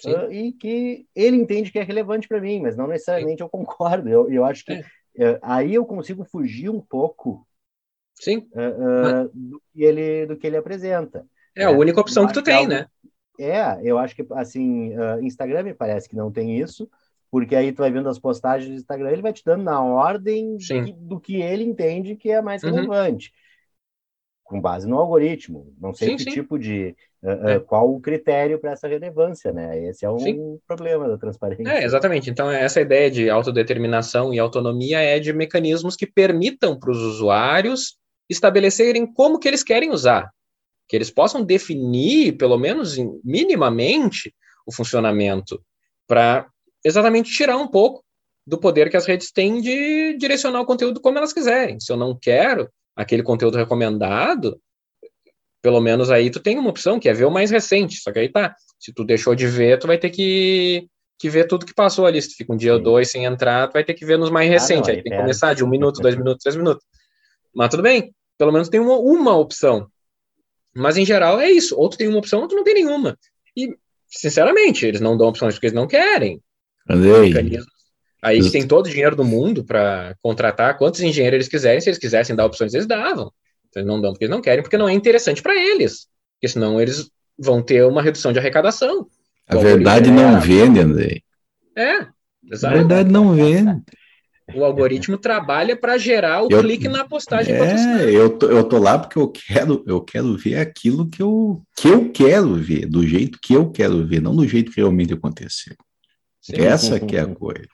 uh, 0.05 0.33
e 0.33 0.53
que 0.53 1.07
ele 1.15 1.37
entende 1.37 1.71
que 1.71 1.79
é 1.79 1.83
relevante 1.83 2.29
para 2.29 2.41
mim, 2.41 2.61
mas 2.61 2.77
não 2.77 2.87
necessariamente 2.87 3.39
Sim. 3.39 3.45
eu 3.45 3.49
concordo. 3.49 4.09
Eu, 4.09 4.31
eu 4.31 4.45
acho 4.45 4.65
que 4.65 4.75
uh, 4.75 5.39
aí 5.43 5.75
eu 5.75 5.85
consigo 5.85 6.25
fugir 6.25 6.69
um 6.69 6.81
pouco 6.81 7.47
Sim. 8.15 8.49
Uh, 8.53 9.31
do, 9.33 9.63
que 9.73 9.83
ele, 9.83 10.27
do 10.27 10.37
que 10.37 10.47
ele 10.47 10.57
apresenta. 10.57 11.27
É 11.55 11.65
a 11.65 11.71
única 11.71 12.01
opção 12.01 12.27
que 12.27 12.35
tu 12.35 12.43
tem, 12.43 12.67
né? 12.67 12.87
É, 13.39 13.81
eu 13.83 13.99
acho 13.99 14.15
que, 14.15 14.27
assim, 14.33 14.93
Instagram 15.23 15.63
me 15.65 15.75
parece 15.75 16.09
que 16.09 16.17
não 16.17 16.31
tem 16.31 16.59
isso, 16.59 16.89
porque 17.31 17.55
aí 17.55 17.73
tu 17.73 17.79
vai 17.79 17.91
vendo 17.91 18.09
as 18.09 18.19
postagens 18.19 18.71
do 18.71 18.77
Instagram, 18.77 19.11
ele 19.11 19.23
vai 19.23 19.33
te 19.33 19.45
dando 19.45 19.63
na 19.63 19.83
ordem 19.83 20.57
de, 20.57 20.93
do 20.93 21.21
que 21.21 21.43
ele 21.43 21.65
entende 21.65 22.17
que 22.17 22.31
é 22.31 22.41
mais 22.41 22.63
uhum. 22.63 22.71
relevante 22.71 23.33
com 24.47 24.61
base 24.61 24.89
no 24.89 24.97
algoritmo. 24.97 25.75
Não 25.79 25.93
sei 25.93 26.11
sim, 26.11 26.17
que 26.17 26.23
sim. 26.25 26.31
tipo 26.31 26.59
de. 26.59 26.95
Uh, 27.23 27.49
é. 27.49 27.61
Qual 27.61 27.93
o 27.93 28.01
critério 28.01 28.59
para 28.59 28.71
essa 28.71 28.87
relevância, 28.87 29.53
né? 29.53 29.79
Esse 29.85 30.05
é 30.05 30.11
um 30.11 30.19
sim. 30.19 30.59
problema 30.67 31.09
da 31.09 31.19
transparência. 31.19 31.69
É, 31.69 31.85
exatamente. 31.85 32.31
Então, 32.31 32.51
essa 32.51 32.81
ideia 32.81 33.11
de 33.11 33.29
autodeterminação 33.29 34.33
e 34.33 34.39
autonomia 34.39 35.01
é 35.01 35.19
de 35.19 35.33
mecanismos 35.33 35.97
que 35.97 36.07
permitam 36.07 36.79
para 36.79 36.93
os 36.93 36.99
usuários 36.99 37.97
estabelecerem 38.31 39.13
como 39.13 39.39
que 39.39 39.49
eles 39.49 39.65
querem 39.65 39.91
usar. 39.91 40.31
Que 40.89 40.97
eles 40.97 41.11
possam 41.11 41.45
definir, 41.45 42.37
pelo 42.37 42.59
menos 42.59 42.97
minimamente, 43.25 44.35
o 44.67 44.73
funcionamento 44.73 45.63
para 46.07 46.49
exatamente 46.85 47.31
tirar 47.31 47.57
um 47.57 47.69
pouco 47.69 48.05
do 48.47 48.59
poder 48.59 48.89
que 48.89 48.97
as 48.97 49.07
redes 49.07 49.33
têm 49.33 49.61
de 49.61 50.17
direcionar 50.17 50.61
o 50.61 50.67
conteúdo 50.67 51.01
como 51.01 51.19
elas 51.19 51.33
quiserem. 51.33 51.81
Se 51.81 51.93
eu 51.93 51.97
não 51.97 52.17
quero, 52.17 52.71
aquele 52.95 53.23
conteúdo 53.23 53.59
recomendado, 53.59 54.61
pelo 55.61 55.81
menos 55.81 56.11
aí 56.11 56.31
tu 56.31 56.39
tem 56.39 56.57
uma 56.59 56.71
opção, 56.71 57.01
que 57.01 57.09
é 57.09 57.13
ver 57.13 57.25
o 57.25 57.31
mais 57.31 57.51
recente. 57.51 57.97
Só 57.97 58.13
que 58.13 58.21
aí 58.21 58.29
tá, 58.29 58.55
se 58.79 58.93
tu 58.93 59.05
deixou 59.05 59.35
de 59.35 59.49
ver, 59.49 59.79
tu 59.81 59.89
vai 59.89 59.99
ter 59.99 60.11
que, 60.11 60.87
que 61.19 61.29
ver 61.29 61.49
tudo 61.49 61.67
que 61.67 61.75
passou 61.75 62.07
ali. 62.07 62.23
Se 62.23 62.31
tu 62.31 62.37
fica 62.37 62.53
um 62.53 62.57
dia 62.57 62.75
ou 62.75 62.81
dois 62.81 63.11
sem 63.11 63.25
entrar, 63.25 63.67
tu 63.67 63.73
vai 63.73 63.83
ter 63.83 63.95
que 63.95 64.07
ver 64.07 64.17
nos 64.17 64.31
mais 64.31 64.49
recentes. 64.49 64.89
Ah, 64.89 64.93
não, 64.93 64.99
aí 64.99 65.03
tem 65.03 65.13
que 65.13 65.19
começar 65.19 65.55
de 65.55 65.65
um 65.65 65.69
minuto, 65.69 66.01
dois 66.01 66.15
minutos, 66.15 66.43
três 66.43 66.55
minutos. 66.55 66.85
Mas 67.53 67.69
tudo 67.69 67.83
bem, 67.83 68.15
pelo 68.39 68.53
menos 68.53 68.69
tem 68.69 68.79
uma, 68.79 68.97
uma 68.97 69.37
opção. 69.37 69.89
Mas 70.77 70.97
em 70.97 71.05
geral 71.05 71.41
é 71.41 71.51
isso. 71.51 71.77
Ou 71.77 71.89
tu 71.89 71.97
tem 71.97 72.09
uma 72.09 72.19
opção, 72.19 72.43
ou 72.43 72.49
tu 72.49 72.55
não 72.55 72.65
tem 72.65 72.75
nenhuma. 72.75 73.17
E, 73.57 73.75
sinceramente, 74.09 74.85
eles 74.85 75.01
não 75.01 75.17
dão 75.17 75.29
opções 75.29 75.55
porque 75.55 75.67
eles 75.67 75.75
não 75.75 75.87
querem. 75.87 76.41
Andrei, 76.89 77.33
Aí 78.23 78.51
tem 78.51 78.67
todo 78.67 78.87
o 78.87 78.91
dinheiro 78.91 79.15
do 79.15 79.25
mundo 79.25 79.65
para 79.65 80.17
contratar 80.21 80.77
quantos 80.77 81.01
engenheiros 81.01 81.37
eles 81.37 81.49
quiserem, 81.49 81.81
se 81.81 81.89
eles 81.89 81.99
quisessem 81.99 82.35
dar 82.35 82.47
opções, 82.47 82.75
eles 82.75 82.87
davam. 82.87 83.31
Então, 83.69 83.83
eles 83.83 83.87
não 83.87 84.01
dão 84.01 84.13
porque 84.13 84.25
eles 84.25 84.35
não 84.35 84.43
querem, 84.43 84.63
porque 84.63 84.79
não 84.79 84.89
é 84.89 84.93
interessante 84.93 85.43
para 85.43 85.55
eles. 85.55 86.07
Porque 86.35 86.49
senão 86.49 86.81
eles 86.81 87.09
vão 87.39 87.63
ter 87.63 87.85
uma 87.85 88.03
redução 88.03 88.33
de 88.33 88.39
arrecadação. 88.39 89.07
A 89.47 89.57
verdade 89.57 90.11
não 90.11 90.41
vende, 90.41 90.81
André. 90.81 91.21
É, 91.77 92.07
exato. 92.51 92.75
A 92.75 92.79
verdade 92.79 93.11
não 93.11 93.35
vende. 93.35 93.83
O 94.55 94.65
algoritmo 94.65 95.19
trabalha 95.19 95.77
para 95.77 95.99
gerar 95.99 96.43
o 96.43 96.49
eu, 96.51 96.61
clique 96.61 96.87
na 96.87 97.05
postagem. 97.05 97.53
É, 97.53 98.11
eu 98.11 98.31
tô, 98.31 98.47
eu 98.49 98.63
tô 98.63 98.79
lá 98.79 98.97
porque 98.97 99.19
eu 99.19 99.29
quero, 99.29 99.83
eu 99.87 100.01
quero 100.01 100.37
ver 100.37 100.59
aquilo 100.59 101.09
que 101.09 101.21
eu, 101.21 101.63
que 101.77 101.89
eu 101.89 102.13
quero 102.13 102.55
ver, 102.55 102.87
do 102.87 103.05
jeito 103.05 103.39
que 103.43 103.55
eu 103.55 103.71
quero 103.71 104.07
ver, 104.07 104.23
não 104.23 104.37
do 104.37 104.47
jeito 104.47 104.71
que 104.71 104.81
realmente 104.81 105.13
aconteceu. 105.13 105.75
Sim. 106.41 106.61
Essa 106.61 107.01
que 107.01 107.17
é 107.17 107.21
a 107.21 107.27
coisa. 107.27 107.67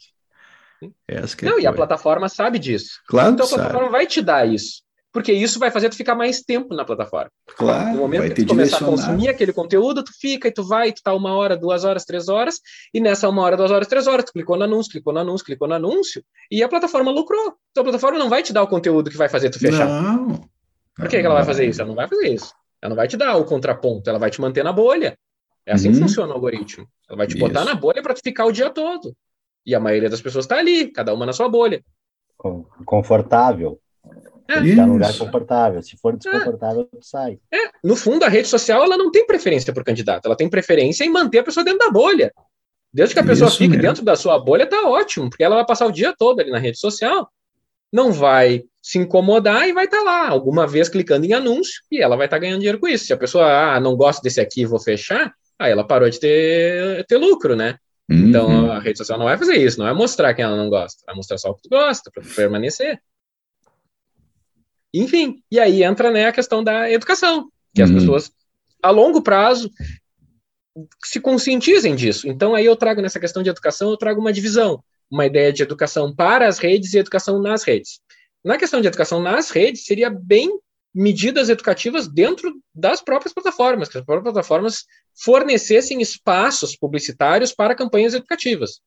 Essa 1.06 1.36
que 1.36 1.44
é 1.44 1.48
não, 1.50 1.60
e 1.60 1.66
a 1.66 1.72
plataforma 1.72 2.28
sabe 2.28 2.58
disso. 2.58 3.00
Claro 3.06 3.34
então 3.34 3.44
a 3.44 3.48
plataforma 3.48 3.80
sabe. 3.82 3.92
vai 3.92 4.06
te 4.06 4.22
dar 4.22 4.48
isso. 4.48 4.82
Porque 5.12 5.32
isso 5.32 5.58
vai 5.58 5.70
fazer 5.70 5.90
tu 5.90 5.96
ficar 5.96 6.14
mais 6.14 6.40
tempo 6.40 6.74
na 6.74 6.84
plataforma. 6.84 7.30
Claro. 7.56 7.90
No 7.90 7.98
momento 7.98 8.34
que 8.34 8.44
tu 8.44 8.48
começar 8.48 8.78
a 8.78 8.84
consumir 8.84 9.28
aquele 9.28 9.52
conteúdo, 9.52 10.02
tu 10.02 10.10
fica 10.18 10.48
e 10.48 10.52
tu 10.52 10.64
vai, 10.64 10.88
e 10.88 10.92
tu 10.92 11.02
tá 11.02 11.12
uma 11.12 11.34
hora, 11.34 11.54
duas 11.54 11.84
horas, 11.84 12.04
três 12.04 12.28
horas, 12.28 12.60
e 12.94 13.00
nessa 13.00 13.28
uma 13.28 13.42
hora, 13.42 13.56
duas 13.56 13.70
horas, 13.70 13.86
três 13.86 14.06
horas, 14.06 14.24
tu 14.24 14.32
clicou 14.32 14.56
no 14.56 14.64
anúncio, 14.64 14.90
clicou 14.90 15.12
no 15.12 15.20
anúncio, 15.20 15.44
clicou 15.44 15.68
no 15.68 15.74
anúncio, 15.74 16.24
e 16.50 16.62
a 16.62 16.68
plataforma 16.68 17.10
lucrou. 17.10 17.54
Então 17.70 17.82
a 17.82 17.84
plataforma 17.84 18.18
não 18.18 18.30
vai 18.30 18.42
te 18.42 18.54
dar 18.54 18.62
o 18.62 18.66
conteúdo 18.66 19.10
que 19.10 19.16
vai 19.16 19.28
fazer 19.28 19.50
tu 19.50 19.58
fechar. 19.58 19.86
Não. 19.86 20.48
Por 20.96 21.08
que, 21.08 21.20
que 21.20 21.26
ela 21.26 21.34
vai 21.34 21.44
fazer 21.44 21.66
isso? 21.66 21.80
Ela 21.82 21.88
não 21.88 21.96
vai 21.96 22.08
fazer 22.08 22.28
isso. 22.28 22.54
Ela 22.80 22.90
não 22.90 22.96
vai 22.96 23.06
te 23.06 23.16
dar 23.16 23.36
o 23.36 23.44
contraponto, 23.44 24.08
ela 24.08 24.18
vai 24.18 24.30
te 24.30 24.40
manter 24.40 24.64
na 24.64 24.72
bolha. 24.72 25.16
É 25.66 25.74
assim 25.74 25.88
uhum. 25.88 25.94
que 25.94 26.00
funciona 26.00 26.32
o 26.32 26.34
algoritmo. 26.34 26.88
Ela 27.08 27.18
vai 27.18 27.26
te 27.26 27.36
botar 27.38 27.60
isso. 27.60 27.68
na 27.68 27.74
bolha 27.74 28.02
para 28.02 28.14
tu 28.14 28.20
ficar 28.24 28.46
o 28.46 28.52
dia 28.52 28.70
todo. 28.70 29.14
E 29.64 29.74
a 29.74 29.80
maioria 29.80 30.10
das 30.10 30.20
pessoas 30.20 30.46
está 30.46 30.56
ali, 30.56 30.90
cada 30.90 31.14
uma 31.14 31.26
na 31.26 31.32
sua 31.32 31.48
bolha. 31.48 31.84
Confortável. 32.84 33.78
É. 34.48 34.54
Tá 34.54 34.86
num 34.86 34.94
lugar 34.94 35.16
confortável. 35.16 35.82
Se 35.82 35.96
for 35.96 36.16
desconfortável, 36.16 36.82
é. 36.82 36.96
tu 36.96 36.98
sai. 37.02 37.38
É. 37.52 37.70
No 37.82 37.96
fundo, 37.96 38.24
a 38.24 38.28
rede 38.28 38.48
social 38.48 38.82
ela 38.82 38.96
não 38.96 39.10
tem 39.10 39.26
preferência 39.26 39.72
por 39.72 39.84
candidato, 39.84 40.26
ela 40.26 40.36
tem 40.36 40.48
preferência 40.48 41.04
em 41.04 41.10
manter 41.10 41.38
a 41.38 41.44
pessoa 41.44 41.64
dentro 41.64 41.80
da 41.80 41.90
bolha. 41.90 42.32
Desde 42.92 43.14
que 43.14 43.20
a 43.20 43.24
pessoa 43.24 43.48
Isso 43.48 43.56
fique 43.56 43.70
mesmo. 43.70 43.82
dentro 43.82 44.04
da 44.04 44.14
sua 44.14 44.38
bolha, 44.38 44.66
tá 44.66 44.86
ótimo, 44.86 45.30
porque 45.30 45.42
ela 45.42 45.56
vai 45.56 45.64
passar 45.64 45.86
o 45.86 45.92
dia 45.92 46.14
todo 46.16 46.40
ali 46.40 46.50
na 46.50 46.58
rede 46.58 46.78
social, 46.78 47.26
não 47.90 48.12
vai 48.12 48.64
se 48.82 48.98
incomodar 48.98 49.66
e 49.66 49.72
vai 49.72 49.86
estar 49.86 49.98
tá 49.98 50.02
lá, 50.02 50.28
alguma 50.28 50.66
vez 50.66 50.90
clicando 50.90 51.24
em 51.24 51.32
anúncio, 51.32 51.82
e 51.90 52.02
ela 52.02 52.16
vai 52.16 52.26
estar 52.26 52.36
tá 52.36 52.40
ganhando 52.40 52.58
dinheiro 52.58 52.78
com 52.78 52.88
isso. 52.88 53.06
Se 53.06 53.12
a 53.12 53.16
pessoa, 53.16 53.46
ah, 53.46 53.80
não 53.80 53.96
gosta 53.96 54.20
desse 54.20 54.40
aqui, 54.40 54.66
vou 54.66 54.78
fechar, 54.78 55.32
aí 55.58 55.72
ela 55.72 55.86
parou 55.86 56.10
de 56.10 56.20
ter, 56.20 57.06
ter 57.06 57.16
lucro, 57.16 57.56
né? 57.56 57.78
Então 58.10 58.46
uhum. 58.46 58.72
a 58.72 58.78
rede 58.78 58.98
social 58.98 59.18
não 59.18 59.26
vai 59.26 59.38
fazer 59.38 59.56
isso, 59.56 59.78
não 59.78 59.86
vai 59.86 59.94
mostrar 59.94 60.34
quem 60.34 60.44
ela 60.44 60.56
não 60.56 60.68
gosta, 60.68 61.02
vai 61.06 61.14
mostrar 61.14 61.38
só 61.38 61.50
o 61.50 61.54
que 61.54 61.62
tu 61.62 61.70
gosta 61.70 62.10
para 62.12 62.22
permanecer. 62.36 63.00
Enfim, 64.92 65.42
e 65.50 65.58
aí 65.58 65.82
entra 65.82 66.10
né, 66.10 66.26
a 66.26 66.32
questão 66.32 66.62
da 66.62 66.90
educação, 66.90 67.50
que 67.74 67.82
uhum. 67.82 67.88
as 67.88 67.94
pessoas 67.94 68.32
a 68.82 68.90
longo 68.90 69.22
prazo 69.22 69.70
se 71.04 71.20
conscientizem 71.20 71.94
disso. 71.94 72.28
Então 72.28 72.54
aí 72.54 72.66
eu 72.66 72.76
trago 72.76 73.00
nessa 73.00 73.20
questão 73.20 73.42
de 73.42 73.50
educação, 73.50 73.90
eu 73.90 73.96
trago 73.96 74.20
uma 74.20 74.32
divisão, 74.32 74.82
uma 75.10 75.26
ideia 75.26 75.52
de 75.52 75.62
educação 75.62 76.14
para 76.14 76.46
as 76.46 76.58
redes 76.58 76.92
e 76.94 76.98
educação 76.98 77.40
nas 77.40 77.62
redes. 77.62 78.00
Na 78.44 78.58
questão 78.58 78.80
de 78.80 78.88
educação 78.88 79.22
nas 79.22 79.50
redes, 79.50 79.84
seria 79.84 80.10
bem 80.10 80.50
medidas 80.94 81.48
educativas 81.48 82.06
dentro 82.06 82.52
das 82.74 83.00
próprias 83.00 83.32
plataformas, 83.32 83.88
que 83.88 83.96
as 83.96 84.04
próprias 84.04 84.32
plataformas 84.32 84.84
fornecessem 85.24 86.02
espaços 86.02 86.76
publicitários 86.76 87.52
para 87.52 87.74
campanhas 87.74 88.14
educativas, 88.14 88.80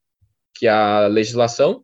que 0.54 0.68
a 0.68 1.08
legislação 1.08 1.84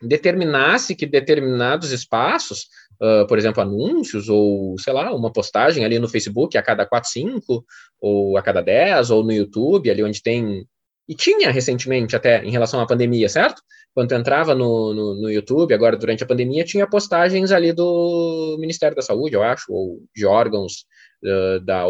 determinasse 0.00 0.94
que 0.94 1.06
determinados 1.06 1.90
espaços, 1.90 2.68
uh, 3.00 3.26
por 3.26 3.38
exemplo, 3.38 3.62
anúncios 3.62 4.28
ou, 4.28 4.78
sei 4.78 4.92
lá, 4.92 5.14
uma 5.14 5.32
postagem 5.32 5.84
ali 5.84 5.98
no 5.98 6.08
Facebook 6.08 6.56
a 6.56 6.62
cada 6.62 6.86
4, 6.86 7.10
5, 7.10 7.64
ou 8.00 8.36
a 8.36 8.42
cada 8.42 8.60
10, 8.60 9.10
ou 9.10 9.24
no 9.24 9.32
YouTube, 9.32 9.90
ali 9.90 10.02
onde 10.02 10.22
tem 10.22 10.66
e 11.08 11.14
tinha 11.14 11.50
recentemente 11.50 12.14
até 12.14 12.44
em 12.44 12.50
relação 12.50 12.80
à 12.80 12.86
pandemia, 12.86 13.30
certo? 13.30 13.62
Quando 13.94 14.12
entrava 14.12 14.54
no, 14.54 14.92
no, 14.92 15.14
no, 15.22 15.30
YouTube, 15.30 15.72
agora 15.72 15.96
durante 15.96 16.22
a 16.22 16.26
pandemia, 16.26 16.64
tinha 16.64 16.86
postagens 16.86 17.50
ali 17.50 17.72
do 17.72 18.58
Ministério 18.60 18.94
da 18.94 19.00
Saúde, 19.00 19.34
eu 19.34 19.42
acho, 19.42 19.72
ou 19.72 20.02
de 20.14 20.26
órgãos 20.26 20.84
uh, 21.24 21.60
da, 21.60 21.86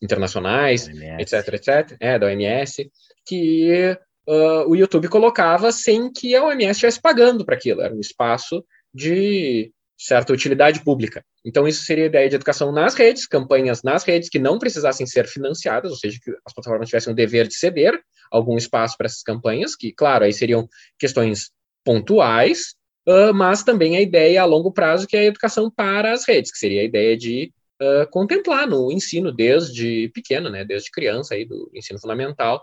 internacionais, 0.00 0.88
etc, 1.18 1.54
etc, 1.54 1.96
é, 2.00 2.18
da 2.18 2.26
OMS, 2.26 2.90
que 3.26 3.96
uh, 4.26 4.68
o 4.68 4.74
YouTube 4.74 5.08
colocava 5.08 5.70
sem 5.70 6.10
que 6.10 6.34
a 6.34 6.44
OMS 6.44 6.70
estivesse 6.70 7.00
pagando 7.00 7.44
para 7.44 7.56
aquilo, 7.56 7.82
era 7.82 7.94
um 7.94 8.00
espaço 8.00 8.64
de 8.92 9.70
certa 9.96 10.32
utilidade 10.32 10.82
pública. 10.82 11.24
Então, 11.44 11.66
isso 11.68 11.84
seria 11.84 12.04
a 12.04 12.08
ideia 12.08 12.28
de 12.28 12.34
educação 12.34 12.72
nas 12.72 12.94
redes, 12.94 13.26
campanhas 13.26 13.82
nas 13.82 14.04
redes 14.04 14.28
que 14.28 14.38
não 14.38 14.58
precisassem 14.58 15.06
ser 15.06 15.26
financiadas, 15.26 15.90
ou 15.90 15.96
seja, 15.96 16.18
que 16.22 16.30
as 16.44 16.52
plataformas 16.52 16.88
tivessem 16.88 17.12
o 17.12 17.16
dever 17.16 17.46
de 17.46 17.54
ceder 17.54 18.00
algum 18.30 18.56
espaço 18.56 18.96
para 18.96 19.06
essas 19.06 19.22
campanhas, 19.22 19.76
que, 19.76 19.92
claro, 19.92 20.24
aí 20.24 20.32
seriam 20.32 20.68
questões 20.98 21.50
pontuais, 21.84 22.74
uh, 23.08 23.32
mas 23.32 23.62
também 23.62 23.96
a 23.96 24.00
ideia 24.00 24.42
a 24.42 24.44
longo 24.44 24.72
prazo, 24.72 25.06
que 25.06 25.16
é 25.16 25.20
a 25.20 25.24
educação 25.24 25.70
para 25.70 26.12
as 26.12 26.26
redes, 26.26 26.50
que 26.50 26.58
seria 26.58 26.80
a 26.80 26.84
ideia 26.84 27.16
de 27.16 27.52
uh, 27.80 28.10
contemplar 28.10 28.66
no 28.66 28.90
ensino 28.90 29.30
desde 29.30 30.10
pequeno, 30.12 30.50
né, 30.50 30.64
desde 30.64 30.90
criança, 30.90 31.34
aí, 31.34 31.44
do 31.44 31.70
ensino 31.74 32.00
fundamental 32.00 32.62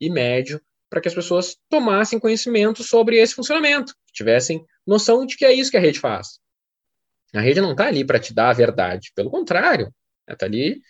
e 0.00 0.10
médio, 0.10 0.60
para 0.90 1.00
que 1.00 1.08
as 1.08 1.14
pessoas 1.14 1.56
tomassem 1.70 2.18
conhecimento 2.18 2.82
sobre 2.82 3.16
esse 3.16 3.34
funcionamento, 3.34 3.94
tivessem 4.12 4.62
noção 4.86 5.24
de 5.24 5.36
que 5.36 5.44
é 5.44 5.52
isso 5.52 5.70
que 5.70 5.76
a 5.76 5.80
rede 5.80 5.98
faz. 5.98 6.41
A 7.34 7.40
rede 7.40 7.60
não 7.60 7.72
está 7.72 7.86
ali 7.86 8.04
para 8.04 8.18
te 8.18 8.34
dar 8.34 8.50
a 8.50 8.54
verdade, 8.54 9.12
pelo 9.14 9.30
contrário, 9.30 9.92
ela 10.26 10.34
está 10.34 10.46
ali 10.46 10.80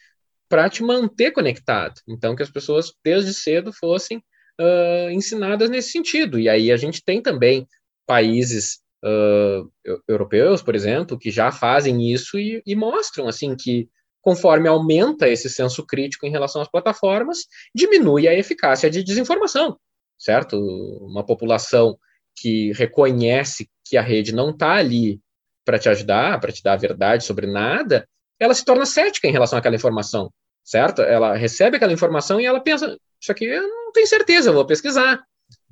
para 0.48 0.69
te 0.69 0.82
manter 0.82 1.31
conectado. 1.31 1.94
Então, 2.06 2.36
que 2.36 2.43
as 2.43 2.51
pessoas 2.51 2.93
desde 3.02 3.32
cedo 3.32 3.73
fossem 3.73 4.19
uh, 4.60 5.10
ensinadas 5.10 5.70
nesse 5.70 5.90
sentido. 5.90 6.39
E 6.39 6.48
aí 6.48 6.70
a 6.70 6.77
gente 6.77 7.02
tem 7.02 7.23
também 7.23 7.66
países 8.06 8.81
uh, 9.05 9.70
europeus, 10.06 10.62
por 10.62 10.74
exemplo, 10.74 11.19
que 11.19 11.31
já 11.31 11.51
fazem 11.51 12.12
isso 12.12 12.39
e, 12.39 12.62
e 12.66 12.74
mostram 12.77 13.28
assim 13.28 13.56
que 13.56 13.89
conforme 14.20 14.69
aumenta 14.69 15.28
esse 15.28 15.51
senso 15.51 15.85
crítico 15.85 16.27
em 16.27 16.31
relação 16.31 16.62
às 16.62 16.70
plataformas, 16.70 17.40
diminui 17.74 18.28
a 18.28 18.35
eficácia 18.35 18.89
de 18.89 19.02
desinformação, 19.02 19.77
certo? 20.16 20.56
Uma 21.01 21.27
população 21.27 21.98
que 22.36 22.73
reconhece 22.73 23.69
que 23.85 23.97
a 23.97 24.02
rede 24.02 24.32
não 24.32 24.51
está 24.51 24.74
ali 24.74 25.20
para 25.64 25.78
te 25.78 25.89
ajudar, 25.89 26.40
para 26.40 26.52
te 26.52 26.62
dar 26.62 26.74
a 26.74 26.76
verdade 26.76 27.24
sobre 27.24 27.47
nada, 27.47 28.06
ela 28.39 28.55
se 28.55 28.64
torna 28.64 28.84
cética 28.84 29.28
em 29.28 29.32
relação 29.32 29.59
àquela 29.59 29.76
informação, 29.76 30.32
certo? 30.64 31.02
Ela 31.02 31.34
recebe 31.34 31.76
aquela 31.76 31.93
informação 31.93 32.40
e 32.40 32.47
ela 32.47 32.60
pensa: 32.60 32.97
isso 33.20 33.30
aqui 33.30 33.44
eu 33.44 33.62
não 33.62 33.93
tenho 33.93 34.06
certeza, 34.06 34.51
eu 34.51 34.55
vou 34.55 34.66
pesquisar. 34.66 35.22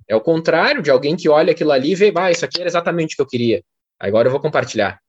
É 0.08 0.14
o 0.14 0.20
contrário 0.20 0.82
de 0.82 0.90
alguém 0.90 1.16
que 1.16 1.28
olha 1.28 1.52
aquilo 1.52 1.70
ali 1.72 1.92
e 1.92 1.94
vê, 1.94 2.12
ah, 2.16 2.30
isso 2.30 2.44
aqui 2.44 2.60
era 2.60 2.68
exatamente 2.68 3.14
o 3.14 3.16
que 3.16 3.22
eu 3.22 3.26
queria. 3.26 3.62
Agora 3.98 4.28
eu 4.28 4.32
vou 4.32 4.40
compartilhar, 4.40 5.00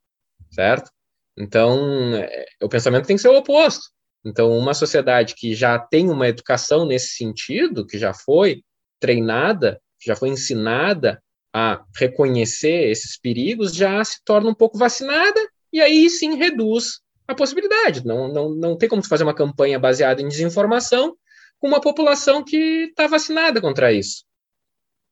certo? 0.51 0.91
Então, 1.37 2.15
é, 2.15 2.45
o 2.61 2.69
pensamento 2.69 3.07
tem 3.07 3.15
que 3.15 3.21
ser 3.21 3.29
o 3.29 3.37
oposto. 3.37 3.89
Então, 4.23 4.55
uma 4.55 4.73
sociedade 4.73 5.33
que 5.35 5.55
já 5.55 5.79
tem 5.79 6.09
uma 6.09 6.27
educação 6.27 6.85
nesse 6.85 7.15
sentido, 7.15 7.85
que 7.85 7.97
já 7.97 8.13
foi 8.13 8.61
treinada, 8.99 9.81
já 9.99 10.15
foi 10.15 10.29
ensinada 10.29 11.21
a 11.53 11.83
reconhecer 11.95 12.89
esses 12.89 13.17
perigos, 13.17 13.75
já 13.75 14.03
se 14.03 14.23
torna 14.23 14.49
um 14.49 14.53
pouco 14.53 14.77
vacinada 14.77 15.39
e 15.71 15.81
aí 15.81 16.09
sim 16.09 16.35
reduz 16.35 17.01
a 17.27 17.35
possibilidade. 17.35 18.05
Não, 18.05 18.27
não, 18.27 18.49
não 18.49 18.77
tem 18.77 18.87
como 18.87 19.03
fazer 19.03 19.23
uma 19.23 19.33
campanha 19.33 19.79
baseada 19.79 20.21
em 20.21 20.27
desinformação 20.27 21.15
com 21.59 21.67
uma 21.67 21.81
população 21.81 22.43
que 22.43 22.87
está 22.89 23.07
vacinada 23.07 23.61
contra 23.61 23.93
isso. 23.93 24.23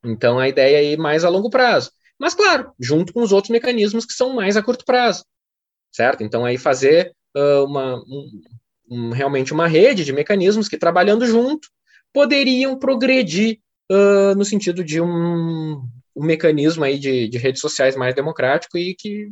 Então, 0.03 0.39
a 0.39 0.47
ideia 0.47 0.77
é 0.77 0.93
ir 0.93 0.97
mais 0.97 1.23
a 1.23 1.29
longo 1.29 1.49
prazo. 1.49 1.91
Mas, 2.17 2.33
claro, 2.33 2.73
junto 2.79 3.13
com 3.13 3.21
os 3.21 3.31
outros 3.31 3.51
mecanismos 3.51 4.05
que 4.05 4.13
são 4.13 4.33
mais 4.33 4.57
a 4.57 4.63
curto 4.63 4.83
prazo, 4.83 5.23
certo? 5.91 6.23
Então, 6.23 6.43
aí 6.43 6.57
fazer 6.57 7.13
uh, 7.35 7.63
uma, 7.65 7.95
um, 7.97 8.41
um, 8.89 9.09
realmente 9.11 9.53
uma 9.53 9.67
rede 9.67 10.03
de 10.03 10.11
mecanismos 10.11 10.67
que, 10.67 10.77
trabalhando 10.77 11.25
junto, 11.25 11.69
poderiam 12.13 12.77
progredir 12.77 13.59
uh, 13.91 14.35
no 14.35 14.43
sentido 14.43 14.83
de 14.83 14.99
um, 14.99 15.81
um 16.19 16.25
mecanismo 16.25 16.83
aí 16.83 16.99
de, 16.99 17.29
de, 17.29 17.37
redes 17.37 17.61
sociais 17.61 17.95
mais 17.95 18.13
democrático 18.13 18.77
e 18.77 18.93
que 18.93 19.31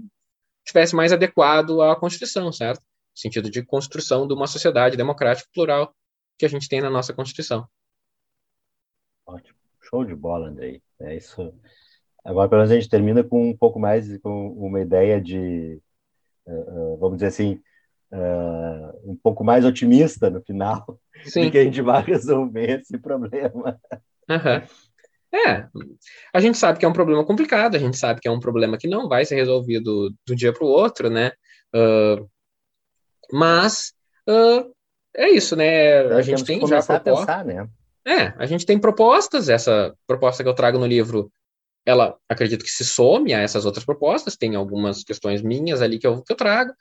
tivesse 0.66 0.96
mais 0.96 1.12
adequado 1.12 1.82
à 1.82 1.96
Constituição, 1.98 2.50
certo? 2.52 2.80
No 2.80 3.20
sentido 3.20 3.50
de 3.50 3.62
construção 3.62 4.26
de 4.26 4.34
uma 4.34 4.48
sociedade 4.48 4.96
democrática 4.96 5.50
plural 5.54 5.94
que 6.38 6.46
a 6.46 6.50
gente 6.50 6.70
tem 6.70 6.80
na 6.80 6.90
nossa 6.90 7.14
Constituição. 7.14 7.68
Ótimo. 9.26 9.58
Show 9.82 10.06
de 10.06 10.16
bola, 10.16 10.48
Andrei. 10.48 10.82
É 11.02 11.16
isso. 11.16 11.54
Agora, 12.24 12.48
pelo 12.48 12.62
menos, 12.62 12.72
a 12.72 12.76
gente 12.76 12.90
termina 12.90 13.24
com 13.24 13.50
um 13.50 13.58
pouco 13.58 13.80
mais, 13.80 14.18
com 14.20 14.50
uma 14.54 14.80
ideia 14.80 15.20
de, 15.20 15.82
uh, 16.46 16.94
uh, 16.94 16.98
vamos 16.98 17.18
dizer 17.18 17.28
assim, 17.28 17.62
uh, 18.12 19.12
um 19.12 19.16
pouco 19.16 19.44
mais 19.44 19.66
otimista 19.66 20.30
no 20.30 20.42
final, 20.42 21.00
Sim. 21.26 21.44
de 21.44 21.52
que 21.52 21.58
a 21.58 21.64
gente 21.64 21.82
vai 21.82 22.02
resolver 22.04 22.80
esse 22.80 22.98
problema. 22.98 23.80
Uhum. 24.30 24.68
É, 25.34 25.68
a 26.34 26.40
gente 26.40 26.58
sabe 26.58 26.80
que 26.80 26.86
é 26.86 26.88
um 26.88 26.94
problema 26.94 27.24
complicado, 27.26 27.76
a 27.76 27.80
gente 27.80 27.98
sabe 27.98 28.22
que 28.22 28.28
é 28.28 28.32
um 28.32 28.40
problema 28.40 28.78
que 28.78 28.88
não 28.88 29.10
vai 29.10 29.26
ser 29.26 29.36
resolvido 29.36 30.14
do 30.26 30.36
dia 30.36 30.54
para 30.54 30.64
o 30.64 30.70
outro, 30.70 31.10
né? 31.10 31.32
mas 33.32 33.94
é 35.16 35.30
isso, 35.30 35.56
né? 35.56 36.00
A 36.14 36.22
gente 36.22 36.44
tem 36.44 36.66
já 36.66 36.82
pensar, 37.00 37.44
né? 37.44 37.68
É, 38.08 38.34
a 38.38 38.46
gente 38.46 38.66
tem 38.66 38.80
propostas, 38.80 39.50
essa 39.50 39.94
proposta 40.08 40.42
que 40.42 40.48
eu 40.48 40.54
trago 40.54 40.80
no 40.80 40.86
livro, 40.86 41.30
ela 41.86 42.18
acredito 42.30 42.64
que 42.64 42.72
se 42.72 42.86
some 42.86 43.34
a 43.34 43.40
essas 43.40 43.66
outras 43.66 43.84
propostas, 43.84 44.38
tem 44.38 44.56
algumas 44.56 45.04
questões 45.04 45.42
minhas 45.42 45.82
ali 45.82 46.00
que 46.00 46.08
eu, 46.08 46.22
que 46.22 46.32
eu 46.32 46.38
trago, 46.38 46.72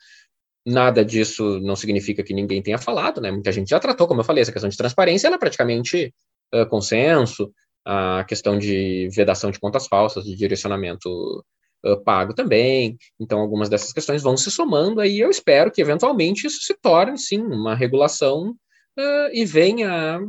nada 0.65 1.03
disso 1.03 1.59
não 1.61 1.75
significa 1.75 2.23
que 2.23 2.33
ninguém 2.33 2.61
tenha 2.61 2.77
falado, 2.77 3.19
né? 3.19 3.31
Muita 3.31 3.51
gente 3.51 3.69
já 3.69 3.79
tratou, 3.79 4.07
como 4.07 4.21
eu 4.21 4.25
falei, 4.25 4.41
essa 4.41 4.51
questão 4.51 4.69
de 4.69 4.77
transparência, 4.77 5.27
ela 5.27 5.35
é 5.35 5.39
praticamente 5.39 6.13
uh, 6.53 6.65
consenso, 6.67 7.51
a 7.89 8.25
questão 8.25 8.59
de 8.59 9.07
vedação 9.15 9.49
de 9.49 9.59
contas 9.59 9.87
falsas, 9.87 10.25
de 10.25 10.35
direcionamento 10.35 11.09
uh, 11.85 12.03
pago 12.03 12.33
também. 12.33 12.97
Então, 13.17 13.39
algumas 13.39 13.69
dessas 13.69 13.93
questões 13.93 14.21
vão 14.21 14.35
se 14.35 14.51
somando 14.51 14.99
aí. 14.99 15.19
Eu 15.19 15.29
espero 15.29 15.71
que 15.71 15.81
eventualmente 15.81 16.45
isso 16.45 16.61
se 16.61 16.73
torne, 16.73 17.17
sim, 17.17 17.39
uma 17.39 17.73
regulação 17.75 18.49
uh, 18.99 19.29
e 19.31 19.45
venha 19.45 20.19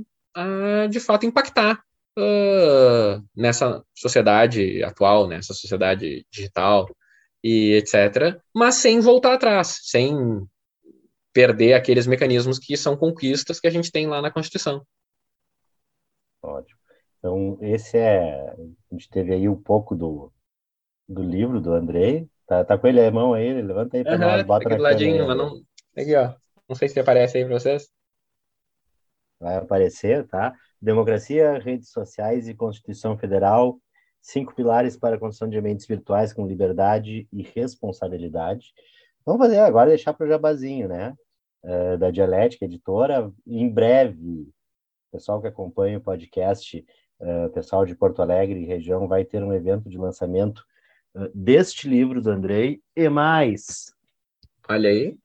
de 0.89 1.01
fato, 1.01 1.27
impactar 1.27 1.83
uh, 2.17 3.25
nessa 3.35 3.83
sociedade 3.93 4.85
atual, 4.85 5.27
nessa 5.27 5.53
sociedade 5.53 6.25
digital 6.31 6.89
e 7.43 7.73
etc., 7.73 8.41
mas 8.55 8.77
sem 8.77 9.01
voltar 9.01 9.35
atrás, 9.35 9.81
sem 9.83 10.15
perder 11.33 11.75
aqueles 11.75 12.07
mecanismos 12.07 12.59
que 12.59 12.77
são 12.77 12.97
conquistas 12.97 13.59
que 13.59 13.67
a 13.67 13.71
gente 13.71 13.91
tem 13.91 14.07
lá 14.07 14.23
na 14.23 14.31
Constituição. 14.31 14.87
Ótimo. 16.41 16.78
Então, 17.19 17.59
esse 17.61 17.99
é. 17.99 18.51
A 18.51 18.95
gente 18.95 19.11
teve 19.11 19.35
aí 19.35 19.49
um 19.49 19.61
pouco 19.61 19.95
do, 19.95 20.33
do 21.09 21.23
livro 21.23 21.61
do 21.61 21.73
Andrei. 21.73 22.29
Tá, 22.47 22.65
tá 22.65 22.79
com 22.79 22.87
ele 22.87 23.05
a 23.05 23.11
mão 23.11 23.35
aí? 23.35 23.61
Levanta 23.61 23.97
aí 23.97 24.05
para 24.05 24.15
uhum, 24.15 24.21
nós, 24.21 24.43
bota 24.45 24.69
aqui 24.69 24.77
do 24.77 24.83
ladinho, 24.83 25.27
mas 25.27 25.37
não. 25.37 25.61
Aqui, 25.97 26.15
ó. 26.15 26.35
Não 26.69 26.77
sei 26.77 26.89
se 26.89 27.01
aparece 27.01 27.39
aí 27.39 27.45
para 27.45 27.59
vocês 27.59 27.91
vai 29.39 29.57
aparecer, 29.57 30.27
tá? 30.27 30.55
Democracia, 30.81 31.59
redes 31.59 31.91
sociais 31.91 32.49
e 32.49 32.55
Constituição 32.55 33.17
Federal, 33.17 33.81
cinco 34.21 34.55
pilares 34.55 34.97
para 34.97 35.17
a 35.17 35.19
construção 35.19 35.49
de 35.49 35.59
ambientes 35.59 35.87
virtuais 35.87 36.33
com 36.33 36.47
liberdade 36.47 37.29
e 37.33 37.43
responsabilidade. 37.43 38.73
Vamos 39.25 39.41
fazer 39.41 39.59
agora, 39.59 39.91
deixar 39.91 40.13
para 40.13 40.27
o 40.27 40.29
jabazinho, 40.29 40.89
né? 40.89 41.15
Uh, 41.63 41.99
da 41.99 42.11
Dialética 42.11 42.65
Editora. 42.65 43.33
Em 43.47 43.69
breve, 43.69 44.49
pessoal 45.11 45.41
que 45.41 45.49
acompanha 45.49 45.99
o 45.99 46.03
podcast, 46.03 46.85
uh, 47.21 47.51
pessoal 47.51 47.85
de 47.85 47.95
Porto 47.95 48.23
Alegre 48.23 48.61
e 48.61 48.67
região, 48.67 49.09
vai 49.09 49.25
ter 49.25 49.43
um 49.43 49.53
evento 49.53 49.89
de 49.89 49.99
lançamento 49.99 50.65
uh, 51.15 51.31
deste 51.35 51.89
livro 51.89 52.21
do 52.21 52.31
Andrei 52.31 52.81
e 52.95 53.09
mais. 53.09 53.93
Olha 54.69 54.91
aí. 54.91 55.17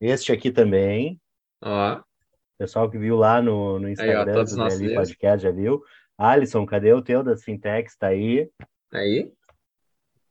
Este 0.00 0.32
aqui 0.32 0.50
também. 0.50 1.20
Ó. 1.60 2.00
Pessoal 2.58 2.90
que 2.90 2.98
viu 2.98 3.16
lá 3.16 3.42
no, 3.42 3.78
no 3.78 3.88
Instagram 3.88 4.32
aí, 4.32 4.38
ó, 4.38 4.44
do 4.44 4.68
DLI 4.68 4.94
Podcast 4.94 5.42
já 5.42 5.50
viu. 5.50 5.82
Alisson, 6.16 6.64
cadê 6.64 6.92
o 6.92 7.02
teu 7.02 7.22
das 7.22 7.42
fintechs? 7.42 7.96
Tá 7.96 8.08
aí. 8.08 8.48
Aí. 8.92 9.32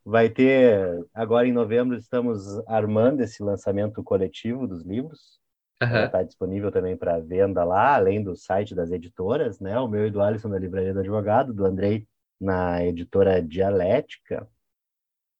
Vai 0.04 0.30
ter, 0.30 1.06
agora 1.14 1.48
em 1.48 1.52
novembro, 1.52 1.98
estamos 1.98 2.58
armando 2.68 3.22
esse 3.22 3.44
lançamento 3.44 4.04
coletivo 4.04 4.68
dos 4.68 4.84
livros. 4.84 5.41
Está 5.82 6.20
uhum. 6.20 6.26
disponível 6.26 6.72
também 6.72 6.96
para 6.96 7.20
venda 7.20 7.64
lá, 7.64 7.96
além 7.96 8.24
do 8.24 8.36
site 8.36 8.76
das 8.76 8.92
editoras, 8.92 9.60
né? 9.60 9.80
O 9.80 9.88
meu 9.88 10.06
e 10.06 10.12
do 10.12 10.22
Alisson 10.22 10.50
da 10.50 10.60
Livraria 10.60 10.94
do 10.94 11.00
Advogado, 11.00 11.54
do 11.54 11.66
Andrei 11.66 12.08
na 12.40 12.86
editora 12.86 13.42
Dialética. 13.42 14.48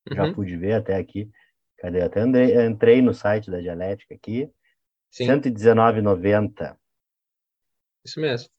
Uhum. 0.10 0.16
Já 0.16 0.34
pude 0.34 0.58
ver 0.58 0.74
até 0.74 0.96
aqui. 0.96 1.30
Cadê? 1.78 2.02
Até 2.02 2.22
andei, 2.22 2.66
entrei 2.66 3.02
no 3.02 3.14
site 3.14 3.52
da 3.52 3.60
Dialética 3.60 4.16
aqui. 4.16 4.50
Sim. 5.12 5.28
119,90. 5.28 6.76
Isso 8.04 8.20
mesmo. 8.20 8.50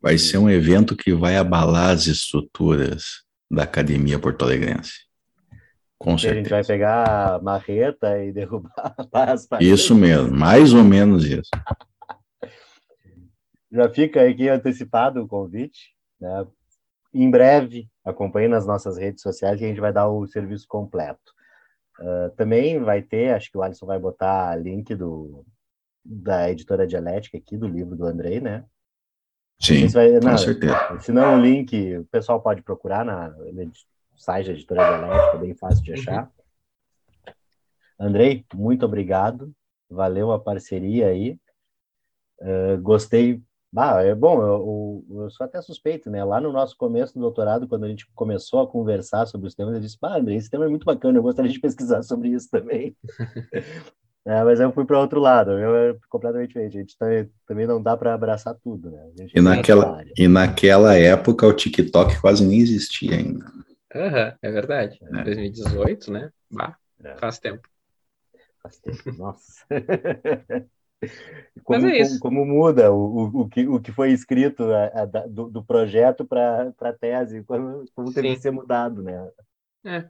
Vai 0.00 0.16
ser 0.16 0.38
um 0.38 0.48
evento 0.48 0.96
que 0.96 1.12
vai 1.12 1.36
abalar 1.36 1.90
as 1.90 2.06
estruturas 2.06 3.24
da 3.50 3.64
Academia 3.64 4.18
Porto 4.18 4.44
Alegrense. 4.44 5.07
Com 5.98 6.16
certeza. 6.16 6.32
A 6.32 6.42
gente 6.42 6.50
vai 6.50 6.64
pegar 6.64 7.34
a 7.34 7.38
marreta 7.40 8.24
e 8.24 8.30
derrubar 8.32 8.94
as 9.12 9.46
paredes. 9.46 9.80
Isso 9.80 9.94
mesmo, 9.94 10.30
mais 10.30 10.72
ou 10.72 10.84
menos 10.84 11.24
isso. 11.24 11.50
Já 13.70 13.90
fica 13.90 14.22
aqui 14.22 14.48
antecipado 14.48 15.22
o 15.22 15.28
convite. 15.28 15.94
Né? 16.20 16.46
Em 17.12 17.30
breve, 17.30 17.88
acompanhe 18.04 18.48
nas 18.48 18.66
nossas 18.66 18.96
redes 18.96 19.22
sociais 19.22 19.58
que 19.58 19.64
a 19.64 19.68
gente 19.68 19.80
vai 19.80 19.92
dar 19.92 20.08
o 20.08 20.26
serviço 20.26 20.66
completo. 20.68 21.32
Uh, 22.00 22.30
também 22.36 22.78
vai 22.80 23.02
ter, 23.02 23.34
acho 23.34 23.50
que 23.50 23.58
o 23.58 23.62
Alisson 23.62 23.86
vai 23.86 23.98
botar 23.98 24.54
link 24.54 24.94
do, 24.94 25.44
da 26.04 26.48
editora 26.48 26.86
Dialética 26.86 27.36
aqui, 27.36 27.56
do 27.56 27.66
livro 27.66 27.96
do 27.96 28.06
Andrei, 28.06 28.40
né? 28.40 28.64
Sim, 29.60 29.88
vai, 29.88 30.12
não, 30.12 30.30
com 30.30 30.38
certeza. 30.38 31.00
Se 31.00 31.10
não, 31.10 31.36
o 31.36 31.40
link 31.40 31.96
o 31.96 32.04
pessoal 32.04 32.40
pode 32.40 32.62
procurar 32.62 33.04
na, 33.04 33.34
site 34.18 34.46
da 34.46 34.52
editora 34.52 34.98
Dialética, 34.98 35.36
é 35.36 35.40
bem 35.40 35.54
fácil 35.54 35.82
de 35.82 35.92
achar. 35.92 36.24
Uhum. 36.24 37.34
Andrei, 38.00 38.44
muito 38.54 38.84
obrigado. 38.84 39.52
Valeu 39.90 40.30
a 40.30 40.38
parceria 40.38 41.08
aí. 41.08 41.38
Uh, 42.40 42.80
gostei. 42.80 43.42
Ah, 43.76 44.02
é 44.02 44.14
bom, 44.14 44.40
eu, 44.40 45.04
eu, 45.10 45.22
eu, 45.22 45.30
sou 45.30 45.44
até 45.44 45.60
suspeito, 45.60 46.08
né? 46.10 46.24
Lá 46.24 46.40
no 46.40 46.52
nosso 46.52 46.74
começo 46.76 47.14
do 47.14 47.20
doutorado, 47.20 47.68
quando 47.68 47.84
a 47.84 47.88
gente 47.88 48.06
começou 48.14 48.60
a 48.60 48.66
conversar 48.66 49.26
sobre 49.26 49.46
os 49.46 49.54
temas, 49.54 49.74
eu 49.74 49.80
disse, 49.80 49.98
ah, 50.02 50.16
Andrei, 50.16 50.38
esse 50.38 50.48
tema 50.48 50.64
é 50.64 50.68
muito 50.68 50.86
bacana, 50.86 51.18
eu 51.18 51.22
gostaria 51.22 51.50
de 51.50 51.60
pesquisar 51.60 52.02
sobre 52.02 52.28
isso 52.28 52.48
também. 52.50 52.96
É, 54.26 54.44
mas 54.44 54.60
eu 54.60 54.70
fui 54.72 54.84
para 54.84 55.00
outro 55.00 55.20
lado, 55.20 55.52
eu 55.52 55.74
é 55.74 55.96
completamente 56.10 56.48
diferente. 56.48 56.76
A 56.76 56.80
gente 56.80 56.98
também, 56.98 57.30
também 57.46 57.66
não 57.66 57.82
dá 57.82 57.96
para 57.96 58.12
abraçar 58.12 58.54
tudo, 58.62 58.90
né? 58.90 59.02
E 59.34 59.40
naquela, 59.40 60.04
e 60.14 60.28
naquela 60.28 60.94
época 60.94 61.46
o 61.46 61.52
TikTok 61.54 62.20
quase 62.20 62.46
nem 62.46 62.60
existia 62.60 63.14
ainda. 63.14 63.46
Uhum, 63.94 64.32
é 64.42 64.50
verdade. 64.50 64.98
É. 65.02 65.24
2018, 65.24 66.12
né? 66.12 66.30
Bah, 66.50 66.76
é. 67.02 67.16
Faz 67.16 67.38
tempo. 67.38 67.68
Faz 68.62 68.78
tempo, 68.80 69.12
nossa. 69.16 69.64
como, 71.64 71.86
é 71.86 72.02
como, 72.02 72.18
como, 72.20 72.44
muda 72.44 72.92
o, 72.92 72.96
o, 72.96 73.40
o, 73.42 73.48
que, 73.48 73.66
o 73.66 73.80
que 73.80 73.92
foi 73.92 74.10
escrito 74.10 74.64
a, 74.64 75.02
a, 75.02 75.04
do, 75.26 75.48
do, 75.48 75.64
projeto 75.64 76.24
para 76.26 76.72
a 76.80 76.92
tese, 76.92 77.42
como, 77.44 77.84
como 77.94 78.12
teve 78.12 78.28
Sim. 78.30 78.34
que 78.34 78.42
ser 78.42 78.50
mudado, 78.50 79.02
né? 79.02 79.30
É. 79.84 80.04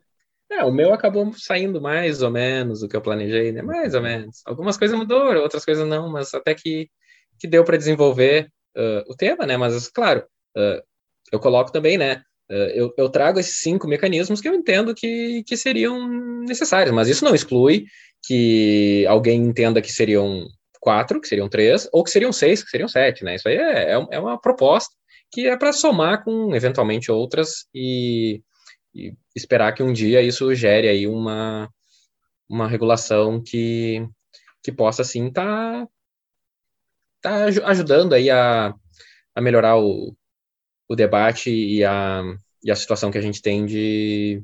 é, 0.50 0.64
o 0.64 0.72
meu 0.72 0.92
acabou 0.92 1.32
saindo 1.34 1.80
mais 1.80 2.22
ou 2.22 2.30
menos 2.30 2.80
do 2.80 2.88
que 2.88 2.96
eu 2.96 3.02
planejei, 3.02 3.52
né? 3.52 3.62
Mais 3.62 3.94
ou 3.94 4.00
menos. 4.00 4.42
Algumas 4.46 4.76
coisas 4.76 4.98
mudou, 4.98 5.34
outras 5.36 5.64
coisas 5.64 5.86
não, 5.86 6.10
mas 6.10 6.32
até 6.34 6.54
que, 6.54 6.90
que 7.38 7.46
deu 7.46 7.62
para 7.64 7.76
desenvolver 7.76 8.50
uh, 8.76 9.12
o 9.12 9.14
tema, 9.14 9.46
né? 9.46 9.56
Mas, 9.56 9.88
claro, 9.88 10.26
uh, 10.56 10.82
eu 11.30 11.38
coloco 11.38 11.70
também, 11.70 11.98
né? 11.98 12.22
Uh, 12.50 12.70
eu, 12.74 12.94
eu, 12.96 13.10
trago 13.10 13.38
esses 13.38 13.60
cinco 13.60 13.86
mecanismos 13.86 14.40
que 14.40 14.48
eu 14.48 14.54
entendo 14.54 14.94
que, 14.94 15.44
que 15.44 15.56
seriam 15.56 16.08
necessários, 16.40 16.94
mas 16.94 17.06
isso 17.06 17.24
não 17.24 17.34
exclui 17.34 17.84
que 18.26 19.04
alguém 19.06 19.42
entenda 19.42 19.82
que 19.82 19.92
seriam 19.92 20.48
quatro, 20.80 21.20
que 21.20 21.28
seriam 21.28 21.48
três, 21.48 21.88
ou 21.92 22.02
que 22.02 22.10
seriam 22.10 22.32
seis, 22.32 22.62
que 22.62 22.70
seriam 22.70 22.88
sete, 22.88 23.22
né? 23.22 23.34
Isso 23.34 23.48
aí 23.48 23.56
é, 23.56 23.92
é, 23.92 24.06
é 24.12 24.18
uma 24.18 24.40
proposta 24.40 24.94
que 25.30 25.46
é 25.46 25.56
para 25.56 25.72
somar 25.72 26.24
com 26.24 26.54
eventualmente 26.54 27.10
outras 27.12 27.66
e, 27.74 28.42
e, 28.94 29.12
esperar 29.36 29.72
que 29.74 29.82
um 29.82 29.92
dia 29.92 30.22
isso 30.22 30.54
gere 30.54 30.88
aí 30.88 31.06
uma, 31.06 31.68
uma 32.48 32.66
regulação 32.66 33.42
que, 33.42 34.06
que 34.62 34.72
possa 34.72 35.04
sim 35.04 35.28
estar 35.28 35.86
tá, 37.20 37.50
tá 37.50 37.66
ajudando 37.66 38.14
aí 38.14 38.30
a, 38.30 38.74
a 39.34 39.40
melhorar 39.40 39.76
o, 39.76 40.16
o 40.88 40.96
debate 40.96 41.50
e 41.50 41.84
a, 41.84 42.22
e 42.62 42.70
a 42.70 42.76
situação 42.76 43.10
que 43.10 43.18
a 43.18 43.22
gente 43.22 43.42
tem 43.42 43.66
de, 43.66 44.42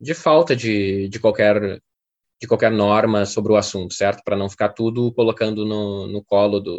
de 0.00 0.14
falta 0.14 0.54
de, 0.54 1.08
de 1.08 1.18
qualquer 1.18 1.80
de 2.40 2.48
qualquer 2.48 2.72
norma 2.72 3.24
sobre 3.24 3.52
o 3.52 3.56
assunto, 3.56 3.94
certo? 3.94 4.20
Para 4.24 4.36
não 4.36 4.50
ficar 4.50 4.70
tudo 4.70 5.12
colocando 5.12 5.64
no, 5.64 6.08
no 6.08 6.24
colo 6.24 6.58
do, 6.58 6.76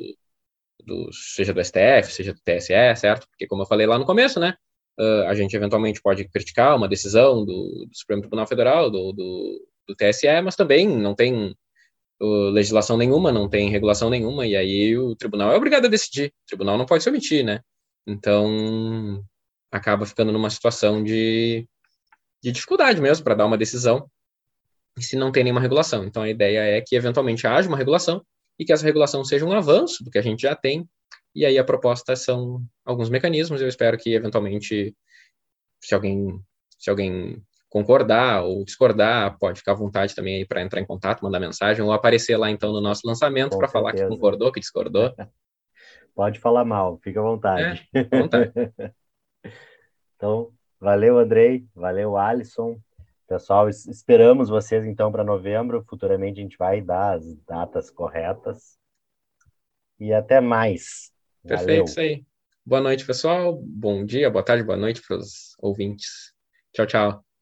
do, 0.85 1.09
seja 1.13 1.53
do 1.53 1.63
STF, 1.63 2.11
seja 2.11 2.33
do 2.33 2.41
TSE, 2.41 2.73
certo? 2.97 3.25
Porque, 3.29 3.47
como 3.47 3.61
eu 3.63 3.65
falei 3.65 3.87
lá 3.87 3.97
no 3.97 4.05
começo, 4.05 4.41
né? 4.41 4.55
Uh, 4.99 5.23
a 5.27 5.33
gente 5.33 5.55
eventualmente 5.55 6.01
pode 6.01 6.27
criticar 6.27 6.75
uma 6.75 6.87
decisão 6.87 7.45
do, 7.45 7.85
do 7.87 7.95
Supremo 7.95 8.21
Tribunal 8.21 8.45
Federal, 8.45 8.91
do, 8.91 9.13
do, 9.13 9.67
do, 9.87 9.95
TSE, 9.95 10.41
mas 10.43 10.57
também 10.57 10.85
não 10.85 11.15
tem 11.15 11.55
uh, 12.21 12.49
legislação 12.49 12.97
nenhuma, 12.97 13.31
não 13.31 13.49
tem 13.49 13.69
regulação 13.69 14.09
nenhuma, 14.09 14.45
e 14.45 14.57
aí 14.57 14.97
o 14.97 15.15
tribunal 15.15 15.53
é 15.53 15.55
obrigado 15.55 15.85
a 15.85 15.89
decidir. 15.89 16.27
O 16.27 16.47
tribunal 16.47 16.77
não 16.77 16.85
pode 16.85 17.03
se 17.03 17.09
omitir, 17.09 17.43
né? 17.43 17.61
Então, 18.05 19.23
acaba 19.71 20.05
ficando 20.05 20.31
numa 20.31 20.49
situação 20.49 21.03
de, 21.03 21.67
de 22.41 22.51
dificuldade 22.51 23.01
mesmo 23.01 23.23
para 23.23 23.35
dar 23.35 23.45
uma 23.45 23.57
decisão 23.57 24.09
se 24.99 25.15
não 25.15 25.31
tem 25.31 25.43
nenhuma 25.43 25.61
regulação. 25.61 26.03
Então, 26.03 26.21
a 26.21 26.30
ideia 26.30 26.59
é 26.77 26.81
que, 26.81 26.95
eventualmente, 26.95 27.47
haja 27.47 27.67
uma 27.67 27.77
regulação 27.77 28.23
e 28.59 28.65
que 28.65 28.71
essa 28.71 28.85
regulação 28.85 29.23
seja 29.25 29.45
um 29.45 29.51
avanço 29.51 30.03
do 30.03 30.11
que 30.11 30.19
a 30.19 30.21
gente 30.21 30.41
já 30.41 30.55
tem. 30.55 30.88
E 31.34 31.45
aí, 31.45 31.57
a 31.57 31.63
proposta 31.63 32.15
são 32.15 32.63
alguns 32.85 33.09
mecanismos. 33.09 33.61
Eu 33.61 33.67
espero 33.67 33.97
que, 33.97 34.13
eventualmente, 34.13 34.95
se 35.81 35.95
alguém, 35.95 36.39
se 36.77 36.89
alguém 36.89 37.41
concordar 37.69 38.43
ou 38.43 38.63
discordar, 38.63 39.35
pode 39.39 39.59
ficar 39.59 39.71
à 39.71 39.75
vontade 39.75 40.13
também 40.13 40.35
aí 40.35 40.45
para 40.45 40.61
entrar 40.61 40.80
em 40.80 40.85
contato, 40.85 41.23
mandar 41.23 41.39
mensagem 41.39 41.84
ou 41.84 41.91
aparecer 41.91 42.38
lá, 42.38 42.51
então, 42.51 42.71
no 42.71 42.80
nosso 42.80 43.01
lançamento 43.05 43.57
para 43.57 43.67
falar 43.67 43.93
que 43.93 44.05
concordou, 44.05 44.51
que 44.51 44.59
discordou. 44.59 45.11
Pode 46.15 46.40
falar 46.40 46.64
mal, 46.64 46.98
fica 46.98 47.19
à 47.19 47.23
vontade. 47.23 47.90
É, 47.94 47.99
à 47.99 48.22
vontade. 48.22 48.52
então, 50.15 50.52
valeu, 50.80 51.18
Andrei, 51.18 51.65
valeu, 51.76 52.18
Alisson. 52.18 52.80
Pessoal, 53.27 53.68
esperamos 53.69 54.49
vocês 54.49 54.85
então 54.85 55.11
para 55.11 55.23
novembro. 55.23 55.84
Futuramente 55.90 56.40
a 56.40 56.44
gente 56.44 56.57
vai 56.57 56.81
dar 56.81 57.18
as 57.18 57.35
datas 57.48 57.90
corretas. 57.90 58.77
E 59.99 60.14
até 60.14 60.40
mais. 60.40 61.11
Perfeito, 61.41 61.68
Valeu. 61.68 61.84
isso 61.85 61.99
aí. 61.99 62.26
Boa 62.65 62.81
noite, 62.81 63.06
pessoal. 63.06 63.60
Bom 63.61 64.06
dia, 64.06 64.30
boa 64.30 64.44
tarde, 64.44 64.64
boa 64.64 64.77
noite 64.77 65.02
para 65.06 65.18
os 65.18 65.56
ouvintes. 65.60 66.34
Tchau, 66.73 66.85
tchau. 66.85 67.32